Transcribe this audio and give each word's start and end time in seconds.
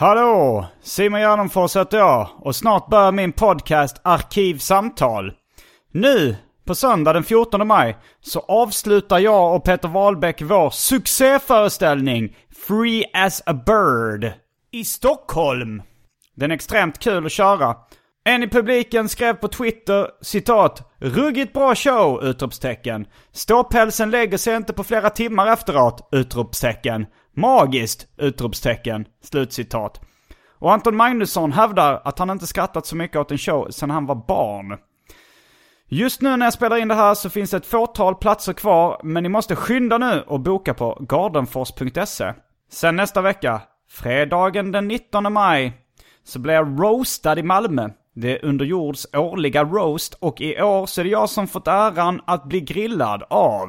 Hallå! 0.00 0.66
Simon 0.82 1.20
Gärdenfors 1.20 1.76
heter 1.76 1.98
jag 1.98 2.28
och 2.38 2.56
snart 2.56 2.88
börjar 2.88 3.12
min 3.12 3.32
podcast 3.32 4.00
Arkivsamtal. 4.04 5.32
Nu, 5.92 6.36
på 6.66 6.74
söndag 6.74 7.12
den 7.12 7.24
14 7.24 7.66
maj, 7.66 7.96
så 8.20 8.40
avslutar 8.40 9.18
jag 9.18 9.56
och 9.56 9.64
Peter 9.64 9.88
Wahlbeck 9.88 10.42
vår 10.42 10.70
succéföreställning 10.70 12.36
Free 12.66 13.04
as 13.14 13.42
a 13.46 13.52
Bird 13.52 14.32
i 14.70 14.84
Stockholm. 14.84 15.82
Den 16.36 16.50
är 16.50 16.54
extremt 16.54 16.98
kul 16.98 17.26
att 17.26 17.32
köra. 17.32 17.76
En 18.24 18.42
i 18.42 18.48
publiken 18.48 19.08
skrev 19.08 19.34
på 19.34 19.48
Twitter 19.48 20.08
citat 20.22 20.92
“Ruggigt 20.98 21.52
bra 21.52 21.74
show!” 21.74 22.24
utropstecken. 22.24 23.06
Ståpälsen 23.32 24.10
lägger 24.10 24.38
sig 24.38 24.56
inte 24.56 24.72
på 24.72 24.84
flera 24.84 25.10
timmar 25.10 25.52
efteråt! 25.52 26.08
utropstecken. 26.12 27.06
Magiskt! 27.40 28.06
utropstecken. 28.16 29.04
Slutcitat. 29.22 30.00
Och 30.58 30.72
Anton 30.72 30.96
Magnusson 30.96 31.52
hävdar 31.52 32.02
att 32.04 32.18
han 32.18 32.30
inte 32.30 32.46
skrattat 32.46 32.86
så 32.86 32.96
mycket 32.96 33.16
åt 33.16 33.30
en 33.30 33.38
show 33.38 33.70
sedan 33.70 33.90
han 33.90 34.06
var 34.06 34.14
barn. 34.28 34.78
Just 35.88 36.20
nu 36.20 36.36
när 36.36 36.46
jag 36.46 36.52
spelar 36.52 36.76
in 36.76 36.88
det 36.88 36.94
här 36.94 37.14
så 37.14 37.30
finns 37.30 37.50
det 37.50 37.56
ett 37.56 37.66
fåtal 37.66 38.14
platser 38.14 38.52
kvar, 38.52 39.00
men 39.04 39.22
ni 39.22 39.28
måste 39.28 39.56
skynda 39.56 39.98
nu 39.98 40.24
och 40.26 40.40
boka 40.40 40.74
på 40.74 40.98
gardenfors.se. 41.08 42.32
Sen 42.70 42.96
nästa 42.96 43.22
vecka, 43.22 43.62
fredagen 43.90 44.72
den 44.72 44.88
19 44.88 45.32
maj, 45.32 45.72
så 46.24 46.38
blir 46.38 46.54
jag 46.54 46.80
roastad 46.80 47.38
i 47.38 47.42
Malmö. 47.42 47.88
Det 48.14 48.38
är 48.38 48.44
Underjords 48.44 49.06
årliga 49.12 49.64
roast 49.64 50.14
och 50.14 50.40
i 50.40 50.62
år 50.62 50.86
så 50.86 51.00
är 51.00 51.04
det 51.04 51.10
jag 51.10 51.30
som 51.30 51.48
fått 51.48 51.68
äran 51.68 52.20
att 52.26 52.44
bli 52.44 52.60
grillad 52.60 53.22
av 53.30 53.68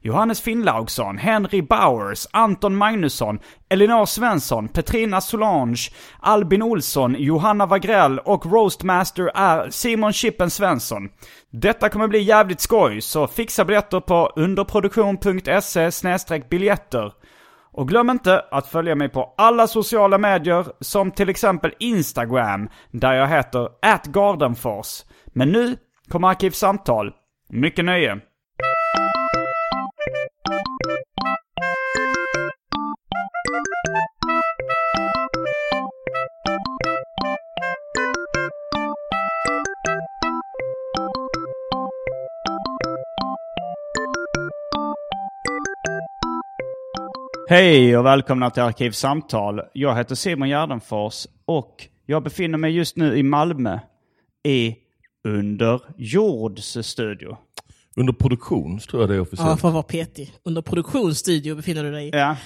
Johannes 0.00 0.40
Finnlaugsson, 0.40 1.18
Henry 1.18 1.62
Bowers, 1.62 2.26
Anton 2.30 2.76
Magnusson, 2.76 3.38
Elinor 3.68 4.06
Svensson, 4.06 4.68
Petrina 4.68 5.20
Solange, 5.20 5.90
Albin 6.20 6.62
Olsson, 6.62 7.16
Johanna 7.18 7.66
Wagrell 7.66 8.18
och 8.18 8.46
roastmaster 8.46 9.30
är 9.34 9.70
Simon 9.70 10.12
Chippen 10.12 10.50
Svensson. 10.50 11.08
Detta 11.50 11.88
kommer 11.88 12.08
bli 12.08 12.22
jävligt 12.22 12.60
skoj, 12.60 13.00
så 13.00 13.26
fixa 13.26 13.64
biljetter 13.64 14.00
på 14.00 14.32
underproduktion.se 14.36 15.90
biljetter. 16.50 17.12
Och 17.72 17.88
glöm 17.88 18.10
inte 18.10 18.44
att 18.50 18.66
följa 18.66 18.94
mig 18.94 19.08
på 19.08 19.34
alla 19.38 19.66
sociala 19.66 20.18
medier 20.18 20.66
som 20.80 21.10
till 21.10 21.28
exempel 21.28 21.74
Instagram 21.78 22.68
där 22.90 23.12
jag 23.12 23.28
heter 23.28 23.68
atgardenfors. 23.82 25.02
Men 25.26 25.52
nu 25.52 25.76
kommer 26.08 26.28
Arkivsamtal. 26.28 27.12
Mycket 27.48 27.84
nöje! 27.84 28.20
Hej 47.52 47.96
och 47.98 48.06
välkomna 48.06 48.50
till 48.50 48.62
Arkivsamtal. 48.62 49.60
Jag 49.72 49.96
heter 49.96 50.14
Simon 50.14 50.48
Gärdenfors 50.48 51.26
och 51.44 51.86
jag 52.06 52.22
befinner 52.22 52.58
mig 52.58 52.72
just 52.72 52.96
nu 52.96 53.16
i 53.16 53.22
Malmö 53.22 53.78
i 54.48 54.76
Underjords 55.28 56.78
studio. 56.82 57.36
Under 57.96 58.12
produktion 58.12 58.78
tror 58.78 59.02
jag 59.02 59.10
det 59.10 59.14
är 59.14 59.16
Ja, 59.16 59.22
officiellt. 59.22 59.60
för 59.60 59.68
att 59.68 59.74
vara 59.74 59.82
petig. 59.82 60.32
Under 60.44 60.62
produktionsstudio 60.62 61.54
befinner 61.54 61.84
du 61.84 61.90
dig. 61.90 62.10
Ja, 62.12 62.36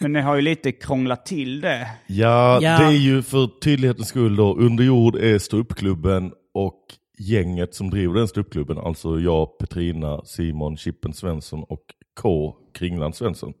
men 0.00 0.12
ni 0.12 0.20
har 0.20 0.36
ju 0.36 0.42
lite 0.42 0.72
krånglat 0.72 1.26
till 1.26 1.60
det. 1.60 1.90
Ja, 2.06 2.58
Ja. 2.62 2.78
det 2.78 2.84
är 2.84 2.90
ju 2.90 3.22
för 3.22 3.60
tydlighetens 3.60 4.08
skull 4.08 4.36
då, 4.36 4.54
Underjord 4.54 5.16
är 5.16 5.38
ståuppklubben 5.38 6.32
och 6.54 6.80
gänget 7.18 7.74
som 7.74 7.90
driver 7.90 8.14
den 8.14 8.28
ståuppklubben, 8.28 8.78
alltså 8.78 9.20
jag, 9.20 9.58
Petrina, 9.58 10.24
Simon, 10.24 10.76
Chippen 10.76 11.12
Svensson 11.12 11.64
och 11.68 11.82
K. 12.20 12.54
Kringland 12.74 13.14
Svensson. 13.14 13.52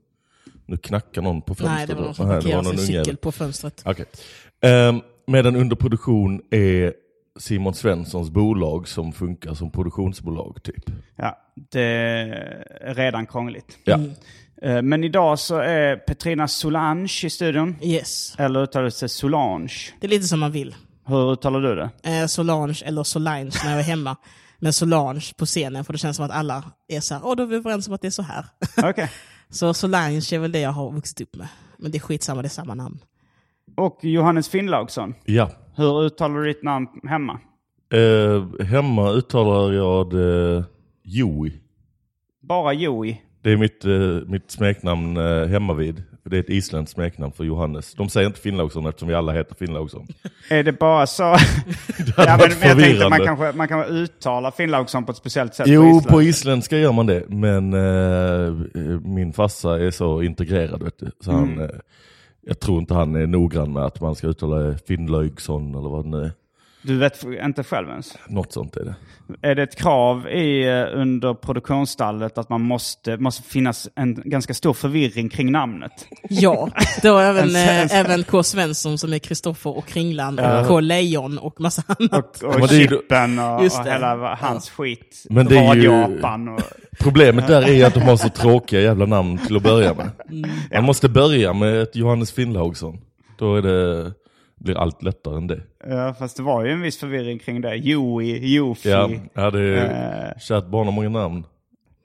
Nu 0.66 0.76
knackar 0.76 1.22
någon 1.22 1.42
på 1.42 1.54
fönstret. 1.54 1.76
Nej, 1.78 1.86
det 1.86 1.94
var 1.94 2.02
någon 2.02 2.14
som 2.14 2.28
parkerade 2.28 2.78
sin 2.78 2.86
cykel 2.86 3.16
på 3.16 3.32
fönstret. 3.32 3.82
Okej. 3.84 4.04
Ehm, 4.60 5.00
medan 5.26 5.56
under 5.56 5.76
produktion 5.76 6.40
är 6.50 6.92
Simon 7.38 7.74
Svenssons 7.74 8.30
bolag 8.30 8.88
som 8.88 9.12
funkar 9.12 9.54
som 9.54 9.70
produktionsbolag 9.70 10.62
typ. 10.62 10.90
Ja, 11.16 11.38
det 11.70 11.80
är 11.82 12.94
redan 12.94 13.26
krångligt. 13.26 13.78
Ja. 13.84 13.94
Mm. 13.94 14.10
Eh, 14.62 14.82
Men 14.82 15.04
idag 15.04 15.38
så 15.38 15.56
är 15.56 15.96
Petrina 15.96 16.48
Solange 16.48 17.20
i 17.24 17.30
studion. 17.30 17.76
Yes. 17.82 18.34
Eller 18.38 18.62
uttalar 18.62 18.84
det 18.84 18.90
sig 18.90 19.08
Solange? 19.08 19.74
Det 20.00 20.06
är 20.06 20.10
lite 20.10 20.26
som 20.26 20.40
man 20.40 20.52
vill. 20.52 20.74
Hur 21.06 21.32
uttalar 21.32 21.60
du 21.60 21.74
det? 21.74 21.90
Eh, 22.02 22.26
Solange 22.26 22.82
eller 22.84 23.02
Solange 23.02 23.50
när 23.64 23.70
jag 23.70 23.80
är 23.80 23.84
hemma. 23.84 24.16
Men 24.58 24.72
Solange 24.72 25.32
på 25.36 25.46
scenen, 25.46 25.84
för 25.84 25.92
det 25.92 25.98
känns 25.98 26.16
som 26.16 26.24
att 26.26 26.30
alla 26.30 26.64
är 26.88 27.00
så 27.00 27.14
här, 27.14 27.20
åh 27.24 27.36
då 27.36 27.42
är 27.42 27.46
vi 27.46 27.56
överens 27.56 27.88
om 27.88 27.94
att 27.94 28.00
det 28.00 28.06
är 28.06 28.10
så 28.10 28.22
här. 28.22 28.44
Okej. 28.76 29.10
så 29.50 29.74
Solange 29.74 30.34
är 30.34 30.38
väl 30.38 30.52
det 30.52 30.60
jag 30.60 30.70
har 30.70 30.92
vuxit 30.92 31.20
upp 31.20 31.36
med. 31.36 31.48
Men 31.78 31.90
det 31.90 31.98
är 31.98 32.00
skitsamma, 32.00 32.42
det 32.42 32.46
är 32.46 32.50
samma 32.50 32.74
namn. 32.74 32.98
Och 33.76 33.98
Johannes 34.02 34.48
Finnlaugsson. 34.48 35.14
Ja. 35.24 35.50
Hur 35.76 36.02
uttalar 36.02 36.40
du 36.40 36.44
ditt 36.46 36.62
namn 36.62 36.88
hemma? 37.08 37.40
Eh, 37.92 38.66
hemma 38.66 39.10
uttalar 39.10 39.72
jag 39.72 40.10
det 40.10 40.64
Joey. 41.02 41.52
Bara 42.42 42.72
Joey. 42.72 43.16
Det 43.42 43.52
är 43.52 43.56
mitt, 43.56 43.84
eh, 43.84 44.28
mitt 44.30 44.50
smeknamn 44.50 45.16
eh, 45.16 45.46
hemma 45.46 45.74
vid. 45.74 45.96
För 45.96 46.15
det 46.30 46.36
är 46.36 46.40
ett 46.40 46.50
isländskt 46.50 46.94
smeknamn 46.94 47.32
för 47.32 47.44
Johannes. 47.44 47.94
De 47.94 48.08
säger 48.08 48.26
inte 48.26 48.40
Finnlaugsson 48.40 48.86
eftersom 48.86 49.08
vi 49.08 49.14
alla 49.14 49.32
heter 49.32 49.54
Finnlaugsson. 49.54 50.06
Är 50.50 50.62
det 50.62 50.72
bara 50.72 51.06
så? 51.06 51.22
hade 51.24 51.38
ja, 52.16 52.36
men, 52.40 52.50
men 52.60 52.68
jag 52.68 52.78
tänkte 52.78 53.08
man 53.08 53.20
kanske, 53.20 53.52
man 53.52 53.68
kan 53.68 53.84
uttala 53.84 54.50
Finnlaugsson 54.52 55.04
på 55.04 55.12
ett 55.12 55.18
speciellt 55.18 55.54
sätt 55.54 55.66
Jo, 55.68 55.82
på 55.82 55.88
Island. 55.88 56.08
på 56.08 56.22
isländska 56.22 56.78
gör 56.78 56.92
man 56.92 57.06
det. 57.06 57.24
Men 57.28 57.74
eh, 57.74 58.52
min 59.00 59.32
farsa 59.32 59.78
är 59.80 59.90
så 59.90 60.22
integrerad 60.22 60.82
vet 60.82 60.98
du. 60.98 61.10
Så 61.20 61.32
han, 61.32 61.60
eh, 61.60 61.68
jag 62.46 62.60
tror 62.60 62.78
inte 62.78 62.94
han 62.94 63.16
är 63.16 63.26
noggrann 63.26 63.72
med 63.72 63.82
att 63.82 64.00
man 64.00 64.14
ska 64.14 64.26
uttala 64.26 64.56
det 64.56 64.78
Finnlaugsson 64.86 65.74
eller 65.74 65.88
vad 65.88 66.04
det 66.04 66.08
nu 66.10 66.24
är. 66.24 66.32
Du 66.86 66.96
vet 66.98 67.24
inte 67.44 67.64
själv 67.64 67.88
ens? 67.88 68.18
Något 68.28 68.52
sånt 68.52 68.76
är 68.76 68.84
det. 68.84 68.94
Är 69.42 69.54
det 69.54 69.62
ett 69.62 69.76
krav 69.76 70.28
i, 70.28 70.68
eh, 70.68 71.00
under 71.00 71.34
produktionsstallet 71.34 72.38
att 72.38 72.48
man 72.48 72.60
måste, 72.60 73.16
måste 73.16 73.42
finnas 73.42 73.88
en 73.94 74.22
ganska 74.24 74.54
stor 74.54 74.72
förvirring 74.72 75.28
kring 75.28 75.52
namnet? 75.52 75.92
Ja, 76.28 76.68
det 77.02 77.10
var 77.10 77.22
även, 77.30 77.48
En- 77.48 77.56
en- 77.56 77.86
eh, 77.90 77.94
även 78.00 78.22
K. 78.24 78.42
Svensson 78.42 78.98
som 78.98 79.12
är 79.12 79.18
Kristoffer 79.18 79.76
och 79.78 79.86
Kringland 79.86 80.40
och 80.40 80.66
K. 80.68 80.80
Lejon 80.80 81.38
och 81.38 81.60
massa 81.60 81.82
annat. 81.86 82.42
Och, 82.42 82.54
och 82.54 82.60
är 82.72 82.88
Chippen 82.88 83.38
och, 83.38 83.62
Just 83.64 83.78
och 83.80 83.86
hela 83.86 84.34
hans 84.40 84.70
skit. 84.70 85.24
Men 85.30 85.46
det 85.46 85.58
är 85.58 85.74
ju- 85.74 85.88
och... 85.88 86.60
Problemet 86.98 87.46
där 87.46 87.68
är 87.68 87.86
att 87.86 87.94
de 87.94 88.00
har 88.00 88.16
så 88.16 88.28
tråkiga 88.28 88.80
jävla 88.80 89.06
namn 89.06 89.38
till 89.38 89.56
att 89.56 89.62
börja 89.62 89.94
med. 89.94 90.10
Mm. 90.30 90.50
Man 90.74 90.84
måste 90.84 91.08
börja 91.08 91.52
med 91.52 91.82
ett 91.82 91.96
Johannes 91.96 92.32
Finnlaugsson. 92.32 92.98
Då 93.38 93.56
är 93.56 93.62
det, 93.62 94.12
blir 94.60 94.78
allt 94.78 95.02
lättare 95.02 95.36
än 95.36 95.46
det. 95.46 95.62
Ja, 95.86 96.14
fast 96.14 96.36
det 96.36 96.42
var 96.42 96.64
ju 96.64 96.72
en 96.72 96.80
viss 96.80 96.98
förvirring 97.00 97.38
kring 97.38 97.60
det. 97.60 97.76
Joey, 97.76 98.54
Jofi. 98.56 98.90
Ja, 98.90 99.10
ja 99.34 99.50
det 99.50 99.60
är 99.78 100.26
Eh. 100.34 100.38
kärt 100.40 100.66
barn 100.66 100.86
har 100.86 100.92
många 100.92 101.08
namn. 101.08 101.44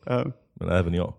Ja. 0.06 0.25
Men 0.53 0.69
även 0.69 0.94
jag. 0.94 1.13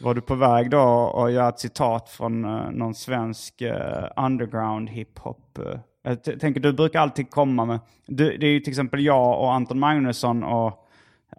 Var 0.00 0.14
du 0.14 0.20
på 0.20 0.34
väg 0.34 0.70
då 0.70 1.10
att 1.16 1.32
göra 1.32 1.48
ett 1.48 1.58
citat 1.58 2.08
från 2.08 2.44
uh, 2.44 2.70
någon 2.70 2.94
svensk 2.94 3.62
uh, 3.62 4.24
underground 4.24 4.90
hiphop? 4.90 5.58
Uh, 5.58 5.78
jag 6.02 6.40
tänker, 6.40 6.60
du 6.60 6.72
brukar 6.72 7.00
alltid 7.00 7.30
komma 7.30 7.64
med... 7.64 7.78
Du, 8.06 8.36
det 8.36 8.46
är 8.46 8.50
ju 8.50 8.60
till 8.60 8.70
exempel 8.72 9.04
jag 9.04 9.40
och 9.40 9.52
Anton 9.54 9.78
Magnusson 9.78 10.44
och 10.44 10.88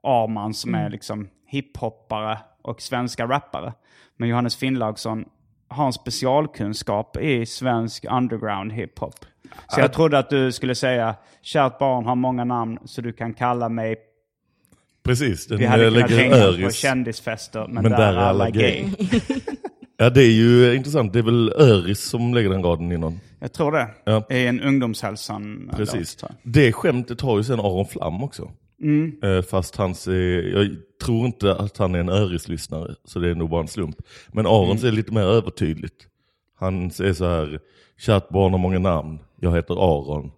Arman 0.04 0.54
som 0.54 0.75
är 0.75 0.90
liksom 0.90 1.28
hiphoppare 1.48 2.38
och 2.62 2.81
svenska 2.81 3.28
rappare. 3.28 3.74
Men 4.18 4.30
Johannes 4.30 4.56
Finnlaugsson 4.56 5.25
har 5.68 5.86
en 5.86 5.94
specialkunskap 5.94 7.18
i 7.18 7.46
svensk 7.46 8.06
underground 8.12 8.72
hiphop. 8.72 9.16
Så 9.68 9.80
jag 9.80 9.94
trodde 9.94 10.18
att 10.18 10.30
du 10.30 10.52
skulle 10.52 10.75
säga, 10.75 11.16
kärt 11.42 11.80
barn 11.80 12.06
har 12.06 12.16
många 12.16 12.44
namn 12.44 12.78
så 12.86 13.02
du 13.02 13.14
kan 13.14 13.34
kalla 13.34 13.69
mig 13.69 13.96
Precis, 15.04 15.48
den 15.48 15.58
vi 15.58 15.66
hade 15.66 15.86
eh, 15.86 15.94
kunnat 15.94 16.12
hänga 16.12 16.66
på 16.68 16.72
kändisfester, 16.72 17.68
men, 17.68 17.84
Men 17.84 17.92
där, 17.92 18.14
är 18.14 18.18
alla 18.18 18.50
gay. 18.50 18.86
Ja 20.00 20.10
det 20.10 20.24
är 20.24 20.31
ju 20.31 20.75
intressant, 20.75 21.14
det 21.14 21.19
är 21.19 21.24
väl 21.24 21.54
Öris 21.56 22.10
som 22.10 22.34
lägger 22.34 22.50
den 22.50 22.64
raden 22.64 22.92
i 22.92 22.98
någon. 22.98 23.19
Jag 23.40 23.54
tror 23.54 23.72
det. 23.72 23.88
Ja. 24.04 24.24
I 24.30 24.48
en 24.48 24.62
ungdomshälsan. 24.62 25.72
Precis. 25.75 26.18
jag. 26.22 26.31
Det 26.44 26.74
skämtet 26.74 27.22
har 27.22 27.38
ju 27.38 27.44
sen 27.44 27.60
Aron 27.60 27.86
Flam 27.86 28.24
också. 28.24 28.52
Mm. 28.82 29.12
Eh, 29.24 29.42
Fast 29.42 29.76
hans, 29.76 30.08
jag 30.54 30.70
tror 31.06 31.26
inte 31.26 31.56
att 31.56 31.78
han 31.78 31.96
är 31.96 32.00
en 32.00 32.10
Öris-lyssnare, 32.10 32.96
så 33.06 33.20
det 33.20 33.30
är 33.30 33.36
nog 33.36 33.50
bara 33.50 33.62
en 33.62 33.68
slump. 33.68 33.96
Men 34.32 34.46
Arons 34.46 34.82
Mm. 34.84 34.94
är 34.94 34.96
lite 34.98 35.14
mer 35.14 35.22
övertydligt. 35.22 36.08
Han 36.60 36.86
är 36.86 37.14
så 37.14 37.26
här, 37.26 37.60
kärt 38.00 38.30
barn 38.30 38.52
har 38.52 38.60
många 38.60 38.80
namn, 38.80 39.20
jag 39.40 39.56
heter 39.56 39.74
Aron, 39.74 40.32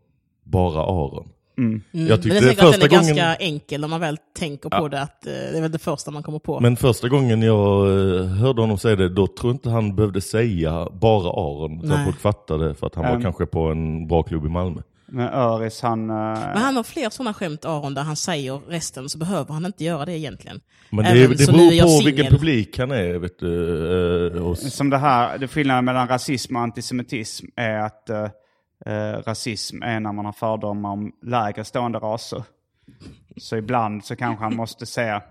bara 0.44 0.82
Aron. 0.84 1.30
Mm. 1.58 1.82
Jag 1.92 2.00
Men 2.00 2.08
jag 2.08 2.22
tyckte 2.24 2.40
tänker 2.40 2.50
att 2.52 2.58
den 2.58 2.66
första 2.74 2.86
är 2.86 2.90
gången, 2.90 3.16
ganska 3.16 3.36
enkel 3.36 3.84
om 3.84 3.90
man 3.90 4.00
väl 4.00 4.18
tänker 4.38 4.70
på 4.70 4.88
det. 4.88 5.02
Att, 5.02 5.26
eh, 5.26 5.32
det 5.32 5.58
är 5.58 5.62
väl 5.62 5.72
det 5.72 5.80
första 5.80 6.12
man 6.12 6.24
kommer 6.24 6.40
på. 6.40 6.60
men 6.60 6.76
första 6.78 7.10
gången 7.10 7.42
jag 7.42 7.88
eh, 7.88 8.26
hörde 8.26 8.62
honom 8.62 8.78
säga 8.78 8.96
det, 8.96 9.10
då 9.10 9.28
tror 9.28 9.50
jag 9.50 9.56
inte 9.56 9.70
han 9.70 9.96
behövde 9.96 10.22
säga 10.22 10.88
bara 11.02 11.30
Aron. 11.30 11.82
Utan 11.86 12.06
folk 12.06 12.20
fattade 12.20 12.74
för 12.76 12.88
att 12.88 12.96
han 12.96 13.04
var 13.04 13.12
Mm. 13.12 13.24
kanske 13.24 13.46
på 13.46 13.60
en 13.60 14.08
bra 14.08 14.24
klubb 14.24 14.46
i 14.46 14.50
Malmö. 14.50 14.82
Men 15.12 15.28
Öris 15.30 15.82
han... 15.82 16.10
eh, 16.10 16.16
Men 16.16 16.58
han 16.58 16.76
har 16.76 16.84
fler 16.84 17.10
sådana 17.10 17.34
skämt, 17.34 17.66
Aron, 17.66 17.94
där 17.94 18.02
han 18.04 18.16
säger 18.16 18.58
resten 18.68 19.10
så 19.10 19.18
behöver 19.18 19.54
han 19.54 19.66
inte 19.66 19.84
göra 19.84 20.06
det 20.06 20.18
egentligen. 20.18 20.60
Men 20.90 21.06
det, 21.06 21.12
Även 21.12 21.38
det 21.38 21.46
beror 21.46 22.00
på 22.00 22.06
vilken 22.06 22.32
publik 22.32 22.80
han 22.80 22.92
är. 22.92 23.14
Vet 23.14 23.40
du, 23.40 24.40
och, 24.40 24.58
Som 24.58 24.90
det 24.90 24.98
här, 24.98 25.38
det 25.38 25.48
skillnaden 25.48 25.86
mellan 25.86 26.08
rasism 26.08 26.56
och 26.56 26.62
antisemitism 26.62 27.46
är 27.56 27.80
att 27.80 28.10
eh, 28.10 28.28
eh, 28.86 29.14
rasism 29.26 29.84
är 29.84 30.00
när 30.00 30.12
man 30.14 30.26
har 30.26 30.32
fördomar 30.34 30.90
om 30.90 31.12
lägre 31.26 31.64
stående 31.64 32.00
raser. 32.00 32.44
Så 33.38 33.56
ibland 33.56 34.06
så 34.06 34.16
kanske 34.16 34.44
han 34.44 34.56
måste 34.56 34.86
säga 34.86 35.22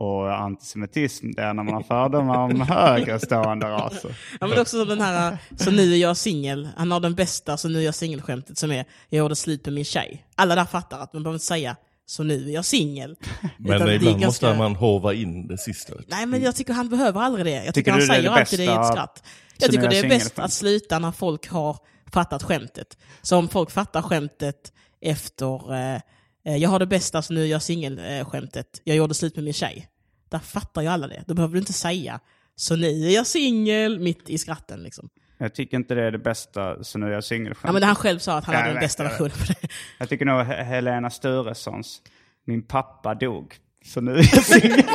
och 0.00 0.40
antisemitism 0.40 1.30
det 1.36 1.42
är 1.42 1.54
när 1.54 1.62
man 1.62 1.74
har 1.74 1.82
fördomar 1.82 2.38
om 2.38 2.60
högre 2.68 3.20
stående 3.20 3.66
raser. 3.66 4.16
Ja, 4.32 4.36
men 4.40 4.50
det 4.50 4.56
är 4.56 4.60
också 4.60 4.78
som 4.78 4.88
den 4.88 5.00
här, 5.00 5.38
så 5.56 5.70
nu 5.70 5.92
är 5.92 5.96
jag 5.96 6.16
singel. 6.16 6.68
Han 6.76 6.90
har 6.90 7.00
den 7.00 7.14
bästa, 7.14 7.56
så 7.56 7.68
nu 7.68 7.78
är 7.78 7.82
jag 7.84 7.94
singel-skämtet 7.94 8.58
som 8.58 8.70
är, 8.70 8.84
jag 9.08 9.18
gjorde 9.18 9.36
slut 9.36 9.64
med 9.64 9.74
min 9.74 9.84
tjej. 9.84 10.24
Alla 10.34 10.54
där 10.54 10.64
fattar 10.64 10.98
att 11.00 11.12
man 11.12 11.22
behöver 11.22 11.34
inte 11.36 11.46
säga, 11.46 11.76
så 12.06 12.22
nu 12.22 12.48
är 12.50 12.54
jag 12.54 12.64
singel. 12.64 13.16
men 13.58 13.76
Utan 13.76 13.90
ibland 13.90 14.20
ganska- 14.20 14.46
måste 14.46 14.58
man 14.58 14.76
hova 14.76 15.14
in 15.14 15.46
det 15.46 15.58
sista. 15.58 15.92
Nej, 16.08 16.26
men 16.26 16.42
jag 16.42 16.56
tycker 16.56 16.72
han 16.72 16.88
behöver 16.88 17.20
aldrig 17.20 17.46
det. 17.46 17.50
Jag 17.50 17.60
tycker, 17.60 17.72
Tycker 17.72 17.92
han 17.92 18.02
säger 18.02 18.22
det 18.22 18.30
alltid 18.30 18.58
det 18.58 18.64
i 18.64 18.68
ett 18.68 18.86
skratt. 18.86 19.22
Jag 19.58 19.70
tycker 19.70 19.88
det 19.90 19.98
är 19.98 20.08
bäst 20.08 20.38
att 20.38 20.52
sluta 20.52 20.98
när 20.98 21.12
folk 21.12 21.48
har 21.48 21.76
fattat 22.12 22.42
skämtet. 22.42 22.98
Så 23.22 23.36
om 23.36 23.48
folk 23.48 23.70
fattar 23.70 24.02
skämtet 24.02 24.72
efter, 25.00 25.74
eh, 25.94 26.00
jag 26.42 26.68
har 26.70 26.78
det 26.78 26.86
bästa 26.86 27.22
så 27.22 27.32
nu 27.32 27.42
är 27.42 27.46
jag 27.46 27.62
singel-skämtet, 27.62 28.80
jag 28.84 28.96
gjorde 28.96 29.14
slut 29.14 29.36
med 29.36 29.44
min 29.44 29.52
tjej. 29.54 29.88
Där 30.28 30.38
fattar 30.38 30.82
ju 30.82 30.88
alla 30.88 31.06
det. 31.06 31.24
Då 31.26 31.34
behöver 31.34 31.52
du 31.52 31.58
inte 31.58 31.72
säga, 31.72 32.20
så 32.56 32.76
nu 32.76 33.06
är 33.06 33.14
jag 33.14 33.26
singel, 33.26 34.00
mitt 34.00 34.30
i 34.30 34.38
skratten 34.38 34.82
liksom. 34.82 35.08
Jag 35.38 35.54
tycker 35.54 35.76
inte 35.76 35.94
det 35.94 36.02
är 36.02 36.10
det 36.12 36.18
bästa, 36.18 36.84
så 36.84 36.98
nu 36.98 37.06
är 37.06 37.10
jag 37.10 37.24
singelskämt. 37.24 37.64
Ja 37.68 37.72
men 37.72 37.82
han 37.82 37.94
själv 37.96 38.18
sa 38.18 38.38
att 38.38 38.44
han 38.44 38.54
Jag 38.54 38.60
hade 38.62 38.72
den 38.74 38.80
bästa 38.80 39.02
versionen 39.02 39.30
på 39.30 39.44
det. 39.60 39.68
Jag 39.98 40.08
tycker 40.08 40.24
nog 40.24 40.36
He- 40.40 40.62
Helena 40.62 41.10
Sturessons, 41.10 42.02
min 42.46 42.62
pappa 42.62 43.14
dog, 43.14 43.54
så 43.84 44.00
nu 44.00 44.12
är 44.12 44.16
jag 44.34 44.44
singel. 44.44 44.82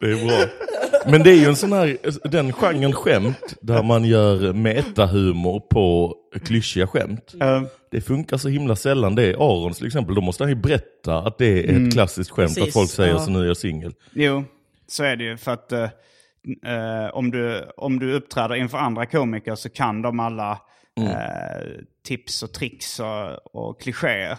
Det 0.00 0.10
är 0.10 0.26
bra. 0.26 0.46
Men 1.06 1.22
det 1.22 1.30
är 1.30 1.36
ju 1.36 1.44
en 1.46 1.56
sån 1.56 1.72
här, 1.72 1.96
den 2.28 2.52
genren 2.52 2.92
skämt 2.92 3.54
där 3.60 3.82
man 3.82 4.04
gör 4.04 4.52
metahumor 4.52 5.60
på 5.60 6.14
klyschiga 6.44 6.86
skämt. 6.86 7.34
Eh, 7.40 7.62
Det 7.90 8.00
funkar 8.00 8.36
så 8.36 8.48
himla 8.48 8.76
sällan. 8.76 9.14
Det 9.14 9.22
är 9.26 9.34
Arons 9.34 9.78
till 9.78 9.86
exempel, 9.86 10.14
då 10.14 10.20
måste 10.20 10.42
han 10.44 10.50
ju 10.50 10.56
berätta 10.56 11.18
att 11.18 11.38
det 11.38 11.70
är 11.70 11.86
ett 11.86 11.92
klassiskt 11.92 12.30
skämt 12.30 12.48
Precis, 12.48 12.62
att 12.62 12.72
folk 12.72 12.90
säger 12.90 13.12
ja. 13.12 13.18
så 13.18 13.30
nu 13.30 13.40
är 13.40 13.46
jag 13.46 13.56
singel. 13.56 13.92
Jo, 14.12 14.44
så 14.88 15.04
är 15.04 15.16
det 15.16 15.24
ju. 15.24 15.36
För 15.36 15.52
att 15.52 15.72
eh, 15.72 15.82
eh, 16.66 17.10
om, 17.12 17.30
du, 17.30 17.64
om 17.76 17.98
du 17.98 18.12
uppträder 18.14 18.54
inför 18.54 18.78
andra 18.78 19.06
komiker 19.06 19.54
så 19.54 19.68
kan 19.68 20.02
de 20.02 20.20
alla 20.20 20.50
eh, 21.00 21.68
tips 22.06 22.42
och 22.42 22.52
tricks 22.52 23.00
och, 23.00 23.56
och 23.56 23.80
klichéer. 23.80 24.36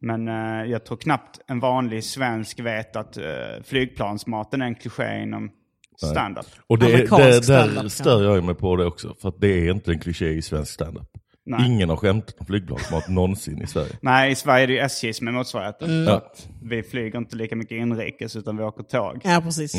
Men 0.00 0.28
eh, 0.28 0.70
jag 0.70 0.84
tror 0.84 0.96
knappt 0.96 1.40
en 1.46 1.60
vanlig 1.60 2.04
svensk 2.04 2.60
vet 2.60 2.96
att 2.96 3.16
eh, 3.16 3.24
flygplansmaten 3.64 4.62
är 4.62 4.66
en 4.66 4.74
kliché 4.74 5.22
inom 5.22 5.50
standup. 5.96 6.46
Och 6.66 6.78
det, 6.78 6.86
Amerikansk 6.86 7.24
det, 7.24 7.42
standup, 7.42 7.82
där 7.82 7.88
stör 7.88 8.34
jag 8.34 8.44
mig 8.44 8.54
på 8.54 8.76
det 8.76 8.84
också, 8.86 9.14
för 9.20 9.28
att 9.28 9.40
det 9.40 9.48
är 9.48 9.70
inte 9.70 9.90
en 9.92 9.98
kliché 9.98 10.28
i 10.28 10.42
svensk 10.42 10.72
standup. 10.72 11.08
Nej. 11.46 11.66
Ingen 11.66 11.88
har 11.88 11.96
skämtat 11.96 12.34
om 12.40 12.46
flygplansmat 12.46 13.08
någonsin 13.08 13.62
i 13.62 13.66
Sverige. 13.66 13.98
Nej, 14.02 14.32
i 14.32 14.34
Sverige 14.34 14.62
är 14.62 14.66
det 14.66 14.72
ju 14.72 14.78
SJ 14.78 15.12
som 15.12 15.28
är 15.28 15.32
motsvarigheten. 15.32 16.04
Ja. 16.04 16.32
Vi 16.62 16.82
flyger 16.82 17.18
inte 17.18 17.36
lika 17.36 17.56
mycket 17.56 17.76
inrikes 17.76 18.36
utan 18.36 18.56
vi 18.56 18.62
åker 18.64 18.82
tåg. 18.82 19.20
Ja 19.24 19.40
precis. 19.44 19.74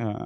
Eh, 0.00 0.16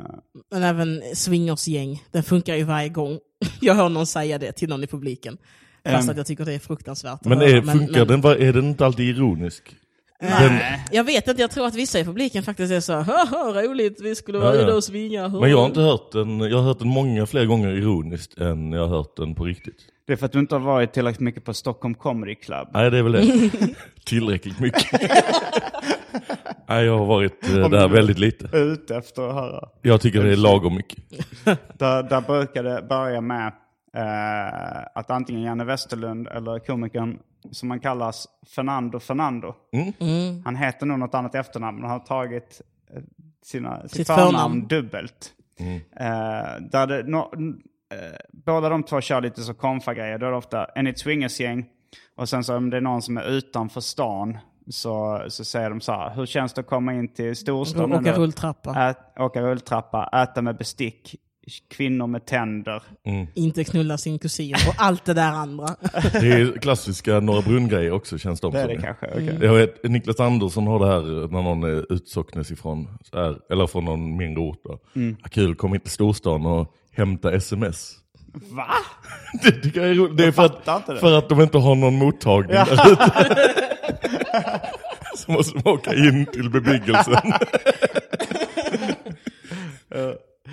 Men 0.51 0.63
även 0.63 1.03
swingersgäng, 1.15 2.03
den 2.11 2.23
funkar 2.23 2.55
ju 2.57 2.65
varje 2.65 2.89
gång. 2.89 3.19
Jag 3.61 3.75
hör 3.75 3.89
någon 3.89 4.07
säga 4.07 4.39
det 4.39 4.53
till 4.53 4.69
någon 4.69 4.85
i 4.85 4.87
publiken. 4.87 5.37
Fast 5.85 6.05
Ehm. 6.05 6.11
att 6.11 6.17
jag 6.17 6.27
tycker 6.27 6.45
det 6.45 6.53
är 6.55 6.59
fruktansvärt 6.59 7.25
Men 7.25 7.43
är, 7.43 7.63
funkar 7.63 8.05
den, 8.05 8.21
va- 8.21 8.37
är 8.37 8.53
den 8.53 8.65
inte 8.69 8.87
alltid 8.87 9.09
ironisk? 9.17 9.77
Den, 10.23 10.59
Jag 10.93 11.05
vet 11.05 11.29
inte, 11.29 11.41
jag 11.43 11.51
tror 11.51 11.67
att 11.67 11.75
vissa 11.75 11.99
i 11.99 12.05
publiken 12.05 12.43
faktiskt 12.43 12.73
är 12.73 12.81
så 12.81 12.93
haha 12.93 13.63
roligt, 13.63 14.01
vi 14.03 14.15
skulle 14.15 14.39
vara 14.39 14.55
Ja, 14.55 14.61
ja. 14.61 14.63
ute 14.67 14.73
och 14.73 14.85
svinga. 14.85 15.29
men 15.29 15.51
jag 15.51 15.59
har 15.59 15.67
inte 15.67 15.81
hört 15.81 16.13
den, 16.13 16.41
jag 16.41 16.57
har 16.59 16.65
hört 16.65 16.79
den 16.79 16.89
många 16.89 17.27
fler 17.27 17.45
gånger 17.45 17.69
ironiskt 17.69 18.39
än 18.39 18.73
jag 18.73 18.81
har 18.81 18.97
hört 18.97 19.17
den 19.17 19.35
på 19.35 19.45
riktigt. 19.45 19.77
det 20.07 20.13
är 20.13 20.17
för 20.17 20.27
att 20.27 20.33
du 20.33 20.39
inte 20.39 20.55
har 20.55 20.61
varit 20.61 20.93
tillräckligt 20.93 21.21
mycket 21.21 21.45
på 21.45 21.55
Stockholm 21.55 21.95
Comedy 21.95 22.35
Club. 22.35 22.69
Nej 22.73 22.91
det 22.91 22.99
är 22.99 23.03
väl 23.03 23.13
det. 23.13 23.51
Tillräckligt 24.05 24.61
mycket. 24.61 24.87
Nej 26.69 26.85
jag 26.85 26.99
har 26.99 27.07
varit 27.07 27.49
eh, 27.49 27.69
där 27.69 27.89
väldigt 27.89 28.19
lite. 28.19 28.57
Ute 28.57 28.97
efter 28.97 29.29
att 29.29 29.35
höra. 29.35 29.69
Jag 29.83 30.01
tycker 30.01 30.23
det 30.25 30.33
är 30.33 30.37
lagom 30.37 30.75
mycket. 30.77 30.99
Där, 31.79 32.03
där 32.03 32.21
brukar 32.21 32.63
det 32.63 32.83
börja 32.89 33.21
med 33.21 33.47
eh, 33.97 34.83
att 34.95 35.11
antingen 35.11 35.43
Janne 35.43 35.65
Westerlund 35.65 36.29
eller 36.29 36.59
komikern 36.59 37.19
som 37.51 37.71
han 37.71 37.81
kallas 37.81 38.29
Fernando 38.55 38.99
Fernando. 39.01 39.55
Mm. 40.01 40.43
Han 40.45 40.57
heter 40.57 40.87
nog 40.87 40.99
något 40.99 41.15
annat 41.15 41.35
efternamn 41.35 41.81
men 41.81 41.91
har 41.91 41.99
tagit 41.99 42.61
eh, 42.95 43.03
sina, 43.45 43.83
sitt, 43.83 43.91
Sitt 43.93 44.07
förnamn, 44.07 44.27
förnamn. 44.33 44.69
dubbelt. 44.69 45.33
Eh, 45.97 46.07
där 46.71 46.87
det, 46.87 47.03
no, 47.03 47.19
eh, 47.95 48.17
båda 48.33 48.69
de 48.69 48.83
två 48.83 49.01
kör 49.01 49.21
lite 49.21 49.43
så 49.43 49.55
konfa-grejer. 49.55 50.19
Då 50.19 50.27
är 50.27 50.31
det 50.31 50.37
ofta 50.37 50.65
en 50.65 50.87
i 50.87 50.91
ett 50.91 50.99
swingersgäng 50.99 51.67
och 52.17 52.29
sen 52.29 52.45
så 52.45 52.57
om 52.57 52.71
det 52.71 52.77
är 52.77 52.81
någon 52.81 53.03
som 53.03 53.17
är 53.17 53.25
utanför 53.25 53.81
stan 53.81 54.39
så, 54.69 55.25
så 55.29 55.45
säger 55.45 55.71
de 55.71 55.81
så 55.81 55.93
här, 55.93 56.15
hur 56.15 56.27
känns 56.27 56.53
det 56.53 56.61
att 56.61 56.67
komma 56.67 56.95
in 56.95 57.09
till 57.09 57.37
storstan? 57.37 57.93
Åka 57.93 58.13
rulltrappa. 58.13 58.89
Ät, 58.91 58.99
åka 59.21 59.43
rulltrappa, 59.43 60.11
äta 60.23 60.43
med 60.43 60.57
bestick, 60.57 61.15
kvinnor 61.71 62.07
med 62.07 62.27
tänder. 62.27 62.83
Inte 63.35 63.65
knulla 63.65 63.99
sin 63.99 64.19
kusin 64.19 64.55
och 64.69 64.75
allt 64.77 65.05
det 65.05 65.15
där 65.15 65.31
andra. 65.33 65.67
Det 66.13 66.33
är 66.33 66.59
klassiska 66.59 67.21
Norra 67.21 67.43
Brunn-grejer 67.43 67.91
också 67.93 68.19
känns 68.19 68.41
det 68.41 68.51
Det 68.51 68.59
är 68.61 68.67
som. 68.67 68.77
det 68.77 68.83
kanske. 68.83 69.07
okej. 69.07 69.39
Jag 69.43 69.55
vet, 69.55 69.85
Niklas 69.85 70.21
Andersson 70.21 70.67
har 70.67 70.79
det 70.79 70.87
här 70.87 71.03
när 71.29 71.43
någon 71.43 71.63
är 71.65 71.93
utsocknes 71.93 72.51
ifrån, 72.51 72.89
här, 73.13 73.37
eller 73.51 73.67
från 73.67 73.85
någon 73.85 74.17
mindre 74.17 74.43
ort. 74.43 74.63
Mm. 74.97 75.17
Ah, 75.23 75.29
kul, 75.29 75.55
kom 75.55 75.73
hit 75.73 75.83
till 75.83 75.93
storstan 75.93 76.47
och 76.47 76.75
hämta 76.93 77.33
sms. 77.33 77.95
Va? 78.35 78.67
Det 79.43 79.51
tycker 79.53 79.81
jag 79.81 79.91
är 79.91 79.95
roligt. 79.95 80.17
Det 80.17 80.25
är 80.25 80.33
för 80.33 80.45
inte 80.45 80.73
att, 80.73 80.87
det. 80.87 80.97
för 80.97 81.19
att 81.19 81.29
de 81.29 81.41
inte 81.41 81.59
har 81.59 81.75
någon 81.75 81.95
mottagning 81.95 82.51
där 82.53 82.93
ute. 82.93 83.11
Så 85.17 85.33
måste 85.33 85.59
de 85.59 85.71
åka 85.71 85.95
in 85.95 86.27
till 86.27 86.51
bebyggelsen. 86.51 87.33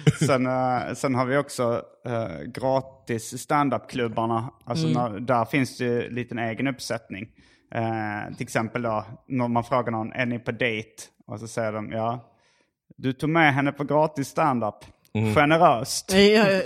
Sen, 0.19 0.45
eh, 0.45 0.93
sen 0.93 1.15
har 1.15 1.25
vi 1.25 1.37
också 1.37 1.81
uh, 2.07 2.43
gratis 2.53 3.41
standupklubbarna. 3.41 4.49
Alltså 4.65 4.87
när, 4.87 5.19
där 5.19 5.45
finns 5.45 5.77
det 5.77 5.83
ju 5.83 6.07
en 6.07 6.15
liten 6.15 6.39
egen 6.39 6.67
uppsättning. 6.67 7.27
Eh, 7.75 8.35
till 8.35 8.43
exempel 8.43 8.81
då, 8.81 9.05
när 9.27 9.47
man 9.47 9.63
frågar 9.63 9.91
någon, 9.91 10.11
är 10.11 10.25
ni 10.25 10.39
på 10.39 10.51
dejt? 10.51 10.89
Och 11.27 11.39
så 11.39 11.47
säger 11.47 11.71
de, 11.71 11.91
ja. 11.91 12.33
Du 12.97 13.13
tog 13.13 13.29
med 13.29 13.53
henne 13.53 13.71
på 13.71 13.83
gratis 13.83 14.27
standup. 14.27 14.75
Generöst. 15.35 16.13
Ja, 16.13 16.19
ja, 16.19 16.49
ja. 16.51 16.61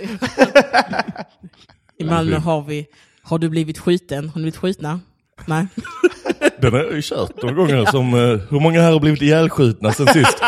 I 1.98 2.04
Malmö 2.04 2.36
har 2.36 2.62
vi, 2.62 2.86
har 3.22 3.38
du 3.38 3.48
blivit 3.48 3.78
skjuten? 3.78 4.28
Har 4.28 4.34
ni 4.34 4.42
blivit 4.42 4.56
skjutna? 4.56 5.00
Nej. 5.46 5.66
Den 6.58 6.72
har 6.72 6.80
jag 6.80 6.92
ju 6.92 7.02
kört 7.02 7.42
några 7.42 7.54
gånger 7.54 7.84
som, 7.84 8.14
eh, 8.14 8.40
hur 8.50 8.60
många 8.60 8.80
här 8.80 8.92
har 8.92 9.00
blivit 9.00 9.22
ihjälskjutna 9.22 9.92
sen 9.92 10.06
sist? 10.06 10.38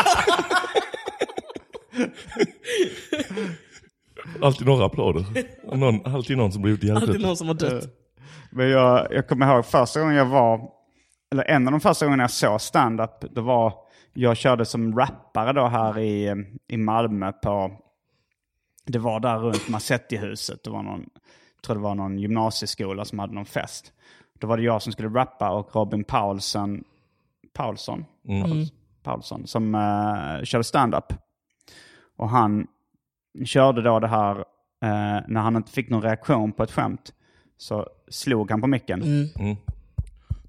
Alltid 4.41 4.67
några 4.67 4.85
applåder. 4.85 5.25
Någon, 5.77 6.05
alltid 6.13 6.37
någon 6.37 6.51
som 6.51 6.61
blivit 6.61 6.79
Alltid 6.79 6.89
ihjälskjuten. 6.89 7.21
någon 7.21 7.37
som 7.37 7.47
har 7.47 7.55
dött. 7.55 7.83
Men 8.51 8.69
jag, 8.69 9.07
jag 9.11 9.27
kommer 9.27 9.53
ihåg 9.55 9.65
första 9.65 9.99
gången 9.99 10.15
jag 10.15 10.25
var, 10.25 10.69
eller 11.31 11.43
en 11.43 11.67
av 11.67 11.71
de 11.71 11.79
första 11.79 12.05
gångerna 12.05 12.23
jag 12.23 12.31
såg 12.31 12.61
stand-up, 12.61 13.35
det 13.35 13.41
var, 13.41 13.73
jag 14.13 14.37
körde 14.37 14.65
som 14.65 14.97
rappare 14.97 15.53
då 15.53 15.67
här 15.67 15.99
i, 15.99 16.45
i 16.67 16.77
Malmö 16.77 17.31
på, 17.31 17.71
det 18.85 18.99
var 18.99 19.19
där 19.19 19.37
runt 19.39 19.69
Massettihuset, 19.69 20.63
det 20.63 20.69
var 20.69 20.83
någon, 20.83 21.05
jag 21.55 21.63
tror 21.63 21.75
det 21.75 21.81
var 21.81 21.95
någon 21.95 22.19
gymnasieskola 22.19 23.05
som 23.05 23.19
hade 23.19 23.33
någon 23.33 23.45
fest. 23.45 23.91
Då 24.39 24.47
var 24.47 24.57
det 24.57 24.63
jag 24.63 24.81
som 24.81 24.91
skulle 24.91 25.09
rappa 25.09 25.49
och 25.51 25.75
Robin 25.75 26.03
Paulsen, 26.03 26.83
Paulsson, 27.53 28.05
Pauls- 28.27 28.71
Paulsson 29.03 29.47
som 29.47 29.75
uh, 29.75 30.43
körde 30.43 30.63
stand-up. 30.63 31.13
Och 32.17 32.29
han 32.29 32.67
körde 33.45 33.81
då 33.81 33.99
det 33.99 34.07
här, 34.07 34.35
eh, 34.83 35.23
när 35.27 35.39
han 35.41 35.55
inte 35.55 35.71
fick 35.71 35.89
någon 35.89 36.01
reaktion 36.01 36.51
på 36.51 36.63
ett 36.63 36.71
skämt, 36.71 37.13
så 37.57 37.87
slog 38.09 38.51
han 38.51 38.61
på 38.61 38.67
micken. 38.67 39.01
Mm. 39.01 39.55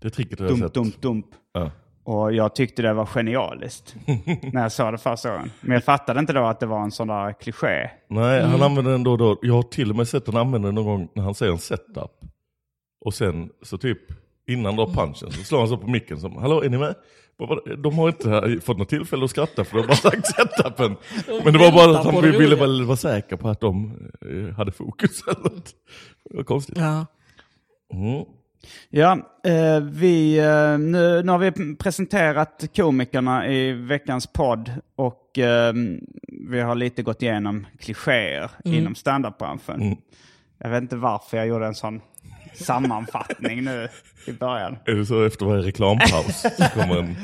Det 0.00 0.10
tricket 0.10 0.38
har 0.38 0.46
jag 0.46 0.52
Dump, 0.58 0.64
sett. 0.64 0.74
dump, 0.74 1.00
dump. 1.02 1.26
Ja. 1.52 1.70
Och 2.04 2.32
jag 2.34 2.54
tyckte 2.54 2.82
det 2.82 2.92
var 2.94 3.06
genialiskt 3.06 3.96
när 4.52 4.62
jag 4.62 4.72
såg 4.72 4.92
det 4.92 4.98
första 4.98 5.30
gången. 5.32 5.50
Men 5.60 5.72
jag 5.74 5.84
fattade 5.84 6.20
inte 6.20 6.32
då 6.32 6.44
att 6.44 6.60
det 6.60 6.66
var 6.66 6.82
en 6.82 6.90
sån 6.90 7.08
där 7.08 7.32
kliché. 7.32 7.90
Nej, 8.08 8.38
Mm. 8.40 8.50
han 8.50 8.62
använder 8.62 8.92
den 8.92 9.02
då 9.02 9.10
och 9.12 9.18
då. 9.18 9.38
Jag 9.42 9.54
har 9.54 9.62
till 9.62 9.90
och 9.90 9.96
med 9.96 10.08
sett 10.08 10.26
honom 10.26 10.46
använda 10.46 10.68
den 10.68 10.74
någon 10.74 10.84
gång 10.84 11.08
när 11.14 11.22
han 11.22 11.34
säger 11.34 11.52
en 11.52 11.58
setup. 11.58 12.10
Och 13.04 13.14
sen 13.14 13.50
så 13.62 13.78
typ 13.78 13.98
innan 14.46 14.76
drar 14.76 14.86
punchen 14.86 15.30
så 15.30 15.44
slår 15.44 15.58
han 15.58 15.68
så 15.68 15.76
på 15.78 15.86
micken 15.90 16.20
som 16.20 16.36
Hallå 16.36 16.62
är 16.62 16.68
ni 16.68 16.78
med? 16.78 16.94
De 17.78 17.98
har 17.98 18.08
inte 18.08 18.60
fått 18.64 18.78
något 18.78 18.88
tillfälle 18.88 19.24
att 19.24 19.30
skratta 19.30 19.64
för 19.64 19.76
de 19.76 19.80
har 19.80 19.86
bara 19.88 19.96
sagt 19.96 20.26
setupen. 20.36 20.96
Men 21.44 21.52
det 21.52 21.58
var 21.58 21.72
bara 21.72 21.98
att 21.98 22.04
han 22.04 22.22
ville 22.22 22.56
väl 22.56 22.84
vara 22.84 22.96
säker 22.96 23.36
på 23.36 23.48
att 23.48 23.60
de 23.60 23.92
eh, 24.20 24.56
hade 24.56 24.72
fokus 24.72 25.22
eller. 25.26 25.50
Det 26.30 26.36
var 26.36 26.44
konstigt. 26.44 26.78
Ja. 26.78 27.06
Mm. 27.92 28.24
Ja, 28.90 29.18
eh, 29.44 29.80
vi, 29.80 30.38
eh, 30.38 30.78
nu, 30.78 31.22
nu 31.22 31.32
har 31.32 31.38
vi 31.38 31.76
presenterat 31.76 32.64
komikerna 32.76 33.48
i 33.48 33.72
veckans 33.72 34.26
podd 34.26 34.72
och 34.96 35.24
vi 36.48 36.60
har 36.60 36.74
lite 36.74 37.02
gått 37.02 37.22
igenom 37.22 37.66
klichéer 37.78 38.50
inom 38.64 38.94
standup-branschen. 38.94 39.96
Jag 40.58 40.70
vet 40.70 40.82
inte 40.82 40.96
varför 40.96 41.36
jag 41.36 41.46
gjorde 41.46 41.66
en 41.66 41.74
sån 41.74 42.00
sammanfattning 42.54 43.64
nu 43.64 43.88
i 44.26 44.32
början. 44.32 44.76
Är 44.84 44.94
det 44.94 45.06
så 45.06 45.24
efter 45.24 45.46
varje 45.46 45.62
reklampaus 45.62 46.40
så 46.40 46.64
kommer 46.74 46.98
en, 46.98 47.16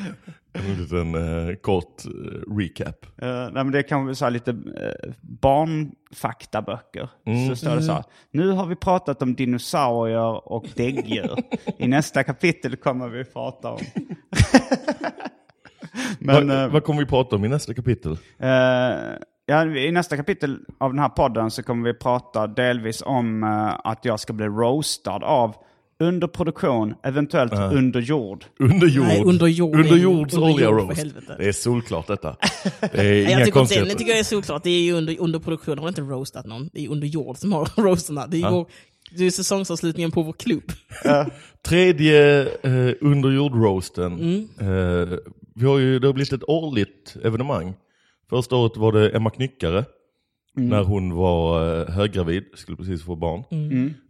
en 0.52 0.74
liten 0.82 1.14
eh, 1.14 1.54
kort 1.54 2.04
eh, 2.04 2.10
recap? 2.56 3.06
Uh, 3.22 3.28
nej, 3.28 3.50
men 3.52 3.70
det 3.70 3.78
är 3.78 3.82
kanske 3.82 4.14
så 4.14 4.24
här 4.24 4.30
lite 4.30 4.50
uh, 4.50 5.12
barnfaktaböcker. 5.20 7.08
Så 7.48 7.56
står 7.56 7.76
det 7.76 7.82
så 7.82 7.92
här. 7.92 8.04
Nu 8.30 8.50
har 8.50 8.66
vi 8.66 8.76
pratat 8.76 9.22
om 9.22 9.34
dinosaurier 9.34 10.48
och 10.52 10.66
däggdjur. 10.74 11.38
I 11.78 11.86
nästa 11.88 12.24
kapitel 12.24 12.76
kommer 12.76 13.08
vi 13.08 13.24
prata 13.24 13.70
om... 13.70 13.80
men, 16.18 16.48
vad, 16.48 16.64
eh, 16.64 16.68
vad 16.68 16.84
kommer 16.84 17.00
vi 17.00 17.06
prata 17.06 17.36
om 17.36 17.44
i 17.44 17.48
nästa 17.48 17.74
kapitel? 17.74 18.12
eh, 18.38 18.48
ja, 19.46 19.66
I 19.66 19.92
nästa 19.92 20.16
kapitel 20.16 20.58
av 20.78 20.90
den 20.90 20.98
här 20.98 21.08
podden 21.08 21.50
så 21.50 21.62
kommer 21.62 21.92
vi 21.92 21.98
prata 21.98 22.46
delvis 22.46 23.02
om 23.06 23.42
eh, 23.44 23.90
att 23.90 24.04
jag 24.04 24.20
ska 24.20 24.32
bli 24.32 24.46
roastad 24.46 25.16
av 25.24 25.54
under 25.98 26.26
produktion, 26.26 26.94
eventuellt 27.02 27.52
under 27.52 28.00
jord. 28.00 28.44
Under 28.58 28.86
jord. 28.86 29.06
Nej, 29.06 29.22
under 29.24 29.46
jord. 29.46 29.74
Under 29.76 29.96
jords 29.96 30.34
Under 30.34 30.52
olja 30.54 30.64
jord, 30.64 30.80
för 30.80 30.86
roast. 30.86 30.98
helvete. 30.98 31.36
Det 31.38 31.48
är 31.48 31.52
solklart 31.52 32.06
detta. 32.06 32.36
Det 32.80 32.86
är 32.94 32.96
Nej, 32.96 33.22
inga 33.22 33.30
jag 33.30 33.30
tycker, 33.30 33.40
inte, 33.40 33.50
konstigheter. 33.50 33.90
det 33.90 33.98
tycker 33.98 34.10
jag 34.10 34.18
är 34.18 34.24
solklart. 34.24 34.62
Det 34.62 34.70
är 34.70 34.80
ju 34.80 34.92
under, 34.92 35.20
under 35.20 35.38
produktion, 35.38 35.78
har 35.78 35.88
inte 35.88 36.00
roastat 36.00 36.46
någon. 36.46 36.70
Det 36.72 36.84
är 36.84 36.88
under 36.88 37.06
jord 37.06 37.36
som 37.36 37.52
har 37.52 37.68
roasterna. 37.82 38.26
Det 38.26 38.36
är, 38.36 38.40
ju 38.40 38.50
vår, 38.50 38.66
det 39.16 39.24
är 39.24 39.30
säsongsavslutningen 39.30 40.10
på 40.10 40.22
vår 40.22 40.32
klubb. 40.32 40.72
Tredje 41.68 42.42
eh, 42.42 42.94
under 43.00 43.30
jord-roasten. 43.30 44.12
Mm. 44.12 44.48
Eh, 44.60 45.18
vi 45.54 45.66
har 45.66 45.78
ju, 45.78 45.98
det 45.98 46.06
har 46.08 46.14
blivit 46.14 46.32
ett 46.32 46.48
årligt 46.48 47.16
evenemang. 47.24 47.74
Första 48.34 48.56
året 48.56 48.76
var 48.76 48.92
det 48.92 49.10
Emma 49.10 49.30
Knyckare. 49.30 49.84
När 50.56 50.82
hon 50.84 51.14
var 51.14 51.80
eh, 51.80 51.88
höggravid, 51.94 52.44
skulle 52.54 52.76
precis 52.76 53.02
få 53.04 53.16
barn. 53.16 53.44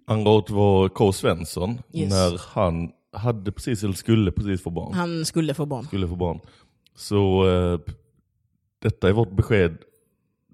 Andra 0.07 0.31
året 0.31 0.51
var 0.51 0.89
K. 0.89 1.13
Svensson. 1.13 1.71
Mm. 1.71 1.83
Yes. 1.93 2.11
När 2.11 2.41
han 2.49 2.91
hade 3.13 3.53
precis, 3.53 3.83
eller 3.85 3.95
skulle 3.95 4.33
precis 4.33 4.63
få 4.63 4.71
barn. 4.71 4.93
Han 4.95 5.25
skulle 5.25 5.55
få 5.55 5.67
barn. 5.67 5.85
Skulle 5.85 6.09
få 6.09 6.17
barn. 6.17 6.41
Så 6.97 7.49
eh, 7.49 7.79
detta 8.83 9.09
är 9.09 9.13
vårt 9.13 9.31
besked 9.37 9.77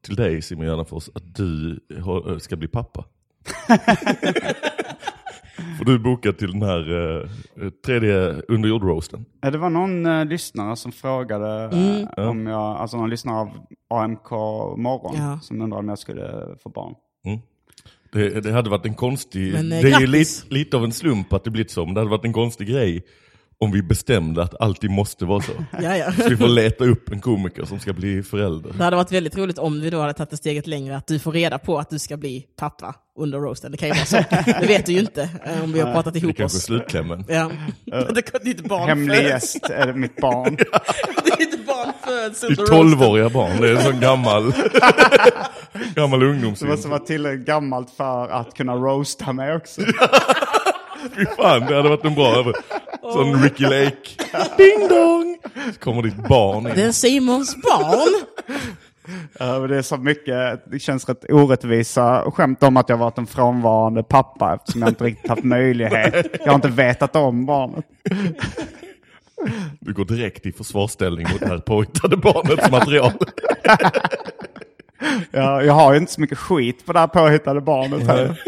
till 0.02 0.14
dig 0.16 0.42
Simon 0.42 0.66
Gärdenfors, 0.66 1.08
att 1.14 1.34
du 1.36 1.80
har- 2.02 2.38
ska 2.38 2.56
bli 2.56 2.68
pappa. 2.68 3.04
Får 5.78 5.84
du 5.84 5.98
boka 5.98 6.32
till 6.32 6.50
den 6.52 6.62
här 6.62 6.92
eh, 7.62 7.70
tredje 7.86 8.42
underjord-roasten. 8.48 9.24
Ja, 9.40 9.50
Det 9.50 9.58
var 9.58 9.70
någon 9.70 10.06
eh, 10.06 10.24
lyssnare 10.24 10.76
som 10.76 10.92
frågade 10.92 11.64
eh, 12.16 12.28
om 12.28 12.46
jag, 12.46 12.60
alltså 12.76 12.96
någon 12.96 13.10
lyssnare 13.10 13.36
av 13.36 13.50
AMK 13.90 14.30
morgon 14.76 15.14
Ja. 15.16 15.38
som 15.42 15.60
undrade 15.60 15.80
om 15.80 15.88
jag 15.88 15.98
skulle 15.98 16.30
få 16.62 16.68
barn. 16.68 16.94
Det, 18.12 18.40
det 18.40 18.52
hade 18.52 18.70
varit 18.70 18.86
en 18.86 18.94
konstig, 18.94 19.52
Men, 19.52 19.72
eh, 19.72 19.80
det 19.82 19.88
är 19.92 20.00
ju 20.00 20.06
grattis. 20.06 20.42
lite, 20.44 20.54
lite 20.54 20.76
av 20.76 20.84
en 20.84 20.92
slump 20.92 21.32
att 21.32 21.44
det 21.44 21.50
blivit 21.50 21.70
så, 21.70 21.84
men 21.86 21.94
det 21.94 22.00
hade 22.00 22.10
varit 22.10 22.24
en 22.24 22.32
konstig 22.32 22.68
grej 22.68 23.02
om 23.60 23.72
vi 23.72 23.82
bestämde 23.82 24.42
att 24.42 24.60
alltid 24.60 24.90
måste 24.90 25.24
vara 25.24 25.40
så. 25.40 25.52
Ja, 25.82 25.96
ja. 25.96 26.12
Så 26.12 26.28
vi 26.28 26.36
får 26.36 26.48
leta 26.48 26.84
upp 26.84 27.08
en 27.12 27.20
komiker 27.20 27.64
som 27.64 27.78
ska 27.80 27.92
bli 27.92 28.22
förälder. 28.22 28.72
Det 28.78 28.84
hade 28.84 28.96
varit 28.96 29.12
väldigt 29.12 29.36
roligt 29.36 29.58
om 29.58 29.80
vi 29.80 29.90
då 29.90 30.00
hade 30.00 30.12
tagit 30.12 30.30
det 30.30 30.36
steget 30.36 30.66
längre, 30.66 30.96
att 30.96 31.06
du 31.06 31.18
får 31.18 31.32
reda 31.32 31.58
på 31.58 31.78
att 31.78 31.90
du 31.90 31.98
ska 31.98 32.16
bli 32.16 32.46
pappa 32.58 32.94
under 33.18 33.38
roasten. 33.38 33.72
Det 33.72 33.76
kan 33.78 33.88
ju 33.88 33.94
vara 33.94 34.04
så. 34.04 34.16
Det 34.60 34.66
vet 34.66 34.86
du 34.86 34.92
ju 34.92 35.00
inte 35.00 35.28
eh, 35.44 35.64
om 35.64 35.72
vi 35.72 35.80
har 35.80 35.92
pratat 35.92 36.12
Det 36.14 36.18
är 36.18 36.24
ihop 36.24 36.36
kanske 36.36 36.56
är 36.56 36.58
oss. 36.58 36.64
slutklämmen. 36.64 37.24
Ja. 37.28 37.50
Det 38.14 38.44
ditt 38.44 38.68
barn 38.68 38.88
Hemlig 38.88 39.16
föds. 39.18 39.30
gäst 39.30 39.70
är 39.70 39.86
det 39.86 39.92
mitt 39.94 40.16
barn. 40.16 40.56
Ditt 41.38 41.66
barn 41.66 41.92
föds 42.04 42.40
Ditt 42.40 42.50
under 42.50 42.62
roasten. 42.62 42.76
tolvåriga 42.78 43.28
barn, 43.28 43.60
det 43.60 43.68
är 43.68 43.74
en 43.76 43.82
sån 43.82 44.00
gammal, 44.00 44.52
gammal 45.94 46.20
Det 46.20 46.26
ungdomssyn. 46.26 46.68
måste 46.68 46.88
vara 46.88 47.00
tillräckligt 47.00 47.46
gammalt 47.46 47.90
för 47.96 48.28
att 48.28 48.54
kunna 48.54 48.74
roasta 48.74 49.32
mig 49.32 49.56
också. 49.56 49.80
Fy 51.16 51.26
fan, 51.26 51.60
det 51.60 51.76
hade 51.76 51.88
varit 51.88 52.04
en 52.04 52.14
bra 52.14 52.36
över. 52.36 52.54
Sån 53.12 53.42
Ricky 53.42 53.64
Lake. 53.64 53.96
Ding 54.56 54.88
dong! 54.88 55.38
Så 55.74 55.80
kommer 55.80 56.02
ditt 56.02 56.28
barn 56.28 56.64
Det 56.64 56.70
är 56.82 56.86
in. 56.86 56.92
Simons 56.92 57.56
barn. 57.62 58.24
Ja, 59.38 59.58
men 59.58 59.70
det 59.70 59.76
är 59.76 59.82
så 59.82 59.96
mycket, 59.96 60.64
det 60.70 60.78
känns 60.78 61.08
rätt 61.08 61.24
orättvisa 61.30 62.30
skämt 62.30 62.62
om 62.62 62.76
att 62.76 62.88
jag 62.88 62.96
varit 62.96 63.18
en 63.18 63.26
frånvarande 63.26 64.02
pappa 64.02 64.54
eftersom 64.54 64.82
jag 64.82 64.90
inte 64.90 65.04
riktigt 65.04 65.30
haft 65.30 65.44
möjlighet. 65.44 66.26
Jag 66.40 66.46
har 66.46 66.54
inte 66.54 66.68
vetat 66.68 67.16
om 67.16 67.46
barnet. 67.46 67.84
Du 69.80 69.92
går 69.92 70.04
direkt 70.04 70.46
i 70.46 70.52
försvarsställning 70.52 71.26
mot 71.32 71.40
det 71.40 71.46
här 71.46 71.58
påhittade 71.58 72.16
barnets 72.16 72.70
material. 72.70 73.12
Jag, 75.30 75.64
jag 75.64 75.72
har 75.72 75.92
ju 75.92 75.98
inte 75.98 76.12
så 76.12 76.20
mycket 76.20 76.38
skit 76.38 76.86
på 76.86 76.92
det 76.92 76.98
här 76.98 77.06
påhittade 77.06 77.60
barnet 77.60 78.06
här. 78.06 78.40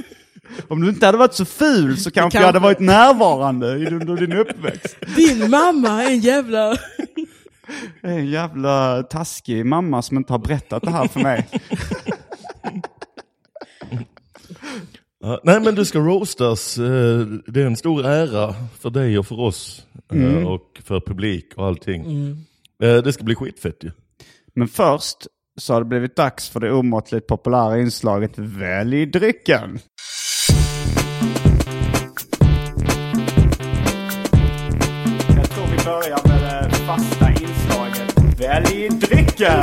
Om 0.68 0.80
du 0.80 0.88
inte 0.88 1.06
hade 1.06 1.18
varit 1.18 1.34
så 1.34 1.44
ful 1.44 1.96
så 1.98 2.10
kanske 2.10 2.38
jag 2.38 2.46
hade 2.46 2.58
kanske- 2.60 2.66
varit 2.68 2.80
närvarande 2.80 3.76
i- 3.76 3.86
under 3.86 4.16
din 4.16 4.32
uppväxt. 4.32 4.96
Din 5.16 5.50
mamma 5.50 6.02
är 6.02 6.06
en 6.10 6.18
jävla... 6.20 6.76
En 8.00 8.26
jävla 8.26 9.02
taskig 9.02 9.66
mamma 9.66 10.02
som 10.02 10.16
inte 10.16 10.32
har 10.32 10.38
berättat 10.38 10.82
det 10.82 10.90
här 10.90 11.08
för 11.08 11.20
mig. 11.20 11.48
Ja, 15.20 15.40
nej 15.44 15.60
men 15.60 15.74
du 15.74 15.84
ska 15.84 15.98
roastas. 15.98 16.78
eh, 16.78 17.20
Det 17.46 17.62
är 17.62 17.66
en 17.66 17.76
stor 17.76 18.06
ära 18.06 18.54
för 18.80 18.90
dig 18.90 19.18
och 19.18 19.26
för 19.26 19.40
oss. 19.40 19.86
eh, 20.12 20.46
Och 20.46 20.80
för 20.84 21.00
publik 21.00 21.52
och 21.56 21.66
allting. 21.66 22.04
Eh, 22.82 22.96
Det 23.02 23.12
ska 23.12 23.24
bli 23.24 23.34
skitfett 23.34 23.84
ju. 23.84 23.90
Men 24.54 24.68
först 24.68 25.16
så 25.60 25.72
har 25.72 25.80
det 25.80 25.86
blivit 25.86 26.16
dags 26.16 26.48
för 26.48 26.60
det 26.60 26.72
omåttligt 26.72 27.26
populära 27.26 27.78
inslaget 27.80 28.32
Välj 28.36 29.06
drycken. 29.06 29.78
Inslaget 38.58 38.72
Välj 38.72 38.88
drycken! 38.88 39.62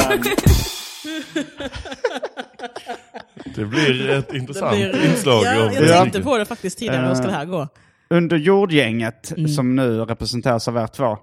Det 3.55 3.65
blir 3.65 4.09
ett 4.09 4.33
intressant 4.33 4.75
blir- 4.77 5.05
inslag. 5.11 5.43
Ja, 5.45 5.73
jag 5.73 5.87
Ja. 5.87 6.01
tänkte 6.01 6.21
på 6.21 6.37
det 6.37 6.45
faktiskt 6.45 6.79
tidigare. 6.79 7.07
Hur 7.07 7.15
ska 7.15 7.25
det 7.25 7.33
här 7.33 7.45
gå? 7.45 7.67
Under 8.09 8.37
jordgänget 8.37 9.33
som 9.55 9.75
nu 9.75 9.99
representeras 9.99 10.67
av 10.67 10.77
er 10.77 10.87
två. 10.87 11.17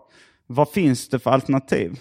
Vad 0.47 0.71
finns 0.71 1.09
det 1.09 1.19
för 1.19 1.31
alternativ? 1.31 1.99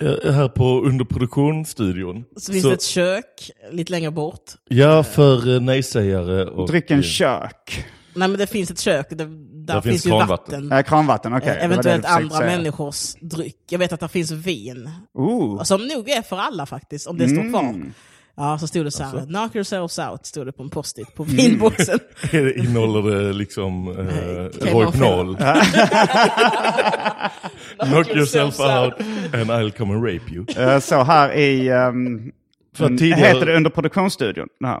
Eh, 0.00 0.32
Här 0.32 0.48
på 0.48 0.80
underproduktionsstudion. 0.80 2.24
Så 2.36 2.52
finns 2.52 2.64
det 2.64 2.72
ett 2.72 2.82
kök 2.82 3.50
lite 3.70 3.92
längre 3.92 4.10
bort. 4.10 4.50
Ja, 4.68 5.02
för 5.02 5.54
eh, 5.54 5.60
nej-sägare. 5.60 6.44
Och, 6.44 6.68
Drycken 6.68 6.98
eh, 6.98 7.02
kök. 7.02 7.84
Nej 8.14 8.28
men 8.28 8.38
det 8.38 8.46
finns 8.46 8.70
ett 8.70 8.78
kök 8.78 9.06
där, 9.10 9.28
där, 9.66 9.74
Där 9.74 9.80
finns, 9.80 9.92
finns 9.92 10.06
ju 10.06 10.10
kranvatten. 10.10 10.62
vatten. 10.68 10.78
Äh, 10.78 10.82
kranvatten, 10.84 11.32
det 11.32 11.38
Eventuellt 11.50 12.04
andra 12.04 12.36
säga. 12.36 12.56
människors 12.56 13.14
dryck. 13.20 13.56
Jag 13.70 13.78
vet 13.78 13.92
att 13.92 14.00
det 14.00 14.08
finns 14.08 14.30
vin. 14.30 14.90
Oh. 15.14 15.62
Som 15.62 15.86
nog 15.86 16.08
är 16.10 16.22
för 16.22 16.36
alla 16.38 16.66
faktiskt, 16.66 17.06
om 17.06 17.18
det 17.18 17.28
står 17.28 17.40
Mm. 17.40 17.52
kvar. 17.52 17.74
Ja, 18.36 18.58
så 18.58 18.66
stod 18.66 18.84
det 18.84 18.90
så 18.90 19.04
här, 19.04 19.26
knock 19.26 19.54
yourselves 19.54 19.98
out, 19.98 20.26
stod 20.26 20.46
det 20.46 20.52
på 20.52 20.62
en 20.62 20.70
post-it 20.70 21.06
Mm. 21.06 21.12
på 21.16 21.24
vinboxen. 21.24 21.98
Innehåller 22.56 23.10
det 23.10 23.32
liksom 23.32 23.88
eh, 23.88 23.94
Rohypnol? 24.72 25.36
Knock 27.78 28.08
yourself 28.08 28.60
out 28.60 28.94
and 29.34 29.50
I'll 29.50 29.70
come 29.70 29.94
and 29.94 30.04
rape 30.04 30.34
you. 30.34 30.44
Jag 30.56 30.82
såg 30.82 31.06
här 31.06 31.32
i... 31.32 31.70
Um, 31.70 32.32
mm, 32.78 32.98
tidigare- 32.98 33.20
Heter 33.26 33.46
det 33.46 33.56
under 33.56 33.70
produktionsstudion? 33.70 34.48
Ja. 34.58 34.80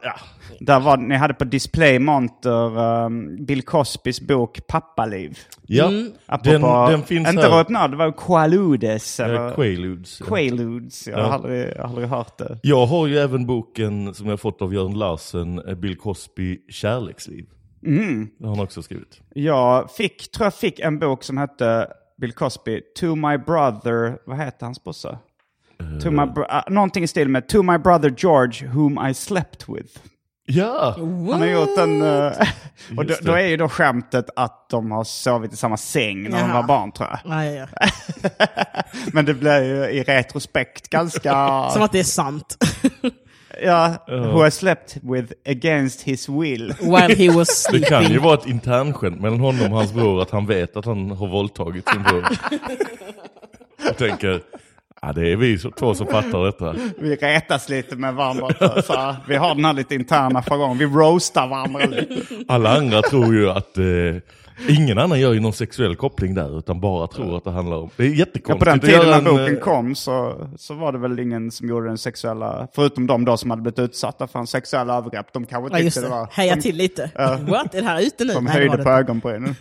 Där 0.62 0.80
var, 0.80 0.96
ni 0.96 1.14
hade 1.16 1.34
på 1.34 1.44
display 1.44 1.98
monter 1.98 2.78
um, 2.78 3.44
Bill 3.44 3.62
Cosbys 3.62 4.20
bok 4.20 4.60
Pappaliv. 4.68 5.38
Ja, 5.66 5.88
Mm. 5.88 6.12
Den, 6.44 6.62
den 6.62 7.02
finns 7.02 7.28
inte 7.28 7.42
här. 7.42 7.50
Rohypnol, 7.50 7.90
det 7.90 7.96
var 7.96 8.12
Quaaludes. 8.12 9.20
Eh, 9.20 9.26
eller 9.26 9.54
Quaaludes. 9.54 10.20
ja. 10.20 10.26
Quaaludes. 10.26 11.06
Jag 11.08 11.16
har 11.16 11.22
Ja. 11.24 11.32
aldrig, 11.32 11.76
aldrig 11.78 12.08
hört 12.08 12.38
det. 12.38 12.58
Jag 12.62 12.86
har 12.86 13.06
ju 13.06 13.18
även 13.18 13.46
boken 13.46 14.14
som 14.14 14.26
jag 14.26 14.40
fått 14.40 14.62
av 14.62 14.74
Jörn 14.74 14.94
Larsen, 14.98 15.58
eh, 15.68 15.74
Bill 15.74 15.96
Cosby 15.96 16.58
Kärleksliv. 16.68 17.44
Mm. 17.86 18.28
Det 18.38 18.46
har 18.46 18.54
han 18.56 18.64
också 18.64 18.82
skrivit. 18.82 19.20
Jag 19.34 19.90
fick, 19.90 20.30
tror 20.30 20.46
jag 20.46 20.54
fick 20.54 20.80
en 20.80 20.98
bok 20.98 21.22
som 21.22 21.38
hette 21.38 21.86
Bill 22.20 22.32
Cosby, 22.32 22.80
To 23.00 23.14
My 23.14 23.38
Brother, 23.38 24.18
vad 24.26 24.36
heter 24.38 24.66
hans 24.66 24.84
brorsa? 24.84 25.18
To 26.02 26.10
my 26.10 26.26
bro- 26.26 26.46
ah, 26.48 26.62
någonting 26.70 27.04
i 27.04 27.06
stil 27.06 27.28
med 27.28 27.48
To 27.48 27.62
My 27.62 27.78
Brother 27.78 28.14
George 28.18 28.68
Whom 28.68 29.06
I 29.10 29.14
Slept 29.14 29.68
With. 29.68 29.98
Ja! 30.52 30.94
Han 30.98 31.28
har 31.40 31.46
gjort 31.46 31.78
en... 31.78 32.02
eh, 32.02 32.32
och 32.96 33.06
då, 33.06 33.14
då 33.22 33.32
är 33.32 33.46
ju 33.46 33.56
då 33.56 33.68
skämtet 33.68 34.30
att 34.36 34.68
de 34.70 34.90
har 34.90 35.04
sovit 35.04 35.52
i 35.52 35.56
samma 35.56 35.76
säng 35.76 36.22
när 36.22 36.30
de 36.30 36.48
Jaha. 36.50 36.54
var 36.60 36.62
barn 36.62 36.92
tror 36.92 37.08
jag. 37.08 37.18
Ja, 37.24 37.44
ja, 37.44 37.66
ja. 37.80 37.88
Men 39.12 39.24
det 39.24 39.34
blir 39.34 39.62
ju 39.62 39.84
i 39.90 40.02
retrospekt 40.02 40.88
ganska... 40.90 41.32
Som 41.72 41.82
att 41.82 41.92
det 41.92 41.98
är 42.00 42.04
sant. 42.04 42.56
ja, 43.62 43.94
who 44.08 44.46
I 44.46 44.50
slept 44.50 44.96
with 45.02 45.32
against 45.48 46.02
his 46.02 46.28
will. 46.28 46.74
While 46.80 47.14
he 47.16 47.30
was 47.30 47.66
Det 47.72 47.80
kan 47.80 48.00
ju 48.00 48.06
sleeping. 48.06 48.24
vara 48.24 48.34
ett 48.34 48.46
internskämt 48.46 49.20
mellan 49.20 49.40
honom 49.40 49.72
och 49.72 49.78
hans 49.78 49.92
bror 49.92 50.22
att 50.22 50.30
han 50.30 50.46
vet 50.46 50.76
att 50.76 50.84
han 50.84 51.10
har 51.10 51.26
våldtagit 51.28 51.88
sin 51.88 52.02
bror. 52.02 52.26
Jag 53.84 53.96
tänker, 53.96 54.42
ja, 55.02 55.12
det 55.12 55.32
är 55.32 55.36
vi 55.36 55.58
två 55.58 55.94
som 55.94 56.06
fattar 56.06 56.44
detta. 56.44 56.74
Vi 56.98 57.16
retas 57.16 57.68
lite 57.68 57.96
med 57.96 58.14
varandra. 58.14 58.82
Så 58.82 59.16
vi 59.28 59.36
har 59.36 59.54
den 59.54 59.64
här 59.64 59.72
lite 59.72 59.94
interna 59.94 60.42
jargongen. 60.42 60.78
Vi 60.78 60.84
roastar 60.86 61.46
varandra 61.48 61.86
lite. 61.86 62.16
Alla 62.48 62.76
andra 62.76 63.02
tror 63.02 63.34
ju 63.34 63.50
att 63.50 63.78
eh, 63.78 63.84
ingen 64.68 64.98
annan 64.98 65.20
gör 65.20 65.32
ju 65.32 65.40
någon 65.40 65.52
sexuell 65.52 65.96
koppling 65.96 66.34
där 66.34 66.58
utan 66.58 66.80
bara 66.80 67.06
tror 67.06 67.36
att 67.36 67.44
det 67.44 67.50
handlar 67.50 67.76
om... 67.76 67.90
Det 67.96 68.02
är 68.04 68.08
Ja, 68.08 68.14
jättekonstigt. 68.14 68.58
på 68.58 68.64
den 68.64 68.74
att 68.74 68.80
tiden 68.84 69.06
när 69.10 69.18
en, 69.18 69.24
boken 69.24 69.56
eh, 69.56 69.60
kom 69.62 69.94
så, 69.94 70.46
så 70.58 70.74
var 70.74 70.92
det 70.92 70.98
väl 70.98 71.18
ingen 71.18 71.50
som 71.50 71.68
gjorde 71.68 71.86
den 71.88 71.98
sexuella, 71.98 72.68
förutom 72.74 73.06
de 73.06 73.24
då 73.24 73.36
som 73.36 73.50
hade 73.50 73.62
blivit 73.62 73.78
utsatta 73.78 74.26
för 74.28 74.38
en 74.38 74.46
sexuell 74.46 74.90
övergrepp. 74.90 75.32
De 75.32 75.46
kanske 75.46 75.64
Ja, 75.66 75.76
tyckte 75.76 75.84
just 75.84 75.96
det 75.96 76.02
det. 76.02 76.08
var... 76.10 76.28
Heja 76.32 76.56
till 76.56 76.76
lite. 76.76 77.10
What? 77.48 77.74
Är 77.74 77.80
det 77.80 77.86
här 77.86 78.00
ute 78.00 78.24
nu? 78.24 78.32
De 78.32 78.44
Nej, 78.44 78.52
det 78.54 78.58
höjde 78.60 78.76
det 78.76 78.82
på 78.84 78.90
ögonbrynen. 78.90 79.54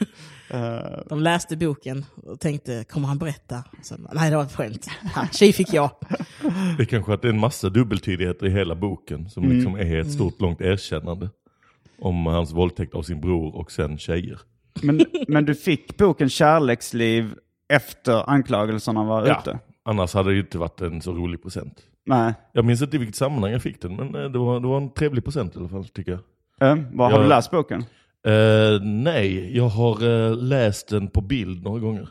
De 1.09 1.19
läste 1.19 1.57
boken 1.57 2.05
och 2.25 2.39
tänkte, 2.39 2.83
kommer 2.83 3.07
han 3.07 3.17
berätta? 3.17 3.63
Så, 3.81 3.95
nej, 4.13 4.29
det 4.29 4.35
var 4.35 4.43
ett 4.43 4.55
skämt. 4.55 4.87
Tjej 5.31 5.53
fick 5.53 5.73
jag. 5.73 5.91
Det 6.77 6.83
är 6.83 6.85
kanske 6.85 7.13
att 7.13 7.21
det 7.21 7.27
är 7.27 7.33
en 7.33 7.39
massa 7.39 7.69
dubbeltydigheter 7.69 8.45
i 8.45 8.49
hela 8.49 8.75
boken 8.75 9.29
som 9.29 9.43
Mm. 9.43 9.55
liksom 9.55 9.75
är 9.75 9.95
ett 9.99 10.11
stort 10.11 10.41
långt 10.41 10.61
erkännande. 10.61 11.29
Om 12.01 12.25
hans 12.25 12.51
våldtäkt 12.51 12.93
av 12.95 13.01
sin 13.03 13.21
bror 13.21 13.55
och 13.55 13.71
sen 13.71 13.97
tjejer. 13.97 14.39
Men, 14.83 15.01
men 15.27 15.45
du 15.45 15.55
fick 15.55 15.97
boken 15.97 16.29
Kärleksliv 16.29 17.33
efter 17.73 18.29
anklagelserna 18.29 19.03
var 19.03 19.27
Ja. 19.27 19.39
ute? 19.41 19.59
Annars 19.85 20.13
hade 20.13 20.29
det 20.29 20.33
ju 20.33 20.41
inte 20.41 20.57
varit 20.57 20.81
en 20.81 21.01
så 21.01 21.13
rolig 21.13 21.43
present. 21.43 21.73
Nej. 22.05 22.33
Jag 22.53 22.65
minns 22.65 22.81
inte 22.81 22.95
i 22.95 22.99
vilket 22.99 23.15
sammanhang 23.15 23.51
jag 23.51 23.61
fick 23.61 23.81
den, 23.81 23.95
men 23.95 24.15
eh, 24.15 24.29
det 24.31 24.39
var, 24.39 24.59
det 24.59 24.67
var 24.67 24.77
en 24.77 24.93
trevlig 24.93 25.23
present 25.25 25.55
i 25.55 25.59
alla 25.59 25.69
fall 25.69 25.85
tycker 25.87 26.11
jag. 26.11 26.21
Eh, 26.71 26.83
vad, 26.93 27.11
har 27.11 27.17
Ja. 27.17 27.23
du 27.23 27.29
läst 27.29 27.51
boken? 27.51 27.85
Eh, 28.27 28.81
nej, 28.81 29.57
jag 29.57 29.67
har 29.67 30.27
eh, 30.29 30.35
läst 30.37 30.89
den 30.89 31.07
på 31.07 31.21
bild 31.21 31.63
några 31.63 31.79
gånger. 31.79 32.07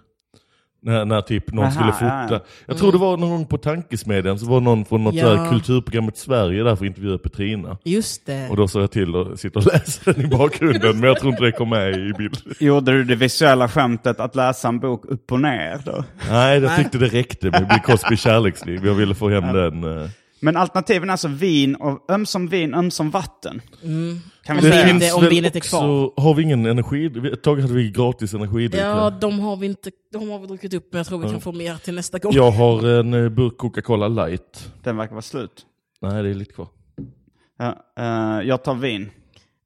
När, 0.83 1.05
när 1.05 1.21
typ 1.21 1.53
någon 1.53 1.65
Aha, 1.65 1.73
skulle 1.73 1.93
fota. 1.93 2.07
ja, 2.07 2.29
ja. 2.31 2.41
Jag 2.67 2.79
tror 2.79 2.93
det 2.93 2.99
var 2.99 3.17
någon 3.17 3.31
gång 3.31 3.47
på 3.47 3.59
Tankesmedjan, 3.59 4.39
så 4.39 4.47
var 4.47 4.61
någon 4.61 4.85
från 4.85 5.05
något 5.05 5.15
Ja. 5.15 5.47
kulturprogrammet 5.51 6.17
Sverige 6.17 6.63
där 6.63 6.77
för 6.77 6.85
att 6.85 6.89
intervjua 6.89 7.19
Petrina. 7.19 7.79
Just 7.85 8.27
det. 8.27 8.49
Och 8.51 8.57
då 8.57 8.69
sa 8.69 8.81
jag 8.81 8.91
till 8.91 9.17
och 9.17 9.39
sitta 9.39 9.59
och 9.59 9.67
läsa 9.67 10.13
den 10.13 10.25
i 10.25 10.29
bakgrunden, 10.29 11.01
men 11.01 11.09
jag 11.09 11.19
tror 11.21 11.33
inte 11.33 11.45
det 11.45 11.53
kom 11.53 11.69
med 11.71 11.91
i 11.95 12.13
bild. 12.19 12.37
Gjorde 12.61 12.93
du 12.93 13.05
det 13.05 13.15
visuella 13.15 13.69
skämtet 13.69 14.21
att 14.21 14.35
läsa 14.35 14.69
en 14.69 14.79
bok 14.81 15.05
upp 15.05 15.33
och 15.33 15.41
ner 15.41 15.81
då? 15.85 16.05
Nej, 16.31 16.61
jag 16.63 16.77
tyckte 16.77 16.99
det 16.99 17.07
räckte 17.09 17.51
med 17.51 17.69
Bill 17.69 17.81
Cosby 17.85 18.17
kärleksliv. 18.17 18.87
Jag 18.87 18.95
ville 18.95 19.15
få 19.15 19.29
hem 19.31 19.53
den. 19.53 19.85
eh. 20.03 20.09
Men 20.41 20.57
alternativen 20.57 21.09
är 21.09 21.13
alltså 21.13 21.29
vin 21.29 21.75
och 21.75 22.11
ömsom 22.11 22.49
vin, 22.49 22.75
ömsom 22.75 23.11
vatten. 23.11 23.63
Kan 24.45 24.57
vi 24.57 24.63
Det 24.63 24.73
säga. 24.73 24.87
finns- 24.87 25.15
om 25.15 25.21
väl 25.21 25.31
vinet 25.31 25.57
är 25.57 25.61
kvar. 25.61 26.21
Har 26.21 26.35
vi 26.35 26.43
ingen 26.43 26.67
energi? 26.67 27.11
Ett 27.33 27.43
tag 27.43 27.61
hade 27.61 27.75
vi 27.75 27.91
gratis 27.91 28.35
energidryck. 28.35 28.81
Ja, 28.83 29.11
de 29.11 29.41
har 29.41 29.57
vi 29.57 29.67
inte 29.67 29.91
de 30.13 30.31
har 30.31 30.39
vi 30.39 30.47
druckit 30.47 30.75
upp, 30.75 30.89
men 30.93 30.99
jag 30.99 31.07
tror 31.07 31.19
vi 31.19 31.31
kan 31.31 31.41
få 31.41 31.53
mer 31.53 31.77
till 31.77 31.95
nästa 31.95 32.19
gång. 32.19 32.33
Jag 32.35 32.51
har 32.51 32.87
en 32.89 33.15
eh, 33.15 33.29
burk 33.29 33.57
Coca-Cola 33.59 34.09
light. 34.09 34.73
Den 34.85 34.97
verkar 34.97 35.13
vara 35.13 35.23
slut. 35.23 35.67
Nej, 36.03 36.23
det 36.23 36.31
är 36.31 36.35
lite 36.35 36.53
kvar. 36.53 36.69
Ja, 37.59 37.77
eh, 37.99 38.49
jag 38.49 38.65
tar 38.65 38.75
vin. 38.75 39.11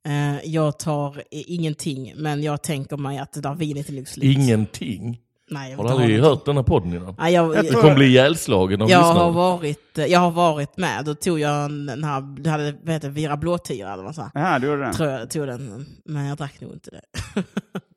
Eh, 0.06 0.44
jag 0.50 0.78
tar 0.78 1.22
ingenting, 1.30 2.12
men 2.16 2.42
jag 2.42 2.62
tänker 2.62 2.96
mig 2.96 3.18
att 3.18 3.32
det 3.32 3.40
där 3.40 3.54
vinet 3.54 3.88
är 3.88 3.92
nog 3.92 4.08
slut. 4.08 4.24
Ingenting. 4.24 5.18
Nej, 5.53 5.71
jag 5.71 5.79
Har 5.79 5.99
vill 5.99 6.09
du 6.09 6.15
inte 6.15 6.29
hört 6.29 6.45
den 6.45 6.57
här 6.57 6.62
podden 6.62 6.95
innan? 6.95 7.15
Nej, 7.19 7.35
jag, 7.35 7.57
Jag 7.57 7.65
Du 7.65 7.73
kommer 7.73 7.95
bli 7.95 8.07
ihjälslagen 8.07 8.83
av 8.83 8.91
jag, 8.91 8.99
har 8.99 9.15
lyssnare. 9.15 9.33
varit, 9.33 9.99
jag 10.09 10.21
har 10.21 10.31
varit 10.31 10.77
med. 10.77 11.05
Då 11.05 11.15
tog 11.15 11.41
jag 11.41 11.65
en, 11.65 11.87
den 11.87 12.05
här, 12.05 12.21
det 12.21 12.51
hade, 12.51 12.75
vad 12.83 12.95
heter 12.95 13.09
det, 13.09 13.15
Vira 13.15 13.37
Blåtira 13.37 13.93
eller 13.93 14.03
vad 14.05 14.15
så. 14.15 14.31
Ja, 14.35 14.59
du 14.59 14.67
gjorde 14.67 14.83
den. 14.83 14.95
Tror 14.95 15.11
jag 15.11 15.31
tog 15.31 15.47
den, 15.47 15.87
men 16.05 16.27
jag 16.27 16.38
drack 16.38 16.61
nog 16.61 16.73
inte 16.73 16.91
det. 16.91 17.01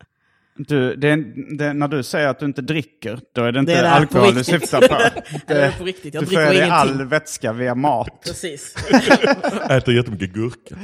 Du, 0.58 0.96
det 0.96 1.16
det, 1.58 1.74
när 1.74 1.88
du 1.88 2.04
säger 2.04 2.28
att 2.28 2.40
du 2.40 2.46
inte 2.46 2.62
dricker, 2.62 3.20
då 3.34 3.44
är 3.44 3.52
det 3.52 3.60
inte 3.60 3.72
Det 3.72 3.78
är 3.80 3.84
alkohol 3.84 4.34
du 4.34 4.44
syftar 4.44 4.82
på. 4.82 5.22
Det 5.48 5.54
är 5.54 5.72
på 5.72 5.84
riktigt, 5.84 6.14
jag 6.14 6.24
du 6.24 6.28
dricker 6.28 6.52
ingenting. 6.54 6.72
all 6.72 7.06
vätska 7.06 7.54
via 7.54 7.76
mat. 7.76 8.22
Precis. 8.26 8.76
Äter 9.70 9.94
jättemycket 9.94 10.34
gurka. 10.34 10.76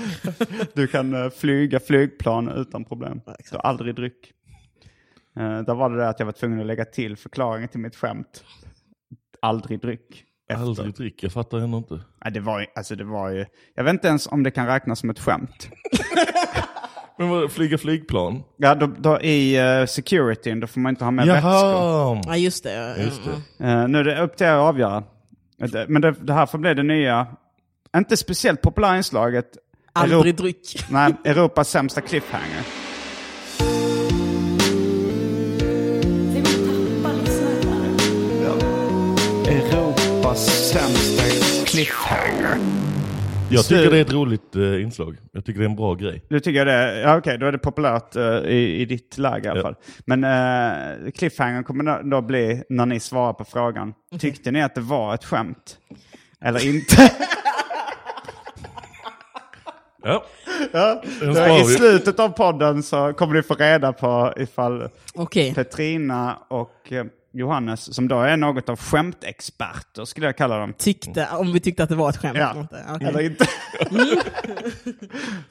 Du 0.73 0.87
kan 0.87 1.23
eh, 1.23 1.29
flyga 1.29 1.79
flygplan 1.79 2.49
utan 2.49 2.85
problem. 2.85 3.21
Ja, 3.25 3.31
exakt. 3.31 3.49
Så 3.49 3.57
aldrig 3.57 3.95
dryck. 3.95 4.31
Uh, 5.39 5.59
där 5.61 5.73
var 5.75 5.89
det 5.89 5.97
det 5.97 6.09
att 6.09 6.19
jag 6.19 6.25
var 6.25 6.33
tvungen 6.33 6.59
att 6.59 6.65
lägga 6.65 6.85
till 6.85 7.17
förklaringen 7.17 7.69
till 7.69 7.79
mitt 7.79 7.95
skämt. 7.95 8.43
Aldrig 9.41 9.81
dryck. 9.81 10.23
Efter. 10.49 10.61
Aldrig 10.63 10.93
drick, 10.95 11.23
jag 11.23 11.31
fattar 11.31 11.57
ändå 11.57 11.77
inte. 11.77 11.99
Nej, 12.23 12.33
det 12.33 12.39
var, 12.39 12.59
ju- 12.59 12.65
alltså 12.75 12.95
det 12.95 13.03
var 13.03 13.29
ju, 13.29 13.45
jag 13.75 13.83
vet 13.83 13.93
inte 13.93 14.07
ens 14.07 14.27
om 14.27 14.43
det 14.43 14.51
kan 14.51 14.67
räknas 14.67 14.99
som 14.99 15.09
ett 15.09 15.19
skämt. 15.19 15.69
Men 17.17 17.29
vad, 17.29 17.51
flyga 17.51 17.77
flygplan? 17.77 18.43
Ja, 18.57 18.75
då, 18.75 18.87
då 18.97 19.21
i 19.21 19.61
uh, 19.81 19.85
securityn, 19.85 20.59
då 20.59 20.67
får 20.67 20.79
man 20.79 20.89
inte 20.89 21.03
ha 21.03 21.11
med 21.11 21.27
vätskor. 21.27 21.51
Jaha! 21.51 22.21
Ja, 22.25 22.37
just 22.37 22.63
det. 22.63 22.95
Just 23.03 23.21
det. 23.57 23.65
Eh, 23.67 23.87
nu 23.87 23.97
är 23.99 24.03
det 24.03 24.21
upp 24.21 24.37
till 24.37 24.45
er 24.47 24.51
att 24.51 24.69
avgöra. 24.69 25.03
Eh, 25.61 25.69
Men 25.87 26.01
det, 26.01 26.11
det 26.21 26.33
här 26.33 26.45
får 26.45 26.57
bli 26.57 26.73
det 26.73 26.83
nya, 26.83 27.27
inte 27.97 28.17
speciellt 28.17 28.61
populära 28.61 28.97
inslaget. 28.97 29.45
Aldrig 29.93 30.19
Europ- 30.35 30.37
dryck. 30.37 30.85
Nej, 30.89 31.13
Europas 31.25 31.69
sämsta 31.69 32.01
cliffhanger. 32.01 32.61
Cliffhanger. 41.71 42.57
Jag 43.49 43.65
tycker 43.65 43.91
det 43.91 43.97
är 43.97 44.01
ett 44.01 44.13
roligt 44.13 44.55
eh, 44.55 44.81
inslag. 44.81 45.17
Jag 45.31 45.45
tycker 45.45 45.59
det 45.59 45.65
är 45.65 45.69
en 45.69 45.75
bra 45.75 45.93
grej. 45.95 46.25
Du 46.29 46.39
tycker 46.39 46.65
det? 46.65 46.99
Ja 47.01 47.17
okej, 47.17 47.37
då 47.37 47.45
är 47.45 47.51
det 47.51 47.57
populärt 47.57 48.15
eh, 48.15 48.23
i, 48.23 48.81
i 48.81 48.85
ditt 48.85 49.17
läge 49.17 49.47
i 49.47 49.49
alla 49.51 49.59
Ja. 49.59 49.63
fall. 49.63 49.75
Men 50.05 50.23
uh, 50.23 51.11
cliffhangern 51.11 51.63
kommer 51.63 52.03
då- 52.11 52.21
bli 52.21 52.63
när 52.69 52.85
ni 52.85 52.99
svarar 52.99 53.33
på 53.33 53.43
frågan. 53.45 53.93
Tyckte 54.19 54.51
ni 54.51 54.61
att 54.63 54.75
det 54.75 54.81
var 54.81 55.13
ett 55.13 55.25
skämt? 55.25 55.77
Eller 56.41 56.65
inte? 56.75 57.11
Ja, 60.03 60.23
ja. 60.71 61.01
I 61.61 61.63
slutet 61.65 62.19
av 62.19 62.29
podden 62.29 62.83
så 62.83 63.13
kommer 63.13 63.33
ni 63.33 63.41
få 63.43 63.53
reda 63.55 63.93
på 63.93 64.33
ifall 64.37 64.89
Okej. 65.13 65.53
Petrina 65.53 66.37
och 66.47 66.91
eh, 66.91 67.05
Johannes, 67.33 67.95
som 67.95 68.07
då 68.07 68.19
är 68.19 68.37
något 68.37 68.69
av 68.69 68.79
skämtexperter 68.79 70.05
skulle 70.05 70.25
jag 70.25 70.37
kalla 70.37 70.57
dem. 70.57 70.73
Tyckte, 70.77 71.27
om 71.31 71.53
vi 71.53 71.59
tyckte 71.59 71.83
att 71.83 71.89
det 71.89 71.95
var 71.95 72.09
ett 72.09 72.17
skämt. 72.17 72.37
Ja. 72.37 72.59
inte. 72.59 72.85
Okej. 72.89 73.07
Eller 73.07 73.21
inte. 73.21 73.45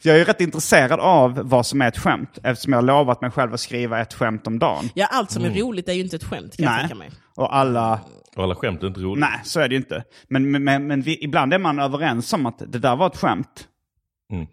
jag 0.03 0.21
är 0.21 0.25
rätt 0.25 0.41
intresserad 0.41 1.01
av 1.01 1.41
vad 1.45 1.67
som 1.67 1.83
är 1.83 1.89
ett 1.89 1.99
skämt 1.99 2.39
eftersom 2.43 2.73
jag 2.73 2.79
har 2.79 2.87
lovat 2.87 3.21
mig 3.21 3.31
själv 3.31 3.55
att 3.55 3.61
skriva 3.61 4.01
ett 4.01 4.15
skämt 4.15 4.47
om 4.47 4.59
dagen. 4.59 4.89
Ja, 4.95 5.07
allt 5.11 5.31
som 5.31 5.45
är 5.45 5.51
roligt 5.51 5.89
är 5.89 5.93
ju 5.93 6.01
inte 6.03 6.17
ett 6.17 6.25
skämt 6.25 6.57
kan 6.57 6.65
jag 6.65 6.73
Nej. 6.73 6.81
tänka 6.81 6.95
mig. 6.95 7.11
Och 7.37 7.57
alla 7.57 8.01
Och 8.37 8.43
alla 8.45 8.55
skämt 8.55 8.83
är 8.83 8.87
inte 8.87 9.01
roliga. 9.01 9.27
Nej, 9.29 9.41
så 9.45 9.61
är 9.61 9.69
det 9.69 9.75
ju 9.75 9.79
inte. 9.81 10.05
Men, 10.29 10.51
men, 10.51 10.65
men, 10.65 10.87
men 10.87 11.03
vi, 11.03 11.25
ibland 11.25 11.55
är 11.55 11.59
man 11.59 11.79
överens 11.79 12.33
om 12.33 12.47
att 12.47 12.59
det 12.59 12.79
där 12.79 12.97
var 12.97 13.07
ett 13.07 13.17
skämt. 13.17 13.69
Mm. 14.33 14.47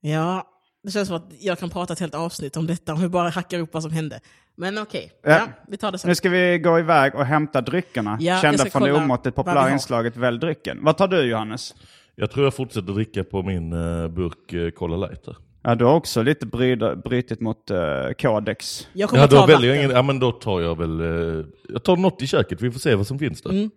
Ja, 0.00 0.44
Det 0.84 0.90
känns 0.90 1.08
som 1.08 1.16
att 1.16 1.30
jag 1.40 1.58
kan 1.58 1.70
prata 1.70 1.92
ett 1.92 2.00
helt 2.00 2.14
avsnitt 2.14 2.56
om 2.56 2.66
detta, 2.66 2.92
om 2.94 3.00
vi 3.00 3.08
bara 3.08 3.30
hackar 3.30 3.58
upp 3.58 3.74
vad 3.74 3.82
som 3.82 3.92
hände. 3.92 4.20
Men 4.56 4.78
okej, 4.78 5.12
Ja. 5.22 5.30
ja, 5.30 5.48
vi 5.68 5.76
tar 5.76 5.92
det 5.92 5.98
sen. 5.98 6.08
Nu 6.08 6.14
ska 6.14 6.28
vi 6.28 6.58
gå 6.58 6.78
iväg 6.78 7.14
och 7.14 7.24
hämta 7.24 7.60
dryckerna. 7.60 8.16
Ja, 8.20 8.38
Kända 8.42 8.64
från 8.64 8.82
det 8.82 8.92
omåttligt 8.92 9.36
populära 9.36 9.70
inslaget 9.70 10.16
Välj 10.16 10.38
drycken. 10.38 10.78
Vad 10.82 10.96
tar 10.96 11.08
du 11.08 11.22
Johannes? 11.22 11.74
Jag 12.14 12.30
tror 12.30 12.44
jag 12.46 12.54
fortsätter 12.54 12.92
dricka 12.92 13.24
på 13.24 13.42
min 13.42 13.72
uh, 13.72 14.08
burk 14.08 14.52
uh, 14.52 14.70
Cola 14.70 14.96
Light. 15.06 15.26
här. 15.26 15.36
Ja, 15.62 15.74
du 15.74 15.84
har 15.84 15.94
också 15.94 16.22
lite 16.22 16.46
bryda, 16.46 16.96
brytit 16.96 17.40
mot 17.40 17.70
uh, 17.70 18.12
kodex. 18.20 18.88
Jag 18.92 19.08
kommer 19.10 19.22
Ja, 19.22 19.28
ta 19.28 19.40
då 19.40 19.46
väljer 19.46 19.70
jag 19.74 19.78
ingen, 19.78 19.90
ja 19.90 20.02
men 20.02 20.18
då 20.18 20.32
tar 20.32 20.60
jag 20.60 20.78
väl, 20.78 21.00
eh, 21.00 21.44
jag 21.68 21.82
tar 21.82 21.96
något 21.96 22.22
i 22.22 22.26
köket, 22.26 22.62
vi 22.62 22.70
får 22.70 22.80
se 22.80 22.94
vad 22.94 23.06
som 23.06 23.18
finns 23.18 23.42
där. 23.42 23.50
Mm. 23.50 23.70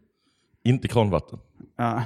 Inte 0.63 0.87
kranvatten. 0.87 1.39
Ja. 1.77 2.03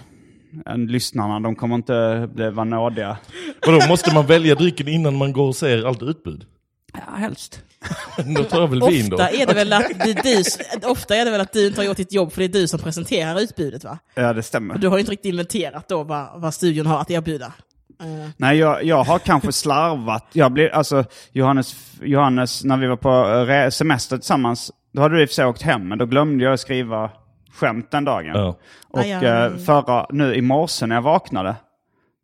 En, 0.65 0.87
lyssnarna, 0.87 1.39
de 1.39 1.55
kommer 1.55 1.75
inte 1.75 2.29
bli 2.33 2.49
vara 2.49 2.63
nådiga. 2.63 3.17
Vadå, 3.65 3.79
måste 3.89 4.13
man 4.13 4.25
välja 4.25 4.55
drycken 4.55 4.87
innan 4.87 5.15
man 5.17 5.33
går 5.33 5.47
och 5.47 5.55
ser 5.55 5.85
allt 5.85 6.03
utbud? 6.03 6.45
Ja, 6.93 7.15
helst. 7.15 7.63
Då 8.35 8.43
tar 8.43 8.59
jag 8.61 8.67
väl 8.67 8.81
vin 8.89 9.09
då. 9.09 9.15
Ofta 9.15 9.29
är, 9.29 9.45
det 9.45 9.53
väl 9.53 9.73
att 9.73 9.87
det 10.03 10.09
är 10.09 10.23
du, 10.23 10.87
ofta 10.87 11.15
är 11.15 11.25
det 11.25 11.31
väl 11.31 11.41
att 11.41 11.53
du 11.53 11.67
inte 11.67 11.81
har 11.81 11.85
gjort 11.85 11.97
ditt 11.97 12.13
jobb 12.13 12.31
för 12.31 12.39
det 12.39 12.45
är 12.45 12.61
du 12.61 12.67
som 12.67 12.79
presenterar 12.79 13.39
utbudet 13.41 13.83
va? 13.83 13.97
Ja, 14.15 14.33
det 14.33 14.43
stämmer. 14.43 14.77
Du 14.77 14.87
har 14.87 14.97
ju 14.97 14.99
inte 14.99 15.11
riktigt 15.11 15.29
inventerat 15.29 15.87
då 15.87 16.03
vad, 16.03 16.41
vad 16.41 16.53
studion 16.53 16.85
har 16.85 16.99
att 17.01 17.11
erbjuda. 17.11 17.53
Eh, 18.01 18.29
Nej, 18.37 18.57
jag, 18.57 18.83
jag 18.83 19.03
har 19.03 19.19
kanske 19.19 19.51
slarvat. 19.51 20.25
Jag 20.33 20.51
blir, 20.51 20.69
alltså, 20.69 21.03
Johannes, 21.31 21.75
Johannes, 22.01 22.63
när 22.63 22.77
vi 22.77 22.87
var 22.87 22.95
på 22.95 23.51
eh, 23.51 23.69
semester 23.69 24.17
tillsammans, 24.17 24.71
då 24.93 25.01
hade 25.01 25.15
du 25.15 25.21
i 25.21 25.25
och 25.25 25.29
för 25.29 25.33
sig 25.33 25.45
åkt 25.45 25.61
hem, 25.61 25.87
men 25.87 25.97
då 25.97 26.05
glömde 26.05 26.43
jag 26.43 26.59
skriva 26.59 27.11
skämt 27.53 27.91
den 27.91 28.03
dagen. 28.05 28.31
Ja. 28.35 28.57
Och 28.89 28.99
Aj, 28.99 29.11
aj, 29.13 29.25
aj. 29.27 29.45
eh, 29.45 29.57
förra, 29.57 30.05
nu 30.09 30.35
i 30.35 30.41
morse 30.41 30.85
när 30.85 30.95
jag 30.95 31.01
vaknade, 31.01 31.49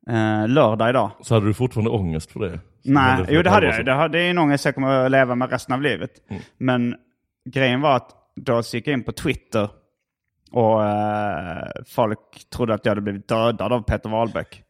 eh, 0.09 0.47
lördag 0.47 0.89
idag. 0.89 1.11
Så 1.21 1.33
hade 1.33 1.45
du 1.47 1.53
fortfarande 1.53 1.91
ångest 1.91 2.31
för 2.31 2.39
det? 2.39 2.59
Nej, 2.85 3.25
jo 3.29 3.41
det 3.41 3.49
hade 3.49 3.65
jag. 3.65 3.85
Det, 3.85 3.93
hade, 3.93 4.17
det 4.17 4.23
är 4.23 4.29
en 4.29 4.37
ångest 4.37 4.65
jag 4.65 4.75
kommer 4.75 5.05
att 5.05 5.11
leva 5.11 5.35
med 5.35 5.49
resten 5.49 5.75
av 5.75 5.81
livet. 5.81 6.11
Men 6.57 6.95
grejen 7.49 7.81
var 7.81 7.95
att 7.95 8.09
då 8.35 8.61
gick 8.73 8.87
jag 8.87 8.93
in 8.93 9.03
på 9.03 9.11
Twitter 9.11 9.69
och 10.51 10.85
eh, 10.85 11.67
folk 11.87 12.19
trodde 12.55 12.73
att 12.73 12.85
jag 12.85 12.91
hade 12.91 13.01
blivit 13.01 13.27
dödad 13.27 13.73
av 13.73 13.81
Peter 13.81 14.09
Wahlbeck. 14.09 14.61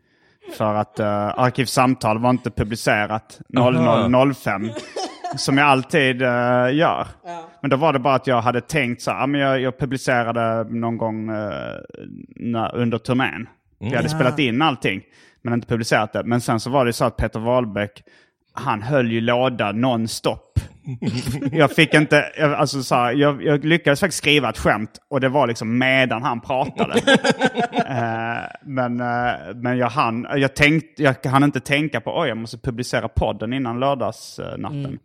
För 0.57 0.73
att 0.73 0.99
uh, 0.99 1.05
Arkivsamtal 1.39 2.19
var 2.19 2.29
inte 2.29 2.51
publicerat 2.51 3.39
00.05. 3.53 4.69
Som 5.37 5.57
jag 5.57 5.67
alltid 5.67 6.21
eh, 6.21 6.73
gör. 6.73 7.07
Men 7.61 7.69
då 7.69 7.77
var 7.77 7.93
det 7.93 7.99
bara 7.99 8.15
att 8.15 8.27
jag 8.27 8.41
hade 8.41 8.61
tänkt 8.61 9.01
så 9.01 9.11
här, 9.11 9.19
ja, 9.19 9.27
men 9.27 9.41
jag, 9.41 9.61
jag 9.61 9.79
publicerade 9.79 10.63
någon 10.73 10.97
gång 10.97 11.29
eh, 11.29 11.75
när, 12.35 12.75
under 12.75 12.97
turnén. 12.97 13.49
För 13.79 13.85
Jag 13.85 13.95
hade 13.95 14.09
spelat 14.09 14.39
in 14.39 14.61
allting, 14.61 15.01
men 15.45 15.53
inte 15.53 15.67
publicerat 15.67 16.13
det. 16.13 16.23
Men 16.23 16.41
sen 16.41 16.59
så 16.59 16.69
var 16.69 16.85
det 16.85 16.93
så 16.93 17.05
att 17.05 17.17
Peter 17.17 17.39
Wahlbeck, 17.39 18.03
han 18.53 18.81
höll 18.81 19.11
ju 19.11 19.21
låda 19.21 19.71
nonstop. 19.71 20.59
jag 21.51 21.71
fick 21.71 21.93
inte, 21.93 22.31
jag, 22.37 22.53
alltså 22.53 22.83
så 22.83 22.95
här, 22.95 23.13
jag, 23.13 23.43
jag 23.43 23.65
lyckades 23.65 23.99
faktiskt 23.99 24.17
skriva 24.17 24.49
ett 24.49 24.57
skämt 24.57 24.99
och 25.09 25.21
det 25.21 25.29
var 25.29 25.47
liksom 25.47 25.77
medan 25.77 26.23
han 26.23 26.41
pratade. 26.41 27.01
Eh, 27.87 28.43
men 28.63 28.99
eh, 28.99 29.55
men 29.55 29.77
jag, 29.77 29.89
hann, 29.89 30.27
jag, 30.35 30.55
tänkt, 30.55 30.99
jag 30.99 31.25
hann 31.25 31.43
inte 31.43 31.59
tänka 31.59 32.01
på 32.01 32.19
oj 32.19 32.27
jag 32.27 32.37
måste 32.37 32.57
publicera 32.57 33.07
podden 33.07 33.53
innan 33.53 33.79
lördagsnatten. 33.79 34.99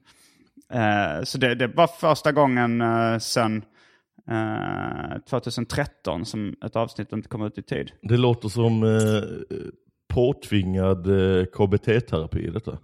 Eh, 0.73 1.25
så 1.25 1.39
det, 1.39 1.55
det 1.55 1.67
var 1.67 1.87
första 1.87 2.33
gången 2.33 2.81
uh, 2.81 3.19
sedan 3.19 3.65
eh, 4.31 5.19
2013 5.31 6.25
som 6.25 6.55
ett 6.65 6.77
avsnitt 6.77 7.13
inte 7.13 7.29
kom 7.29 7.43
ut 7.43 7.59
i 7.59 7.63
tid. 7.63 7.91
Det 8.03 8.17
låter 8.17 8.49
som 8.49 8.85
påtvingad 10.11 11.07
eh, 11.07 11.45
KBT-terapi 11.45 12.51
detta. 12.51 12.79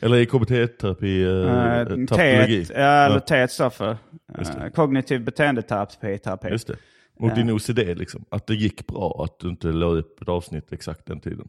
Eller 0.00 0.16
är 0.16 0.24
KBT-terapi 0.24 1.22
eh, 1.22 1.28
Uh, 1.28 2.06
tautologi? 2.06 2.64
T, 2.64 2.74
eller 2.74 3.14
Ja, 3.14 3.20
T 3.20 3.48
står 3.48 3.70
för 3.70 3.96
eh, 4.38 4.68
kognitiv 4.74 5.24
beteendeterapi. 5.24 6.18
terapi. 6.18 6.48
Just 6.48 6.66
det. 6.66 6.76
Mot 7.20 7.34
din 7.34 7.50
OCD 7.50 7.78
liksom. 7.78 8.24
Att 8.30 8.46
det 8.46 8.54
gick 8.54 8.86
bra 8.86 9.24
att 9.24 9.40
du 9.40 9.48
inte 9.48 9.66
la 9.68 9.86
upp 9.86 10.22
ett 10.22 10.28
avsnitt 10.28 10.72
exakt 10.72 11.06
den 11.06 11.20
tiden. 11.20 11.48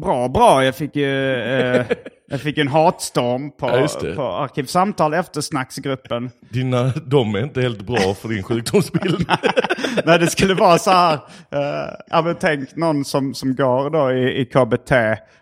Bra, 0.00 0.28
bra. 0.28 0.64
Jag 0.64 0.74
fick 0.76 0.96
ju 0.96 1.34
eh, 1.34 1.86
jag 2.28 2.40
fick 2.40 2.58
en 2.58 2.68
hatstorm 2.68 3.50
på, 3.50 3.66
Ja, 3.66 4.14
på 4.16 4.22
Arkivsamtal 4.22 5.14
eftersnacksgruppen. 5.14 6.30
Dina, 6.50 6.92
de 7.06 7.34
är 7.34 7.42
inte 7.42 7.60
helt 7.60 7.82
bra 7.86 8.14
för 8.14 8.28
din 8.28 8.42
sjukdomsbild. 8.42 9.28
Nej, 10.04 10.18
det 10.18 10.26
skulle 10.26 10.54
vara 10.54 10.78
så 10.78 10.90
här. 10.90 11.14
eh, 11.50 11.94
ja, 12.06 12.22
men 12.22 12.36
tänk 12.40 12.76
någon 12.76 13.04
som, 13.04 13.34
som 13.34 13.54
går 13.54 13.90
då 13.90 14.12
i, 14.12 14.40
i 14.40 14.44
KBT 14.44 14.92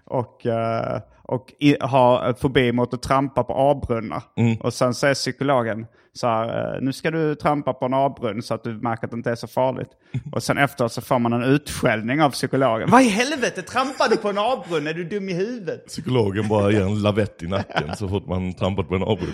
och, 0.05 0.47
eh, 0.47 1.01
och 1.23 1.47
i, 1.61 1.77
har 1.81 2.33
fobi 2.41 2.73
mot 2.73 2.95
att 2.95 3.03
trampa 3.03 3.45
på 3.45 3.53
avbrunnar. 3.53 4.23
Och 4.61 4.75
sen 4.75 4.95
säger 4.95 5.15
psykologen 5.15 5.87
så 6.15 6.27
här, 6.27 6.75
eh, 6.75 6.81
nu 6.83 6.93
ska 6.93 7.11
du 7.11 7.35
trampa 7.35 7.73
på 7.73 7.87
en 7.87 7.95
avbrunn 7.95 8.43
så 8.43 8.55
att 8.55 8.65
du 8.65 8.73
märker 8.75 9.05
att 9.05 9.11
det 9.11 9.17
inte 9.17 9.31
är 9.31 9.35
så 9.35 9.47
farligt. 9.47 9.91
Och 10.33 10.43
sen 10.43 10.59
efteråt 10.59 10.93
så 10.93 11.01
får 11.01 11.19
man 11.19 11.33
en 11.33 11.43
utskällning 11.43 12.23
av 12.23 12.31
psykologen. 12.31 12.91
Vad 12.91 13.03
i 13.03 13.09
helvete, 13.09 13.63
trampar 13.63 14.09
du 14.11 14.17
på 14.17 14.29
en 14.29 14.39
avbrunn? 14.39 14.87
Är 14.87 14.95
du 14.95 15.05
dum 15.05 15.29
i 15.29 15.33
huvudet? 15.33 15.87
Psykologen 15.87 16.49
bara 16.49 16.71
ger 16.71 16.83
en 16.83 17.03
lavett 17.03 17.43
i 17.43 17.47
nacken 17.47 17.97
så 17.97 18.09
fort 18.09 18.27
man 18.27 18.55
trampat 18.55 18.89
på 18.89 18.95
en 18.95 19.03
avbrunn. 19.03 19.33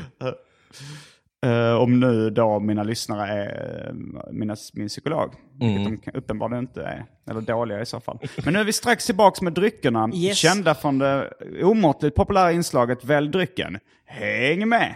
Eh, 1.47 1.75
om 1.75 2.01
nu 2.01 2.31
då 2.31 2.61
mina 2.61 2.83
lyssnare 2.83 3.29
är 3.29 3.87
eh, 3.89 3.95
mina, 4.33 4.57
min 4.75 4.89
psykolog. 4.89 5.35
Vilket 5.61 6.05
de 6.05 6.19
uppenbarligen 6.19 6.65
inte 6.65 6.83
är. 6.83 7.05
Eller 7.31 7.41
dåliga 7.41 7.81
i 7.81 7.87
så 7.87 8.01
fall. 8.01 8.19
Men 8.45 8.53
nu 8.55 8.61
är 8.61 8.65
vi 8.65 8.73
strax 8.73 9.07
tillbaka 9.07 9.45
med 9.45 9.53
dryckerna. 9.53 10.11
Yes. 10.15 10.37
Kända 10.37 10.75
från 10.75 10.99
det 10.99 11.33
omåttligt 11.63 12.17
populära 12.17 12.53
inslaget 12.53 13.05
Välj 13.05 13.29
drycken. 13.31 13.79
Häng 14.07 14.69
med! 14.69 14.95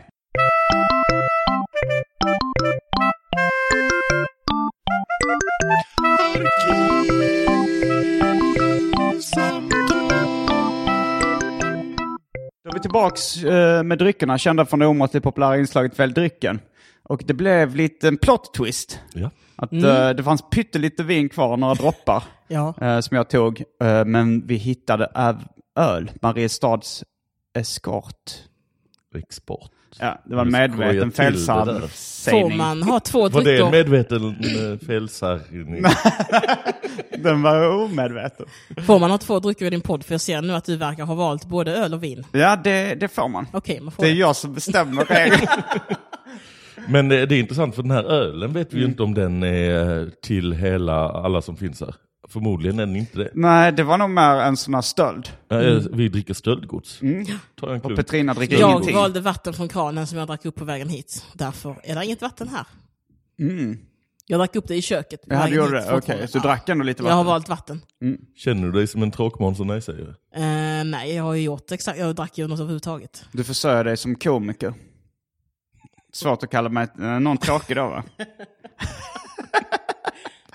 Då 12.64 12.71
är 12.71 12.75
vi 12.75 12.81
tillbaks 12.81 13.45
eh, 13.45 13.83
med 13.83 13.99
dryckerna, 13.99 14.38
kända 14.38 14.67
från 14.67 14.79
det 14.79 14.87
omåttligt 14.87 15.25
populära 15.25 15.59
inslaget 15.59 15.99
Välj 15.99 16.12
drycken. 16.12 16.61
Och 17.03 17.23
det 17.27 17.35
blev 17.35 17.77
lite 17.77 18.09
en 18.09 18.17
plot 18.17 18.55
twist. 18.55 19.01
Ja. 19.14 19.31
Att 19.57 19.73
eh, 19.73 20.11
det 20.11 20.23
fanns 20.23 20.43
pyttelite 20.51 21.03
vin 21.03 21.29
kvar, 21.29 21.57
några 21.57 21.75
droppar, 21.75 22.25
ja. 22.49 22.75
eh, 22.81 23.01
som 23.01 23.17
jag 23.17 23.31
tog. 23.31 23.62
Men 24.07 24.47
vi 24.47 24.55
hittade 24.57 25.37
öl, 25.77 26.11
Mariestads 26.21 27.05
Escort. 27.59 28.33
Export. 29.19 29.71
Ja, 30.00 30.18
det 30.24 30.35
var 30.35 30.42
en 30.42 30.50
medveten 30.52 30.96
där. 30.98 31.04
Får 31.11 31.88
felsägning. 31.88 32.57
man 32.57 32.83
ha 32.83 33.00
två 33.00 33.28
Var 33.28 33.30
det 33.30 33.37
en 33.38 33.44
drycker? 33.44 33.70
medveten 33.70 34.26
eh, 34.72 34.87
felsägning? 34.87 35.85
Den 37.18 37.42
var 37.42 37.68
omedveten. 37.85 38.46
Får 38.87 38.98
man 38.98 39.11
ha 39.11 39.18
två 39.18 39.38
drycker 39.40 39.66
i 39.66 39.70
din 39.70 39.80
podd? 39.80 40.04
För 40.04 40.14
jag 40.14 40.20
ser 40.20 40.42
nu 40.42 40.52
att 40.54 40.64
du 40.64 40.76
verkar 40.76 41.04
ha 41.04 41.14
valt 41.14 41.44
både 41.46 41.72
öl 41.76 41.94
och 41.94 42.02
vin. 42.04 42.24
Ja, 42.33 42.57
det, 42.64 42.94
det 42.94 43.09
får 43.09 43.28
man. 43.28 43.46
Okej, 43.52 43.80
man 43.80 43.92
får 43.92 44.02
Det 44.02 44.09
är 44.09 44.12
det. 44.12 44.18
jag 44.20 44.37
som 44.37 44.54
bestämmer 44.54 45.04
reglerna. 45.04 45.64
Men 46.88 47.09
det, 47.09 47.26
det 47.26 47.35
är 47.35 47.40
intressant 47.40 47.74
för 47.74 47.83
den 47.83 47.90
här 47.90 48.04
ölen 48.04 48.52
vet 48.52 48.72
Mm. 48.72 48.78
vi 48.78 48.80
ju 48.80 48.87
inte 48.87 49.02
om 49.02 49.14
den 49.14 49.42
är 49.42 50.11
till 50.22 50.52
hela, 50.52 51.09
alla 51.09 51.42
som 51.42 51.57
finns 51.57 51.80
här. 51.80 51.94
Förmodligen 52.35 52.79
är 52.79 52.87
den 52.87 52.97
inte 52.97 53.18
det. 53.18 53.31
Nej, 53.35 53.73
det 53.73 53.83
var 53.83 53.99
nog 53.99 54.11
mer 54.11 54.37
en 54.37 54.57
sån 54.57 54.75
här 54.75 54.83
stöld. 54.83 55.29
Eh, 55.51 55.59
Vi 55.92 56.09
dricker 56.09 56.35
stöldgods. 56.35 56.99
Jag 57.03 57.75
en 57.75 57.81
Och. 57.81 57.97
Petrina 57.97 58.35
dricker 58.35 58.59
Jag 58.59 58.70
ingenting. 58.70 58.97
valde 58.97 59.20
vatten 59.20 59.53
från 59.55 59.68
kranen 59.68 60.07
som 60.07 60.18
jag 60.18 60.29
drack 60.29 60.44
upp 60.44 60.55
på 60.55 60.64
vägen 60.64 60.88
hit. 60.88 61.25
Därför 61.35 61.77
är 61.83 61.94
det 61.94 62.05
inget 62.05 62.23
vatten 62.23 62.49
här. 62.49 62.66
Jag 64.27 64.40
drack 64.40 64.57
upp 64.57 64.68
det 64.68 64.77
i 64.77 64.83
köket. 64.83 65.20
Ja, 65.27 65.47
du 65.47 65.55
gjorde 65.57 65.70
det? 65.70 65.87
Okej, 65.92 66.01
kranen. 66.01 66.29
så 66.29 66.38
du 66.38 66.42
drack 66.42 66.68
ändå 66.68 66.85
lite 66.85 67.03
Jag 67.03 67.11
har 67.11 67.16
vatten? 67.16 67.27
valt 67.27 67.49
vatten. 67.49 67.81
Känner 68.37 68.66
du 68.66 68.73
dig 68.73 68.87
som 68.87 69.03
en 69.03 69.11
tråkmåns 69.11 69.61
nej 69.66 69.83
säger 69.83 70.01
jag. 70.33 70.42
Eh, 70.42 70.85
nej, 70.85 71.14
jag 71.14 71.25
har 71.25 71.35
ju 71.35 71.42
gjort 71.42 71.73
exakt. 71.73 71.99
Jag 71.99 72.14
drack 72.16 72.38
ju 72.38 72.47
något 72.47 72.59
överhuvudtaget. 72.61 73.25
Du 73.33 73.44
försörjer 73.44 73.85
dig 73.85 73.97
som 73.97 74.14
komiker. 74.14 74.75
Svårt 76.12 76.42
att 76.42 76.51
kalla 76.51 76.68
mig 76.68 76.87
eh, 76.99 77.05
någon 77.20 77.37
tråkig 77.38 77.77
då 77.77 77.88
va? 77.88 78.03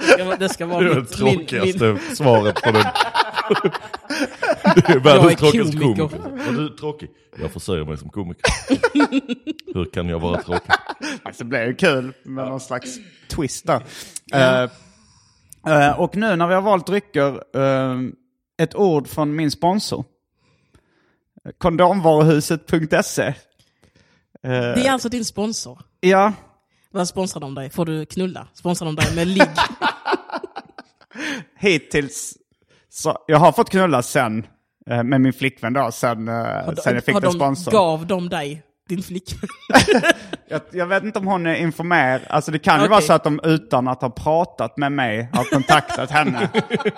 Det 0.10 0.13
ska 0.13 0.26
vara, 0.26 0.38
det 0.38 0.50
ska 0.50 0.65
vara 0.65 0.80
Det 0.84 0.86
är 0.86 0.95
det 0.95 1.02
mitt, 1.02 1.19
min, 1.19 1.38
tråkigaste 1.38 1.84
min, 1.86 2.15
svaret 2.15 2.56
på 2.62 2.72
den. 2.72 2.84
Det 4.76 4.89
är 4.89 5.00
världens 5.00 5.36
tråkigaste 5.36 5.78
komiker. 5.78 6.08
komiker. 6.08 6.52
Du 6.52 6.69
tråkig? 6.69 7.10
Jag 7.41 7.52
försörjer 7.52 7.86
mig 7.86 7.98
som 7.98 8.10
komiker. 8.10 8.43
Hur 9.74 9.86
kan 9.86 10.10
jag 10.10 10.19
vara 10.19 10.41
tråkig? 10.41 10.72
Alltså, 11.24 11.43
det 11.43 11.50
blev 11.50 11.67
ju 11.67 11.76
kul 11.76 12.13
med 12.24 12.48
någon 12.48 12.60
slags 12.60 12.98
twist 13.28 13.67
där. 13.67 13.84
Eh, 14.34 14.69
eh, 15.74 16.00
och 16.00 16.15
nu 16.15 16.36
när 16.36 16.48
vi 16.48 16.54
har 16.54 16.62
valt 16.62 16.88
drycker, 16.88 17.43
eh, 17.58 17.95
ett 18.62 18.76
ord 18.76 19.08
från 19.08 19.36
min 19.36 19.52
sponsor. 19.52 20.06
Kondomvaruhuset.se. 21.58 23.24
Eh, 23.24 23.34
det 24.43 24.88
är 24.88 24.91
alltså 24.91 25.10
din 25.10 25.26
sponsor. 25.26 25.82
ja, 26.00 26.34
Vad 26.91 27.08
sponsrar 27.08 27.41
de 27.41 27.56
dig? 27.56 27.69
Får 27.69 27.86
du 27.86 28.06
knulla? 28.06 28.48
Sponsrar 28.54 28.86
de 28.86 28.95
dig 28.95 29.15
med 29.15 29.28
ligg? 29.28 29.50
Hittills. 31.60 32.34
Så 32.89 33.17
jag 33.28 33.38
har 33.38 33.52
fått 33.52 33.69
knulla 33.69 34.02
sen 34.02 34.45
Eh, 34.89 35.04
Med 35.04 35.22
min 35.22 35.34
flickvän 35.34 35.74
då, 35.74 35.91
sen, 35.91 36.28
eh, 36.28 36.34
Har 36.34 36.74
de- 36.76 36.82
sen 36.82 36.93
jag 36.95 37.04
fick 37.06 37.13
har 37.13 37.22
den 37.22 37.32
de, 37.32 37.36
sponsor. 37.38 37.72
gav 37.72 38.08
de 38.08 38.30
dig 38.30 38.62
din 38.89 39.04
flickvän? 39.04 39.50
Jag, 40.50 40.62
jag 40.72 40.86
vet 40.88 41.04
inte 41.04 41.19
om 41.19 41.28
hon 41.28 41.45
är 41.45 41.56
informerad. 41.56 42.22
Alltså 42.30 42.52
det 42.52 42.60
kan 42.60 42.74
ju 42.76 42.80
Okej. 42.80 42.89
vara 42.89 43.02
så 43.02 43.13
att 43.13 43.24
de 43.24 43.39
utan 43.43 43.88
att 43.88 44.02
ha 44.02 44.10
pratat 44.10 44.78
med 44.78 44.91
mig 44.91 45.30
har 45.34 45.43
kontaktat 45.43 46.12
henne. 46.12 46.50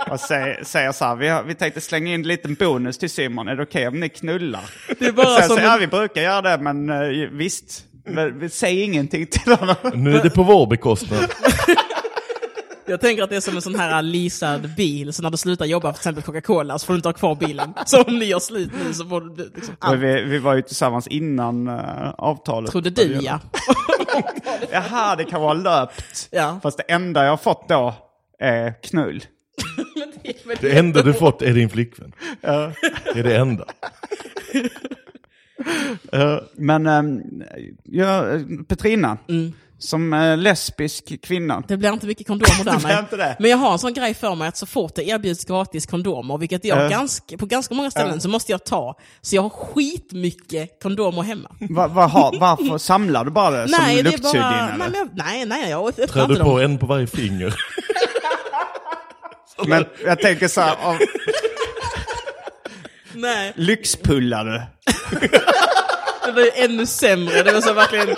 Och 0.09 0.19
säger, 0.19 0.63
säger 0.63 0.91
så 0.91 1.05
här, 1.05 1.15
vi, 1.15 1.27
har, 1.27 1.43
vi 1.43 1.55
tänkte 1.55 1.81
slänga 1.81 2.07
in 2.13 2.21
en 2.21 2.27
liten 2.27 2.53
bonus 2.55 2.97
till 2.97 3.09
Simon. 3.09 3.47
Är 3.47 3.55
det 3.55 3.63
okej 3.63 3.87
om 3.87 3.99
ni 3.99 4.09
knullar? 4.09 4.63
Det 4.99 5.05
är 5.05 5.11
bara 5.11 5.25
Sen 5.39 5.47
som 5.47 5.57
säger 5.57 5.73
en- 5.73 5.79
vi 5.79 5.87
brukar 5.87 6.21
göra 6.21 6.41
det 6.41 6.63
men 6.63 6.89
eh, 6.89 7.29
visst. 7.31 7.83
Men, 8.05 8.39
vi- 8.39 8.49
säg 8.49 8.81
ingenting 8.81 9.25
till 9.27 9.51
honom. 9.55 9.75
Nu 9.93 10.15
är 10.17 10.23
det 10.23 10.29
på 10.29 10.43
vår 10.43 10.67
bekostnad. 10.67 11.19
Jag 12.85 13.01
tänker 13.01 13.23
att 13.23 13.29
det 13.29 13.35
är 13.35 13.41
som 13.41 13.55
en 13.55 13.61
sån 13.61 13.75
här 13.75 14.01
leasad 14.01 14.75
bil, 14.75 15.13
så 15.13 15.23
när 15.23 15.29
du 15.29 15.37
slutar 15.37 15.65
jobba 15.65 15.93
för 15.93 15.99
exempel 15.99 16.23
Coca-Cola 16.23 16.79
så 16.79 16.85
får 16.85 16.93
du 16.93 16.97
inte 16.97 17.07
ha 17.07 17.13
kvar 17.13 17.35
bilen. 17.35 17.73
Så 17.85 18.03
om 18.03 18.19
ni 18.19 18.25
gör 18.25 18.39
slut 18.39 18.71
nu 18.85 18.93
så 18.93 19.05
får 19.05 19.21
du 19.21 19.51
liksom 19.55 19.75
allt. 19.79 19.99
vi, 19.99 20.23
vi 20.23 20.39
var 20.39 20.55
ju 20.55 20.61
tillsammans 20.61 21.07
innan 21.07 21.67
uh, 21.67 22.09
avtalet. 22.17 22.71
Trodde 22.71 22.89
du 22.89 23.19
ja. 23.21 23.39
Jaha, 24.71 25.15
det 25.15 25.23
kan 25.23 25.41
vara 25.41 25.53
löpt. 25.53 26.29
Ja. 26.31 26.59
Fast 26.63 26.77
det 26.77 26.83
enda 26.83 27.23
jag 27.23 27.31
har 27.31 27.37
fått 27.37 27.69
då 27.69 27.93
är 28.39 28.73
knull. 28.83 29.23
Men 30.45 30.57
det 30.61 30.77
enda 30.77 31.01
du 31.03 31.13
fått 31.13 31.41
är 31.41 31.53
din 31.53 31.69
flickvän. 31.69 32.13
Det 32.41 33.19
är 33.19 33.23
det 33.23 33.37
enda. 33.37 33.65
Men 36.55 36.87
ehm, 36.87 37.21
ja, 37.83 38.25
Petrina, 38.67 39.17
Mm. 39.29 39.53
Som 39.81 40.13
eh, 40.13 40.37
lesbisk 40.37 41.21
kvinna. 41.23 41.63
Det 41.67 41.77
blir 41.77 41.93
inte 41.93 42.05
mycket 42.07 42.27
kondomer 42.27 42.63
där 42.63 42.79
nej. 42.83 42.99
inte 42.99 43.17
det. 43.17 43.35
Men 43.39 43.51
jag 43.51 43.57
har 43.57 43.71
en 43.71 43.79
sån 43.79 43.93
grej 43.93 44.13
för 44.13 44.35
mig 44.35 44.47
att 44.47 44.57
så 44.57 44.65
fort 44.65 44.95
det 44.95 45.03
erbjuds 45.03 45.45
gratis 45.45 45.85
kondomer, 45.85 46.37
vilket 46.37 46.65
jag 46.65 46.77
Ja. 46.83 46.89
ganska, 46.89 47.37
på 47.37 47.45
ganska 47.45 47.75
många 47.75 47.91
ställen 47.91 48.21
så 48.21 48.29
måste 48.29 48.51
jag 48.51 48.63
ta. 48.65 48.97
Så 49.21 49.35
jag 49.35 49.41
har 49.41 49.49
skitmycket 49.49 50.81
kondomer 50.83 51.21
hemma. 51.21 51.49
Va, 51.69 51.87
va, 51.87 52.05
ha, 52.05 52.33
varför 52.39 52.77
samlar 52.77 53.25
du 53.25 53.31
bara 53.31 53.49
det 53.51 53.67
som 53.69 53.77
nej, 53.83 54.03
det 54.03 54.13
är 54.13 54.17
bara... 54.17 54.77
Nej, 54.77 54.89
jag, 54.93 55.09
nej, 55.13 55.45
nej, 55.45 55.69
jag 55.69 55.87
öppnar 55.89 56.07
Trär 56.07 56.21
inte 56.21 56.33
du 56.33 56.39
på 56.39 56.49
dem. 56.59 56.59
en 56.71 56.77
på 56.77 56.85
varje 56.85 57.07
finger? 57.07 57.55
Men 59.67 59.85
jag 60.05 60.19
tänker 60.19 60.47
så 60.47 60.61
här, 60.61 60.75
av, 60.83 60.97
Nej, 63.13 63.53
lyxpullar 63.55 64.45
du? 64.45 64.51
det 66.25 66.31
var 66.31 66.41
ju 66.41 66.51
ännu 66.55 66.85
sämre. 66.85 67.43
Det 67.43 67.51
var 67.51 67.61
så 67.61 67.73
verkligen 67.73 68.15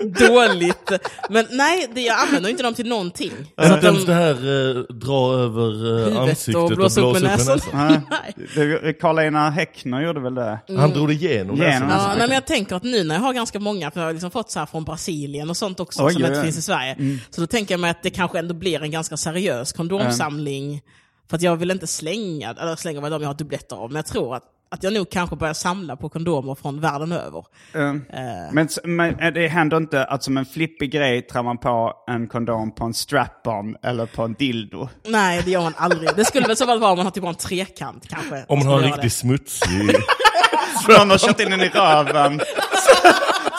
dåligt. 0.28 0.92
Men 1.30 1.46
nej, 1.50 1.90
det, 1.94 2.00
jag 2.00 2.20
använder 2.20 2.50
inte 2.50 2.62
dem 2.62 2.74
till 2.74 2.88
någonting. 2.88 3.32
Så 3.56 3.62
att 3.62 3.74
Inte 3.74 3.86
ens 3.86 4.04
de, 4.04 4.06
det 4.06 4.14
här 4.14 4.34
eh, 4.78 4.82
dra 4.82 5.34
över 5.34 6.08
eh, 6.12 6.20
ansiktet 6.20 6.54
och 6.56 6.70
blåsa 6.70 7.00
upp 7.00 7.12
med 7.12 7.22
näsan. 7.22 7.60
Nej. 7.72 8.94
Karl-Einar 9.00 9.50
Häckner 9.50 10.00
gjorde 10.00 10.20
väl 10.20 10.34
det? 10.34 10.58
Han 10.76 10.90
drog 10.90 11.08
det 11.08 11.14
igenom 11.14 11.56
Genom 11.56 11.70
näsan. 11.70 11.88
näsan. 11.88 12.10
Ja, 12.10 12.14
nej, 12.18 12.28
men 12.28 12.34
jag 12.34 12.46
tänker 12.46 12.76
att 12.76 12.82
nu 12.82 13.04
när 13.04 13.14
jag 13.14 13.22
har 13.22 13.32
ganska 13.32 13.60
många, 13.60 13.90
för 13.90 14.00
jag 14.00 14.06
har 14.06 14.12
liksom 14.12 14.30
fått 14.30 14.50
så 14.50 14.58
här 14.58 14.66
från 14.66 14.84
Brasilien 14.84 15.50
och 15.50 15.56
sånt 15.56 15.80
också, 15.80 16.04
Oj, 16.04 16.12
som 16.12 16.24
inte 16.24 16.42
finns 16.42 16.58
i 16.58 16.62
Sverige. 16.62 17.18
Så 17.30 17.40
då 17.40 17.46
tänker 17.46 17.74
jag 17.74 17.80
mig 17.80 17.90
att 17.90 18.02
det 18.02 18.10
kanske 18.10 18.38
ändå 18.38 18.54
blir 18.54 18.82
en 18.82 18.90
ganska 18.90 19.16
seriös 19.16 19.72
kondomsamling. 19.72 20.82
För 21.30 21.36
att 21.36 21.42
jag 21.42 21.56
vill 21.56 21.70
inte 21.70 21.86
slänga, 21.86 22.50
eller 22.50 22.76
slänga 22.76 23.00
vad 23.00 23.12
de 23.12 23.22
jag 23.22 23.28
har 23.28 23.34
dubbletter 23.34 23.76
av, 23.76 23.88
men 23.90 23.96
jag 23.96 24.06
tror 24.06 24.36
att, 24.36 24.42
att 24.72 24.82
jag 24.82 24.92
nog 24.92 25.10
kanske 25.10 25.36
börjar 25.36 25.54
samla 25.54 25.96
på 25.96 26.08
kondomer 26.08 26.54
från 26.54 26.80
världen 26.80 27.12
över. 27.12 27.44
Um, 27.74 28.04
Eh. 28.12 28.52
men, 28.52 28.68
men 28.84 29.18
eh, 29.20 29.32
det 29.32 29.48
händer 29.48 29.76
inte 29.76 30.04
att 30.04 30.22
som 30.24 30.36
en 30.36 30.44
flippig 30.46 30.92
grej 30.92 31.22
trär 31.22 31.42
man 31.42 31.58
på 31.58 31.92
en 32.06 32.28
kondom 32.28 32.74
på 32.74 32.84
en 32.84 32.94
strap-on 32.94 33.76
eller 33.82 34.06
på 34.06 34.22
en 34.22 34.34
dildo? 34.34 34.88
Nej, 35.06 35.42
det 35.44 35.50
gör 35.50 35.60
man 35.62 35.74
aldrig. 35.76 36.10
Det 36.16 36.24
skulle 36.24 36.46
väl 36.46 36.56
så 36.56 36.66
väl 36.66 36.80
vara 36.80 36.90
om 36.90 36.96
man 36.96 37.06
har 37.06 37.10
typ 37.10 37.24
en 37.24 37.34
trekant 37.34 38.08
kanske. 38.08 38.44
Om 38.48 38.58
man 38.58 38.68
har 38.68 38.78
en 38.82 38.84
riktigt 38.92 39.12
smutsig... 39.12 39.94
Någon 40.88 41.10
har 41.10 41.18
kört 41.18 41.40
in 41.40 41.50
den 41.50 41.60
i 41.60 41.68
röven. 41.68 42.40
Så 42.74 43.08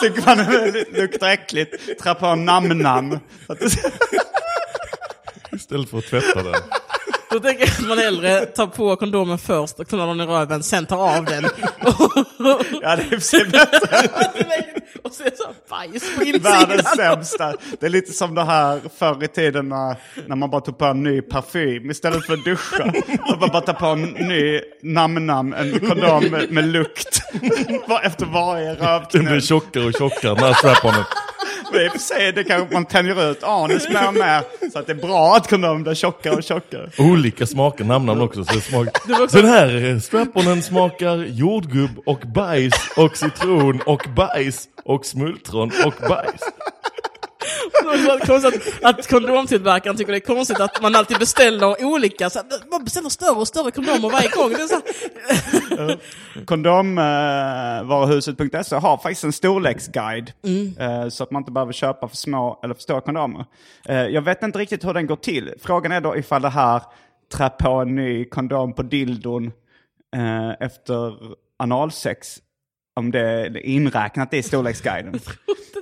Tycker 0.00 0.26
man 0.26 0.38
det 0.38 0.84
luktar 1.00 1.28
äckligt. 1.28 2.00
Trär 2.02 2.14
på 2.14 2.26
en 2.26 2.44
det- 3.48 3.78
Istället 5.56 5.90
för 5.90 5.98
att 5.98 6.04
tvätta 6.06 6.42
den. 6.42 6.54
Då 7.34 7.40
tänker 7.40 7.60
jag 7.60 7.70
att 7.70 7.88
man 7.88 7.98
hellre 7.98 8.46
tar 8.46 8.66
på 8.66 8.96
kondomen 8.96 9.38
först 9.38 9.80
och 9.80 9.88
knullar 9.88 10.06
den 10.06 10.20
i 10.20 10.24
röven, 10.26 10.62
sen 10.62 10.86
tar 10.86 11.16
av 11.16 11.24
den. 11.24 11.44
Ja, 12.82 12.96
det 12.96 13.02
är 13.02 13.02
i 13.02 13.06
och 13.06 13.08
för 13.10 13.20
sig 13.20 13.44
bättre. 13.44 13.98
och 15.02 15.12
så 15.12 15.22
är 15.22 15.30
det 15.30 15.36
så 15.36 15.48
bajs 15.70 16.16
på 16.16 16.24
insidan. 16.24 16.52
Världens 16.52 16.88
sämsta. 16.96 17.54
Det 17.80 17.86
är 17.86 17.90
lite 17.90 18.12
som 18.12 18.34
det 18.34 18.44
här 18.44 18.80
förr 18.98 19.24
i 19.24 19.28
tiden 19.28 19.68
när, 19.68 19.96
när 20.26 20.36
man 20.36 20.50
bara 20.50 20.60
tog 20.60 20.78
på 20.78 20.84
en 20.84 21.02
ny 21.02 21.22
parfym 21.22 21.90
istället 21.90 22.26
för 22.26 22.34
att 22.34 22.44
duscha. 22.44 22.92
Man 23.40 23.48
bara 23.48 23.60
tar 23.60 23.72
på 23.74 23.86
en 23.86 24.02
ny 24.02 24.60
namnam, 24.82 25.52
en 25.52 25.80
kondom 25.80 26.24
med, 26.24 26.50
med 26.50 26.64
lukt. 26.64 27.22
Efter 28.02 28.26
varje 28.26 28.66
Den 28.66 28.76
blir 28.76 28.86
rövknull. 28.86 29.42
tjockare 29.42 29.84
och 29.84 29.92
tjockare, 29.94 30.34
den 30.34 30.44
här 30.44 30.54
strap-onen. 30.54 31.04
I 31.80 31.88
och 31.88 31.92
för 31.92 31.98
sig, 31.98 32.32
det 32.32 32.44
kanske 32.44 32.74
man 32.74 32.84
tänjer 32.84 33.30
ut 33.30 33.42
anus 33.42 33.88
mer 33.88 34.08
och 34.08 34.14
mer. 34.14 34.70
Så 34.72 34.78
att 34.78 34.86
det 34.86 34.92
är 34.92 34.96
bra 34.96 35.36
att 35.36 35.50
kondomen 35.50 35.82
blir 35.82 35.94
tjockare 35.94 36.34
och 36.34 36.42
tjockare. 36.42 36.90
Olika 36.98 37.46
smaker 37.46 37.84
namnar 37.84 38.14
den 38.14 38.22
också. 38.22 38.44
Så 38.44 38.54
det 38.54 38.60
smak... 38.60 38.88
Den 39.32 39.46
här 39.46 39.98
strap-onen 40.00 40.62
smakar 40.62 41.16
jordgubb 41.16 41.90
och 42.06 42.20
bajs 42.34 42.74
och 42.96 43.16
citron 43.16 43.80
och 43.86 44.06
bajs 44.16 44.64
och 44.84 45.06
smultron 45.06 45.72
och 45.84 45.94
bajs. 46.08 46.40
Konstigt 48.26 48.74
att, 48.82 48.98
att 48.98 49.08
kondomtillverkaren 49.08 49.96
tycker 49.96 50.12
det 50.12 50.18
är 50.18 50.34
konstigt 50.34 50.60
att 50.60 50.82
man 50.82 50.96
alltid 50.96 51.18
beställer 51.18 51.84
olika. 51.84 52.30
Så 52.30 52.38
att 52.38 52.52
man 52.70 52.84
beställer 52.84 53.08
större 53.08 53.30
och 53.40 53.48
större 53.48 53.70
kondomer 53.70 54.10
varje 54.10 54.28
gång. 54.28 54.50
Det 54.50 54.62
är 54.62 54.66
så 54.66 54.80
här, 55.76 55.98
Kondomvaruhuset.se 56.44 58.76
har 58.76 58.96
faktiskt 58.96 59.24
en 59.24 59.32
storleksguide. 59.32 60.32
eh, 60.78 61.08
Så 61.08 61.24
att 61.24 61.30
man 61.30 61.40
inte 61.42 61.52
behöver 61.52 61.72
köpa 61.72 62.08
för 62.08 62.16
små 62.16 62.60
eller 62.64 62.74
för 62.74 62.82
stora 62.82 63.00
kondomer. 63.00 63.44
Eh, 63.88 63.96
Jag 64.06 64.22
vet 64.22 64.42
inte 64.42 64.58
riktigt 64.58 64.84
hur 64.84 64.94
den 64.94 65.06
går 65.06 65.16
till. 65.16 65.52
Frågan 65.62 65.92
är 65.92 66.00
då 66.00 66.16
ifall 66.16 66.42
det 66.42 66.48
här 66.48 66.82
trä 67.34 67.50
på 67.50 67.70
en 67.70 67.94
ny 67.94 68.24
kondom 68.24 68.72
på 68.74 68.82
dildon 68.82 69.52
eh, 70.16 70.50
efter 70.60 71.14
analsex. 71.58 72.38
Om 72.96 73.10
det 73.10 73.20
är 73.20 73.56
inräknat 73.66 74.34
i 74.34 74.42
storleksguiden. 74.42 75.20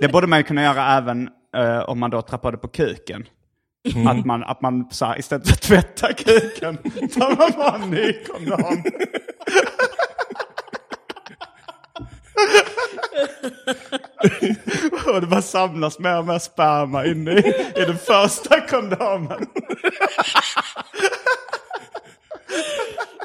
Det 0.01 0.09
borde 0.09 0.27
man 0.27 0.45
kunna 0.45 0.63
göra 0.63 0.97
även 0.97 1.29
eh, 1.57 1.79
om 1.79 1.99
man 1.99 2.11
då 2.11 2.23
trär 2.23 2.39
på 2.39 2.69
kuken. 2.69 3.25
Att 4.07 4.27
man, 4.27 4.45
att 4.45 4.61
man 4.61 4.89
så 4.91 5.05
här, 5.05 5.19
istället 5.19 5.47
för 5.47 5.53
att 5.55 5.63
tvätta 5.63 6.13
kuken 6.13 6.77
tar 7.15 7.37
man 7.37 7.53
bara 7.57 7.75
en 7.75 7.91
ny 7.91 8.13
kondom. 8.13 8.85
Och 15.07 15.21
det 15.21 15.27
bara 15.27 15.43
samlas 15.43 15.99
mer 15.99 16.19
och 16.19 16.27
mer 16.27 16.39
sperma 16.39 17.07
inne 17.07 17.33
i, 17.33 17.73
i 17.77 17.85
den 17.85 17.99
första 17.99 18.61
kondomen. 18.61 19.47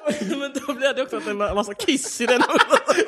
men 0.29 0.51
då 0.67 0.73
blir 0.73 0.95
det 0.95 1.01
också 1.01 1.17
att 1.17 1.25
det 1.25 1.31
är 1.31 1.49
en 1.49 1.55
massa 1.55 1.73
kiss 1.73 2.21
i 2.21 2.25
den. 2.25 2.41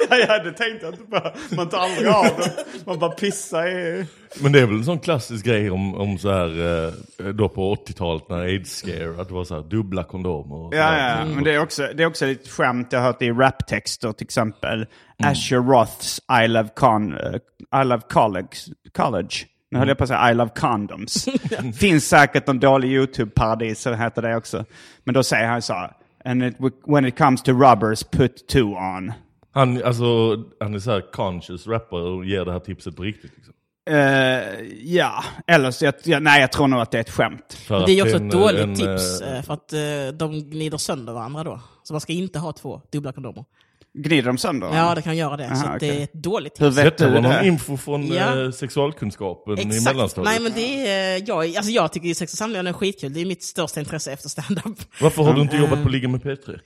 Ja, 0.10 0.18
ja, 0.18 0.44
det 0.44 0.52
tänkte 0.52 0.86
jag 0.86 0.94
inte 0.94 1.04
på. 1.04 1.56
Man 1.56 1.70
tar 1.70 1.78
aldrig 1.78 2.08
av 2.08 2.24
den. 2.24 2.50
Man 2.86 3.00
bara 3.00 3.12
pissar 3.12 3.68
i... 3.68 4.06
Men 4.40 4.52
det 4.52 4.60
är 4.60 4.66
väl 4.66 4.76
en 4.76 4.84
sån 4.86 5.00
klassisk 5.00 5.46
grej 5.46 5.72
om, 5.72 5.96
om 5.96 6.18
så 6.18 6.32
här, 6.32 6.86
eh, 6.88 7.26
då 7.26 7.50
på 7.50 7.76
80-talet 7.76 8.30
när 8.30 8.40
aids 8.40 8.82
scare, 8.82 9.22
att 9.22 9.28
det 9.28 9.34
var 9.34 9.44
så 9.44 9.56
här 9.56 9.62
dubbla 9.62 10.04
kondomer. 10.04 10.78
Ja, 10.78 10.98
ja, 10.98 11.26
men 11.26 11.44
det 11.44 11.54
är 11.54 11.62
också, 11.62 11.88
det 11.96 12.04
är 12.04 12.08
också 12.08 12.26
lite 12.26 12.50
skämt 12.50 12.88
jag 12.92 13.00
har 13.00 13.08
hört 13.08 13.22
i 13.22 13.32
raptexter 13.32 14.12
till 14.12 14.26
exempel. 14.26 14.86
Asher 15.24 15.58
Roths 15.58 16.22
I 16.44 16.48
love, 16.48 16.70
con, 16.76 17.18
eh, 17.18 17.82
I 17.82 17.86
love 17.86 18.02
college. 18.10 18.58
college. 18.94 19.36
Nu 19.72 19.80
höll 19.80 19.88
jag 19.88 19.98
på 19.98 20.04
att 20.04 20.08
säga 20.08 20.32
I 20.32 20.34
love 20.34 20.52
condoms. 20.56 21.28
Finns 21.80 22.08
säkert 22.10 22.48
någon 22.48 22.60
dålig 22.60 22.90
YouTube-paradis 22.90 23.74
som 23.76 23.96
heter 24.00 24.22
det 24.22 24.36
också. 24.36 24.66
Men 25.04 25.14
då 25.14 25.24
säger 25.24 25.48
han 25.48 25.62
så 25.62 25.74
här. 25.74 25.92
And 26.26 26.44
it, 26.44 26.56
when 26.86 27.06
it 27.06 27.18
comes 27.18 27.42
to 27.44 27.52
rubbers, 27.52 28.04
put 28.04 28.48
two 28.48 28.64
on. 28.64 29.14
Han, 29.52 29.84
alltså, 29.84 30.36
han 30.60 30.76
är 30.76 30.80
så 30.80 30.92
här 30.92 31.12
conscious 31.12 31.68
rappare 31.68 32.02
och 32.02 32.26
ger 32.26 32.46
det 32.46 32.52
här 32.52 32.60
tipset 32.60 32.96
på 32.96 33.04
riktigt. 33.04 33.32
Liksom. 33.36 33.54
Eh, 33.90 34.62
ja, 34.96 35.24
eller 35.48 35.72
så, 35.72 35.86
jag, 35.86 35.94
ja, 36.04 36.20
nej 36.20 36.42
jag 36.42 36.52
tror 36.52 36.68
nog 36.68 36.80
att 36.80 36.92
det 36.92 36.98
är 36.98 37.02
ett 37.02 37.10
skämt. 37.10 37.54
För 37.54 37.86
Det 37.86 37.92
är 37.92 38.04
också 38.04 38.18
en, 38.18 38.28
ett 38.28 38.32
dåligt 38.32 38.62
en, 38.62 38.76
tips, 38.76 39.22
eh, 39.22 39.38
eh, 39.38 39.44
för 39.44 39.54
att 39.54 39.74
eh, 39.74 39.80
de 40.14 40.50
gnider 40.50 40.78
sönder 40.78 41.14
varandra 41.14 41.44
då. 41.44 41.60
Så 41.84 41.94
man 41.94 42.02
ska 42.02 42.14
inte 42.14 42.40
ha 42.40 42.54
två 42.54 42.82
dubbla 42.92 43.12
kondomer. 43.12 43.46
Gnider 43.94 44.24
de 44.28 44.38
sönder? 44.38 44.68
Ja, 44.74 44.96
det 44.96 45.02
kan 45.02 45.18
göra 45.18 45.38
det. 45.38 45.48
så 45.48 45.52
Aha, 45.54 45.64
att 45.74 45.80
det 45.80 45.88
okej. 45.90 46.00
är 46.00 46.04
ett 46.04 46.14
dåligt 46.14 46.62
Hur 46.62 46.66
tips. 46.68 46.78
vet 46.78 46.86
Detta 46.86 47.06
du 47.08 47.14
var 47.14 47.22
någon 47.22 47.32
det? 47.32 47.48
info 47.48 47.78
från 47.78 48.08
Ja. 48.08 48.44
eh, 48.46 48.52
sexualkunskapen 48.52 49.58
i 49.60 49.62
Exakt. 49.62 49.84
mellanstadiet. 49.84 50.32
Nej 50.34 50.40
men 50.44 50.52
det 50.54 50.88
är, 50.88 51.24
jag, 51.28 51.56
alltså 51.58 51.72
jag 51.72 51.94
tycker 51.94 52.08
ju 52.08 52.14
sex 52.16 52.32
och 52.34 52.38
samlevnad 52.38 52.74
är 52.74 52.78
skitkul. 52.78 53.14
Det 53.14 53.22
är 53.22 53.26
mitt 53.26 53.44
största 53.44 53.80
intresse 53.80 54.12
efter 54.12 54.30
stand-up. 54.30 54.80
Varför 55.02 55.24
har 55.24 55.34
du 55.34 55.42
inte 55.42 55.58
jobbat 55.58 55.84
på 55.84 55.90
Ligga 55.90 56.08
med 56.10 56.22
P3? 56.22 56.50
Eh, 56.54 56.60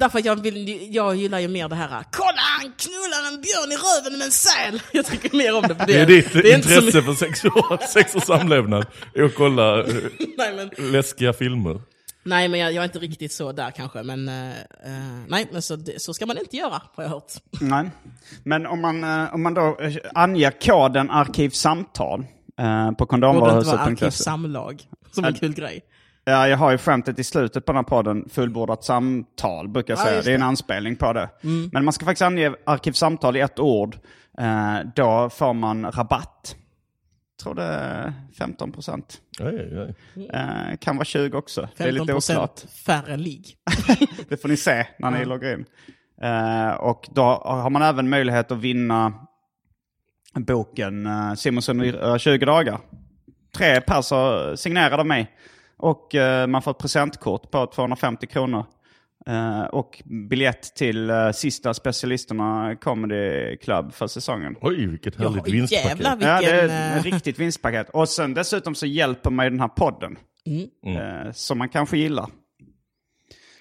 Därför 0.00 0.18
att 0.18 0.24
jag, 0.24 0.42
vill, 0.42 0.94
jag 0.94 1.16
gillar 1.16 1.38
ju 1.38 1.48
mer 1.48 1.68
det 1.68 1.74
här, 1.74 1.88
kolla 2.12 2.40
han 2.60 2.72
knullar 2.76 3.28
en 3.34 3.40
björn 3.40 3.72
i 3.72 3.76
röven 3.76 4.18
med 4.18 4.24
en 4.24 4.30
säl. 4.32 4.82
Jag 4.92 5.06
tycker 5.06 5.36
mer 5.36 5.56
om 5.56 5.62
det 5.62 5.74
på 5.74 5.84
det. 5.84 5.92
Det 5.92 6.00
är 6.00 6.06
ditt 6.06 6.32
Det 6.32 6.38
är 6.52 6.56
inte 6.56 6.68
så 6.68 6.74
intresse 6.74 7.02
för 7.02 7.14
sexual, 7.14 7.78
sex 7.88 8.14
och 8.14 8.22
samlevnad, 8.22 8.86
är 9.14 9.22
att 9.22 9.34
kolla 9.34 9.78
eh, 9.80 9.86
Nej, 10.38 10.54
men, 10.76 10.92
läskiga 10.92 11.32
filmer. 11.32 11.80
Nej, 12.28 12.48
men 12.48 12.60
jag, 12.60 12.72
jag 12.72 12.82
är 12.82 12.84
inte 12.84 12.98
riktigt 12.98 13.32
så 13.32 13.52
där 13.52 13.70
kanske. 13.70 14.02
Men, 14.02 14.28
eh, 14.28 14.50
eh, 14.50 15.24
nej, 15.28 15.48
men 15.52 15.62
så, 15.62 15.78
så 15.98 16.14
ska 16.14 16.26
man 16.26 16.38
inte 16.38 16.56
göra, 16.56 16.82
har 16.94 17.02
jag 17.04 17.10
hört. 17.10 17.32
Nej. 17.60 17.90
Men 18.44 18.66
om 18.66 18.80
man, 18.80 19.04
eh, 19.04 19.34
om 19.34 19.42
man 19.42 19.54
då 19.54 19.76
eh, 19.80 19.94
anger 20.14 20.50
koden 20.60 21.10
arkivsamtal 21.10 22.20
eh, 22.58 22.90
på 22.90 22.90
Borde 22.90 22.90
det 22.90 22.90
inte 22.90 22.96
vara 22.96 23.06
kondomvaruhuset.se. 23.06 23.76
arkivsamlag? 24.04 24.82
Som 25.12 25.24
en 25.24 25.34
kul 25.34 25.54
grej. 25.54 25.80
Ja, 26.24 26.48
jag 26.48 26.58
har 26.58 26.70
ju 26.70 26.78
skämtet 26.78 27.18
i 27.18 27.24
slutet 27.24 27.64
på 27.64 27.72
den 27.72 27.76
här 27.76 27.82
podden, 27.82 28.28
fullbordat 28.32 28.84
samtal, 28.84 29.68
brukar 29.68 29.92
jag 29.94 30.00
Ja, 30.00 30.04
säga. 30.04 30.22
det 30.22 30.30
är 30.30 30.34
en 30.34 30.42
anspelning 30.42 30.96
på 30.96 31.12
det. 31.12 31.28
Men 31.72 31.84
man 31.84 31.92
ska 31.92 32.04
faktiskt 32.04 32.22
ange 32.22 32.52
arkivsamtal 32.66 33.36
i 33.36 33.40
ett 33.40 33.58
ord. 33.58 33.96
Eh, 34.38 34.76
då 34.94 35.30
får 35.30 35.54
man 35.54 35.92
rabatt. 35.92 36.56
Tror 37.42 37.54
det 37.54 37.62
är 37.62 38.12
15 38.38 38.72
procent. 38.72 39.20
Eh, 40.32 40.76
kan 40.80 40.96
vara 40.96 41.04
20 41.04 41.38
också. 41.38 41.60
Det 41.60 41.84
är 41.84 41.92
15 41.92 42.06
lite 42.06 42.32
oklart. 42.32 42.60
färre 42.86 43.16
ligg. 43.16 43.56
Det 44.28 44.36
får 44.36 44.48
ni 44.48 44.56
se 44.56 44.86
när 44.98 45.10
ni 45.10 45.24
loggar 45.24 45.54
in. 45.54 45.64
Eh, 46.22 46.70
och 46.70 47.08
då 47.10 47.22
har 47.22 47.70
man 47.70 47.82
även 47.82 48.08
möjlighet 48.08 48.52
att 48.52 48.58
vinna 48.58 49.12
boken 50.34 51.06
uh, 51.06 51.34
Simonsson 51.34 51.84
i 51.84 51.88
eh, 51.88 52.16
20 52.16 52.46
dagar. 52.46 52.80
Tre 53.56 53.80
personer 53.80 54.56
signerade 54.56 54.96
av 54.96 55.06
mig. 55.06 55.30
Och 55.76 56.14
eh, 56.14 56.46
man 56.46 56.62
får 56.62 56.70
ett 56.70 56.78
presentkort 56.78 57.50
på 57.50 57.66
250 57.66 58.26
kronor. 58.26 58.64
Eh, 59.28 59.64
och 59.64 60.02
biljett 60.30 60.62
till 60.74 61.10
uh, 61.10 61.30
sista 61.32 61.74
specialisterna 61.74 62.76
Comedy 62.80 63.56
Club 63.56 63.92
för 63.92 64.06
säsongen. 64.06 64.56
Oj, 64.60 64.86
vilket 64.86 65.14
Ja, 65.18 65.28
härligt 65.28 65.48
vinstpaket. 65.54 65.88
jävlar 65.88 66.16
vilken... 66.16 66.28
Ja, 66.34 66.40
det 66.40 66.60
är 66.60 66.92
eh, 66.92 66.96
ett 66.96 67.04
riktigt 67.04 67.38
vinstpaket. 67.38 67.90
Och 67.90 68.08
sen 68.08 68.34
dessutom 68.34 68.74
så 68.74 68.86
hjälper 68.86 69.30
mig 69.30 69.50
den 69.50 69.60
här 69.60 69.68
podden. 69.68 70.16
Eh, 70.86 71.32
som 71.32 71.58
man 71.58 71.68
kanske 71.68 71.98
gillar. 71.98 72.26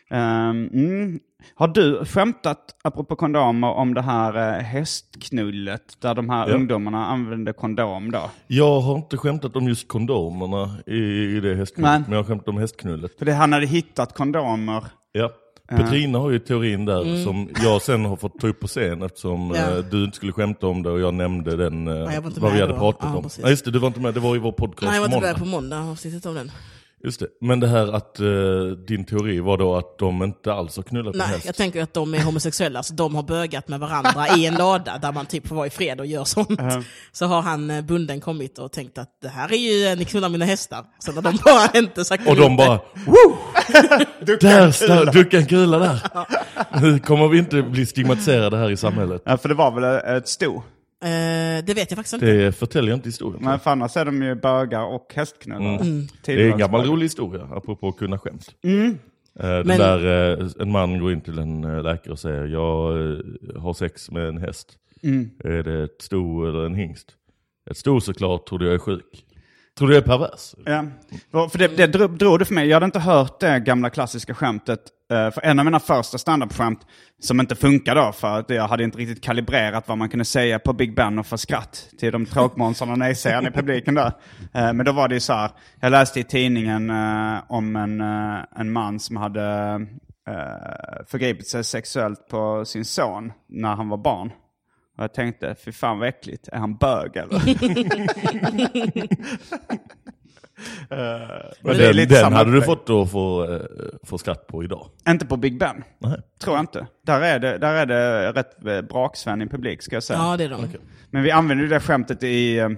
Ehm, 0.10 0.70
mm. 0.74 1.20
Har 1.56 1.68
du 1.68 2.06
skämtat, 2.06 2.76
apropå 2.84 3.16
kondomer, 3.16 3.68
om 3.68 3.94
det 3.94 4.02
här 4.02 4.36
eh, 4.58 4.64
hästknullet 4.64 6.02
där 6.02 6.16
de 6.16 6.30
här 6.30 6.50
Ja. 6.50 6.56
ungdomarna 6.56 7.06
använde 7.06 7.54
kondom 7.54 8.12
då? 8.12 8.32
Jag 8.48 8.80
har 8.82 8.96
inte 8.96 9.18
skämtat 9.18 9.56
om 9.56 9.68
just 9.68 9.88
kondomerna 9.88 10.78
i, 10.88 10.98
i 11.38 11.40
det 11.40 11.56
hästknullet, 11.56 11.92
Nej. 11.92 12.02
men 12.02 12.12
jag 12.12 12.20
har 12.20 12.28
skämtat 12.28 12.48
om 12.48 12.58
hästknullet. 12.58 13.18
För 13.18 13.26
det, 13.26 13.34
han 13.34 13.54
hade 13.54 13.66
hittat 13.66 14.14
kondomer. 14.14 14.84
Ja. 15.12 15.32
Petrina 15.70 16.20
har 16.20 16.30
ju 16.32 16.40
teorin 16.40 16.86
där 16.86 17.24
som 17.24 17.50
jag 17.64 17.82
sen 17.82 18.06
har 18.06 18.16
fått 18.16 18.40
ta 18.40 18.48
upp 18.48 18.60
på 18.60 18.68
scen 18.68 19.02
eftersom 19.02 19.52
Mm. 19.52 19.62
Ja. 19.72 19.78
eh, 19.78 19.84
du 19.92 20.04
inte 20.04 20.16
skulle 20.16 20.32
skämta 20.32 20.68
om 20.68 20.84
det 20.84 20.90
och 20.90 21.00
jag 21.00 21.14
nämnde 21.14 21.56
den, 21.56 21.88
eh, 21.88 21.94
jag 21.94 22.22
vad 22.22 22.54
vi 22.54 22.62
hade 22.62 22.74
då. 22.74 22.80
pratat 22.80 23.10
Ja, 23.14 23.18
om. 23.18 23.30
Ja, 23.42 23.50
just 23.50 23.66
det, 23.66 23.72
du 23.72 23.80
var 23.80 23.88
inte 23.88 24.00
med, 24.00 24.14
det 24.14 24.20
var 24.20 24.36
i 24.36 24.40
vår 24.40 24.52
podcast 24.52 24.82
Nej, 24.92 24.94
jag 25.02 25.02
var 25.10 25.16
inte 25.16 25.28
med 25.28 25.38
på 25.38 25.46
måndag 25.46 25.80
avsnittet 25.80 26.26
om 26.26 26.36
den. 26.36 26.52
Just 27.04 27.20
det, 27.20 27.28
men 27.42 27.60
det 27.60 27.68
här 27.68 27.94
att 27.96 28.20
eh, 28.20 28.26
din 28.88 29.06
teori 29.06 29.40
var 29.40 29.58
då 29.58 29.76
att 29.76 29.98
de 29.98 30.24
inte 30.24 30.54
alls 30.54 30.76
har 30.76 30.84
knullat 30.84 31.14
en 31.14 31.18
Nej, 31.20 31.28
häst. 31.28 31.46
jag 31.46 31.56
tänker 31.56 31.84
att 31.84 31.94
de 31.94 32.14
är 32.14 32.24
homosexuella, 32.24 32.84
så 32.84 32.94
de 32.94 33.16
har 33.16 33.24
bögat 33.24 33.68
med 33.68 33.80
varandra 33.80 34.28
i 34.38 34.46
en 34.46 34.54
lada 34.56 34.98
där 34.98 35.12
man 35.12 35.26
typ 35.26 35.48
får 35.48 35.56
vara 35.56 35.68
i 35.68 35.70
fred 35.70 36.00
och 36.00 36.06
gör 36.06 36.24
sånt. 36.24 36.60
Så 37.12 37.26
har 37.26 37.42
han, 37.42 37.70
eh, 37.70 37.82
bunden, 37.82 38.22
kommit 38.22 38.60
och 38.60 38.72
tänkt 38.72 38.98
att 38.98 39.10
det 39.22 39.30
här 39.30 39.54
är 39.54 39.58
ju, 39.90 39.96
ni 39.96 40.06
knullar 40.06 40.30
mina 40.30 40.46
hästar. 40.46 40.86
Så 41.00 41.12
när 41.12 41.22
de 41.22 41.38
bara 41.46 41.70
inte 41.80 42.06
sagt 42.06 42.28
Och 42.28 42.36
de 42.36 42.58
det. 42.58 42.58
bara 42.58 42.80
Där 44.40 44.72
står 44.72 45.12
ducka 45.12 45.38
en 45.38 45.46
kula 45.46 45.80
där. 45.80 46.02
Nu 46.82 47.00
kommer 47.00 47.28
vi 47.28 47.38
inte 47.38 47.62
bli 47.62 47.86
stigmatiserade 47.86 48.58
här 48.58 48.72
i 48.72 48.78
samhället. 48.78 49.22
Ja, 49.26 49.38
för 49.38 49.50
det 49.50 49.56
var 49.56 49.72
väl 49.72 50.18
ett 50.18 50.28
sto? 50.28 50.64
Eh, 51.04 51.66
det 51.66 51.74
vet 51.76 51.92
jag 51.92 51.98
faktiskt 51.98 52.14
inte. 52.14 52.26
Det 52.26 52.52
förtäljer 52.52 52.96
inte 52.96 53.08
historien. 53.10 53.44
Men 53.46 53.60
för 53.60 53.72
annars 53.72 53.98
är 53.98 54.06
de 54.06 54.24
ju 54.24 54.36
bögar 54.36 54.84
och 54.86 55.14
hästknullare. 55.16 55.76
Mm. 55.80 56.08
Det 56.26 56.34
är 56.34 56.52
en 56.52 56.58
gammal 56.58 56.86
rolig 56.86 57.06
historia, 57.06 57.44
apropå 57.52 57.88
att 57.88 57.98
kunna 57.98 58.20
skämt. 58.20 58.50
Mm. 58.64 58.98
Eh, 59.40 59.46
Men- 59.66 59.68
där, 59.68 60.40
eh, 60.42 60.48
en 60.60 60.72
man 60.72 61.00
går 61.00 61.12
in 61.14 61.22
till 61.22 61.40
en 61.40 61.64
eh, 61.64 61.84
läkare 61.84 62.12
och 62.12 62.20
säger 62.20 62.46
jag 62.46 63.02
eh, 63.12 63.18
har 63.62 63.74
sex 63.74 64.12
med 64.12 64.28
en 64.28 64.38
häst. 64.38 64.78
Mm. 65.04 65.30
Är 65.44 65.64
det 65.64 65.84
ett 65.84 66.02
sto 66.02 66.46
eller 66.50 66.66
en 66.66 66.76
hingst? 66.76 67.08
Ett 67.72 67.78
sto 67.78 68.02
såklart, 68.02 68.48
tror 68.48 68.60
du 68.60 68.66
jag 68.66 68.76
är 68.76 68.80
sjuk. 68.80 69.26
Tror 69.78 69.88
du 69.88 69.94
jag 69.94 70.04
är 70.04 70.08
pervers? 70.08 70.56
Ja, 71.32 71.50
för 71.50 71.58
det, 71.58 71.68
det 71.68 72.08
drog 72.08 72.40
det 72.40 72.46
för 72.46 72.54
mig. 72.54 72.68
Jag 72.68 72.76
hade 72.76 72.86
inte 72.86 73.00
hört 73.00 73.40
det 73.40 73.60
gamla 73.60 73.90
klassiska 73.90 74.34
skämtet. 74.34 74.80
Eh, 75.12 75.32
för 75.32 75.42
en 75.46 75.60
av 75.60 75.66
mina 75.66 75.80
första 75.80 76.18
standup-skämt, 76.18 76.80
som 77.20 77.40
inte 77.40 77.56
funkade, 77.56 78.02
då, 78.02 78.12
för 78.12 78.40
att 78.40 78.50
jag 78.50 78.68
hade 78.68 78.84
inte 78.84 78.98
riktigt 78.98 79.24
kalibrerat 79.24 79.88
vad 79.88 79.98
man 79.98 80.10
kunde 80.10 80.26
säga 80.26 80.60
på 80.60 80.74
Big 80.74 80.96
Ben 80.96 81.20
och 81.20 81.26
få 81.26 81.38
skratt 81.38 81.90
till 82.00 82.12
de 82.12 82.26
tråkmånsarna 82.26 82.92
och 82.92 83.00
nej-sägarna 83.00 83.50
i 83.50 83.52
publiken 83.52 83.96
där. 83.96 84.12
Eh, 84.54 84.74
men 84.74 84.86
då 84.86 84.92
var 84.92 85.08
det 85.08 85.14
ju 85.14 85.20
så 85.20 85.34
här, 85.34 85.52
jag 85.80 85.92
läste 85.92 86.20
i 86.20 86.24
tidningen 86.24 86.90
eh, 86.90 87.38
om 87.48 87.76
en, 87.76 88.02
en 88.56 88.72
man 88.72 89.00
som 89.00 89.18
hade 89.18 89.42
förgripit 91.08 91.48
sig 91.48 91.64
sexuellt 91.64 92.28
på 92.30 92.66
sin 92.66 92.86
son 92.86 93.32
när 93.50 93.76
han 93.76 93.90
var 93.90 93.98
barn. 93.98 94.32
Och 94.98 95.04
jag 95.04 95.14
tänkte, 95.14 95.56
fy 95.66 95.72
fan 95.72 96.00
vad 96.00 96.08
äckligt, 96.08 96.48
är 96.48 96.58
han 96.58 96.76
bög 96.76 97.16
eller? 97.16 97.40
Men 101.62 101.78
det 101.78 101.84
är 101.84 101.88
den 101.88 101.96
lite 101.96 102.22
den 102.22 102.34
hade 102.34 102.52
du 102.52 102.62
fått 102.62 102.90
att 102.90 103.12
få, 103.12 103.54
eh, 103.54 103.62
få 104.04 104.18
skratt 104.18 104.48
på 104.48 104.64
idag. 104.64 104.90
Inte 105.10 105.26
på 105.26 105.38
Big 105.38 105.60
Ben. 105.60 105.84
Nej. 106.00 106.22
Tror 106.40 106.56
jag 106.56 106.64
inte. 106.64 106.88
Där 107.06 107.22
är 107.22 107.40
det, 107.40 107.58
där 107.58 107.74
är 107.74 107.86
det 107.86 108.32
rätt 108.34 108.66
eh, 108.66 108.82
braksvän 108.82 109.42
i 109.42 109.48
publik 109.48 109.82
ska 109.82 109.96
jag 109.96 110.04
säga. 110.04 110.20
Ja, 110.20 110.38
det 110.38 110.44
är 110.44 110.50
de. 110.50 110.68
Men 111.10 111.24
vi 111.24 111.32
använder 111.32 111.66
det 111.68 111.80
skämtet 111.80 112.24
i 112.24 112.58
eh, 112.58 112.70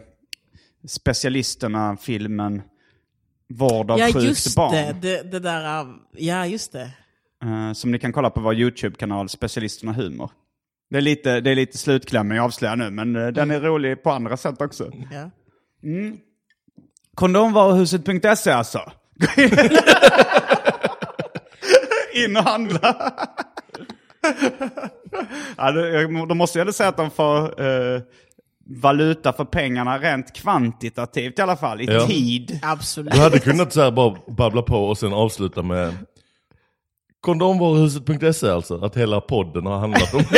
specialisterna, 0.88 1.98
filmen 2.02 2.62
Vård 3.54 3.92
av 3.92 4.00
Ja, 4.00 4.06
sjukt 4.06 4.26
just 4.26 4.56
barn. 4.56 4.72
det. 4.72 4.96
det. 5.02 5.32
Det 5.32 5.40
där, 5.40 5.86
ja, 6.12 6.46
just 6.46 6.72
det. 6.72 6.90
Eh, 7.44 7.74
som 7.74 7.92
ni 7.92 8.00
kan 8.00 8.14
kolla 8.14 8.30
på 8.30 8.42
vår 8.42 8.56
YouTube-kanal, 8.56 9.30
Specialisterna 9.30 9.94
Humor. 9.94 10.32
Det 10.90 10.98
är 10.98 11.02
lite, 11.02 11.40
det 11.42 11.52
är 11.52 11.56
lite 11.56 11.78
slutklämmen 11.78 12.38
jag 12.38 12.44
avslöjar 12.46 12.76
nu, 12.76 12.90
men 12.90 13.16
eh, 13.16 13.28
den 13.28 13.52
är 13.52 13.60
rolig 13.60 14.04
på 14.04 14.12
andra 14.12 14.38
sätt 14.38 14.62
också. 14.62 14.92
Ja. 15.12 15.30
Kondomvaruhuset.se 17.16 18.52
alltså. 18.52 18.92
In 22.14 22.38
och 22.38 22.44
handla. 22.44 23.14
ja, 25.58 25.72
det, 25.72 25.90
jag- 25.90 26.28
då 26.28 26.36
måste 26.36 26.58
jag 26.60 26.62
ändå 26.64 26.74
säga 26.74 26.90
att 26.90 26.98
de 26.98 27.12
får 27.12 27.62
eh, 27.66 28.02
valuta 28.82 29.34
för 29.34 29.46
pengarna 29.46 29.98
rent 30.00 30.34
kvantitativt 30.36 31.40
i 31.40 31.42
alla 31.42 31.58
fall, 31.58 31.82
i 31.82 31.86
Ja. 31.86 32.08
tid. 32.08 32.60
Absolut. 32.64 33.14
Du 33.14 33.20
hade 33.20 33.40
kunnat 33.40 33.74
så 33.74 33.82
här 33.82 33.92
bara 33.92 34.16
babbla 34.28 34.62
på 34.62 34.76
och 34.78 34.98
sen 34.98 35.14
avsluta 35.14 35.62
med 35.64 35.94
Kondomvaruhuset.se 37.22 38.50
alltså, 38.50 38.86
att 38.86 38.98
hela 38.98 39.22
podden 39.22 39.66
har 39.66 39.80
handlat 39.80 40.14
om 40.14 40.24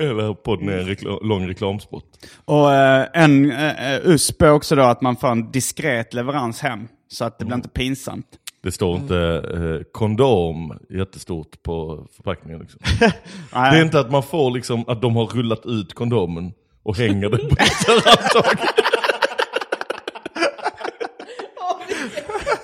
Eller 0.00 0.34
podden 0.34 0.68
är 0.68 0.78
en 0.78 0.86
rekla- 0.88 1.18
lång 1.22 1.48
reklamspot. 1.48 2.04
Och 2.44 2.72
eh, 2.74 3.06
en 3.14 3.52
eh, 3.52 3.98
USP 4.04 4.42
också 4.42 4.74
då 4.76 4.82
att 4.82 5.00
man 5.00 5.16
får 5.16 5.28
en 5.28 5.50
diskret 5.50 6.14
leverans 6.14 6.60
hem, 6.60 6.88
så 7.08 7.24
att 7.24 7.38
det 7.38 7.44
blir 7.44 7.56
inte 7.56 7.68
pinsamt. 7.68 8.26
Det 8.62 8.72
står 8.72 8.96
inte 8.96 9.16
eh, 9.54 9.84
kondom 9.92 10.78
jättestort 10.90 11.62
på 11.62 12.06
förpackningen. 12.16 12.60
Liksom. 12.60 12.80
Det 13.52 13.58
är 13.58 13.82
inte 13.82 14.00
att 14.00 14.10
man 14.10 14.22
får 14.22 14.50
liksom 14.50 14.84
att 14.88 15.02
de 15.02 15.16
har 15.16 15.26
rullat 15.26 15.66
ut 15.66 15.94
kondomen 15.94 16.52
och 16.82 16.96
hänger 16.96 17.28
den 17.28 17.48
på 17.48 17.56
ett 17.58 17.86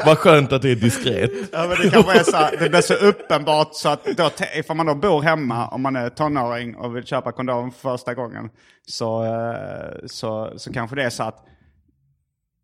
Vad 0.06 0.18
skönt 0.18 0.52
att 0.52 0.62
det 0.62 0.70
är 0.70 0.76
diskret. 0.76 1.30
Ja, 1.52 1.66
men 1.68 1.76
det 1.82 1.90
kanske 1.90 2.18
är 2.20 2.24
så 2.24 2.36
här, 2.36 2.56
det 2.60 2.68
blir 2.68 2.80
så 2.80 2.94
uppenbart 2.94 3.68
så 3.72 3.88
att 3.88 4.04
då, 4.04 4.30
ifall 4.54 4.76
man 4.76 4.86
då 4.86 4.94
bor 4.94 5.22
hemma, 5.22 5.68
om 5.68 5.82
man 5.82 5.96
är 5.96 6.08
tonåring 6.08 6.76
och 6.76 6.96
vill 6.96 7.04
köpa 7.06 7.32
kondom 7.32 7.72
för 7.72 7.90
första 7.90 8.14
gången, 8.14 8.50
så, 8.86 9.24
eh, 9.24 10.06
så, 10.06 10.52
så 10.56 10.72
kanske 10.72 10.96
det 10.96 11.02
är 11.04 11.10
så 11.10 11.22
att 11.22 11.44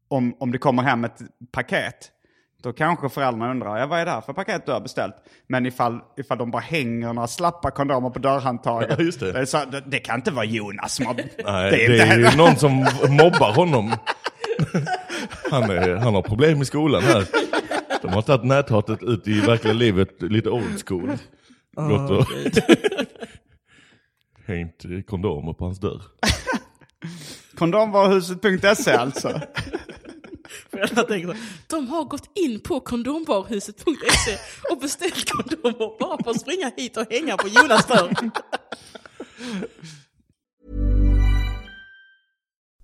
om, 0.08 0.36
om 0.40 0.52
det 0.52 0.58
kommer 0.58 0.82
hem 0.82 1.04
ett 1.04 1.18
paket, 1.52 2.10
då 2.62 2.72
kanske 2.72 3.08
föräldrarna 3.08 3.50
undrar, 3.50 3.78
ja 3.78 3.86
vad 3.86 4.00
är 4.00 4.04
det 4.04 4.10
här 4.10 4.20
för 4.20 4.32
paket 4.32 4.66
du 4.66 4.72
har 4.72 4.80
beställt? 4.80 5.14
Men 5.48 5.66
ifall, 5.66 6.00
ifall 6.16 6.38
de 6.38 6.50
bara 6.50 6.62
hänger 6.62 7.12
några 7.12 7.28
slappa 7.28 7.70
kondomer 7.70 8.10
på 8.10 8.18
dörrhandtaget, 8.18 8.90
Ja, 8.98 9.26
det. 9.32 9.38
är 9.38 9.44
så, 9.44 9.58
det, 9.70 9.82
det 9.86 9.98
kan 9.98 10.16
inte 10.16 10.30
vara 10.30 10.44
Jonas 10.44 10.94
som 10.94 11.06
har... 11.06 11.14
Nej, 11.14 11.70
det 11.70 11.88
det 11.88 12.02
är, 12.02 12.18
ju 12.18 12.36
någon 12.36 12.56
som 12.56 12.72
mobbar 13.08 13.54
honom. 13.54 13.92
Han, 15.50 15.70
är, 15.70 15.94
han 15.96 16.14
har 16.14 16.22
problem 16.22 16.62
i 16.62 16.64
skolan 16.64 17.02
här. 17.02 17.26
De 18.02 18.12
har 18.12 18.22
tagit 18.22 18.44
näthatet 18.44 19.02
ut 19.02 19.28
i 19.28 19.40
verkliga 19.40 19.74
livet 19.74 20.22
lite 20.22 20.50
old 20.50 20.88
school. 20.88 21.18
Gått 21.76 22.10
och 22.10 22.26
hängt 24.46 25.06
kondomer 25.06 25.52
på 25.52 25.64
hans 25.64 25.80
dörr. 25.80 26.02
Kondomvaruhuset.se 27.54 28.92
alltså. 28.92 29.40
Jag 30.70 31.08
tänker 31.08 31.28
så, 31.28 31.34
de 31.66 31.88
har 31.88 32.04
gått 32.04 32.30
in 32.34 32.60
på 32.60 32.80
kondomvaruhuset.se 32.80 34.38
och 34.70 34.78
beställt 34.78 35.30
kondomer 35.30 35.98
bara 35.98 36.24
för 36.24 36.30
att 36.30 36.40
springa 36.40 36.72
hit 36.76 36.96
och 36.96 37.06
hänga 37.10 37.36
på 37.36 37.48
Jonas 37.48 37.86
dörr. 37.86 38.30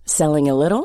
Selling 0.07 0.51
a 0.51 0.55
little 0.55 0.85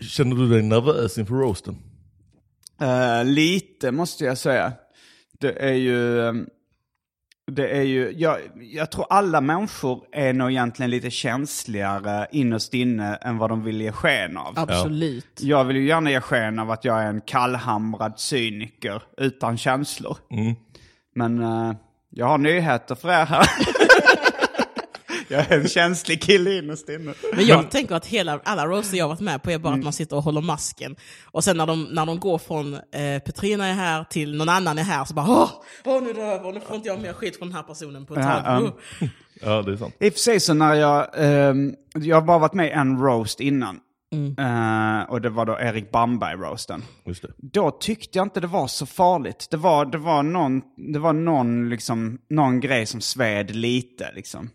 Känner 0.00 0.36
du 0.36 0.48
dig 0.48 0.62
nervös 0.62 1.18
inför 1.18 1.34
roasten? 1.34 1.76
Eh, 2.80 3.24
lite 3.24 3.92
måste 3.92 4.24
jag 4.24 4.38
säga. 4.38 4.72
Det 5.40 5.52
är 5.68 5.72
ju... 5.74 6.28
ehm, 6.28 6.46
Det 7.52 7.68
är 7.68 7.82
ju, 7.82 8.12
jag, 8.16 8.38
jag 8.72 8.90
tror 8.90 9.06
alla 9.10 9.40
människor 9.40 10.04
är 10.12 10.32
nog 10.32 10.50
egentligen 10.50 10.90
lite 10.90 11.10
känsligare 11.10 12.26
innerst 12.32 12.74
inne 12.74 13.14
än 13.16 13.38
vad 13.38 13.50
de 13.50 13.64
vill 13.64 13.80
ge 13.80 13.92
sken 13.92 14.36
av. 14.36 14.54
Absolut. 14.58 15.40
Jag 15.40 15.64
vill 15.64 15.76
ju 15.76 15.86
gärna 15.88 16.10
ge 16.10 16.20
sken 16.20 16.58
av 16.58 16.70
att 16.70 16.84
jag 16.84 17.02
är 17.02 17.06
en 17.08 17.20
kallhamrad 17.20 18.12
cyniker 18.20 19.02
utan 19.16 19.58
känslor. 19.58 20.16
Men 21.14 21.42
eh, 21.42 21.72
jag 22.10 22.26
har 22.26 22.38
nyheter 22.38 22.94
för 22.94 23.08
er 23.08 23.26
här. 23.26 23.46
jag 25.28 25.52
är 25.52 25.60
en 25.60 25.68
känslig 25.68 26.22
kille 26.22 26.58
innerst 26.58 26.88
inne. 26.88 27.14
Men 27.36 27.46
jag 27.46 27.70
tänker 27.70 27.94
att 27.94 28.06
hela, 28.06 28.40
alla 28.44 28.66
roaster 28.66 28.96
jag 28.98 29.08
varit 29.08 29.20
med 29.20 29.42
på 29.42 29.50
är 29.50 29.58
bara 29.58 29.68
Mm. 29.68 29.80
att 29.80 29.84
man 29.84 29.92
sitter 29.92 30.16
och 30.16 30.22
håller 30.22 30.40
masken. 30.40 30.96
Och 31.24 31.44
sen 31.44 31.56
när 31.56 31.66
de, 31.66 31.82
när 31.84 32.06
de 32.06 32.20
går 32.20 32.38
från 32.38 32.74
eh, 32.74 32.80
Petrina 33.24 33.66
är 33.66 33.72
här 33.74 34.04
till 34.04 34.36
någon 34.36 34.48
annan 34.48 34.78
är 34.78 34.82
här 34.82 35.04
så 35.04 35.14
bara 35.14 35.26
åh, 35.28 35.50
åh 35.84 36.02
nu 36.02 36.10
är 36.10 36.14
det 36.14 36.22
över, 36.22 36.52
nu 36.52 36.60
får 36.60 36.76
inte 36.76 36.88
jag 36.88 37.00
mer 37.00 37.12
skit 37.12 37.38
från 37.38 37.48
den 37.48 37.56
här 37.56 37.62
personen 37.62 38.06
på 38.06 38.14
ett 38.14 38.20
Ja, 38.24 38.42
tag. 38.42 38.58
um. 38.62 38.64
Uh. 38.66 39.08
Ja, 39.42 39.62
det 39.62 39.72
är 39.72 39.76
sant. 39.76 39.94
I 40.00 40.08
och 40.08 40.12
för 40.12 40.20
sig 40.20 40.40
så 40.40 40.54
när 40.54 40.74
jag, 40.74 41.06
ehm, 41.16 41.74
jag 41.94 42.16
har 42.16 42.22
bara 42.22 42.38
varit 42.38 42.54
med 42.54 42.72
en 42.72 42.98
roast 43.00 43.40
innan. 43.40 43.80
Eh, 44.38 45.10
och 45.10 45.20
det 45.20 45.30
var 45.30 45.46
då 45.46 45.58
Erik 45.60 45.90
Bamberg-roasten. 45.92 46.82
Då 47.36 47.70
tyckte 47.70 48.18
jag 48.18 48.26
inte 48.26 48.40
det 48.40 48.46
var 48.46 48.66
så 48.66 48.86
farligt. 48.86 49.46
Det 49.50 49.56
var, 49.56 49.84
det 49.86 49.98
var, 49.98 50.22
någon, 50.22 50.62
det 50.92 50.98
var 50.98 51.12
någon, 51.12 51.68
liksom, 51.68 52.18
någon 52.30 52.60
grej 52.60 52.86
som 52.86 53.00
sved 53.00 53.54
lite. 53.56 54.12
Liksom. 54.14 54.50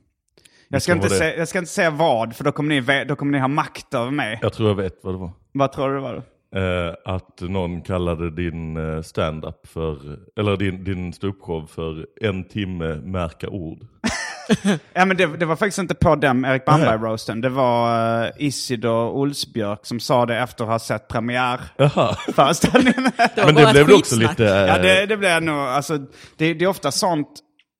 Jag, 0.72 0.82
ska 0.82 0.93
inte 0.93 1.09
säga, 1.09 1.38
jag 1.38 1.47
ska 1.47 1.59
inte 1.59 1.72
säga 1.72 1.89
vad, 1.89 2.36
för 2.36 2.43
då 2.43 2.51
kommer, 2.51 2.82
ni, 2.82 3.05
då 3.05 3.15
kommer 3.15 3.32
ni 3.32 3.39
ha 3.39 3.47
makt 3.47 3.93
över 3.93 4.11
mig. 4.11 4.39
Jag 4.41 4.53
tror 4.53 4.69
jag 4.69 4.76
vet 4.76 4.99
vad 5.01 5.13
det 5.13 5.17
var. 5.17 5.32
Vad 5.51 5.72
tror 5.72 5.89
du 5.89 5.95
det 5.95 6.01
var? 6.01 6.24
Eh, 6.55 6.93
att 7.05 7.41
någon 7.41 7.82
kallade 7.82 8.32
din 8.32 8.78
eh, 8.95 9.01
stand-up 9.01 9.67
för, 9.67 9.97
eller 10.39 10.57
din, 10.57 10.84
din 10.84 11.13
ståuppshow 11.13 11.67
för 11.67 12.05
en 12.22 12.43
timme 12.43 12.95
märka 12.95 13.49
ord. 13.49 13.80
Ja, 14.93 15.05
men 15.05 15.17
det, 15.17 15.38
det 15.38 15.45
var 15.45 15.55
faktiskt 15.55 15.78
inte 15.78 15.95
på 15.95 16.15
den 16.15 16.45
Erik 16.45 16.65
Bamberg-roasten. 16.65 17.41
Det 17.41 17.49
var 17.49 18.24
uh, 18.26 18.30
Isidor 18.38 19.09
Olsbjörk 19.09 19.80
som 19.86 19.99
sa 19.99 20.26
det 20.26 20.38
efter 20.38 20.63
att 20.63 20.69
ha 20.69 20.80
sett 20.80 21.07
premiärföreställningen. 21.07 23.11
Men 23.36 23.55
det 23.55 23.72
blev 23.74 23.91
också 23.91 24.15
lite... 24.15 24.45
eh, 24.45 24.51
Ja, 24.67 24.78
det, 24.78 25.05
det 25.05 25.17
blir 25.17 25.39
nog, 25.41 25.55
alltså, 25.55 25.97
det, 26.38 26.53
det 26.53 26.65
är 26.65 26.67
ofta 26.67 26.91
sånt 26.91 27.28